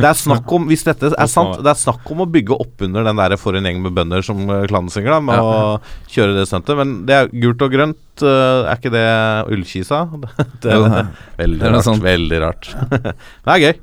det 0.00 0.08
er 0.08 0.18
snakk 0.18 0.52
om 0.56 0.68
Hvis 0.70 0.84
dette 0.86 1.10
er 1.10 1.30
sant, 1.30 1.58
det 1.64 1.70
er 1.72 1.80
snakk 1.80 2.10
om 2.14 2.24
å 2.24 2.28
bygge 2.30 2.58
oppunder 2.62 3.06
den 3.06 3.20
der 3.20 3.36
'for 3.40 3.58
en 3.58 3.66
gjeng 3.68 3.82
med 3.82 3.94
bønder' 3.96 4.24
som 4.24 4.38
eh, 4.48 4.66
klanen 4.70 4.92
synger, 4.92 5.16
da, 5.16 5.20
med 5.20 5.40
ja. 5.40 5.44
å 5.44 6.10
kjøre 6.14 6.36
det 6.38 6.46
stuntet. 6.50 6.76
Men 6.78 6.94
det 7.08 7.16
er 7.18 7.32
gult 7.32 7.64
og 7.64 7.74
grønt. 7.74 8.00
Uh, 8.22 8.62
er 8.70 8.78
ikke 8.78 8.94
det 8.94 9.08
ullkisa? 9.50 10.04
Det, 10.64 10.70
det, 10.70 10.76
det, 10.78 11.02
veldig, 11.36 11.72
rart, 11.74 12.04
veldig 12.12 12.38
rart. 12.40 12.70
det 12.94 13.52
er 13.54 13.62
gøy. 13.64 13.74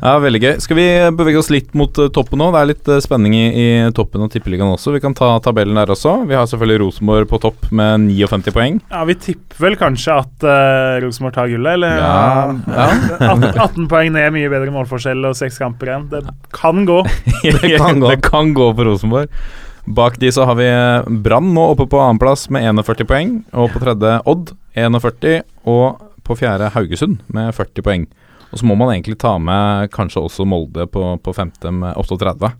Ja, 0.00 0.16
Veldig 0.22 0.40
gøy. 0.42 0.52
Skal 0.62 0.78
vi 0.78 0.86
bevege 1.16 1.40
oss 1.40 1.50
litt 1.52 1.74
mot 1.78 1.98
uh, 2.00 2.08
toppen 2.12 2.40
nå? 2.40 2.48
Det 2.54 2.60
er 2.60 2.70
litt 2.70 2.90
uh, 2.90 2.98
spenning 3.02 3.36
i, 3.36 3.44
i, 3.46 3.66
toppen 3.96 4.24
og 4.24 4.30
Tippeligaen 4.32 4.72
også. 4.72 4.94
Vi 4.96 5.02
kan 5.04 5.14
ta 5.16 5.34
tabellen 5.44 5.78
der 5.78 5.92
også. 5.92 6.18
Vi 6.28 6.36
har 6.36 6.48
selvfølgelig 6.50 6.82
Rosenborg 6.82 7.28
på 7.30 7.40
topp 7.42 7.68
med 7.70 8.08
59 8.08 8.54
poeng. 8.56 8.80
Ja, 8.92 9.04
Vi 9.08 9.18
tipper 9.28 9.66
vel 9.66 9.78
kanskje 9.80 10.16
at 10.22 10.46
uh, 10.46 10.96
Rosenborg 11.04 11.36
tar 11.36 11.52
gullet, 11.52 11.78
eller? 11.78 12.00
Ja, 12.00 12.56
ja. 12.66 12.88
18, 13.32 13.46
18, 13.52 13.86
poeng 13.92 14.12
ned, 14.16 14.32
mye 14.34 14.50
bedre 14.52 14.74
målforskjell 14.74 15.28
og 15.28 15.38
seks 15.38 15.60
kamper 15.62 15.92
igjen. 15.92 16.08
Det 16.12 16.24
kan 16.56 16.84
gå. 16.88 16.98
det, 17.44 17.76
kan 17.76 18.02
gå. 18.02 18.10
det 18.10 18.20
kan 18.26 18.52
gå 18.56 18.72
for 18.72 18.90
Rosenborg. 18.90 19.32
Bak 19.86 20.18
de 20.18 20.32
så 20.34 20.42
har 20.48 20.56
vi 20.58 20.66
Brann 21.22 21.52
nå 21.54 21.62
oppe 21.72 21.86
på 21.86 22.00
annenplass 22.02 22.48
med 22.50 22.66
41 22.66 23.06
poeng. 23.06 23.34
Og 23.54 23.70
på 23.70 23.82
tredje 23.84 24.18
Odd 24.26 24.50
41. 24.74 25.44
Og 25.70 26.02
på 26.26 26.34
fjerde 26.38 26.72
Haugesund 26.74 27.20
med 27.30 27.54
40 27.54 27.86
poeng. 27.86 28.06
Og 28.52 28.60
så 28.60 28.66
må 28.68 28.76
man 28.78 28.92
egentlig 28.94 29.18
ta 29.20 29.34
med 29.42 29.90
kanskje 29.94 30.22
også 30.22 30.46
Molde 30.48 30.86
på, 30.90 31.02
på 31.22 31.34
femte 31.36 31.72
med 31.74 31.96
38. 31.98 32.52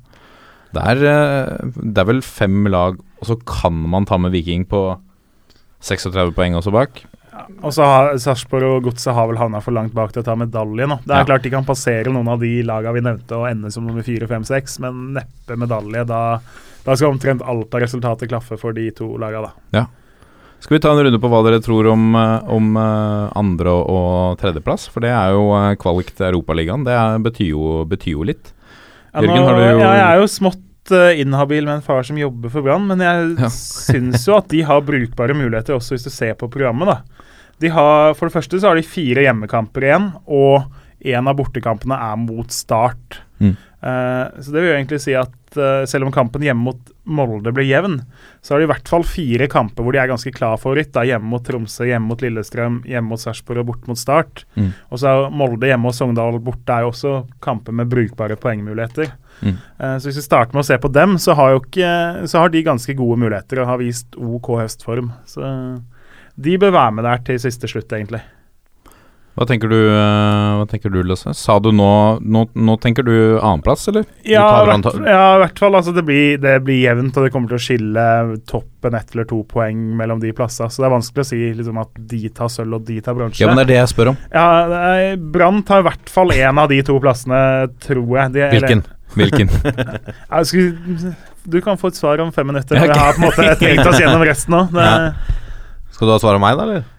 Det 0.76 0.82
er, 0.82 1.02
eh, 1.08 1.74
det 1.76 2.02
er 2.02 2.08
vel 2.08 2.22
fem 2.24 2.66
lag, 2.72 2.98
og 3.20 3.28
så 3.28 3.36
kan 3.48 3.76
man 3.88 4.08
ta 4.08 4.18
med 4.20 4.34
Viking 4.34 4.66
på 4.68 4.88
36 5.80 6.34
poeng 6.36 6.56
også 6.58 6.72
bak. 6.74 7.04
Og 7.62 7.72
så 7.74 7.84
har 7.84 8.14
Sarpsborg 8.20 8.66
og 8.78 8.86
Godset 8.88 9.14
har 9.14 9.28
vel 9.28 9.38
havna 9.38 9.60
for 9.62 9.76
langt 9.76 9.94
bak 9.96 10.12
til 10.12 10.22
å 10.22 10.26
ta 10.26 10.34
medalje 10.38 10.88
nå. 10.88 10.98
Det 11.04 11.12
er 11.12 11.22
ja. 11.22 11.28
klart 11.28 11.44
de 11.44 11.52
kan 11.52 11.66
passere 11.68 12.12
noen 12.12 12.30
av 12.32 12.40
de 12.42 12.52
lagene 12.66 12.96
vi 12.96 13.04
nevnte 13.04 13.38
og 13.38 13.48
ende 13.50 13.70
som 13.72 13.86
nummer 13.86 14.04
fire, 14.06 14.28
fem, 14.30 14.44
seks, 14.46 14.78
men 14.82 15.12
neppe 15.18 15.58
medalje. 15.60 16.06
Da, 16.08 16.22
da 16.86 16.96
skal 16.96 17.12
omtrent 17.12 17.44
alt 17.44 17.76
av 17.76 17.84
resultatet 17.84 18.32
klaffe 18.32 18.58
for 18.60 18.76
de 18.76 18.88
to 18.96 19.12
lagene, 19.20 19.50
da. 19.50 19.82
Ja. 19.82 19.86
Skal 20.60 20.76
vi 20.76 20.80
ta 20.82 20.90
en 20.90 21.02
runde 21.04 21.18
på 21.20 21.30
hva 21.30 21.42
dere 21.46 21.60
tror 21.62 21.86
om, 21.92 22.04
eh, 22.18 22.52
om 22.52 22.76
eh, 22.80 23.32
andre- 23.38 23.74
og 23.76 24.38
tredjeplass? 24.40 24.88
For 24.90 25.04
det 25.04 25.12
er 25.14 25.34
jo 25.36 25.50
eh, 25.54 25.74
kvalik 25.80 26.12
til 26.16 26.30
Europaligaen. 26.30 26.86
Det 26.86 26.94
er, 26.96 27.18
betyr, 27.22 27.50
jo, 27.52 27.82
betyr, 27.88 28.14
jo, 28.16 28.24
litt. 28.32 28.52
Jørgen, 29.16 29.44
har 29.46 29.56
du 29.56 29.62
jo 29.62 29.80
ja, 29.80 29.92
Jeg 29.96 30.06
er 30.06 30.22
jo 30.22 30.28
smått 30.28 30.62
inhabil 31.16 31.64
med 31.66 31.80
en 31.80 31.84
far 31.86 32.04
som 32.06 32.18
jobber 32.20 32.50
for 32.52 32.62
Brann, 32.62 32.84
men 32.86 33.00
jeg 33.02 33.30
ja. 33.40 33.48
syns 33.90 34.26
jo 34.28 34.36
at 34.36 34.50
de 34.52 34.60
har 34.66 34.84
brukbare 34.86 35.34
muligheter 35.34 35.74
også 35.74 35.96
hvis 35.96 36.06
du 36.06 36.12
ser 36.14 36.36
på 36.38 36.50
programmet. 36.52 36.90
da. 36.90 37.24
De 37.62 37.70
har, 37.72 38.14
For 38.14 38.28
det 38.28 38.36
første 38.36 38.60
så 38.60 38.70
har 38.70 38.78
de 38.78 38.86
fire 38.86 39.24
hjemmekamper 39.24 39.88
igjen, 39.88 40.10
og 40.26 40.66
én 41.06 41.30
av 41.30 41.38
bortekampene 41.38 41.96
er 42.10 42.20
mot 42.20 42.52
Start. 42.52 43.20
Mm. 43.38 43.56
Uh, 43.86 44.42
så 44.42 44.50
det 44.50 44.62
vil 44.62 44.70
jo 44.70 44.76
egentlig 44.78 44.98
si 45.04 45.12
at 45.14 45.58
uh, 45.60 45.84
selv 45.86 46.08
om 46.08 46.12
kampen 46.14 46.42
hjemme 46.42 46.64
mot 46.70 46.92
Molde 47.06 47.52
blir 47.54 47.68
jevn, 47.68 48.00
så 48.42 48.54
har 48.54 48.62
de 48.62 48.66
i 48.66 48.70
hvert 48.72 48.88
fall 48.90 49.04
fire 49.06 49.46
kamper 49.52 49.84
hvor 49.84 49.94
de 49.94 50.00
er 50.02 50.10
ganske 50.10 50.32
klar 50.34 50.56
favoritt. 50.58 50.90
Da, 50.96 51.04
hjemme 51.06 51.30
mot 51.30 51.44
Tromsø, 51.46 51.84
hjemme 51.86 52.10
mot 52.10 52.24
Lillestrøm, 52.24 52.80
hjemme 52.88 53.12
mot 53.12 53.22
Sarpsborg 53.22 53.62
og 53.62 53.68
bort 53.70 53.86
mot 53.90 54.00
Start. 54.00 54.42
Mm. 54.58 54.72
Og 54.90 55.02
så 55.02 55.12
er 55.12 55.36
Molde 55.42 55.70
hjemme 55.70 55.92
og 55.92 55.94
Sogndal 55.94 56.40
borte 56.42 56.74
er 56.74 56.86
jo 56.86 56.90
også 56.90 57.14
kamper 57.44 57.76
med 57.78 57.92
brukbare 57.92 58.38
poengmuligheter. 58.42 59.12
Mm. 59.44 59.58
Uh, 59.78 59.96
så 60.00 60.08
hvis 60.08 60.22
vi 60.22 60.26
starter 60.26 60.56
med 60.56 60.64
å 60.64 60.70
se 60.72 60.80
på 60.82 60.90
dem, 60.96 61.18
så 61.22 61.36
har, 61.38 61.54
jo 61.54 61.62
ikke, 61.62 61.92
så 62.26 62.42
har 62.42 62.54
de 62.54 62.66
ganske 62.66 62.98
gode 62.98 63.20
muligheter 63.22 63.62
og 63.62 63.70
har 63.70 63.84
vist 63.84 64.18
OK 64.18 64.56
høstform. 64.64 65.12
Så 65.30 65.52
de 66.36 66.58
bør 66.60 66.74
være 66.74 66.96
med 66.98 67.06
der 67.06 67.22
til 67.28 67.38
siste 67.40 67.70
slutt, 67.70 67.92
egentlig. 67.94 68.24
Hva 69.36 69.44
tenker 69.44 69.68
du, 69.68 69.76
uh, 69.92 70.56
hva 70.56 70.64
tenker 70.70 70.88
du 70.88 71.02
Lasse? 71.04 71.34
Sa 71.36 71.58
du 71.60 71.68
nå, 71.76 71.88
nå, 72.24 72.46
nå 72.56 72.76
tenker 72.80 73.04
du 73.04 73.36
annenplass, 73.36 73.84
eller? 73.90 74.06
Ja, 74.24 74.46
hvert, 74.64 74.86
ja, 75.04 75.26
i 75.36 75.42
hvert 75.42 75.60
fall. 75.60 75.76
Altså, 75.76 75.92
det, 75.92 76.06
blir, 76.08 76.38
det 76.40 76.54
blir 76.64 76.78
jevnt, 76.80 77.18
og 77.18 77.26
det 77.26 77.34
kommer 77.34 77.52
til 77.52 77.58
å 77.58 77.64
skille 77.66 78.06
toppen 78.48 78.96
ett 78.96 79.12
eller 79.12 79.28
to 79.28 79.42
poeng 79.50 79.82
mellom 79.98 80.22
de 80.24 80.32
plassene. 80.36 80.72
Så 80.72 80.80
det 80.80 80.88
er 80.88 80.94
vanskelig 80.96 81.26
å 81.26 81.28
si 81.28 81.42
liksom, 81.58 81.82
at 81.84 82.00
de 82.14 82.22
tar 82.32 82.48
sølv 82.54 82.78
og 82.78 82.88
de 82.88 82.96
tar 83.04 83.18
bronse. 83.18 83.42
Ja, 83.42 83.52
men 83.52 83.60
det 83.60 83.66
er 83.66 83.72
det 83.74 83.78
jeg 83.82 83.92
spør 83.92 84.14
om. 84.14 84.18
Ja, 84.32 84.48
Brann 85.36 85.60
tar 85.68 85.84
i 85.84 85.88
hvert 85.90 86.16
fall 86.16 86.32
én 86.38 86.64
av 86.64 86.72
de 86.72 86.80
to 86.88 86.96
plassene, 87.04 87.44
tror 87.84 88.08
jeg. 88.22 88.34
De, 88.38 88.48
Hvilken? 88.56 88.86
Hvilken? 89.20 89.52
du 91.52 91.60
kan 91.60 91.76
få 91.76 91.92
et 91.92 92.00
svar 92.00 92.24
om 92.24 92.32
fem 92.32 92.48
minutter. 92.48 92.80
Okay. 92.80 92.88
Jeg 92.88 93.04
har 93.04 93.20
på 93.20 93.20
en 93.20 93.28
måte 93.28 93.52
tenkt 93.60 93.84
oss 93.84 94.00
gjennom 94.00 94.24
resten 94.24 94.56
nå. 94.56 94.66
Ja. 94.80 95.12
Skal 95.92 96.08
du 96.08 96.16
ha 96.16 96.20
svar 96.20 96.36
om 96.36 96.42
meg, 96.44 96.56
da? 96.56 96.64
eller? 96.64 96.95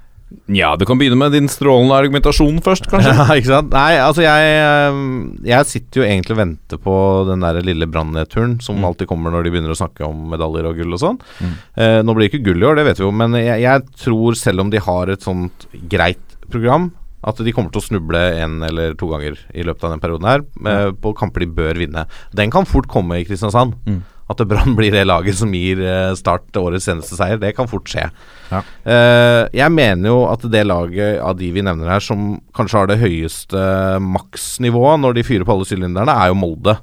Ja, 0.52 0.74
du 0.76 0.84
kan 0.88 1.00
begynne 1.00 1.16
med 1.16 1.32
din 1.32 1.48
strålende 1.48 1.96
argumentasjon 1.96 2.60
først, 2.64 2.90
kanskje. 2.92 3.14
Ja, 3.18 3.26
ikke 3.40 3.48
sant? 3.48 3.72
Nei, 3.72 3.96
altså 4.04 4.26
jeg 4.26 4.52
ehm, 4.60 5.08
Jeg 5.48 5.70
sitter 5.70 6.02
jo 6.02 6.08
egentlig 6.08 6.36
og 6.36 6.42
venter 6.42 6.82
på 6.84 6.96
den 7.30 7.46
der 7.46 7.62
lille 7.64 7.88
brannnedturen 7.88 8.58
som 8.64 8.82
mm. 8.82 8.88
alltid 8.90 9.10
kommer 9.12 9.32
når 9.32 9.48
de 9.48 9.54
begynner 9.56 9.72
å 9.72 9.80
snakke 9.80 10.04
om 10.08 10.26
medaljer 10.34 10.68
og 10.68 10.82
gull 10.82 10.98
og 10.98 11.04
sånn. 11.04 11.20
Mm. 11.40 11.54
Eh, 11.80 12.00
nå 12.04 12.16
blir 12.16 12.28
det 12.28 12.32
ikke 12.34 12.48
gull 12.50 12.64
i 12.64 12.68
år, 12.68 12.80
det 12.80 12.88
vet 12.90 13.00
vi 13.00 13.08
jo, 13.08 13.14
men 13.16 13.40
jeg, 13.40 13.64
jeg, 13.64 13.86
tror 14.04 14.40
selv 14.40 14.66
om 14.66 14.74
de 14.74 14.84
har 14.84 15.14
et 15.14 15.24
sånt 15.24 15.68
greit 15.88 16.38
program, 16.52 16.92
at 17.28 17.40
de 17.44 17.56
kommer 17.56 17.72
til 17.72 17.82
å 17.82 17.88
snuble 17.88 18.20
en 18.44 18.60
eller 18.68 19.00
to 19.00 19.10
ganger 19.12 19.40
i 19.56 19.64
løpet 19.68 19.88
av 19.88 19.96
den 19.96 20.04
perioden 20.04 20.28
her, 20.28 20.46
eh, 20.68 20.92
på 20.92 21.16
kamper 21.18 21.44
de 21.44 21.52
bør 21.64 21.80
vinne. 21.80 22.04
Den 22.36 22.52
kan 22.54 22.68
fort 22.68 22.92
komme 22.92 23.22
i 23.22 23.28
Kristiansand. 23.28 23.80
At 24.28 24.42
Brann 24.44 24.76
blir 24.76 24.92
det 24.92 25.06
laget 25.08 25.38
som 25.40 25.54
gir 25.56 25.80
eh, 25.80 26.12
Start 26.20 26.58
årets 26.60 26.88
seneste 26.90 27.16
seier. 27.16 27.40
Det 27.40 27.54
kan 27.56 27.70
fort 27.72 27.88
skje. 27.88 28.10
Ja. 28.52 28.60
Uh, 28.88 29.44
jeg 29.56 29.72
mener 29.76 30.12
jo 30.12 30.20
at 30.28 30.44
det 30.52 30.66
laget 30.68 31.22
av 31.24 31.38
de 31.40 31.50
vi 31.56 31.64
nevner 31.64 31.94
her, 31.96 32.04
som 32.04 32.38
kanskje 32.56 32.82
har 32.82 32.92
det 32.92 33.00
høyeste 33.02 33.64
maksnivået 34.04 35.04
når 35.04 35.18
de 35.18 35.26
fyrer 35.28 35.48
på 35.48 35.56
alle 35.56 35.68
sylinderne, 35.68 36.16
er 36.16 36.32
jo 36.32 36.40
Molde. 36.40 36.78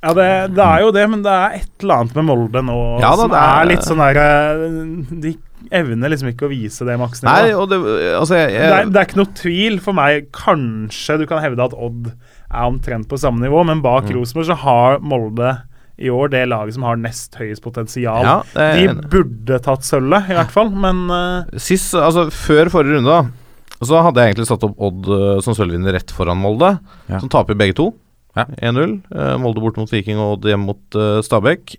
Ja, 0.00 0.14
det, 0.16 0.26
det, 0.56 0.64
er 0.64 0.80
jo 0.80 0.92
det, 0.96 1.02
men 1.12 1.20
det 1.24 1.32
er 1.32 1.56
et 1.58 1.84
eller 1.84 2.00
annet 2.00 2.14
med 2.16 2.24
Molde 2.30 2.60
nå 2.64 2.76
ja, 3.02 3.10
da, 3.10 3.16
som 3.20 3.34
er, 3.36 3.48
er, 3.50 3.66
litt 3.68 3.84
sånn 3.84 4.00
derre 4.00 4.28
eh, 4.64 5.10
De 5.26 5.32
evner 5.76 6.14
liksom 6.14 6.30
ikke 6.30 6.46
å 6.46 6.52
vise 6.54 6.86
det 6.88 6.96
maksnivået. 6.96 7.68
Det, 7.68 7.80
altså, 8.16 8.38
jeg, 8.38 8.54
jeg, 8.54 8.62
det, 8.64 8.78
er, 8.78 8.88
det 8.88 9.00
er 9.02 9.10
ikke 9.10 9.20
noe 9.20 9.34
tvil 9.36 9.76
for 9.84 9.98
meg. 9.98 10.30
Kanskje 10.32 11.18
du 11.20 11.26
kan 11.28 11.42
hevde 11.44 11.66
at 11.68 11.76
Odd 11.76 12.08
er 12.14 12.62
omtrent 12.64 13.10
på 13.10 13.20
samme 13.20 13.44
nivå, 13.44 13.60
men 13.68 13.84
bak 13.84 14.08
mm. 14.08 14.14
Rosenborg 14.16 14.48
så 14.48 14.56
har 14.62 15.04
Molde 15.04 15.52
i 16.00 16.08
år 16.10 16.30
det 16.32 16.44
laget 16.48 16.74
som 16.76 16.84
har 16.88 16.96
nest 17.00 17.34
høyest 17.38 17.62
potensial. 17.64 18.24
Ja, 18.24 18.38
er- 18.56 18.94
De 18.94 19.08
burde 19.12 19.58
tatt 19.62 19.84
sølvet, 19.84 20.30
i 20.32 20.36
hvert 20.38 20.50
fall, 20.54 20.70
men 20.72 21.04
uh, 21.12 21.58
Sist, 21.60 21.92
altså 21.94 22.28
før 22.32 22.70
forrige 22.72 22.96
runde, 22.98 23.10
da 23.10 23.36
så 23.80 23.96
hadde 24.04 24.20
jeg 24.20 24.34
egentlig 24.34 24.44
satt 24.50 24.64
opp 24.66 24.74
Odd 24.84 25.06
eh, 25.08 25.38
som 25.40 25.54
sølvvinner 25.56 25.94
rett 25.96 26.10
foran 26.12 26.36
Molde, 26.36 26.74
Ja. 27.08 27.16
som 27.22 27.30
taper 27.32 27.56
begge 27.56 27.72
to. 27.78 27.86
Ja. 28.36 28.44
1-0. 28.60 28.90
Uh, 29.08 29.38
Molde 29.40 29.62
bort 29.64 29.78
mot 29.80 29.88
Viking 29.88 30.18
og 30.20 30.34
Odd 30.34 30.50
hjemme 30.50 30.68
mot 30.68 30.98
eh, 31.00 31.22
Stabæk. 31.24 31.78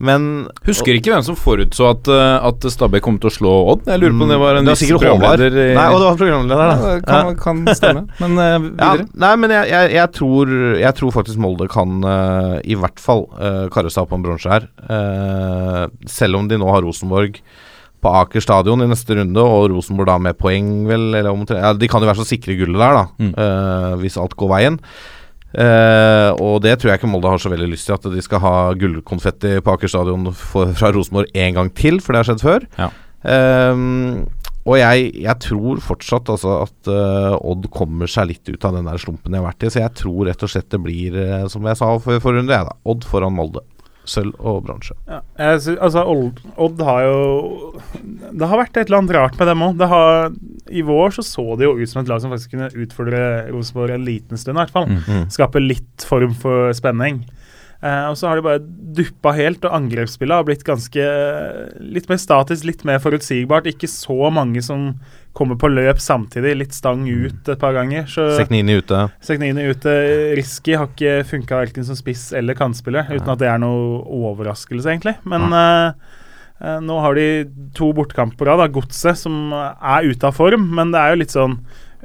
Eh, 0.00 0.04
men 0.06 0.48
Husker 0.66 0.96
ikke 0.96 1.12
hvem 1.12 1.22
som 1.26 1.36
forutså 1.36 1.90
at, 1.90 2.08
uh, 2.08 2.46
at 2.48 2.64
Stabæk 2.72 3.02
kom 3.04 3.18
til 3.20 3.28
å 3.30 3.34
slå 3.34 3.52
Odd. 3.74 3.82
Jeg 3.86 4.00
lurer 4.00 4.16
på 4.16 4.24
om 4.24 4.32
det 4.32 4.38
var 4.40 4.56
en 4.56 4.64
Det 4.64 4.72
var 4.72 4.80
viss 4.80 4.92
programleder 4.94 5.58
i- 5.60 5.74
Nei, 5.76 5.86
og 5.92 6.00
det 6.00 6.08
var 6.08 6.16
programleder, 6.16 6.72
da. 6.72 6.94
Ja, 6.94 7.00
kan, 7.34 7.36
kan 7.36 7.74
stemme. 7.76 8.06
Men 8.22 8.38
uh, 8.38 8.70
Ja, 8.80 8.92
nei, 9.14 9.32
men 9.36 9.50
jeg, 9.50 9.68
jeg, 9.70 9.92
jeg, 9.98 10.12
tror, 10.16 10.54
jeg 10.80 10.94
tror 11.00 11.12
faktisk 11.12 11.38
Molde 11.38 11.68
kan 11.68 12.00
uh, 12.04 12.56
i 12.64 12.74
hvert 12.80 12.98
fall 13.02 13.26
uh, 13.38 13.68
karre 13.72 13.90
seg 13.92 14.04
opp 14.06 14.10
på 14.14 14.18
en 14.20 14.24
bronse 14.24 14.48
her. 14.50 14.66
Uh, 14.88 15.86
selv 16.08 16.40
om 16.40 16.48
de 16.48 16.58
nå 16.60 16.68
har 16.72 16.82
Rosenborg 16.86 17.40
på 18.00 18.08
Aker 18.16 18.40
stadion 18.40 18.80
i 18.80 18.88
neste 18.88 19.12
runde, 19.18 19.42
og 19.44 19.66
Rosenborg 19.74 20.08
da 20.08 20.14
med 20.24 20.38
poeng, 20.40 20.86
vel, 20.88 21.10
eller 21.18 21.34
om, 21.34 21.42
ja, 21.52 21.74
De 21.76 21.88
kan 21.92 22.00
jo 22.00 22.08
være 22.08 22.22
så 22.22 22.30
sikre 22.30 22.54
gullet 22.56 22.80
der, 22.80 22.96
da, 22.96 23.02
Mm. 23.20 23.34
eh, 23.36 23.96
hvis 24.00 24.16
alt 24.16 24.32
går 24.40 24.48
veien. 24.54 24.78
Eh, 25.50 26.30
og 26.38 26.60
det 26.62 26.76
tror 26.78 26.92
jeg 26.92 27.00
ikke 27.00 27.10
Molde 27.10 27.30
har 27.32 27.40
så 27.42 27.50
veldig 27.50 27.70
lyst 27.72 27.88
til, 27.88 27.96
at 27.96 28.10
de 28.12 28.22
skal 28.22 28.42
ha 28.44 28.56
gullkonfetti 28.78 29.56
på 29.64 29.74
Aker 29.74 29.90
stadion 29.90 30.28
fra 30.34 30.92
Rosenborg 30.94 31.32
en 31.34 31.56
gang 31.56 31.72
til, 31.74 31.98
for 32.02 32.14
det 32.14 32.22
har 32.22 32.30
skjedd 32.30 32.44
før. 32.44 32.68
Ja. 32.78 32.90
Ehm, 33.30 34.28
og 34.68 34.76
jeg, 34.76 35.10
jeg 35.24 35.36
tror 35.42 35.80
fortsatt 35.82 36.28
altså 36.32 36.60
at 36.62 36.88
uh, 36.92 37.34
Odd 37.48 37.66
kommer 37.72 38.10
seg 38.10 38.30
litt 38.30 38.50
ut 38.50 38.64
av 38.68 38.76
den 38.76 38.88
der 38.88 39.00
slumpen 39.00 39.32
de 39.32 39.40
har 39.40 39.48
vært 39.48 39.64
i. 39.64 39.72
Så 39.72 39.82
jeg 39.82 39.96
tror 39.98 40.28
rett 40.28 40.44
og 40.44 40.52
slett 40.52 40.70
det 40.72 40.82
blir, 40.84 41.16
eh, 41.16 41.46
som 41.50 41.64
jeg 41.66 41.80
sa 41.80 41.90
for 41.96 42.22
forrige 42.22 42.44
runde, 42.44 42.56
jeg 42.56 42.68
da, 42.68 42.76
Odd 42.92 43.06
foran 43.08 43.36
Molde. 43.36 43.64
Sølv 44.08 44.32
og 44.40 44.62
bronse. 44.64 44.94
Ja, 45.08 45.20
altså, 45.44 46.02
Odd, 46.08 46.40
Odd 46.58 46.80
har 46.82 47.02
jo 47.04 47.18
Det 48.00 48.48
har 48.48 48.58
vært 48.58 48.78
et 48.80 48.88
eller 48.88 49.02
annet 49.02 49.12
rart 49.14 49.36
med 49.38 49.50
dem 49.50 49.64
òg. 49.66 49.84
I 50.70 50.84
vår 50.86 51.16
så 51.18 51.24
så 51.26 51.44
det 51.58 51.66
jo 51.66 51.76
ut 51.80 51.90
som 51.90 52.02
et 52.02 52.10
lag 52.10 52.22
som 52.22 52.32
faktisk 52.32 52.54
kunne 52.54 52.70
utfordre 52.70 53.20
Rosenborg 53.50 53.96
en 53.96 54.06
liten 54.06 54.40
stund, 54.40 54.56
i 54.56 54.62
hvert 54.62 54.74
fall. 54.74 54.88
Mm. 54.90 55.28
Skape 55.34 55.62
litt 55.62 56.06
form 56.06 56.34
for 56.38 56.70
spenning. 56.76 57.24
Uh, 57.80 58.10
og 58.10 58.16
så 58.20 58.28
har 58.28 58.36
de 58.36 58.44
bare 58.44 58.60
duppa 58.96 59.32
helt, 59.32 59.64
og 59.64 59.72
angrepsspillet 59.72 60.36
har 60.36 60.44
blitt 60.44 60.66
ganske 60.66 61.04
litt 61.80 62.10
mer 62.10 62.18
statisk, 62.20 62.66
litt 62.68 62.84
mer 62.84 63.00
forutsigbart. 63.00 63.70
Ikke 63.72 63.88
så 63.88 64.28
mange 64.34 64.60
som 64.64 64.90
kommer 65.36 65.56
på 65.56 65.70
løp 65.72 66.02
samtidig. 66.02 66.56
Litt 66.60 66.76
stang 66.76 67.06
ut 67.08 67.48
et 67.48 67.60
par 67.62 67.72
ganger. 67.78 68.04
Seknini 68.36 68.76
ute. 68.82 69.06
Seknini 69.24 69.64
ute. 69.70 69.94
Risky 70.36 70.76
har 70.76 70.90
ikke 70.90 71.22
funka 71.30 71.62
verken 71.62 71.88
som 71.88 71.96
spiss 71.96 72.28
eller 72.36 72.58
kantspiller, 72.58 73.08
uten 73.14 73.32
at 73.32 73.40
det 73.40 73.48
er 73.48 73.62
noe 73.62 74.02
overraskelse, 74.28 74.84
egentlig. 74.90 75.16
Men 75.24 75.48
eh, 75.48 75.86
eh, 75.88 76.18
nå 76.60 76.96
har 77.00 77.16
de 77.16 77.28
to 77.76 77.86
bortekamper 77.96 78.44
på 78.44 78.56
da. 78.60 78.66
Godset, 78.68 79.16
som 79.16 79.52
er 79.54 80.08
ute 80.10 80.28
av 80.28 80.36
form, 80.36 80.66
men 80.76 80.92
det 80.92 81.00
er 81.00 81.14
jo 81.14 81.22
litt 81.22 81.36
sånn 81.36 81.60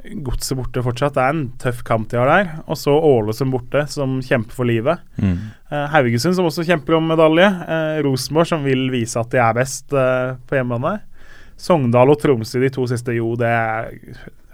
Godset 0.06 0.54
borte 0.58 0.82
fortsatt. 0.84 1.16
Det 1.16 1.22
er 1.22 1.34
en 1.34 1.46
tøff 1.58 1.80
kamp 1.86 2.08
de 2.12 2.18
har 2.20 2.28
der. 2.30 2.50
Og 2.70 2.78
så 2.78 2.94
Ålesund 2.94 3.50
borte, 3.50 3.82
som 3.90 4.18
kjemper 4.22 4.54
for 4.54 4.68
livet. 4.68 5.02
Mm. 5.18 5.34
Eh, 5.72 5.86
Haugesund, 5.92 6.36
som 6.36 6.46
også 6.46 6.66
kjemper 6.66 6.98
om 6.98 7.08
medalje. 7.10 7.48
Eh, 7.48 7.98
Rosenborg, 8.06 8.46
som 8.52 8.64
vil 8.66 8.86
vise 8.92 9.18
at 9.18 9.32
de 9.34 9.40
er 9.42 9.56
best 9.56 9.94
eh, 9.96 10.36
på 10.46 10.58
hjemmebane. 10.58 11.00
Sogndal 11.58 12.12
og 12.12 12.20
Tromsø 12.20 12.60
de 12.62 12.70
to 12.72 12.84
siste, 12.90 13.16
jo, 13.16 13.32
det 13.40 13.48
er 13.48 13.90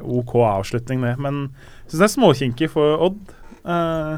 OK 0.01 0.37
avslutning, 0.47 1.03
det. 1.05 1.17
Men 1.21 1.45
jeg 1.51 1.93
syns 1.93 1.99
det 1.99 2.09
er 2.09 2.15
småkinkig 2.17 2.71
for 2.73 3.09
Odd. 3.09 3.35
Eh, 3.63 4.15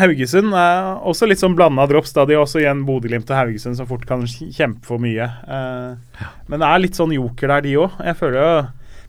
Haugesund 0.00 0.54
er 0.56 0.86
også 1.06 1.26
litt 1.28 1.40
sånn 1.42 1.54
blanda 1.56 1.86
drops. 1.90 2.12
da 2.16 2.24
De 2.28 2.36
også 2.38 2.60
igjen 2.62 2.84
Bodø-Glimt 2.86 3.30
og 3.30 3.36
Haugesund 3.38 3.76
som 3.78 3.86
fort 3.88 4.04
kan 4.08 4.22
kjempe 4.26 4.84
for 4.86 4.98
mye. 5.02 5.26
Eh, 5.26 6.22
Men 6.48 6.60
det 6.62 6.68
er 6.68 6.82
litt 6.84 6.98
sånn 6.98 7.14
joker 7.16 7.48
der, 7.54 7.64
de 7.66 7.74
òg. 7.82 7.96
Jeg 8.04 8.16
føler 8.20 8.38
jo 8.42 8.52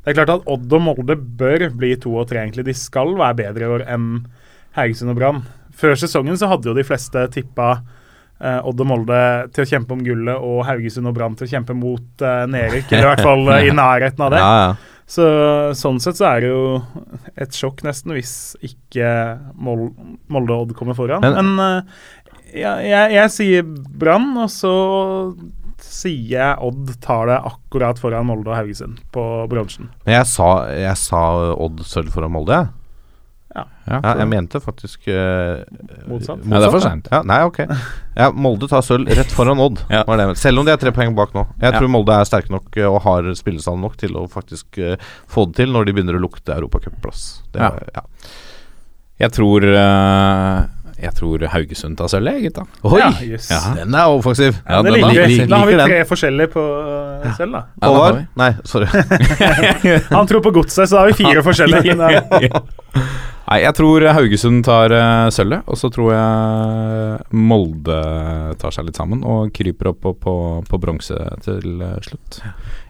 Det 0.04 0.14
er 0.14 0.18
klart 0.24 0.30
at 0.38 0.48
Odd 0.48 0.72
og 0.74 0.82
Molde 0.86 1.16
bør 1.20 1.68
bli 1.76 1.96
to 2.00 2.14
og 2.16 2.30
tre, 2.30 2.40
egentlig. 2.46 2.64
De 2.70 2.74
skal 2.74 3.12
være 3.20 3.36
bedre 3.42 3.66
i 3.66 3.72
år 3.76 3.86
enn 3.92 4.26
Haugesund 4.78 5.12
og 5.12 5.18
Brann. 5.20 5.42
Før 5.78 5.96
sesongen 6.00 6.38
så 6.40 6.48
hadde 6.48 6.70
jo 6.72 6.74
de 6.78 6.86
fleste 6.88 7.26
tippa 7.34 7.82
eh, 8.40 8.60
Odd 8.64 8.80
og 8.82 8.88
Molde 8.88 9.20
til 9.52 9.66
å 9.66 9.68
kjempe 9.68 9.92
om 9.98 10.04
gullet 10.06 10.38
og 10.40 10.64
Haugesund 10.70 11.10
og 11.12 11.14
Brann 11.18 11.36
til 11.36 11.46
å 11.50 11.52
kjempe 11.52 11.76
mot 11.76 12.24
eh, 12.24 12.46
nedrykk. 12.48 12.92
Eller 12.94 13.04
i 13.04 13.10
hvert 13.12 13.26
fall 13.28 13.50
eh, 13.52 13.68
i 13.68 13.74
nærheten 13.84 14.24
av 14.24 14.32
det. 14.32 14.40
Ja, 14.42 14.54
ja. 14.64 14.97
Så 15.08 15.24
sånn 15.80 16.02
sett 16.04 16.18
så 16.20 16.26
er 16.34 16.42
det 16.44 16.50
jo 16.52 16.64
et 17.40 17.56
sjokk 17.56 17.80
nesten 17.88 18.12
hvis 18.12 18.34
ikke 18.68 19.08
Mol 19.56 19.86
Molde 20.28 20.52
og 20.52 20.66
Odd 20.68 20.74
kommer 20.76 20.98
foran. 20.98 21.22
Men- 21.24 21.38
Men, 21.56 21.60
uh, 21.60 21.82
jeg, 22.52 22.90
jeg, 22.90 23.14
jeg 23.16 23.32
sier 23.32 23.64
Brann, 23.64 24.34
og 24.38 24.50
så 24.52 24.74
sier 25.84 26.32
jeg 26.34 26.58
Odd 26.66 26.92
tar 27.04 27.28
det 27.30 27.38
akkurat 27.52 28.00
foran 28.02 28.26
Molde 28.28 28.50
og 28.52 28.58
Haugesund 28.58 29.00
på 29.14 29.24
bronsen. 29.52 29.90
Men 30.06 30.18
jeg 30.20 30.28
sa, 30.32 30.50
jeg 30.74 30.98
sa 31.00 31.22
Odd 31.56 31.84
sølv 31.88 32.12
foran 32.16 32.34
Molde, 32.34 32.58
jeg. 32.64 32.74
Ja. 33.58 33.64
Ja, 33.90 34.12
jeg 34.20 34.28
mente 34.30 34.60
faktisk 34.62 35.08
uh, 35.10 35.64
Motsatt. 36.06 36.44
Ja, 36.46 36.60
det 36.62 36.68
er 36.68 36.74
for 36.76 36.84
seint. 36.84 37.08
Ja, 37.12 37.22
nei, 37.26 37.40
ok. 37.48 37.62
Ja, 38.18 38.28
Molde 38.36 38.68
tar 38.70 38.84
sølv 38.86 39.10
rett 39.18 39.32
foran 39.34 39.60
Odd. 39.64 39.82
Ja. 39.90 40.04
Selv 40.38 40.62
om 40.62 40.68
de 40.68 40.76
er 40.76 40.82
tre 40.82 40.92
poeng 40.94 41.16
bak 41.18 41.34
nå. 41.34 41.48
Jeg 41.62 41.72
Ja. 41.74 41.80
tror 41.80 41.90
Molde 41.90 42.14
er 42.14 42.28
sterke 42.30 42.54
nok 42.54 42.78
eh, 42.78 42.86
og 42.86 43.02
har 43.08 43.32
spillestand 43.40 43.82
nok 43.82 43.98
til 43.98 44.14
å 44.20 44.28
faktisk 44.30 44.78
uh, 44.84 44.94
få 45.28 45.48
det 45.50 45.64
til 45.64 45.74
når 45.74 45.88
de 45.90 45.96
begynner 45.98 46.20
å 46.20 46.22
lukte 46.22 46.54
europacupplass. 46.54 47.26
Det 47.56 47.64
Ja. 47.66 47.74
ja. 47.96 48.06
Jeg 49.18 49.34
tror 49.34 49.64
eh, 49.66 50.58
Jeg 50.98 51.14
tror 51.14 51.44
Haugesund 51.54 51.98
tar 52.00 52.10
sølv, 52.10 52.32
jeg, 52.32 52.50
gutta. 52.50 52.64
Oi! 52.90 52.98
Ja, 52.98 53.12
yes. 53.22 53.52
Ja. 53.54 53.60
Den 53.78 53.94
er 53.94 54.10
offensiv. 54.10 54.56
Ja, 54.66 54.82
den, 54.82 54.90
den 54.90 54.98
liker 54.98 55.22
er- 55.22 55.30
vi. 55.30 55.38
Da 55.46 55.62
har 55.62 55.70
vi 55.70 55.78
tre 55.78 56.02
forskjellige 56.10 56.54
på 56.56 56.64
uh, 56.64 57.30
selv, 57.38 57.54
da. 57.54 57.64
Ja, 57.84 57.92
Håvard? 57.94 58.20
Nei, 58.42 58.52
sorry. 58.66 58.90
Han 60.18 60.30
tror 60.30 60.42
på 60.46 60.56
godset, 60.58 60.90
så 60.90 60.98
da 60.98 61.06
har 61.06 61.14
vi 61.14 61.20
fire 61.22 61.46
forskjellige. 61.46 61.98
Nei, 63.48 63.62
jeg 63.64 63.76
tror 63.78 64.04
Haugesund 64.12 64.66
tar 64.68 64.92
uh, 64.92 65.30
sølvet, 65.32 65.64
og 65.72 65.78
så 65.80 65.88
tror 65.94 66.10
jeg 66.12 67.38
Molde 67.48 68.00
tar 68.60 68.74
seg 68.76 68.90
litt 68.90 68.98
sammen 69.00 69.22
og 69.24 69.54
kryper 69.56 69.94
opp 69.94 70.02
på, 70.04 70.12
på, 70.20 70.34
på 70.68 70.80
bronse 70.84 71.16
til 71.46 71.80
eh, 71.86 71.96
slutt. 72.04 72.42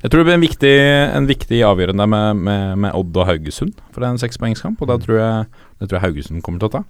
Jeg 0.02 0.10
tror 0.10 0.24
det 0.24 0.28
blir 0.32 0.38
en 0.40 0.46
viktig, 0.48 0.76
en 1.20 1.30
viktig 1.30 1.60
avgjørende 1.68 2.08
med, 2.10 2.42
med, 2.48 2.74
med 2.88 2.98
Odd 2.98 3.20
og 3.22 3.30
Haugesund, 3.30 3.76
for 3.92 4.02
det 4.02 4.10
er 4.10 4.16
en 4.16 4.24
sekspoengskamp, 4.24 4.82
og 4.82 4.90
da 4.90 4.98
tror 5.04 5.20
jeg, 5.22 5.46
det 5.78 5.90
tror 5.92 6.00
jeg 6.00 6.06
Haugesund 6.08 6.42
kommer 6.46 6.64
til 6.64 6.72
å 6.72 6.76
ta. 6.80 6.84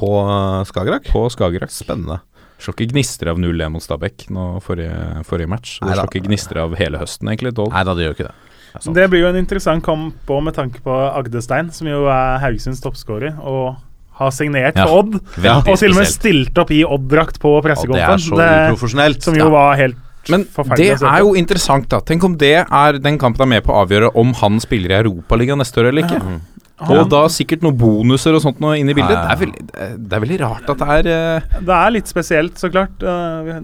På 0.00 0.10
eh, 0.24 0.64
Skagerrak? 0.70 1.08
På 1.12 1.26
Skagerrak. 1.32 1.72
Spennende. 1.74 2.20
Slår 2.60 2.76
ikke 2.76 2.90
gnister 2.92 3.30
av 3.32 3.38
0-1 3.40 3.72
mot 3.72 3.84
Stabæk 3.84 4.26
nå 4.36 4.46
forrige, 4.64 5.24
forrige 5.28 5.48
match. 5.48 5.78
Det 5.80 5.94
slår 5.96 6.10
ikke 6.10 6.26
gnister 6.28 6.60
av 6.64 6.74
hele 6.80 7.00
høsten, 7.00 7.30
egentlig. 7.32 7.54
Odd. 7.56 7.72
Nei 7.72 7.84
da, 7.88 7.94
det 7.96 8.04
gjør 8.08 8.16
ikke 8.18 8.26
det. 8.28 8.34
Det 8.70 8.80
er. 8.86 8.96
Det 9.00 9.06
blir 9.10 9.24
jo 9.24 9.30
en 9.32 9.38
interessant 9.40 9.82
kamp 9.82 10.28
òg 10.30 10.42
med 10.46 10.54
tanke 10.54 10.82
på 10.84 10.96
Agdestein, 11.16 11.72
som 11.74 11.88
jo 11.90 12.04
er 12.12 12.36
Haugesunds 12.44 12.82
toppskårer, 12.84 13.40
og 13.40 13.80
har 14.20 14.30
signert 14.36 14.76
Ja, 14.76 14.84
for 14.86 15.00
Odd. 15.00 15.16
veldig 15.40 15.72
og 15.72 15.80
til 15.80 15.94
og 15.94 15.96
med 15.96 16.06
stilt 16.12 16.58
opp 16.60 16.70
i 16.76 16.82
Odd-drakt 16.84 17.40
på 17.40 17.54
pressekonferansen. 17.64 18.36
det 18.36 18.46
er 18.46 18.68
så 18.68 18.74
uprofesjonelt. 18.76 19.22
som 19.24 19.34
jo 19.34 19.44
Ja. 19.46 19.50
var 19.50 19.76
helt 19.76 19.96
Men 20.28 20.44
det 20.76 21.00
er 21.00 21.18
jo 21.24 21.32
interessant, 21.34 21.88
da. 21.88 22.00
Tenk 22.00 22.22
om 22.24 22.36
det 22.36 22.66
er 22.70 22.98
den 22.98 23.16
kampen 23.18 23.40
er 23.40 23.46
med 23.46 23.64
på 23.64 23.72
å 23.72 23.86
avgjøre 23.86 24.14
om 24.14 24.34
han 24.34 24.60
spiller 24.60 24.90
i 24.90 25.02
Europaligaen 25.02 25.58
neste 25.58 25.80
år 25.80 25.88
eller 25.88 26.02
ikke. 26.04 26.20
Mm. 26.20 26.40
Og 26.88 27.08
da 27.12 27.22
sikkert 27.28 27.64
noen 27.64 27.76
bonuser 27.76 28.32
og 28.36 28.40
sånt 28.40 28.60
noe 28.62 28.78
inn 28.80 28.88
i 28.88 28.94
bildet. 28.96 29.12
Ja, 29.12 29.20
ja. 29.20 29.28
Det, 29.28 29.34
er 29.34 29.40
veldig, 29.44 30.04
det 30.08 30.16
er 30.16 30.22
veldig 30.24 30.38
rart 30.40 30.70
at 30.72 30.80
det 30.80 30.88
er 30.94 31.08
uh... 31.10 31.58
Det 31.68 31.74
er 31.76 31.90
litt 31.92 32.08
spesielt, 32.08 32.56
så 32.56 32.70
klart. 32.72 33.02
Uh, 33.04 33.58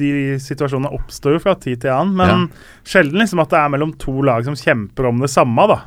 De 0.00 0.12
situasjonene 0.40 0.92
oppstår 0.96 1.36
jo 1.36 1.42
fra 1.44 1.54
tid 1.60 1.82
til 1.84 1.92
annen, 1.92 2.14
men 2.16 2.46
sjelden 2.88 3.20
liksom 3.20 3.42
at 3.44 3.52
det 3.52 3.60
er 3.60 3.74
mellom 3.74 3.92
to 4.00 4.14
lag 4.24 4.46
som 4.48 4.56
kjemper 4.56 5.10
om 5.10 5.20
det 5.20 5.28
samme, 5.34 5.66
da. 5.68 5.82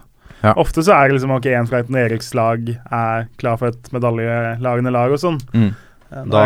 Ofte 0.53 0.83
så 0.85 0.93
er 0.93 1.09
det 1.09 1.17
liksom 1.17 1.33
ok, 1.33 1.47
en 1.57 1.67
fra 1.67 1.79
et 1.81 1.89
nedrykkslag 1.91 2.69
er 2.93 3.25
klar 3.41 3.57
for 3.57 3.73
et 3.73 3.89
medaljelagende 3.95 4.93
lag 4.93 5.15
og 5.15 5.21
sånn. 5.23 5.39
mm. 5.55 5.71
Eh, 6.07 6.23
Da 6.31 6.41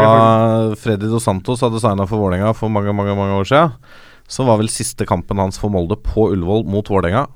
Freddy 0.79 1.05
Dos 1.11 1.27
Santos 1.27 1.61
hadde 1.61 1.77
signa 1.83 2.07
for 2.09 2.17
Vålerenga 2.17 2.53
for 2.57 2.71
mange 2.73 2.95
mange, 2.97 3.13
mange 3.13 3.35
år 3.37 3.45
siden, 3.45 3.75
så 4.31 4.45
var 4.47 4.57
vel 4.57 4.71
siste 4.73 5.05
kampen 5.05 5.37
hans 5.37 5.59
for 5.61 5.69
Molde 5.69 5.99
på 6.01 6.31
Ullevål 6.31 6.63
mot 6.71 6.87
Vålerenga. 6.87 7.27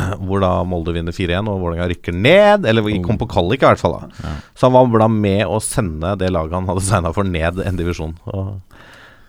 Hvor 0.26 0.40
da 0.44 0.50
Molde 0.68 0.94
vinner 0.96 1.14
4-1 1.14 1.48
og 1.50 1.60
Vålerenga 1.62 1.88
rykker 1.92 2.14
ned. 2.16 2.66
Eller 2.68 2.82
Oh. 2.82 3.02
kom 3.06 3.18
på 3.20 3.28
kvalik, 3.30 3.62
i 3.62 3.66
hvert 3.70 3.80
fall. 3.82 3.98
da 4.00 4.34
Så 4.58 4.68
han 4.70 4.90
var 4.92 5.04
da 5.04 5.08
med 5.08 5.46
å 5.46 5.60
sende 5.62 6.16
det 6.20 6.30
laget 6.34 6.52
han 6.58 6.66
hadde 6.70 6.84
signa 6.84 7.12
for, 7.14 7.24
ned 7.24 7.60
en 7.64 7.76
divisjon. 7.78 8.16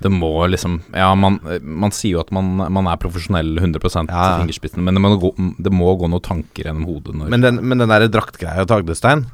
Det 0.03 0.09
må 0.11 0.30
liksom 0.51 0.82
Ja, 0.91 1.14
man, 1.16 1.38
man 1.61 1.93
sier 1.95 2.18
jo 2.18 2.24
at 2.26 2.32
man, 2.36 2.49
man 2.74 2.88
er 2.91 2.97
profesjonell 2.99 3.53
100 3.57 3.80
Ja, 3.80 4.01
ja. 4.03 4.03
til 4.03 4.41
fingerspissen, 4.43 4.84
men 4.84 4.97
det 4.97 5.01
må, 5.05 5.14
gå, 5.22 5.32
det 5.64 5.72
må 5.72 5.93
gå 5.95 6.09
noen 6.11 6.22
tanker 6.26 6.68
gjennom 6.68 6.84
hodet 6.89 7.16
når 7.16 7.30
Men 7.32 7.45
den, 7.45 7.61
men 7.64 7.80
den 7.80 7.93
derre 7.93 8.09
draktgreia 8.11 8.66
til 8.68 8.82
Agdestein, 8.82 9.26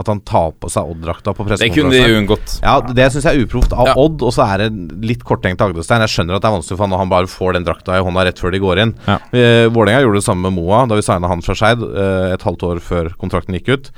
at 0.00 0.08
han 0.10 0.22
tar 0.26 0.54
på 0.60 0.70
seg 0.72 0.88
Odd-drakta 0.94 1.34
på 1.36 1.46
Det 1.50 1.70
kunne 1.74 1.92
de 1.92 2.16
unngått. 2.18 2.56
Ja, 2.64 2.78
det 2.80 3.10
syns 3.12 3.26
jeg 3.28 3.38
er 3.38 3.44
uproft 3.46 3.74
av 3.76 3.90
Ja. 3.90 3.96
Odd, 4.00 4.22
og 4.26 4.32
så 4.34 4.46
er 4.46 4.64
det 4.64 4.96
litt 5.06 5.24
korttenkt 5.26 5.60
av 5.60 5.74
Agdestein. 5.74 6.04
Jeg 6.06 6.14
skjønner 6.14 6.38
at 6.38 6.44
det 6.44 6.50
er 6.50 6.56
vanskelig 6.56 6.78
for 6.78 6.86
han 6.86 6.94
når 6.94 7.02
han 7.04 7.12
bare 7.12 7.30
får 7.30 7.58
den 7.58 7.68
drakta 7.68 7.98
i 7.98 8.02
hånda 8.06 8.24
rett 8.26 8.40
før 8.40 8.54
de 8.54 8.62
går 8.62 8.82
inn. 8.84 8.94
Ja. 9.06 9.18
Eh, 9.32 9.66
Vålerenga 9.68 10.02
gjorde 10.06 10.22
det 10.22 10.26
samme 10.26 10.48
med 10.48 10.58
Moa 10.58 10.82
da 10.90 10.98
vi 10.98 11.06
signa 11.06 11.30
han 11.30 11.44
fra 11.44 11.56
Skeid 11.58 11.84
eh, 11.84 12.34
et 12.34 12.42
halvt 12.46 12.66
år 12.70 12.82
før 12.84 13.12
kontrakten 13.20 13.56
gikk 13.58 13.68
ut. 13.74 13.92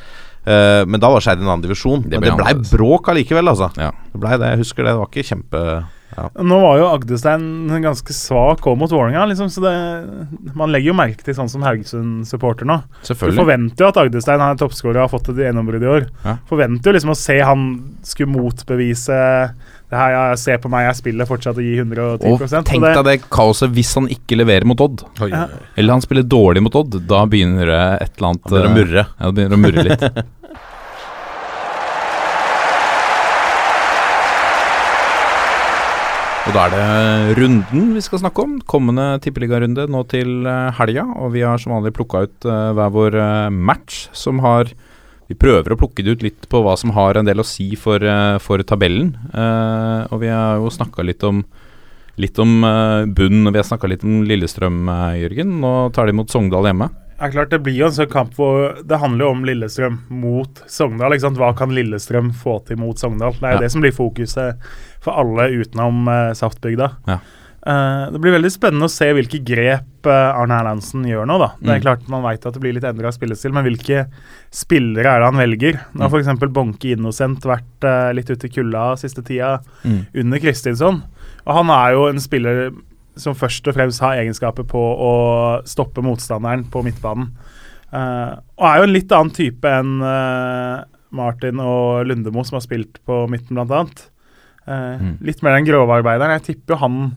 Eh, 0.45 0.83
men 0.89 1.01
da 1.03 1.11
var 1.13 1.23
Skeid 1.23 1.39
i 1.39 1.45
en 1.45 1.51
annen 1.53 1.65
divisjon. 1.65 2.03
Det 2.03 2.19
men 2.19 2.29
det 2.31 2.39
blei 2.39 2.55
bråk 2.73 3.13
allikevel, 3.13 3.53
altså. 3.53 3.71
Ja. 3.79 3.93
Det 4.13 4.23
ble 4.23 4.39
det, 4.43 4.55
jeg 4.57 4.65
husker 4.65 4.87
det. 4.87 4.95
Det 4.95 5.03
var 5.03 5.11
ikke 5.13 5.29
kjempe 5.31 5.65
ja. 6.17 6.29
Nå 6.45 6.59
var 6.61 6.79
jo 6.81 6.89
Agdestein 6.93 7.45
ganske 7.83 8.15
svak 8.17 8.67
òg 8.69 8.79
mot 8.81 8.93
Vålerenga, 8.93 9.25
liksom, 9.31 9.51
så 9.53 9.65
det, 9.65 9.75
man 10.59 10.73
legger 10.75 10.93
jo 10.93 10.97
merke 10.99 11.25
til 11.25 11.37
sånn 11.39 11.51
som 11.53 11.65
Haugesund-supporter 11.67 12.69
nå. 12.69 12.79
Du 13.07 13.15
forventer 13.17 13.87
jo 13.87 13.91
at 13.91 14.01
Agdestein 14.05 14.45
er 14.45 14.59
toppskårer 14.61 15.01
og 15.01 15.07
har 15.07 15.13
fått 15.13 15.33
et 15.33 15.45
gjennombrudd 15.47 15.87
i 15.87 15.93
år. 15.97 16.09
Ja. 16.27 16.37
Forventer 16.51 16.93
jo 16.93 16.99
liksom 16.99 17.15
å 17.15 17.19
se 17.19 17.39
han 17.41 17.71
skulle 18.07 18.35
motbevise 18.35 19.23
det 19.93 19.99
her, 20.01 20.13
ja, 20.15 20.37
se 20.41 20.55
på 20.57 20.71
meg, 20.73 20.87
jeg 20.87 20.97
spiller 21.03 21.29
fortsatt 21.29 21.59
og 21.61 21.67
gir 21.67 21.83
110 21.83 22.31
Og 22.31 22.45
tenk 22.65 22.81
deg 22.87 23.03
det 23.05 23.17
kaoset 23.29 23.75
hvis 23.77 23.91
han 23.99 24.07
ikke 24.09 24.39
leverer 24.41 24.65
mot 24.65 24.81
Odd. 24.81 25.03
Ja. 25.29 25.43
Eller 25.77 25.99
han 25.99 26.05
spiller 26.05 26.25
dårlig 26.25 26.63
mot 26.65 26.79
Odd. 26.81 26.97
Da 27.05 27.27
begynner 27.29 27.69
det 27.69 27.83
et 28.07 28.15
eller 28.17 28.31
annet 28.31 28.47
Da 28.47 28.55
begynner 28.55 28.65
det 28.65 28.71
å 28.71 28.73
eh, 28.73 28.79
murre. 28.79 29.05
Ja, 29.13 29.27
det 29.27 29.37
begynner 29.37 29.61
å 29.61 29.65
murre 29.67 29.85
litt. 29.91 30.23
Og 36.53 36.59
da 36.59 36.67
er 36.69 36.73
det 37.33 37.37
runden 37.39 37.95
vi 37.97 38.01
skal 38.05 38.21
snakke 38.21 38.43
om. 38.45 38.59
Kommende 38.69 39.15
tippeligarunde 39.25 39.87
nå 39.89 40.03
til 40.05 40.45
eh, 40.45 40.67
helga. 40.77 41.07
Og 41.25 41.31
vi 41.33 41.41
har 41.49 41.57
som 41.57 41.73
vanlig 41.73 41.95
plukka 41.97 42.27
ut 42.27 42.45
eh, 42.45 42.75
hver 42.77 42.91
vår 42.93 43.17
eh, 43.17 43.55
match 43.71 44.03
som 44.13 44.43
har 44.45 44.69
Vi 45.31 45.39
prøver 45.41 45.73
å 45.73 45.79
plukke 45.81 46.05
det 46.05 46.13
ut 46.13 46.27
litt 46.27 46.45
på 46.53 46.61
hva 46.61 46.75
som 46.77 46.93
har 46.93 47.17
en 47.17 47.25
del 47.25 47.41
å 47.41 47.47
si 47.49 47.71
for, 47.81 48.05
for 48.45 48.61
tabellen. 48.69 49.15
Og 49.33 50.19
vi 50.21 50.29
har 50.29 50.61
jo 50.61 50.69
snakka 50.69 51.01
litt 51.09 51.25
om 51.25 51.41
Litt 52.21 52.37
om 52.37 52.59
uh, 52.61 53.09
bunn, 53.09 53.47
og 53.49 53.55
vi 53.55 53.57
har 53.57 53.65
snakka 53.65 53.89
litt 53.89 54.03
om 54.05 54.19
Lillestrøm, 54.29 54.83
Jørgen. 55.17 55.55
Nå 55.63 55.71
tar 55.97 56.11
de 56.11 56.13
mot 56.13 56.29
Sogndal 56.29 56.69
hjemme. 56.69 56.91
Det 57.23 57.25
er 57.25 57.33
klart 57.33 57.55
Det 57.55 57.63
blir 57.65 57.79
jo 57.79 57.87
en 57.87 57.95
sånn 57.97 58.11
kamp 58.13 58.37
hvor 58.37 58.83
det 58.85 58.99
handler 59.01 59.25
jo 59.25 59.31
om 59.33 59.45
Lillestrøm 59.49 59.97
mot 60.21 60.61
Sogndal. 60.69 61.17
Hva 61.39 61.55
kan 61.57 61.73
Lillestrøm 61.73 62.29
få 62.37 62.59
til 62.69 62.83
mot 62.83 63.01
Sogndal? 63.01 63.33
Det 63.39 63.47
er 63.47 63.55
jo 63.55 63.63
Ja. 63.63 63.65
det 63.65 63.73
som 63.73 63.81
blir 63.81 63.97
fokuset 63.97 64.61
for 65.03 65.19
alle 65.19 65.49
utenom 65.63 66.05
uh, 66.09 66.33
Saftbygda. 66.39 66.91
Ja. 67.11 67.19
Uh, 67.63 68.09
det 68.11 68.19
blir 68.23 68.33
veldig 68.35 68.51
spennende 68.51 68.89
å 68.89 68.91
se 68.91 69.07
hvilke 69.15 69.39
grep 69.47 70.07
uh, 70.11 70.35
Arne 70.35 70.57
Erlandsen 70.63 71.05
gjør 71.07 71.27
nå. 71.31 71.37
da. 71.39 71.49
Det 71.61 71.69
er 71.71 71.77
Mm. 71.79 71.85
klart 71.85 72.09
Man 72.11 72.25
vet 72.27 72.47
at 72.47 72.55
det 72.57 72.63
blir 72.65 72.75
litt 72.75 72.87
endra 72.89 73.13
spillestil, 73.15 73.53
men 73.55 73.67
hvilke 73.69 74.01
spillere 74.51 75.07
er 75.13 75.23
det 75.23 75.29
han 75.31 75.39
velger? 75.43 75.79
Nå 75.95 76.03
har 76.09 76.11
f.eks. 76.11 76.47
Bonke 76.55 76.91
Innocent 76.97 77.47
vært 77.47 77.87
uh, 77.87 78.11
litt 78.15 78.31
ute 78.35 78.47
i 78.51 78.55
kulda 78.57 78.97
siste 78.99 79.23
tida 79.27 79.61
Mm. 79.85 80.01
under 80.25 80.39
Kristinsson. 80.43 81.03
Og 81.47 81.55
han 81.61 81.71
er 81.71 81.93
jo 81.95 82.09
en 82.11 82.19
spiller 82.23 82.71
som 83.17 83.35
først 83.39 83.67
og 83.69 83.75
fremst 83.77 84.01
har 84.01 84.17
egenskaper 84.23 84.65
på 84.67 84.83
å 84.83 85.13
stoppe 85.69 86.03
motstanderen 86.03 86.63
på 86.73 86.83
midtbanen. 86.87 87.29
Og 87.93 88.65
er 88.65 88.79
jo 88.81 88.87
en 88.87 88.93
litt 88.95 89.13
annen 89.13 89.35
type 89.37 89.69
enn 89.69 89.99
Martin 91.13 91.61
og 91.61 92.07
Lundemo, 92.09 92.41
som 92.47 92.57
har 92.57 92.65
spilt 92.65 93.01
på 93.05 93.27
midten, 93.29 93.59
blant 93.59 93.71
annet. 93.77 94.07
Eh, 94.67 94.99
Mm. 95.03 95.17
Litt 95.21 95.43
mer 95.43 95.57
den 95.59 95.65
grove 95.67 95.91
arbeideren. 96.03 96.39
Jeg 96.41 96.55
tipper 96.57 96.75
jo 96.77 96.81
han 96.87 97.17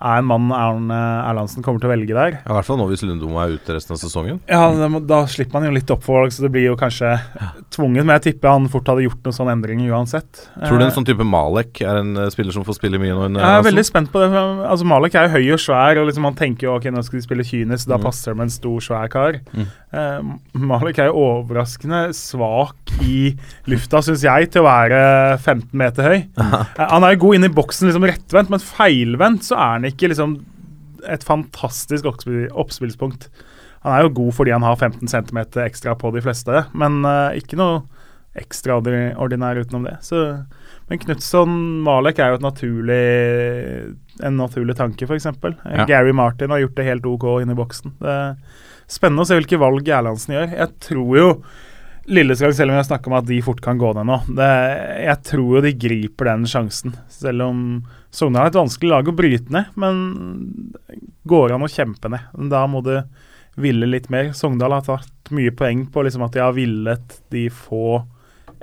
er 0.00 0.18
en 0.20 0.26
mann 0.30 0.52
Arne 0.54 0.94
Erlandsen 1.26 1.60
kommer 1.60 1.80
til 1.82 1.88
å 1.90 1.92
velge 1.96 2.14
der. 2.14 2.36
Ja, 2.46 2.52
I 2.52 2.54
hvert 2.54 2.66
fall 2.68 2.76
nå 2.78 2.84
hvis 2.86 3.02
Lundemo 3.02 3.34
er 3.42 3.56
ute 3.58 3.74
resten 3.74 3.96
av 3.96 3.98
sesongen. 3.98 4.38
Ja, 4.46 4.60
da, 5.00 5.24
slipper 5.26 5.54
man 5.58 5.64
jo 5.66 5.72
litt 5.74 5.90
oppvalg, 5.90 6.30
så 6.30 6.44
det 6.46 6.52
blir 6.54 6.68
jo 6.68 6.76
kanskje 6.78 7.16
tvunget. 7.74 8.06
Men 8.06 8.14
jeg 8.20 8.28
tipper 8.38 8.52
han 8.54 8.68
fort 8.70 8.86
hadde 8.86 9.02
gjort 9.02 9.24
noen 9.26 9.34
sånne 9.34 9.56
endringer 9.58 9.90
uansett. 9.90 10.44
Tror 10.54 10.78
du 10.78 10.84
en 10.84 10.92
Eh, 10.92 10.94
sånn 10.94 11.04
type 11.08 11.26
Malek 11.26 11.80
er 11.82 11.98
en 11.98 12.14
eh, 12.16 12.28
spiller 12.30 12.52
som 12.54 12.62
får 12.62 12.78
spille 12.78 13.00
mye 13.02 13.10
nå? 13.10 13.40
Jeg 13.42 13.58
er 13.58 13.66
veldig 13.66 13.84
spent 13.90 14.12
på 14.14 14.22
det. 14.22 14.30
Altså 14.38 14.86
Malek 14.86 15.16
er 15.18 15.26
jo 15.26 15.34
høy 15.34 15.52
og 15.56 15.58
svær, 15.66 15.98
og 15.98 16.06
liksom 16.12 16.22
han 16.30 16.34
tenker 16.38 16.68
jo 16.70 16.76
ok, 16.76 16.84
nå 16.94 17.02
skal 17.02 17.18
de 17.18 17.26
spille 17.26 17.42
kynisk, 17.50 17.88
da 17.90 17.98
Mm. 17.98 18.02
passer 18.06 18.30
det 18.30 18.36
med 18.38 18.44
en 18.46 18.50
stor, 18.54 18.78
svær 18.78 19.10
kar. 19.10 19.40
Mm. 19.52 19.66
Eh, 19.88 20.20
Malek 20.68 20.98
er 21.00 21.08
jo 21.08 21.22
overraskende 21.22 22.08
svak 22.16 22.92
i 23.00 23.32
lufta, 23.70 24.02
syns 24.04 24.24
jeg, 24.26 24.50
til 24.52 24.62
å 24.62 24.68
være 24.68 25.00
15 25.38 25.68
meter 25.80 26.08
høy. 26.10 26.18
Eh, 26.78 26.86
han 26.92 27.06
er 27.06 27.14
jo 27.14 27.22
god 27.26 27.38
inn 27.38 27.48
i 27.48 27.54
boksen 27.56 27.88
liksom 27.88 28.08
rettvendt, 28.08 28.52
men 28.52 28.62
feilvendt 28.62 29.48
så 29.48 29.56
er 29.56 29.76
han 29.78 29.88
ikke 29.88 30.12
liksom 30.12 30.38
et 31.08 31.24
fantastisk 31.24 32.08
oppspill, 32.10 32.48
oppspillspunkt. 32.58 33.28
Han 33.86 33.94
er 33.94 34.04
jo 34.04 34.16
god 34.18 34.34
fordi 34.34 34.52
han 34.52 34.66
har 34.66 34.76
15 34.76 35.08
cm 35.08 35.40
ekstra 35.64 35.94
på 35.98 36.10
de 36.14 36.24
fleste, 36.24 36.66
men 36.76 37.00
eh, 37.08 37.38
ikke 37.40 37.58
noe 37.60 37.84
ekstraordinær 38.38 39.58
utenom 39.58 39.86
det. 39.88 39.96
Så, 40.04 40.20
men 40.90 41.00
Knutson 41.02 41.54
Malek 41.86 42.20
er 42.22 42.32
jo 42.32 42.38
et 42.38 42.44
naturlig, 42.44 43.02
en 44.22 44.38
naturlig 44.38 44.76
tanke, 44.78 45.08
f.eks. 45.08 45.26
Ja. 45.26 45.86
Gary 45.88 46.12
Martin 46.14 46.52
har 46.54 46.62
gjort 46.62 46.76
det 46.78 46.86
helt 46.86 47.08
OK 47.08 47.26
inn 47.40 47.54
i 47.54 47.58
boksen. 47.58 47.96
Det 48.02 48.18
spennende 48.88 49.24
å 49.24 49.28
se 49.28 49.38
hvilke 49.38 49.60
valg 49.60 49.88
Erlandsen 49.92 50.36
gjør. 50.36 50.54
Jeg 50.56 50.76
tror 50.88 51.18
jo 51.18 51.28
Lillestrøm, 52.08 52.54
selv 52.56 52.72
om 52.72 52.78
jeg 52.78 52.88
snakker 52.88 53.10
om 53.10 53.18
at 53.18 53.26
de 53.28 53.38
fort 53.44 53.58
kan 53.60 53.76
gå 53.76 53.90
ned 53.92 54.06
nå, 54.08 54.16
det, 54.38 54.48
jeg 55.04 55.24
tror 55.28 55.58
jo 55.58 55.64
de 55.66 55.74
griper 55.76 56.30
den 56.30 56.46
sjansen. 56.48 56.94
Selv 57.12 57.44
om 57.44 57.58
Sogndal 58.14 58.46
er 58.46 58.52
et 58.52 58.56
vanskelig 58.56 58.92
lag 58.94 59.10
å 59.10 59.16
bryte 59.16 59.52
ned, 59.52 59.74
men 59.76 59.98
går 61.28 61.52
an 61.52 61.66
å 61.66 61.68
kjempe 61.68 62.08
ned. 62.14 62.30
Da 62.48 62.62
må 62.70 62.80
du 62.86 62.94
ville 63.60 63.90
litt 63.90 64.08
mer. 64.14 64.32
Sogndal 64.32 64.78
har 64.78 64.86
tatt 64.86 65.32
mye 65.36 65.52
poeng 65.52 65.84
på 65.92 66.06
liksom 66.06 66.24
at 66.24 66.32
de 66.32 66.40
har 66.40 66.56
villet 66.56 67.18
de 67.34 67.48
få 67.52 68.00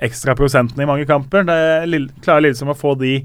ekstra 0.01 0.33
prosentene 0.37 0.81
i 0.81 0.89
mange 0.89 1.05
kamper. 1.07 1.45
Det 1.45 1.55
er 1.55 2.09
Klarer 2.25 2.47
Lillestrøm 2.47 2.73
å 2.73 2.79
få 2.79 2.95
de 2.97 3.19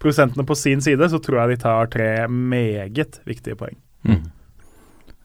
prosentene 0.00 0.46
på 0.48 0.56
sin 0.56 0.80
side, 0.84 1.10
så 1.12 1.20
tror 1.20 1.42
jeg 1.42 1.52
de 1.52 1.62
tar 1.66 1.92
tre 1.92 2.10
meget 2.30 3.20
viktige 3.28 3.58
poeng. 3.60 3.76
Mm. 4.08 4.24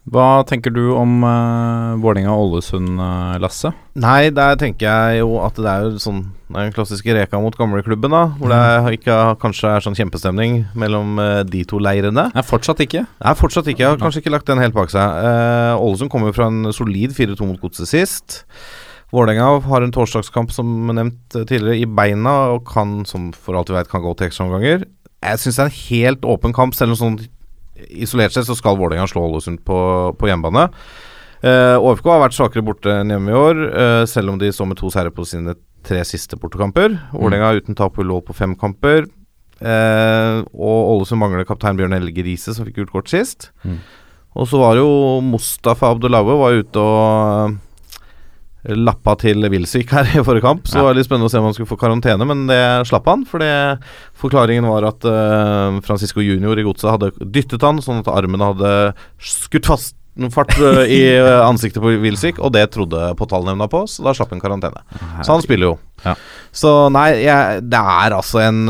Hva 0.09 0.41
tenker 0.49 0.73
du 0.73 0.95
om 0.97 1.19
uh, 1.21 1.93
Vålerenga-Ålesund, 2.01 2.95
eh, 2.97 3.35
Lasse? 3.37 3.69
Nei, 4.01 4.31
der 4.33 4.55
tenker 4.57 4.87
jeg 4.87 5.19
jo 5.19 5.35
at 5.45 5.59
det 5.61 5.67
er 5.69 5.83
jo 5.85 5.99
sånn 6.01 6.23
Det 6.47 6.55
er 6.55 6.65
den 6.65 6.73
klassiske 6.73 7.13
reka 7.13 7.37
mot 7.37 7.53
gamleklubben, 7.53 8.09
da. 8.09 8.23
Hvor 8.39 8.49
det 8.49 8.57
er, 8.57 8.87
ikke 8.97 9.17
kanskje 9.43 9.69
er 9.69 9.85
sånn 9.85 9.97
kjempestemning 9.99 10.63
mellom 10.73 11.21
uh, 11.21 11.43
de 11.45 11.61
to 11.69 11.77
leirene. 11.77 12.31
Nei, 12.33 12.43
fortsatt 12.47 12.81
ikke. 12.81 13.03
Nei, 13.21 13.33
fortsatt 13.37 13.69
ikke. 13.69 13.83
Jeg 13.85 13.93
har 13.93 14.01
kanskje 14.01 14.23
ikke 14.23 14.33
lagt 14.33 14.49
den 14.49 14.63
helt 14.63 14.75
bak 14.75 14.89
seg. 14.93 15.19
Eh, 15.21 15.73
Ålesund 15.77 16.09
kommer 16.11 16.31
jo 16.31 16.37
fra 16.39 16.49
en 16.49 16.73
solid 16.73 17.13
4-2 17.15 17.51
mot 17.51 17.61
Godset 17.61 17.91
sist. 17.91 18.39
Vålerenga 19.13 19.51
har 19.67 19.85
en 19.85 19.93
torsdagskamp 19.93 20.51
som 20.55 20.89
nevnt 20.89 21.35
tidligere 21.35 21.77
i 21.83 21.85
beina, 21.85 22.55
og 22.55 22.65
kan, 22.67 23.03
som 23.05 23.29
for 23.35 23.59
alt 23.59 23.69
vi 23.69 23.77
vet, 23.77 23.91
kan 23.91 24.01
gå 24.01 24.15
til 24.17 24.31
ekstraomganger. 24.31 24.87
Jeg 25.21 25.43
syns 25.43 25.59
det 25.59 25.63
er 25.63 25.69
en 25.69 25.79
helt 25.85 26.27
åpen 26.33 26.57
kamp, 26.57 26.73
selv 26.73 26.95
om 26.95 26.99
sånn 27.03 27.21
isolert 27.89 28.35
sett 28.35 28.49
så 28.49 28.57
skal 28.57 28.77
Vålerenga 28.79 29.07
slå 29.09 29.23
Ålesund 29.27 29.63
på, 29.67 29.79
på 30.17 30.29
hjemmebane. 30.29 30.67
Uh, 31.41 31.77
ÅFK 31.81 32.05
har 32.11 32.21
vært 32.21 32.37
svakere 32.37 32.65
borte 32.65 32.91
enn 32.93 33.09
hjemme 33.09 33.31
i 33.31 33.37
år, 33.37 33.61
uh, 33.73 34.03
selv 34.09 34.33
om 34.33 34.37
de 34.41 34.51
så 34.53 34.67
med 34.69 34.77
to 34.77 34.91
seire 34.93 35.13
på 35.13 35.25
sine 35.25 35.55
tre 35.87 36.03
siste 36.05 36.37
bortekamper. 36.37 36.93
Vålerenga 37.15 37.55
uten 37.57 37.77
tap 37.77 37.97
lå 37.97 38.19
på 38.25 38.35
fem 38.37 38.53
kamper. 38.59 39.07
Uh, 39.61 40.41
og 40.57 40.93
Ålesund 40.95 41.21
mangler 41.21 41.45
kaptein 41.45 41.77
Bjørn 41.77 41.97
Helge 41.97 42.25
Riise, 42.25 42.53
som 42.53 42.67
fikk 42.67 42.81
gult 42.81 42.93
kort 42.93 43.11
sist. 43.11 43.49
Mm. 43.65 43.81
Og 44.39 44.47
så 44.47 44.61
var 44.61 44.79
jo 44.79 44.87
Mustafa 45.25 45.91
Abdullawe 45.91 46.37
var 46.39 46.55
ute 46.55 46.79
og 46.79 47.49
eh, 47.51 47.57
lappa 48.63 49.15
til 49.17 49.41
Wilsvik 49.49 49.89
her 49.95 50.09
i 50.13 50.23
forrige 50.25 50.45
kamp. 50.45 50.67
Så 50.67 50.75
Ja. 50.77 50.81
det 50.81 50.87
var 50.87 50.97
litt 50.99 51.07
spennende 51.07 51.29
å 51.29 51.33
se 51.33 51.39
om 51.39 51.47
han 51.49 51.55
skulle 51.57 51.71
få 51.71 51.79
karantene, 51.81 52.27
men 52.27 52.45
det 52.47 52.61
slapp 52.87 53.07
han. 53.09 53.25
For 53.25 53.41
det, 53.41 53.79
forklaringen 54.21 54.67
var 54.69 54.85
at 54.85 55.05
uh, 55.07 55.79
Francisco 55.81 56.21
Junior 56.21 56.59
i 56.59 56.65
godset 56.67 56.91
hadde 56.91 57.11
dyttet 57.25 57.61
han, 57.65 57.81
sånn 57.81 58.03
at 58.03 58.11
armen 58.13 58.43
hadde 58.43 58.93
skutt 59.17 59.65
fast 59.65 59.95
fart 60.29 60.51
eh, 60.59 60.81
i 60.91 60.97
eh, 61.15 61.39
ansiktet 61.39 61.79
på 61.81 61.93
Wilsvik, 62.03 62.37
og 62.43 62.51
det 62.51 62.65
trodde 62.73 63.13
påtalenemnda 63.15 63.69
på, 63.71 63.85
så 63.87 64.03
da 64.03 64.11
slapp 64.13 64.33
han 64.35 64.41
karantene. 64.43 64.81
Så 65.23 65.31
han 65.31 65.41
spiller 65.41 65.69
jo. 65.69 65.77
Ja. 66.03 66.17
Så 66.51 66.73
nei, 66.91 67.23
jeg, 67.23 67.61
det 67.71 67.79
er 67.79 68.15
altså 68.17 68.41
en 68.43 68.65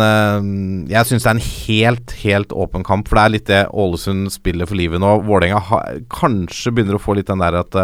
Jeg 0.91 1.07
syns 1.07 1.23
det 1.25 1.29
er 1.31 1.37
en 1.39 1.41
helt, 1.47 2.13
helt 2.21 2.53
åpen 2.53 2.85
kamp. 2.85 3.09
For 3.09 3.17
det 3.17 3.23
er 3.23 3.33
litt 3.33 3.49
det 3.49 3.61
Ålesund 3.73 4.29
spiller 4.31 4.69
for 4.69 4.77
livet 4.77 5.01
nå. 5.01 5.15
Vålerenga 5.25 5.81
kanskje 6.13 6.75
begynner 6.75 6.99
å 6.99 7.01
få 7.01 7.17
litt 7.17 7.31
den 7.31 7.41
der 7.41 7.57
at 7.63 7.79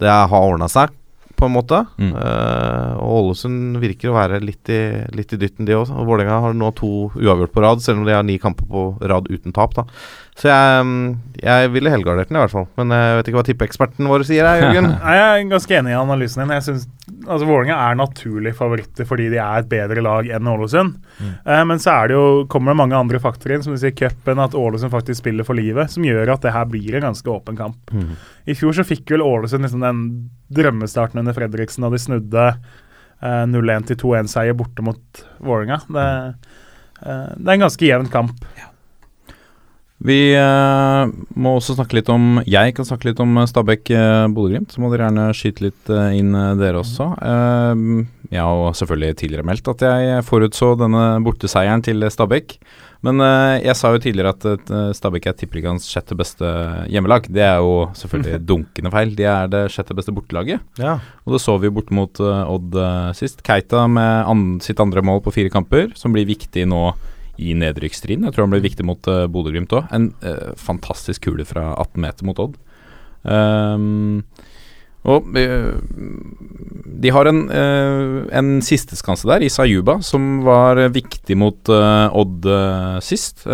det 0.00 0.10
har 0.10 0.34
ordna 0.34 0.66
seg, 0.68 0.90
på 1.36 1.46
en 1.46 1.54
måte. 1.54 1.82
Mm. 2.00 2.12
Uh, 2.16 2.92
og 3.00 3.16
Ålesund 3.20 3.78
virker 3.82 4.10
å 4.10 4.16
være 4.16 4.40
litt 4.44 4.70
i, 4.72 4.80
litt 5.16 5.34
i 5.34 5.40
dytten, 5.40 5.68
de 5.68 5.76
òg. 5.76 5.90
Vålerenga 5.92 6.40
har 6.44 6.56
nå 6.56 6.70
to 6.78 7.10
uavgjort 7.14 7.54
på 7.54 7.64
rad, 7.64 7.82
selv 7.84 8.02
om 8.02 8.08
de 8.08 8.16
har 8.16 8.24
ni 8.26 8.38
kamper 8.42 8.68
på 8.70 8.86
rad 9.04 9.28
uten 9.30 9.54
tap. 9.56 9.76
da 9.76 9.84
Så 10.36 10.50
jeg, 10.50 10.86
mm, 10.88 11.06
jeg 11.42 11.72
ville 11.74 11.92
helgardert 11.92 12.30
den, 12.30 12.38
i 12.38 12.44
hvert 12.44 12.54
fall. 12.54 12.68
Men 12.80 12.94
jeg 12.96 13.18
vet 13.18 13.30
ikke 13.30 13.40
hva 13.40 13.46
tippeeksperten 13.50 14.10
vår 14.10 14.26
sier, 14.28 14.48
jeg, 14.48 14.64
Jørgen. 14.64 14.90
Jeg 15.16 15.22
er 15.24 15.50
ganske 15.50 15.76
enig 15.78 15.92
i 15.92 15.98
analysen 15.98 16.42
din. 16.42 16.54
Jeg 16.56 16.66
synes, 16.66 16.86
altså 17.26 17.48
Vålerenga 17.48 17.76
er 17.86 17.98
naturlig 18.00 18.54
favoritter 18.56 19.08
fordi 19.08 19.28
de 19.32 19.40
er 19.42 19.62
et 19.62 19.68
bedre 19.70 20.02
lag 20.04 20.28
enn 20.36 20.50
Ålesund. 20.50 20.96
Eh, 21.20 21.62
men 21.68 21.82
så 21.82 21.94
er 21.94 22.10
det 22.10 22.16
jo, 22.18 22.26
kommer 22.52 22.72
det 22.72 22.80
mange 22.80 22.98
andre 22.98 23.20
faktorer 23.22 23.56
inn, 23.56 23.66
som 23.66 23.76
du 23.76 23.80
sier 23.80 23.94
cupen, 23.96 24.42
at 24.42 24.56
Ålesund 24.56 24.92
faktisk 24.94 25.22
spiller 25.22 25.46
for 25.46 25.58
livet, 25.58 25.92
som 25.92 26.04
gjør 26.06 26.34
at 26.34 26.44
det 26.44 26.54
her 26.56 26.68
blir 26.70 26.96
en 26.96 27.08
ganske 27.10 27.32
åpen 27.32 27.58
kamp. 27.58 27.94
I 28.46 28.54
fjor 28.54 28.76
så 28.76 28.86
fikk 28.86 29.10
vel 29.14 29.24
Ålesund 29.24 29.66
liksom 29.66 29.84
den 29.84 30.02
drømmestarten 30.52 31.20
under 31.22 31.36
Fredriksen, 31.36 31.86
og 31.86 31.94
de 31.94 32.02
snudde 32.02 32.46
eh, 32.52 33.44
0-1 33.50 33.90
til 33.90 34.00
2-1-seier 34.04 34.56
borte 34.58 34.84
mot 34.86 35.26
Vålerenga. 35.42 35.80
Det, 35.88 36.06
eh, 37.02 37.28
det 37.36 37.50
er 37.50 37.54
en 37.56 37.66
ganske 37.66 37.88
jevn 37.88 38.10
kamp. 38.12 38.48
Vi 40.06 40.18
eh, 40.36 41.12
må 41.40 41.54
også 41.56 41.74
snakke 41.78 41.96
litt 41.98 42.10
om 42.12 42.42
Jeg 42.44 42.74
kan 42.76 42.84
snakke 42.84 43.08
litt 43.08 43.20
om 43.22 43.38
Stabæk 43.48 43.88
Stabæk-Bodø-Glimt. 43.88 44.74
så 44.74 44.82
må 44.82 44.90
dere 44.92 45.08
gjerne 45.08 45.30
skyte 45.34 45.64
litt 45.64 45.88
uh, 45.88 46.10
inn 46.12 46.34
uh, 46.36 46.52
dere 46.58 46.82
også. 46.82 47.08
jeg 48.28 48.42
har 48.42 48.76
selvfølgelig 48.76 49.16
tidligere 49.16 49.46
meldt 49.48 49.72
at 49.72 49.86
jeg 49.86 50.26
forutså 50.28 50.74
denne 50.76 51.06
borteseieren 51.24 51.82
til 51.82 52.04
Stabæk. 52.12 52.58
Men 53.06 53.22
jeg 53.62 53.78
sa 53.78 53.92
jo 53.94 54.00
tidligere 54.02 54.32
at 54.34 54.70
Stabæk 54.98 55.28
er 55.30 55.36
tippeligaens 55.38 55.84
sjette 55.86 56.16
beste 56.18 56.48
hjemmelag. 56.90 57.28
Det 57.30 57.44
er 57.44 57.60
jo 57.62 57.86
selvfølgelig 57.94 58.40
dunkende 58.50 58.90
feil. 58.90 59.12
De 59.14 59.28
er 59.30 59.50
det 59.52 59.60
sjette 59.70 59.94
beste 59.94 60.14
bortelaget. 60.16 60.64
Ja. 60.80 60.96
Og 61.22 61.36
det 61.36 61.42
så 61.44 61.54
vi 61.62 61.70
bort 61.70 61.92
mot 61.94 62.18
Odd 62.18 62.74
sist. 63.14 63.44
Keita 63.46 63.84
med 63.86 64.26
an 64.26 64.46
sitt 64.64 64.82
andre 64.82 65.04
mål 65.06 65.22
på 65.22 65.36
fire 65.38 65.52
kamper, 65.54 65.92
som 65.94 66.16
blir 66.16 66.26
viktig 66.26 66.66
nå 66.66 66.88
i 67.36 67.52
nedrykksstriden. 67.56 68.26
Jeg 68.26 68.34
tror 68.34 68.46
han 68.46 68.54
ble 68.54 68.62
viktig 68.64 68.86
mot 68.88 69.10
uh, 69.10 69.26
Bodø-Glimt 69.30 69.74
òg. 69.76 69.88
En 69.94 70.10
uh, 70.24 70.52
fantastisk 70.60 71.28
kule 71.28 71.46
fra 71.48 71.68
18 71.76 72.02
meter 72.02 72.28
mot 72.28 72.40
Odd. 72.42 72.56
Um, 73.26 74.22
og 75.06 75.30
uh, 75.36 75.76
de 76.96 77.12
har 77.12 77.28
en, 77.28 77.42
uh, 77.50 78.26
en 78.34 78.50
sisteskanse 78.64 79.28
der, 79.28 79.44
i 79.46 79.50
Sayuba, 79.52 79.98
som 80.06 80.40
var 80.46 80.80
viktig 80.94 81.36
mot 81.38 81.68
Odd 81.68 82.46
sist. 83.04 83.44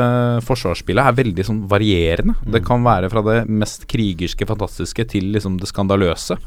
forsvarsspillet 0.47 1.09
er 1.09 1.17
veldig 1.19 1.47
sånn 1.49 1.63
varierende. 1.71 2.37
Mm. 2.39 2.53
Det 2.55 2.63
kan 2.67 2.85
være 2.87 3.11
fra 3.13 3.25
det 3.27 3.39
mest 3.51 3.89
krigerske, 3.91 4.47
fantastiske 4.49 5.09
til 5.11 5.33
liksom 5.35 5.59
det 5.61 5.71
skandaløse. 5.71 6.39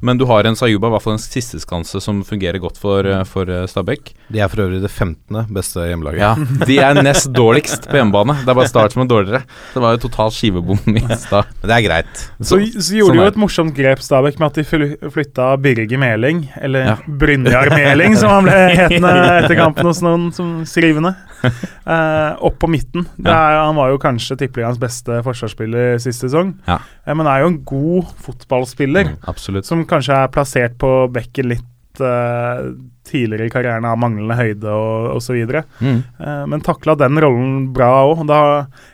Men 0.00 0.18
du 0.18 0.26
har 0.28 0.44
en 0.44 0.56
Sayuba, 0.56 0.90
i 0.90 0.94
hvert 0.94 1.04
fall 1.04 1.16
en 1.16 1.22
sisteskanse, 1.22 2.00
som 2.04 2.20
fungerer 2.26 2.60
godt 2.62 2.78
for, 2.80 3.06
eh, 3.06 3.22
for 3.28 3.48
eh, 3.50 3.64
Stabæk. 3.70 4.12
De 4.32 4.40
er 4.42 4.50
for 4.52 4.64
øvrig 4.66 4.82
det 4.82 4.90
15. 4.90 5.46
beste 5.54 5.86
hjemmelaget. 5.88 6.20
Ja, 6.20 6.66
de 6.66 6.78
er 6.82 7.00
nest 7.06 7.30
dårligst 7.34 7.88
på 7.90 8.00
hjemmebane. 8.00 8.38
Det 8.42 8.52
er 8.52 8.58
bare 8.58 8.70
Start 8.70 8.96
som 8.96 9.04
er 9.04 9.10
dårligere. 9.10 9.42
Det 9.72 9.82
var 9.82 9.96
jo 9.96 10.02
total 10.06 10.32
skivebom 10.34 10.98
i 10.98 11.04
stad. 11.16 11.48
Men 11.62 11.70
det 11.70 11.76
er 11.76 11.84
greit. 11.86 12.24
Så, 12.40 12.58
så 12.74 12.98
gjorde 12.98 13.16
de 13.16 13.22
jo 13.22 13.28
et 13.30 13.40
morsomt 13.40 13.76
grep, 13.76 14.02
Stabæk, 14.04 14.40
med 14.42 14.50
at 14.50 14.60
de 14.60 15.10
flytta 15.14 15.48
Birger 15.62 16.02
Meling, 16.02 16.44
eller 16.60 16.90
ja. 16.92 16.96
Brynjar 17.06 17.72
Meling, 17.72 18.18
som 18.20 18.34
han 18.34 18.48
ble 18.48 18.58
hetende 18.80 19.14
etter 19.38 19.56
kampen 19.58 19.88
hos 19.88 20.02
noen 20.04 20.28
som 20.36 20.58
skrivende, 20.68 21.14
uh, 21.46 22.36
opp 22.44 22.58
på 22.60 22.70
midten. 22.70 23.06
Er, 23.22 23.60
han 23.62 23.76
var 23.78 23.94
jo 23.94 24.00
kanskje 24.02 24.38
tippeligaens 24.42 24.80
beste 24.82 25.22
forsvarsspiller 25.24 25.96
sist 26.02 26.24
sesong, 26.24 26.52
ja. 26.66 26.80
men 27.12 27.28
er 27.30 27.44
jo 27.44 27.52
en 27.52 27.60
god 27.68 28.12
fotballspiller. 28.26 29.12
Mm, 29.14 29.18
absolutt. 29.30 29.68
Som 29.68 29.85
kanskje 29.90 30.18
er 30.18 30.32
plassert 30.34 30.76
på 30.80 30.90
bekken 31.12 31.50
litt 31.52 32.00
uh, 32.00 32.72
tidligere 33.06 33.46
i 33.46 33.52
karrieren 33.52 33.86
av 33.88 33.98
manglende 34.00 34.36
høyde 34.38 34.72
og 34.72 35.16
osv. 35.16 35.38
Mm. 35.80 36.00
Uh, 36.20 36.44
men 36.50 36.64
takla 36.64 36.96
den 36.98 37.20
rollen 37.22 37.70
bra 37.76 37.90
òg. 38.06 38.24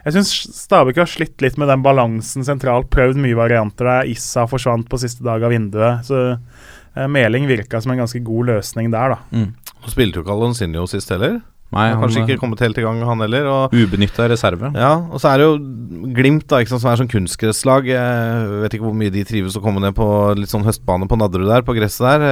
Jeg 0.06 0.16
syns 0.16 0.35
Stabæk 0.62 1.02
har 1.02 1.10
slitt 1.10 1.44
litt 1.44 1.59
med 1.60 1.70
den 1.73 1.85
balansen 1.85 2.47
sentralt. 2.47 2.90
Prøvd 2.93 3.20
mye 3.23 3.39
varianter 3.39 3.89
der. 3.89 4.12
Issa 4.12 4.47
forsvant 4.51 4.90
på 4.90 5.01
siste 5.02 5.24
dag 5.27 5.43
av 5.43 5.55
vinduet. 5.55 6.06
Så 6.09 6.24
uh, 6.36 7.06
Meling 7.09 7.48
virka 7.51 7.81
som 7.81 7.94
en 7.94 8.05
ganske 8.05 8.23
god 8.24 8.52
løsning 8.55 8.93
der, 8.93 9.16
da. 9.16 9.23
Mm. 9.32 9.51
Spilte 9.90 10.20
jo 10.20 10.27
ikke 10.27 10.36
Alonsinho 10.36 10.86
sist 10.90 11.10
heller? 11.10 11.40
Nei, 11.73 11.86
han 11.89 11.97
har 11.97 12.05
kanskje 12.05 12.24
ikke 12.27 12.40
kommet 12.43 12.61
helt 12.61 12.77
i 12.77 12.85
gang, 12.85 13.01
han 13.09 13.24
heller. 13.24 13.49
Ubenytta 13.73 14.28
reserve. 14.28 14.73
Ja, 14.77 14.93
og 15.09 15.23
så 15.23 15.32
er 15.32 15.40
det 15.40 15.49
jo 15.49 15.57
Glimt, 16.12 16.44
da, 16.51 16.59
ikke 16.61 16.73
sant, 16.73 16.82
som 16.82 16.90
er 16.90 16.99
sånn 16.99 17.11
kunstgresslag. 17.11 17.86
Jeg 17.89 18.61
vet 18.65 18.74
ikke 18.74 18.85
hvor 18.89 18.97
mye 18.97 19.12
de 19.12 19.23
trives 19.28 19.55
å 19.57 19.62
komme 19.62 19.81
ned 19.81 19.94
på 19.94 20.07
litt 20.36 20.51
sånn 20.51 20.65
høstbane 20.66 21.07
på 21.09 21.19
Nadderud 21.20 21.47
der, 21.49 21.65
på 21.65 21.77
gresset 21.77 22.05
der. 22.05 22.24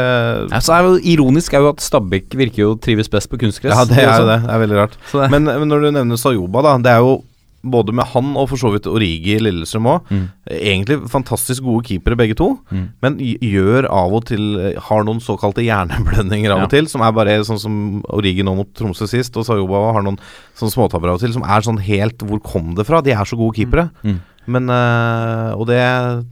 Ja, 0.51 0.61
så 0.65 0.75
er 0.75 0.89
jo 0.89 0.97
Ironisk 1.13 1.55
er 1.55 1.65
jo 1.65 1.71
at 1.71 1.85
Stabæk 1.85 2.35
virker 2.41 2.65
jo 2.65 2.73
trives 2.83 3.09
best 3.13 3.31
på 3.31 3.39
kunstgress. 3.41 3.77
Ja, 3.77 3.87
det 3.89 4.03
er 4.03 4.11
jo 4.11 4.29
det. 4.29 4.41
Det 4.45 4.55
er 4.57 4.65
veldig 4.65 4.81
rart. 4.81 4.99
Men, 5.33 5.47
men, 5.47 5.69
når 5.71 5.87
du 5.87 5.91
nevner 6.01 6.21
Sayoba, 6.21 6.65
da. 6.67 6.77
Det 6.83 6.93
er 6.93 7.05
jo 7.05 7.15
både 7.63 7.93
med 7.93 8.09
han 8.15 8.33
og 8.41 8.49
for 8.51 8.61
så 8.61 8.71
vidt 8.73 8.89
Origi 8.89 9.35
i 9.37 9.43
Lillestrøm 9.43 9.89
òg. 9.91 10.09
Mm. 10.09 10.23
Egentlig 10.57 10.99
fantastisk 11.13 11.65
gode 11.67 11.85
keepere 11.89 12.17
begge 12.19 12.37
to, 12.39 12.55
mm. 12.73 12.87
men 13.05 13.19
gjør 13.21 13.89
av 13.91 14.17
og 14.17 14.25
til 14.31 14.47
Har 14.89 15.05
noen 15.07 15.21
såkalte 15.25 15.65
hjerneblødninger 15.67 16.53
av 16.55 16.63
ja. 16.63 16.69
og 16.69 16.73
til, 16.73 16.89
som 16.91 17.05
er 17.05 17.15
bare 17.17 17.37
sånn 17.47 17.61
som 17.61 17.75
Origi 18.17 18.47
nå 18.47 18.57
mot 18.59 18.73
Tromsø 18.77 19.09
sist, 19.11 19.37
og 19.37 19.47
Sayoba 19.49 19.91
har 19.97 20.07
noen 20.07 20.19
sånne 20.59 20.75
småtabber 20.75 21.13
av 21.13 21.21
og 21.21 21.25
til, 21.25 21.35
som 21.37 21.45
er 21.45 21.67
sånn 21.67 21.81
helt 21.85 22.25
Hvor 22.25 22.41
kom 22.45 22.75
det 22.79 22.87
fra? 22.89 23.03
De 23.05 23.13
er 23.15 23.29
så 23.29 23.39
gode 23.39 23.59
keepere. 23.59 23.91
Mm. 24.03 24.19
Men 24.51 24.73
øh, 24.73 25.53
Og 25.61 25.67
det, 25.69 25.81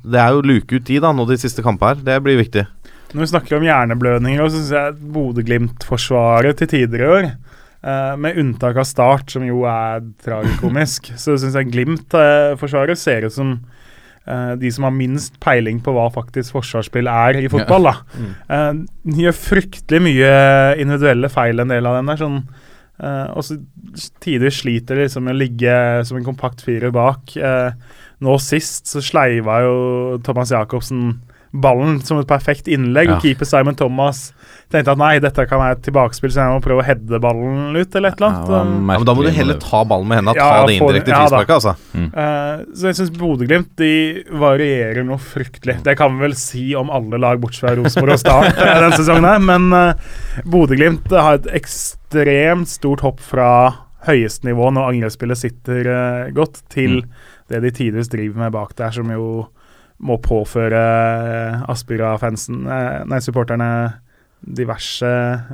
det, 0.03 0.21
er 0.21 0.33
jo 0.33 0.47
luke 0.47 0.79
ut 0.79 0.89
de, 0.89 1.01
da, 1.03 1.13
nå 1.13 1.29
de 1.29 1.39
siste 1.41 1.65
kampene 1.65 1.95
her. 1.95 2.07
Det 2.09 2.23
blir 2.25 2.41
viktig. 2.41 2.65
Når 3.13 3.25
vi 3.25 3.31
snakker 3.31 3.57
om 3.57 3.65
hjerneblødninger, 3.65 4.49
så 4.49 4.57
syns 4.57 4.73
jeg 4.75 5.13
Bodø-Glimt-forsvaret 5.15 6.59
til 6.61 6.73
tider 6.73 7.05
i 7.05 7.13
år 7.19 7.31
Uh, 7.79 8.17
med 8.19 8.35
unntak 8.41 8.75
av 8.75 8.87
Start, 8.89 9.29
som 9.31 9.45
jo 9.47 9.61
er 9.71 10.03
tragikomisk, 10.25 11.13
så 11.23 11.37
syns 11.39 11.55
jeg 11.55 11.69
Glimt-forsvaret 11.71 12.99
uh, 12.99 12.99
ser 12.99 13.29
ut 13.29 13.35
som 13.37 13.53
uh, 14.27 14.57
de 14.59 14.73
som 14.75 14.89
har 14.89 14.97
minst 14.97 15.37
peiling 15.39 15.79
på 15.85 15.95
hva 15.95 16.09
faktisk 16.11 16.57
forsvarsspill 16.57 17.07
er 17.13 17.39
i 17.45 17.51
fotball. 17.53 17.93
Ja. 17.93 17.99
Mm. 18.49 18.81
de 19.07 19.23
gjør 19.23 19.37
fryktelig 19.37 20.01
mye 20.03 20.31
individuelle 20.83 21.31
feil, 21.31 21.63
en 21.63 21.71
del 21.71 21.87
av 21.87 22.01
den 22.01 22.11
der. 22.11 22.19
sånn 22.19 22.41
og 22.99 23.45
så 23.47 23.55
tidvis 24.19 24.57
sliter 24.59 24.99
de 24.99 25.05
liksom 25.05 25.23
med 25.29 25.37
å 25.37 25.39
ligge 25.39 25.75
som 26.09 26.17
en 26.19 26.25
kompakt 26.27 26.65
firer 26.67 26.91
bak. 26.91 27.31
nå 28.19 28.33
sist 28.43 28.91
så 28.91 28.99
sleiva 28.99 29.61
jo 29.63 29.77
Thomas 30.27 30.51
Jacobsen 30.51 31.13
ballen 31.51 32.01
som 32.05 32.19
et 32.21 32.29
perfekt 32.29 32.69
innlegg, 32.69 33.09
ja. 33.09 33.17
og 33.17 33.25
keeper 33.25 33.49
Simon 33.49 33.77
Thomas 33.79 34.29
tenkte 34.69 34.93
at 34.93 35.01
nei, 35.01 35.15
dette 35.25 35.45
kan 35.49 35.61
være 35.63 35.79
et 35.79 35.85
tilbakespill, 35.87 36.33
så 36.33 36.43
jeg 36.43 36.57
må 36.59 36.61
prøve 36.65 36.83
å 36.83 36.85
heade 36.85 37.21
ballen 37.25 37.73
ut, 37.73 37.95
eller 37.97 38.13
et 38.13 38.21
eller 38.21 38.27
annet. 38.29 38.51
Ja, 38.53 38.61
men 38.91 39.07
da 39.09 39.15
må 39.17 39.25
du 39.25 39.31
heller 39.33 39.61
ta 39.63 39.81
ballen 39.89 40.11
med 40.11 40.21
hendene, 40.21 40.37
ja, 40.37 40.49
ta 40.53 40.67
det 40.69 40.77
indirekte 40.77 41.15
ja, 41.15 41.23
frisparket, 41.23 41.55
altså. 41.57 41.73
Mm. 41.97 42.11
Uh, 42.13 42.77
så 42.77 42.91
jeg 42.91 42.99
syns 43.01 43.15
Bodø-Glimt 43.17 43.73
de 43.81 43.93
varierer 44.45 45.09
noe 45.09 45.21
fryktelig. 45.23 45.79
Det 45.87 45.97
kan 46.01 46.17
vi 46.17 46.27
vel 46.27 46.37
si 46.37 46.67
om 46.77 46.93
alle 46.93 47.21
lag 47.23 47.41
bortsett 47.41 47.65
fra 47.65 47.75
Rosenborg 47.81 48.19
og 48.19 48.23
Start 48.27 48.61
uh, 48.61 48.65
denne 48.83 49.01
sesongen, 49.01 49.29
her, 49.33 49.45
men 49.49 49.73
uh, 49.73 50.43
Bodø-Glimt 50.45 51.17
har 51.17 51.41
et 51.41 51.53
ekstremt 51.63 52.69
stort 52.69 53.07
hopp 53.07 53.25
fra 53.25 53.51
høyeste 54.09 54.47
nivå 54.47 54.69
når 54.75 54.93
angrepsspillet 54.93 55.41
sitter 55.47 55.89
uh, 55.89 56.27
godt, 56.37 56.61
til 56.73 57.01
mm. 57.01 57.23
det 57.55 57.65
de 57.65 57.73
tidvis 57.81 58.13
driver 58.13 58.45
med 58.45 58.53
bak 58.55 58.77
der, 58.77 58.93
som 58.93 59.09
jo 59.17 59.47
må 59.99 60.19
påføre 60.23 60.83
Aspira-fansen, 61.69 62.63
nei, 63.09 63.23
supporterne 63.25 63.71
diverse 64.39 65.09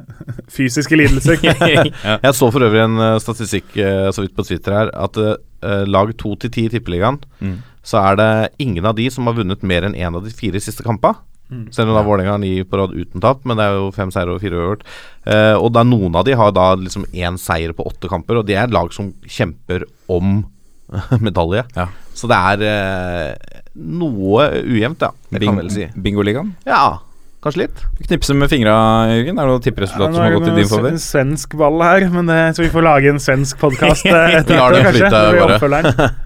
fysiske 0.57 0.97
lidelser. 0.97 1.41
ja. 1.45 1.85
Jeg 2.23 2.35
så 2.37 2.51
for 2.53 2.65
øvrig 2.67 2.85
en 2.85 3.01
uh, 3.01 3.19
statistikk 3.23 3.77
uh, 3.79 4.11
så 4.15 4.25
vidt 4.25 4.37
på 4.37 4.47
Twitter 4.47 4.77
her, 4.77 4.93
at 4.93 5.21
uh, 5.21 5.85
lag 5.89 6.13
to 6.21 6.35
til 6.41 6.53
ti 6.53 6.67
i 6.69 6.73
Tippeligaen, 6.73 7.21
mm. 7.41 7.61
så 7.85 8.03
er 8.11 8.19
det 8.21 8.33
ingen 8.65 8.85
av 8.87 8.97
de 8.99 9.09
som 9.13 9.29
har 9.31 9.39
vunnet 9.39 9.65
mer 9.65 9.87
enn 9.89 9.97
én 9.97 10.11
en 10.11 10.21
av 10.21 10.27
de 10.27 10.35
fire 10.35 10.61
siste 10.61 10.85
kampene. 10.87 11.17
Mm. 11.53 11.67
Selv 11.77 11.93
om 11.93 11.99
da 11.99 12.03
Vålerenga 12.07 12.33
har 12.33 12.41
ni 12.41 12.63
på 12.65 12.79
rad 12.81 12.95
uten 12.97 13.21
tap, 13.21 13.43
men 13.45 13.59
det 13.61 13.67
er 13.67 13.75
jo 13.77 13.91
fem 13.93 14.11
seire 14.13 14.33
og 14.33 14.41
fire 14.43 14.57
uavgjort. 14.57 14.87
Uh, 15.29 15.57
og 15.59 15.69
da 15.77 15.85
noen 15.87 16.17
av 16.17 16.25
de 16.27 16.37
har 16.41 16.55
da 16.57 16.71
liksom 16.81 17.05
én 17.13 17.37
seier 17.41 17.75
på 17.77 17.85
åtte 17.89 18.09
kamper, 18.13 18.41
og 18.41 18.49
det 18.49 18.57
er 18.61 18.73
lag 18.73 18.93
som 18.97 19.13
kjemper 19.25 19.85
om 20.13 20.41
medalje. 21.27 21.67
Ja. 21.77 21.89
Så 22.15 22.31
det 22.31 22.39
er 22.39 23.37
noe 23.75 24.47
ujevnt, 24.63 25.03
ja. 25.03 25.11
Det 25.29 25.41
Bing, 25.43 25.51
kan 25.51 25.61
vel 25.63 25.73
si. 25.75 25.89
Bingoligaen? 25.95 26.55
Ja. 26.69 27.01
Kanskje 27.45 27.67
litt. 27.67 27.81
Knipse 28.07 28.35
med 28.41 28.49
fingra, 28.49 28.75
Jørgen. 29.11 29.37
Er 29.37 29.45
det 29.45 29.53
noe 29.53 29.61
tipperesultat 29.65 30.07
ja, 30.09 30.15
som 30.17 30.23
har 30.25 30.37
gått 30.39 30.47
i 30.49 30.55
din 30.63 30.69
favør? 30.71 30.95
En 30.95 31.03
svensk 31.03 31.57
ball 31.61 31.83
her, 31.85 32.07
men 32.15 32.31
det, 32.31 32.39
så 32.57 32.65
vi 32.65 32.71
får 32.73 32.87
lage 32.87 33.11
en 33.13 33.21
svensk 33.21 33.61
podkast 33.61 34.07
eh, 34.09 34.39
etter 34.39 34.57
hvert, 34.57 34.79
det 34.79 34.95
flyte, 34.95 35.67
bare. 35.69 36.13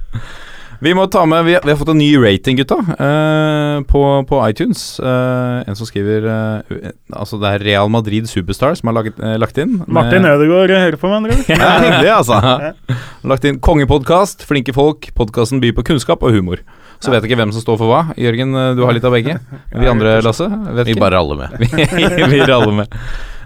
Vi 0.78 0.92
må 0.94 1.08
ta 1.10 1.24
med 1.26 1.42
Vi, 1.42 1.56
vi 1.58 1.72
har 1.72 1.78
fått 1.78 1.90
en 1.90 1.98
ny 1.98 2.12
rating, 2.22 2.54
gutta, 2.60 2.76
uh, 2.78 3.80
på, 3.90 4.02
på, 4.30 4.38
iTunes. 4.46 5.00
Uh, 5.02 5.66
en 5.66 5.74
som 5.74 5.88
skriver 5.88 6.28
uh, 6.28 6.92
Altså, 7.10 7.40
det 7.42 7.50
er 7.50 7.64
Real 7.66 7.90
Madrid 7.90 8.28
Superstar 8.30 8.78
som 8.78 8.92
har 8.92 9.00
laget, 9.00 9.18
lagt 9.42 9.58
inn. 9.58 9.80
Martin 9.90 10.28
Ødegaard 10.28 10.70
hører 10.70 10.98
på, 11.00 11.10
med 11.10 11.16
andre 11.18 11.34
ord. 11.34 11.50
ja, 11.50 11.72
hyggelig, 11.82 12.12
altså. 12.14 13.02
lagt 13.26 13.48
inn 13.48 13.58
kongepodkast, 13.58 14.46
flinke 14.46 14.76
folk, 14.76 15.10
podkasten 15.18 15.58
byr 15.64 15.74
på 15.80 15.88
kunnskap 15.90 16.22
og 16.22 16.38
humor. 16.38 16.62
Så 16.98 17.12
vet 17.12 17.22
jeg 17.22 17.30
ikke 17.30 17.40
hvem 17.40 17.54
som 17.54 17.62
står 17.62 17.78
for 17.80 17.92
hva. 17.92 18.00
Jørgen, 18.18 18.54
eh, 18.58 18.74
du 18.78 18.84
har 18.86 18.94
litt 18.96 19.06
av 19.06 19.14
begge. 19.14 19.38
Vi 19.82 19.90
andre, 19.90 20.18
Lasse? 20.24 20.48
vi 20.88 20.96
bare 20.98 21.18
raller 21.18 21.44
med. 21.44 21.68
vi 22.32 22.40
raller 22.42 22.74
med. 22.82 22.96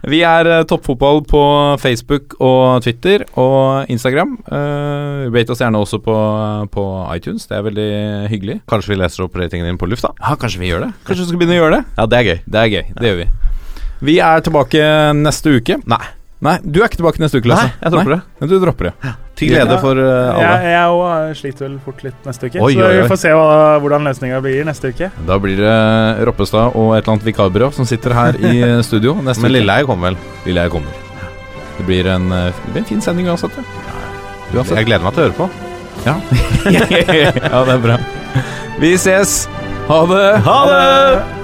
Vi 0.03 0.19
er 0.27 0.49
uh, 0.51 0.63
Toppfotball 0.67 1.21
på 1.31 1.43
Facebook 1.79 2.35
og 2.43 2.83
Twitter 2.83 3.23
og 3.39 3.91
Instagram. 3.93 4.33
Uh, 4.49 5.29
rate 5.31 5.55
oss 5.55 5.63
gjerne 5.63 5.79
også 5.79 6.01
på, 6.03 6.17
på, 6.75 6.87
iTunes, 7.15 7.47
det 7.47 7.59
er 7.59 7.67
veldig 7.69 7.93
hyggelig. 8.33 8.57
Kanskje 8.73 8.95
vi 8.95 8.99
leser 8.99 9.29
opp 9.29 9.39
ratingen 9.39 9.69
din 9.71 9.79
på 9.79 9.87
lufta? 9.91 10.11
Ja, 10.19 10.35
kanskje 10.35 10.65
vi 10.65 10.73
gjør 10.73 10.89
det. 10.89 10.91
Kanskje 11.07 11.23
vi 11.23 11.29
skal 11.31 11.43
begynne 11.45 11.55
å 11.55 11.61
gjøre 11.61 11.77
det? 11.77 11.85
Ja, 12.01 12.09
det 12.11 12.19
er 12.19 12.29
gøy. 12.31 12.41
Det 12.43 12.65
er 12.65 12.73
gøy, 12.73 12.83
det 12.99 13.13
gjør 13.13 13.21
vi. 13.21 13.29
Vi 14.03 14.19
er 14.33 14.43
tilbake 14.43 14.91
neste 15.21 15.55
uke. 15.61 15.79
Nei. 15.87 16.03
Nei, 16.43 16.57
du 16.67 16.81
er 16.81 16.89
ikke 16.89 16.99
tilbake 16.99 17.23
neste 17.23 17.39
uke, 17.39 17.51
Lasse. 17.53 17.69
Nei, 17.69 17.79
jeg 17.85 17.95
dropper 17.95 18.13
det. 18.17 18.19
Men 18.41 18.51
du 18.51 18.55
dropper 18.65 18.89
det. 18.89 18.93
Ja. 19.07 19.13
Til 19.39 19.51
glede 19.53 19.77
for 19.83 19.99
uh, 19.99 20.09
alle. 20.33 20.41
Jeg, 20.43 20.73
jeg 20.73 20.95
også 20.97 21.37
sliter 21.39 21.65
vel 21.69 21.77
fort 21.85 22.01
litt 22.03 22.27
neste 22.27 22.49
uke. 22.49 22.59
Oi, 22.59 22.73
så 22.73 22.81
oi, 22.81 22.87
oi. 22.89 22.97
vi 22.99 23.11
får 23.13 23.21
se 23.23 23.35
hva, 23.39 23.45
hvordan 23.85 24.09
løsninga 24.09 24.41
blir 24.43 24.67
neste 24.67 24.91
uke. 24.91 25.11
Da 25.29 25.37
blir 25.43 25.63
det 25.63 25.77
Roppestad 26.27 26.75
og 26.75 26.97
et 26.97 27.05
eller 27.05 27.13
annet 27.15 27.29
vikarbyrå 27.31 27.69
som 27.77 27.87
sitter 27.89 28.17
her 28.19 28.39
i 28.43 28.55
studio. 28.89 29.15
Neste 29.23 29.47
Men 29.47 29.55
Lilleheie 29.55 29.87
kommer 29.87 30.11
vel? 30.11 30.19
Lilleheie 30.49 30.73
kommer. 30.73 30.99
Det 31.79 31.87
blir 31.87 32.11
en, 32.11 32.27
det 32.33 32.73
blir 32.73 32.83
en 32.83 32.89
fin 32.91 33.05
sending 33.05 33.31
uansett. 33.31 33.55
Ja. 33.63 34.01
uansett. 34.57 34.81
Jeg 34.81 34.91
gleder 34.91 35.07
meg 35.07 35.15
til 35.15 35.23
å 35.23 35.29
høre 35.29 35.39
på. 35.39 35.51
Ja. 36.03 36.17
ja, 36.75 37.63
det 37.63 37.77
er 37.77 37.87
bra. 37.87 38.01
Vi 38.83 38.97
ses. 38.99 39.45
Ha 39.87 40.03
det. 40.11 40.27
Ha 40.49 40.59
det! 40.73 41.42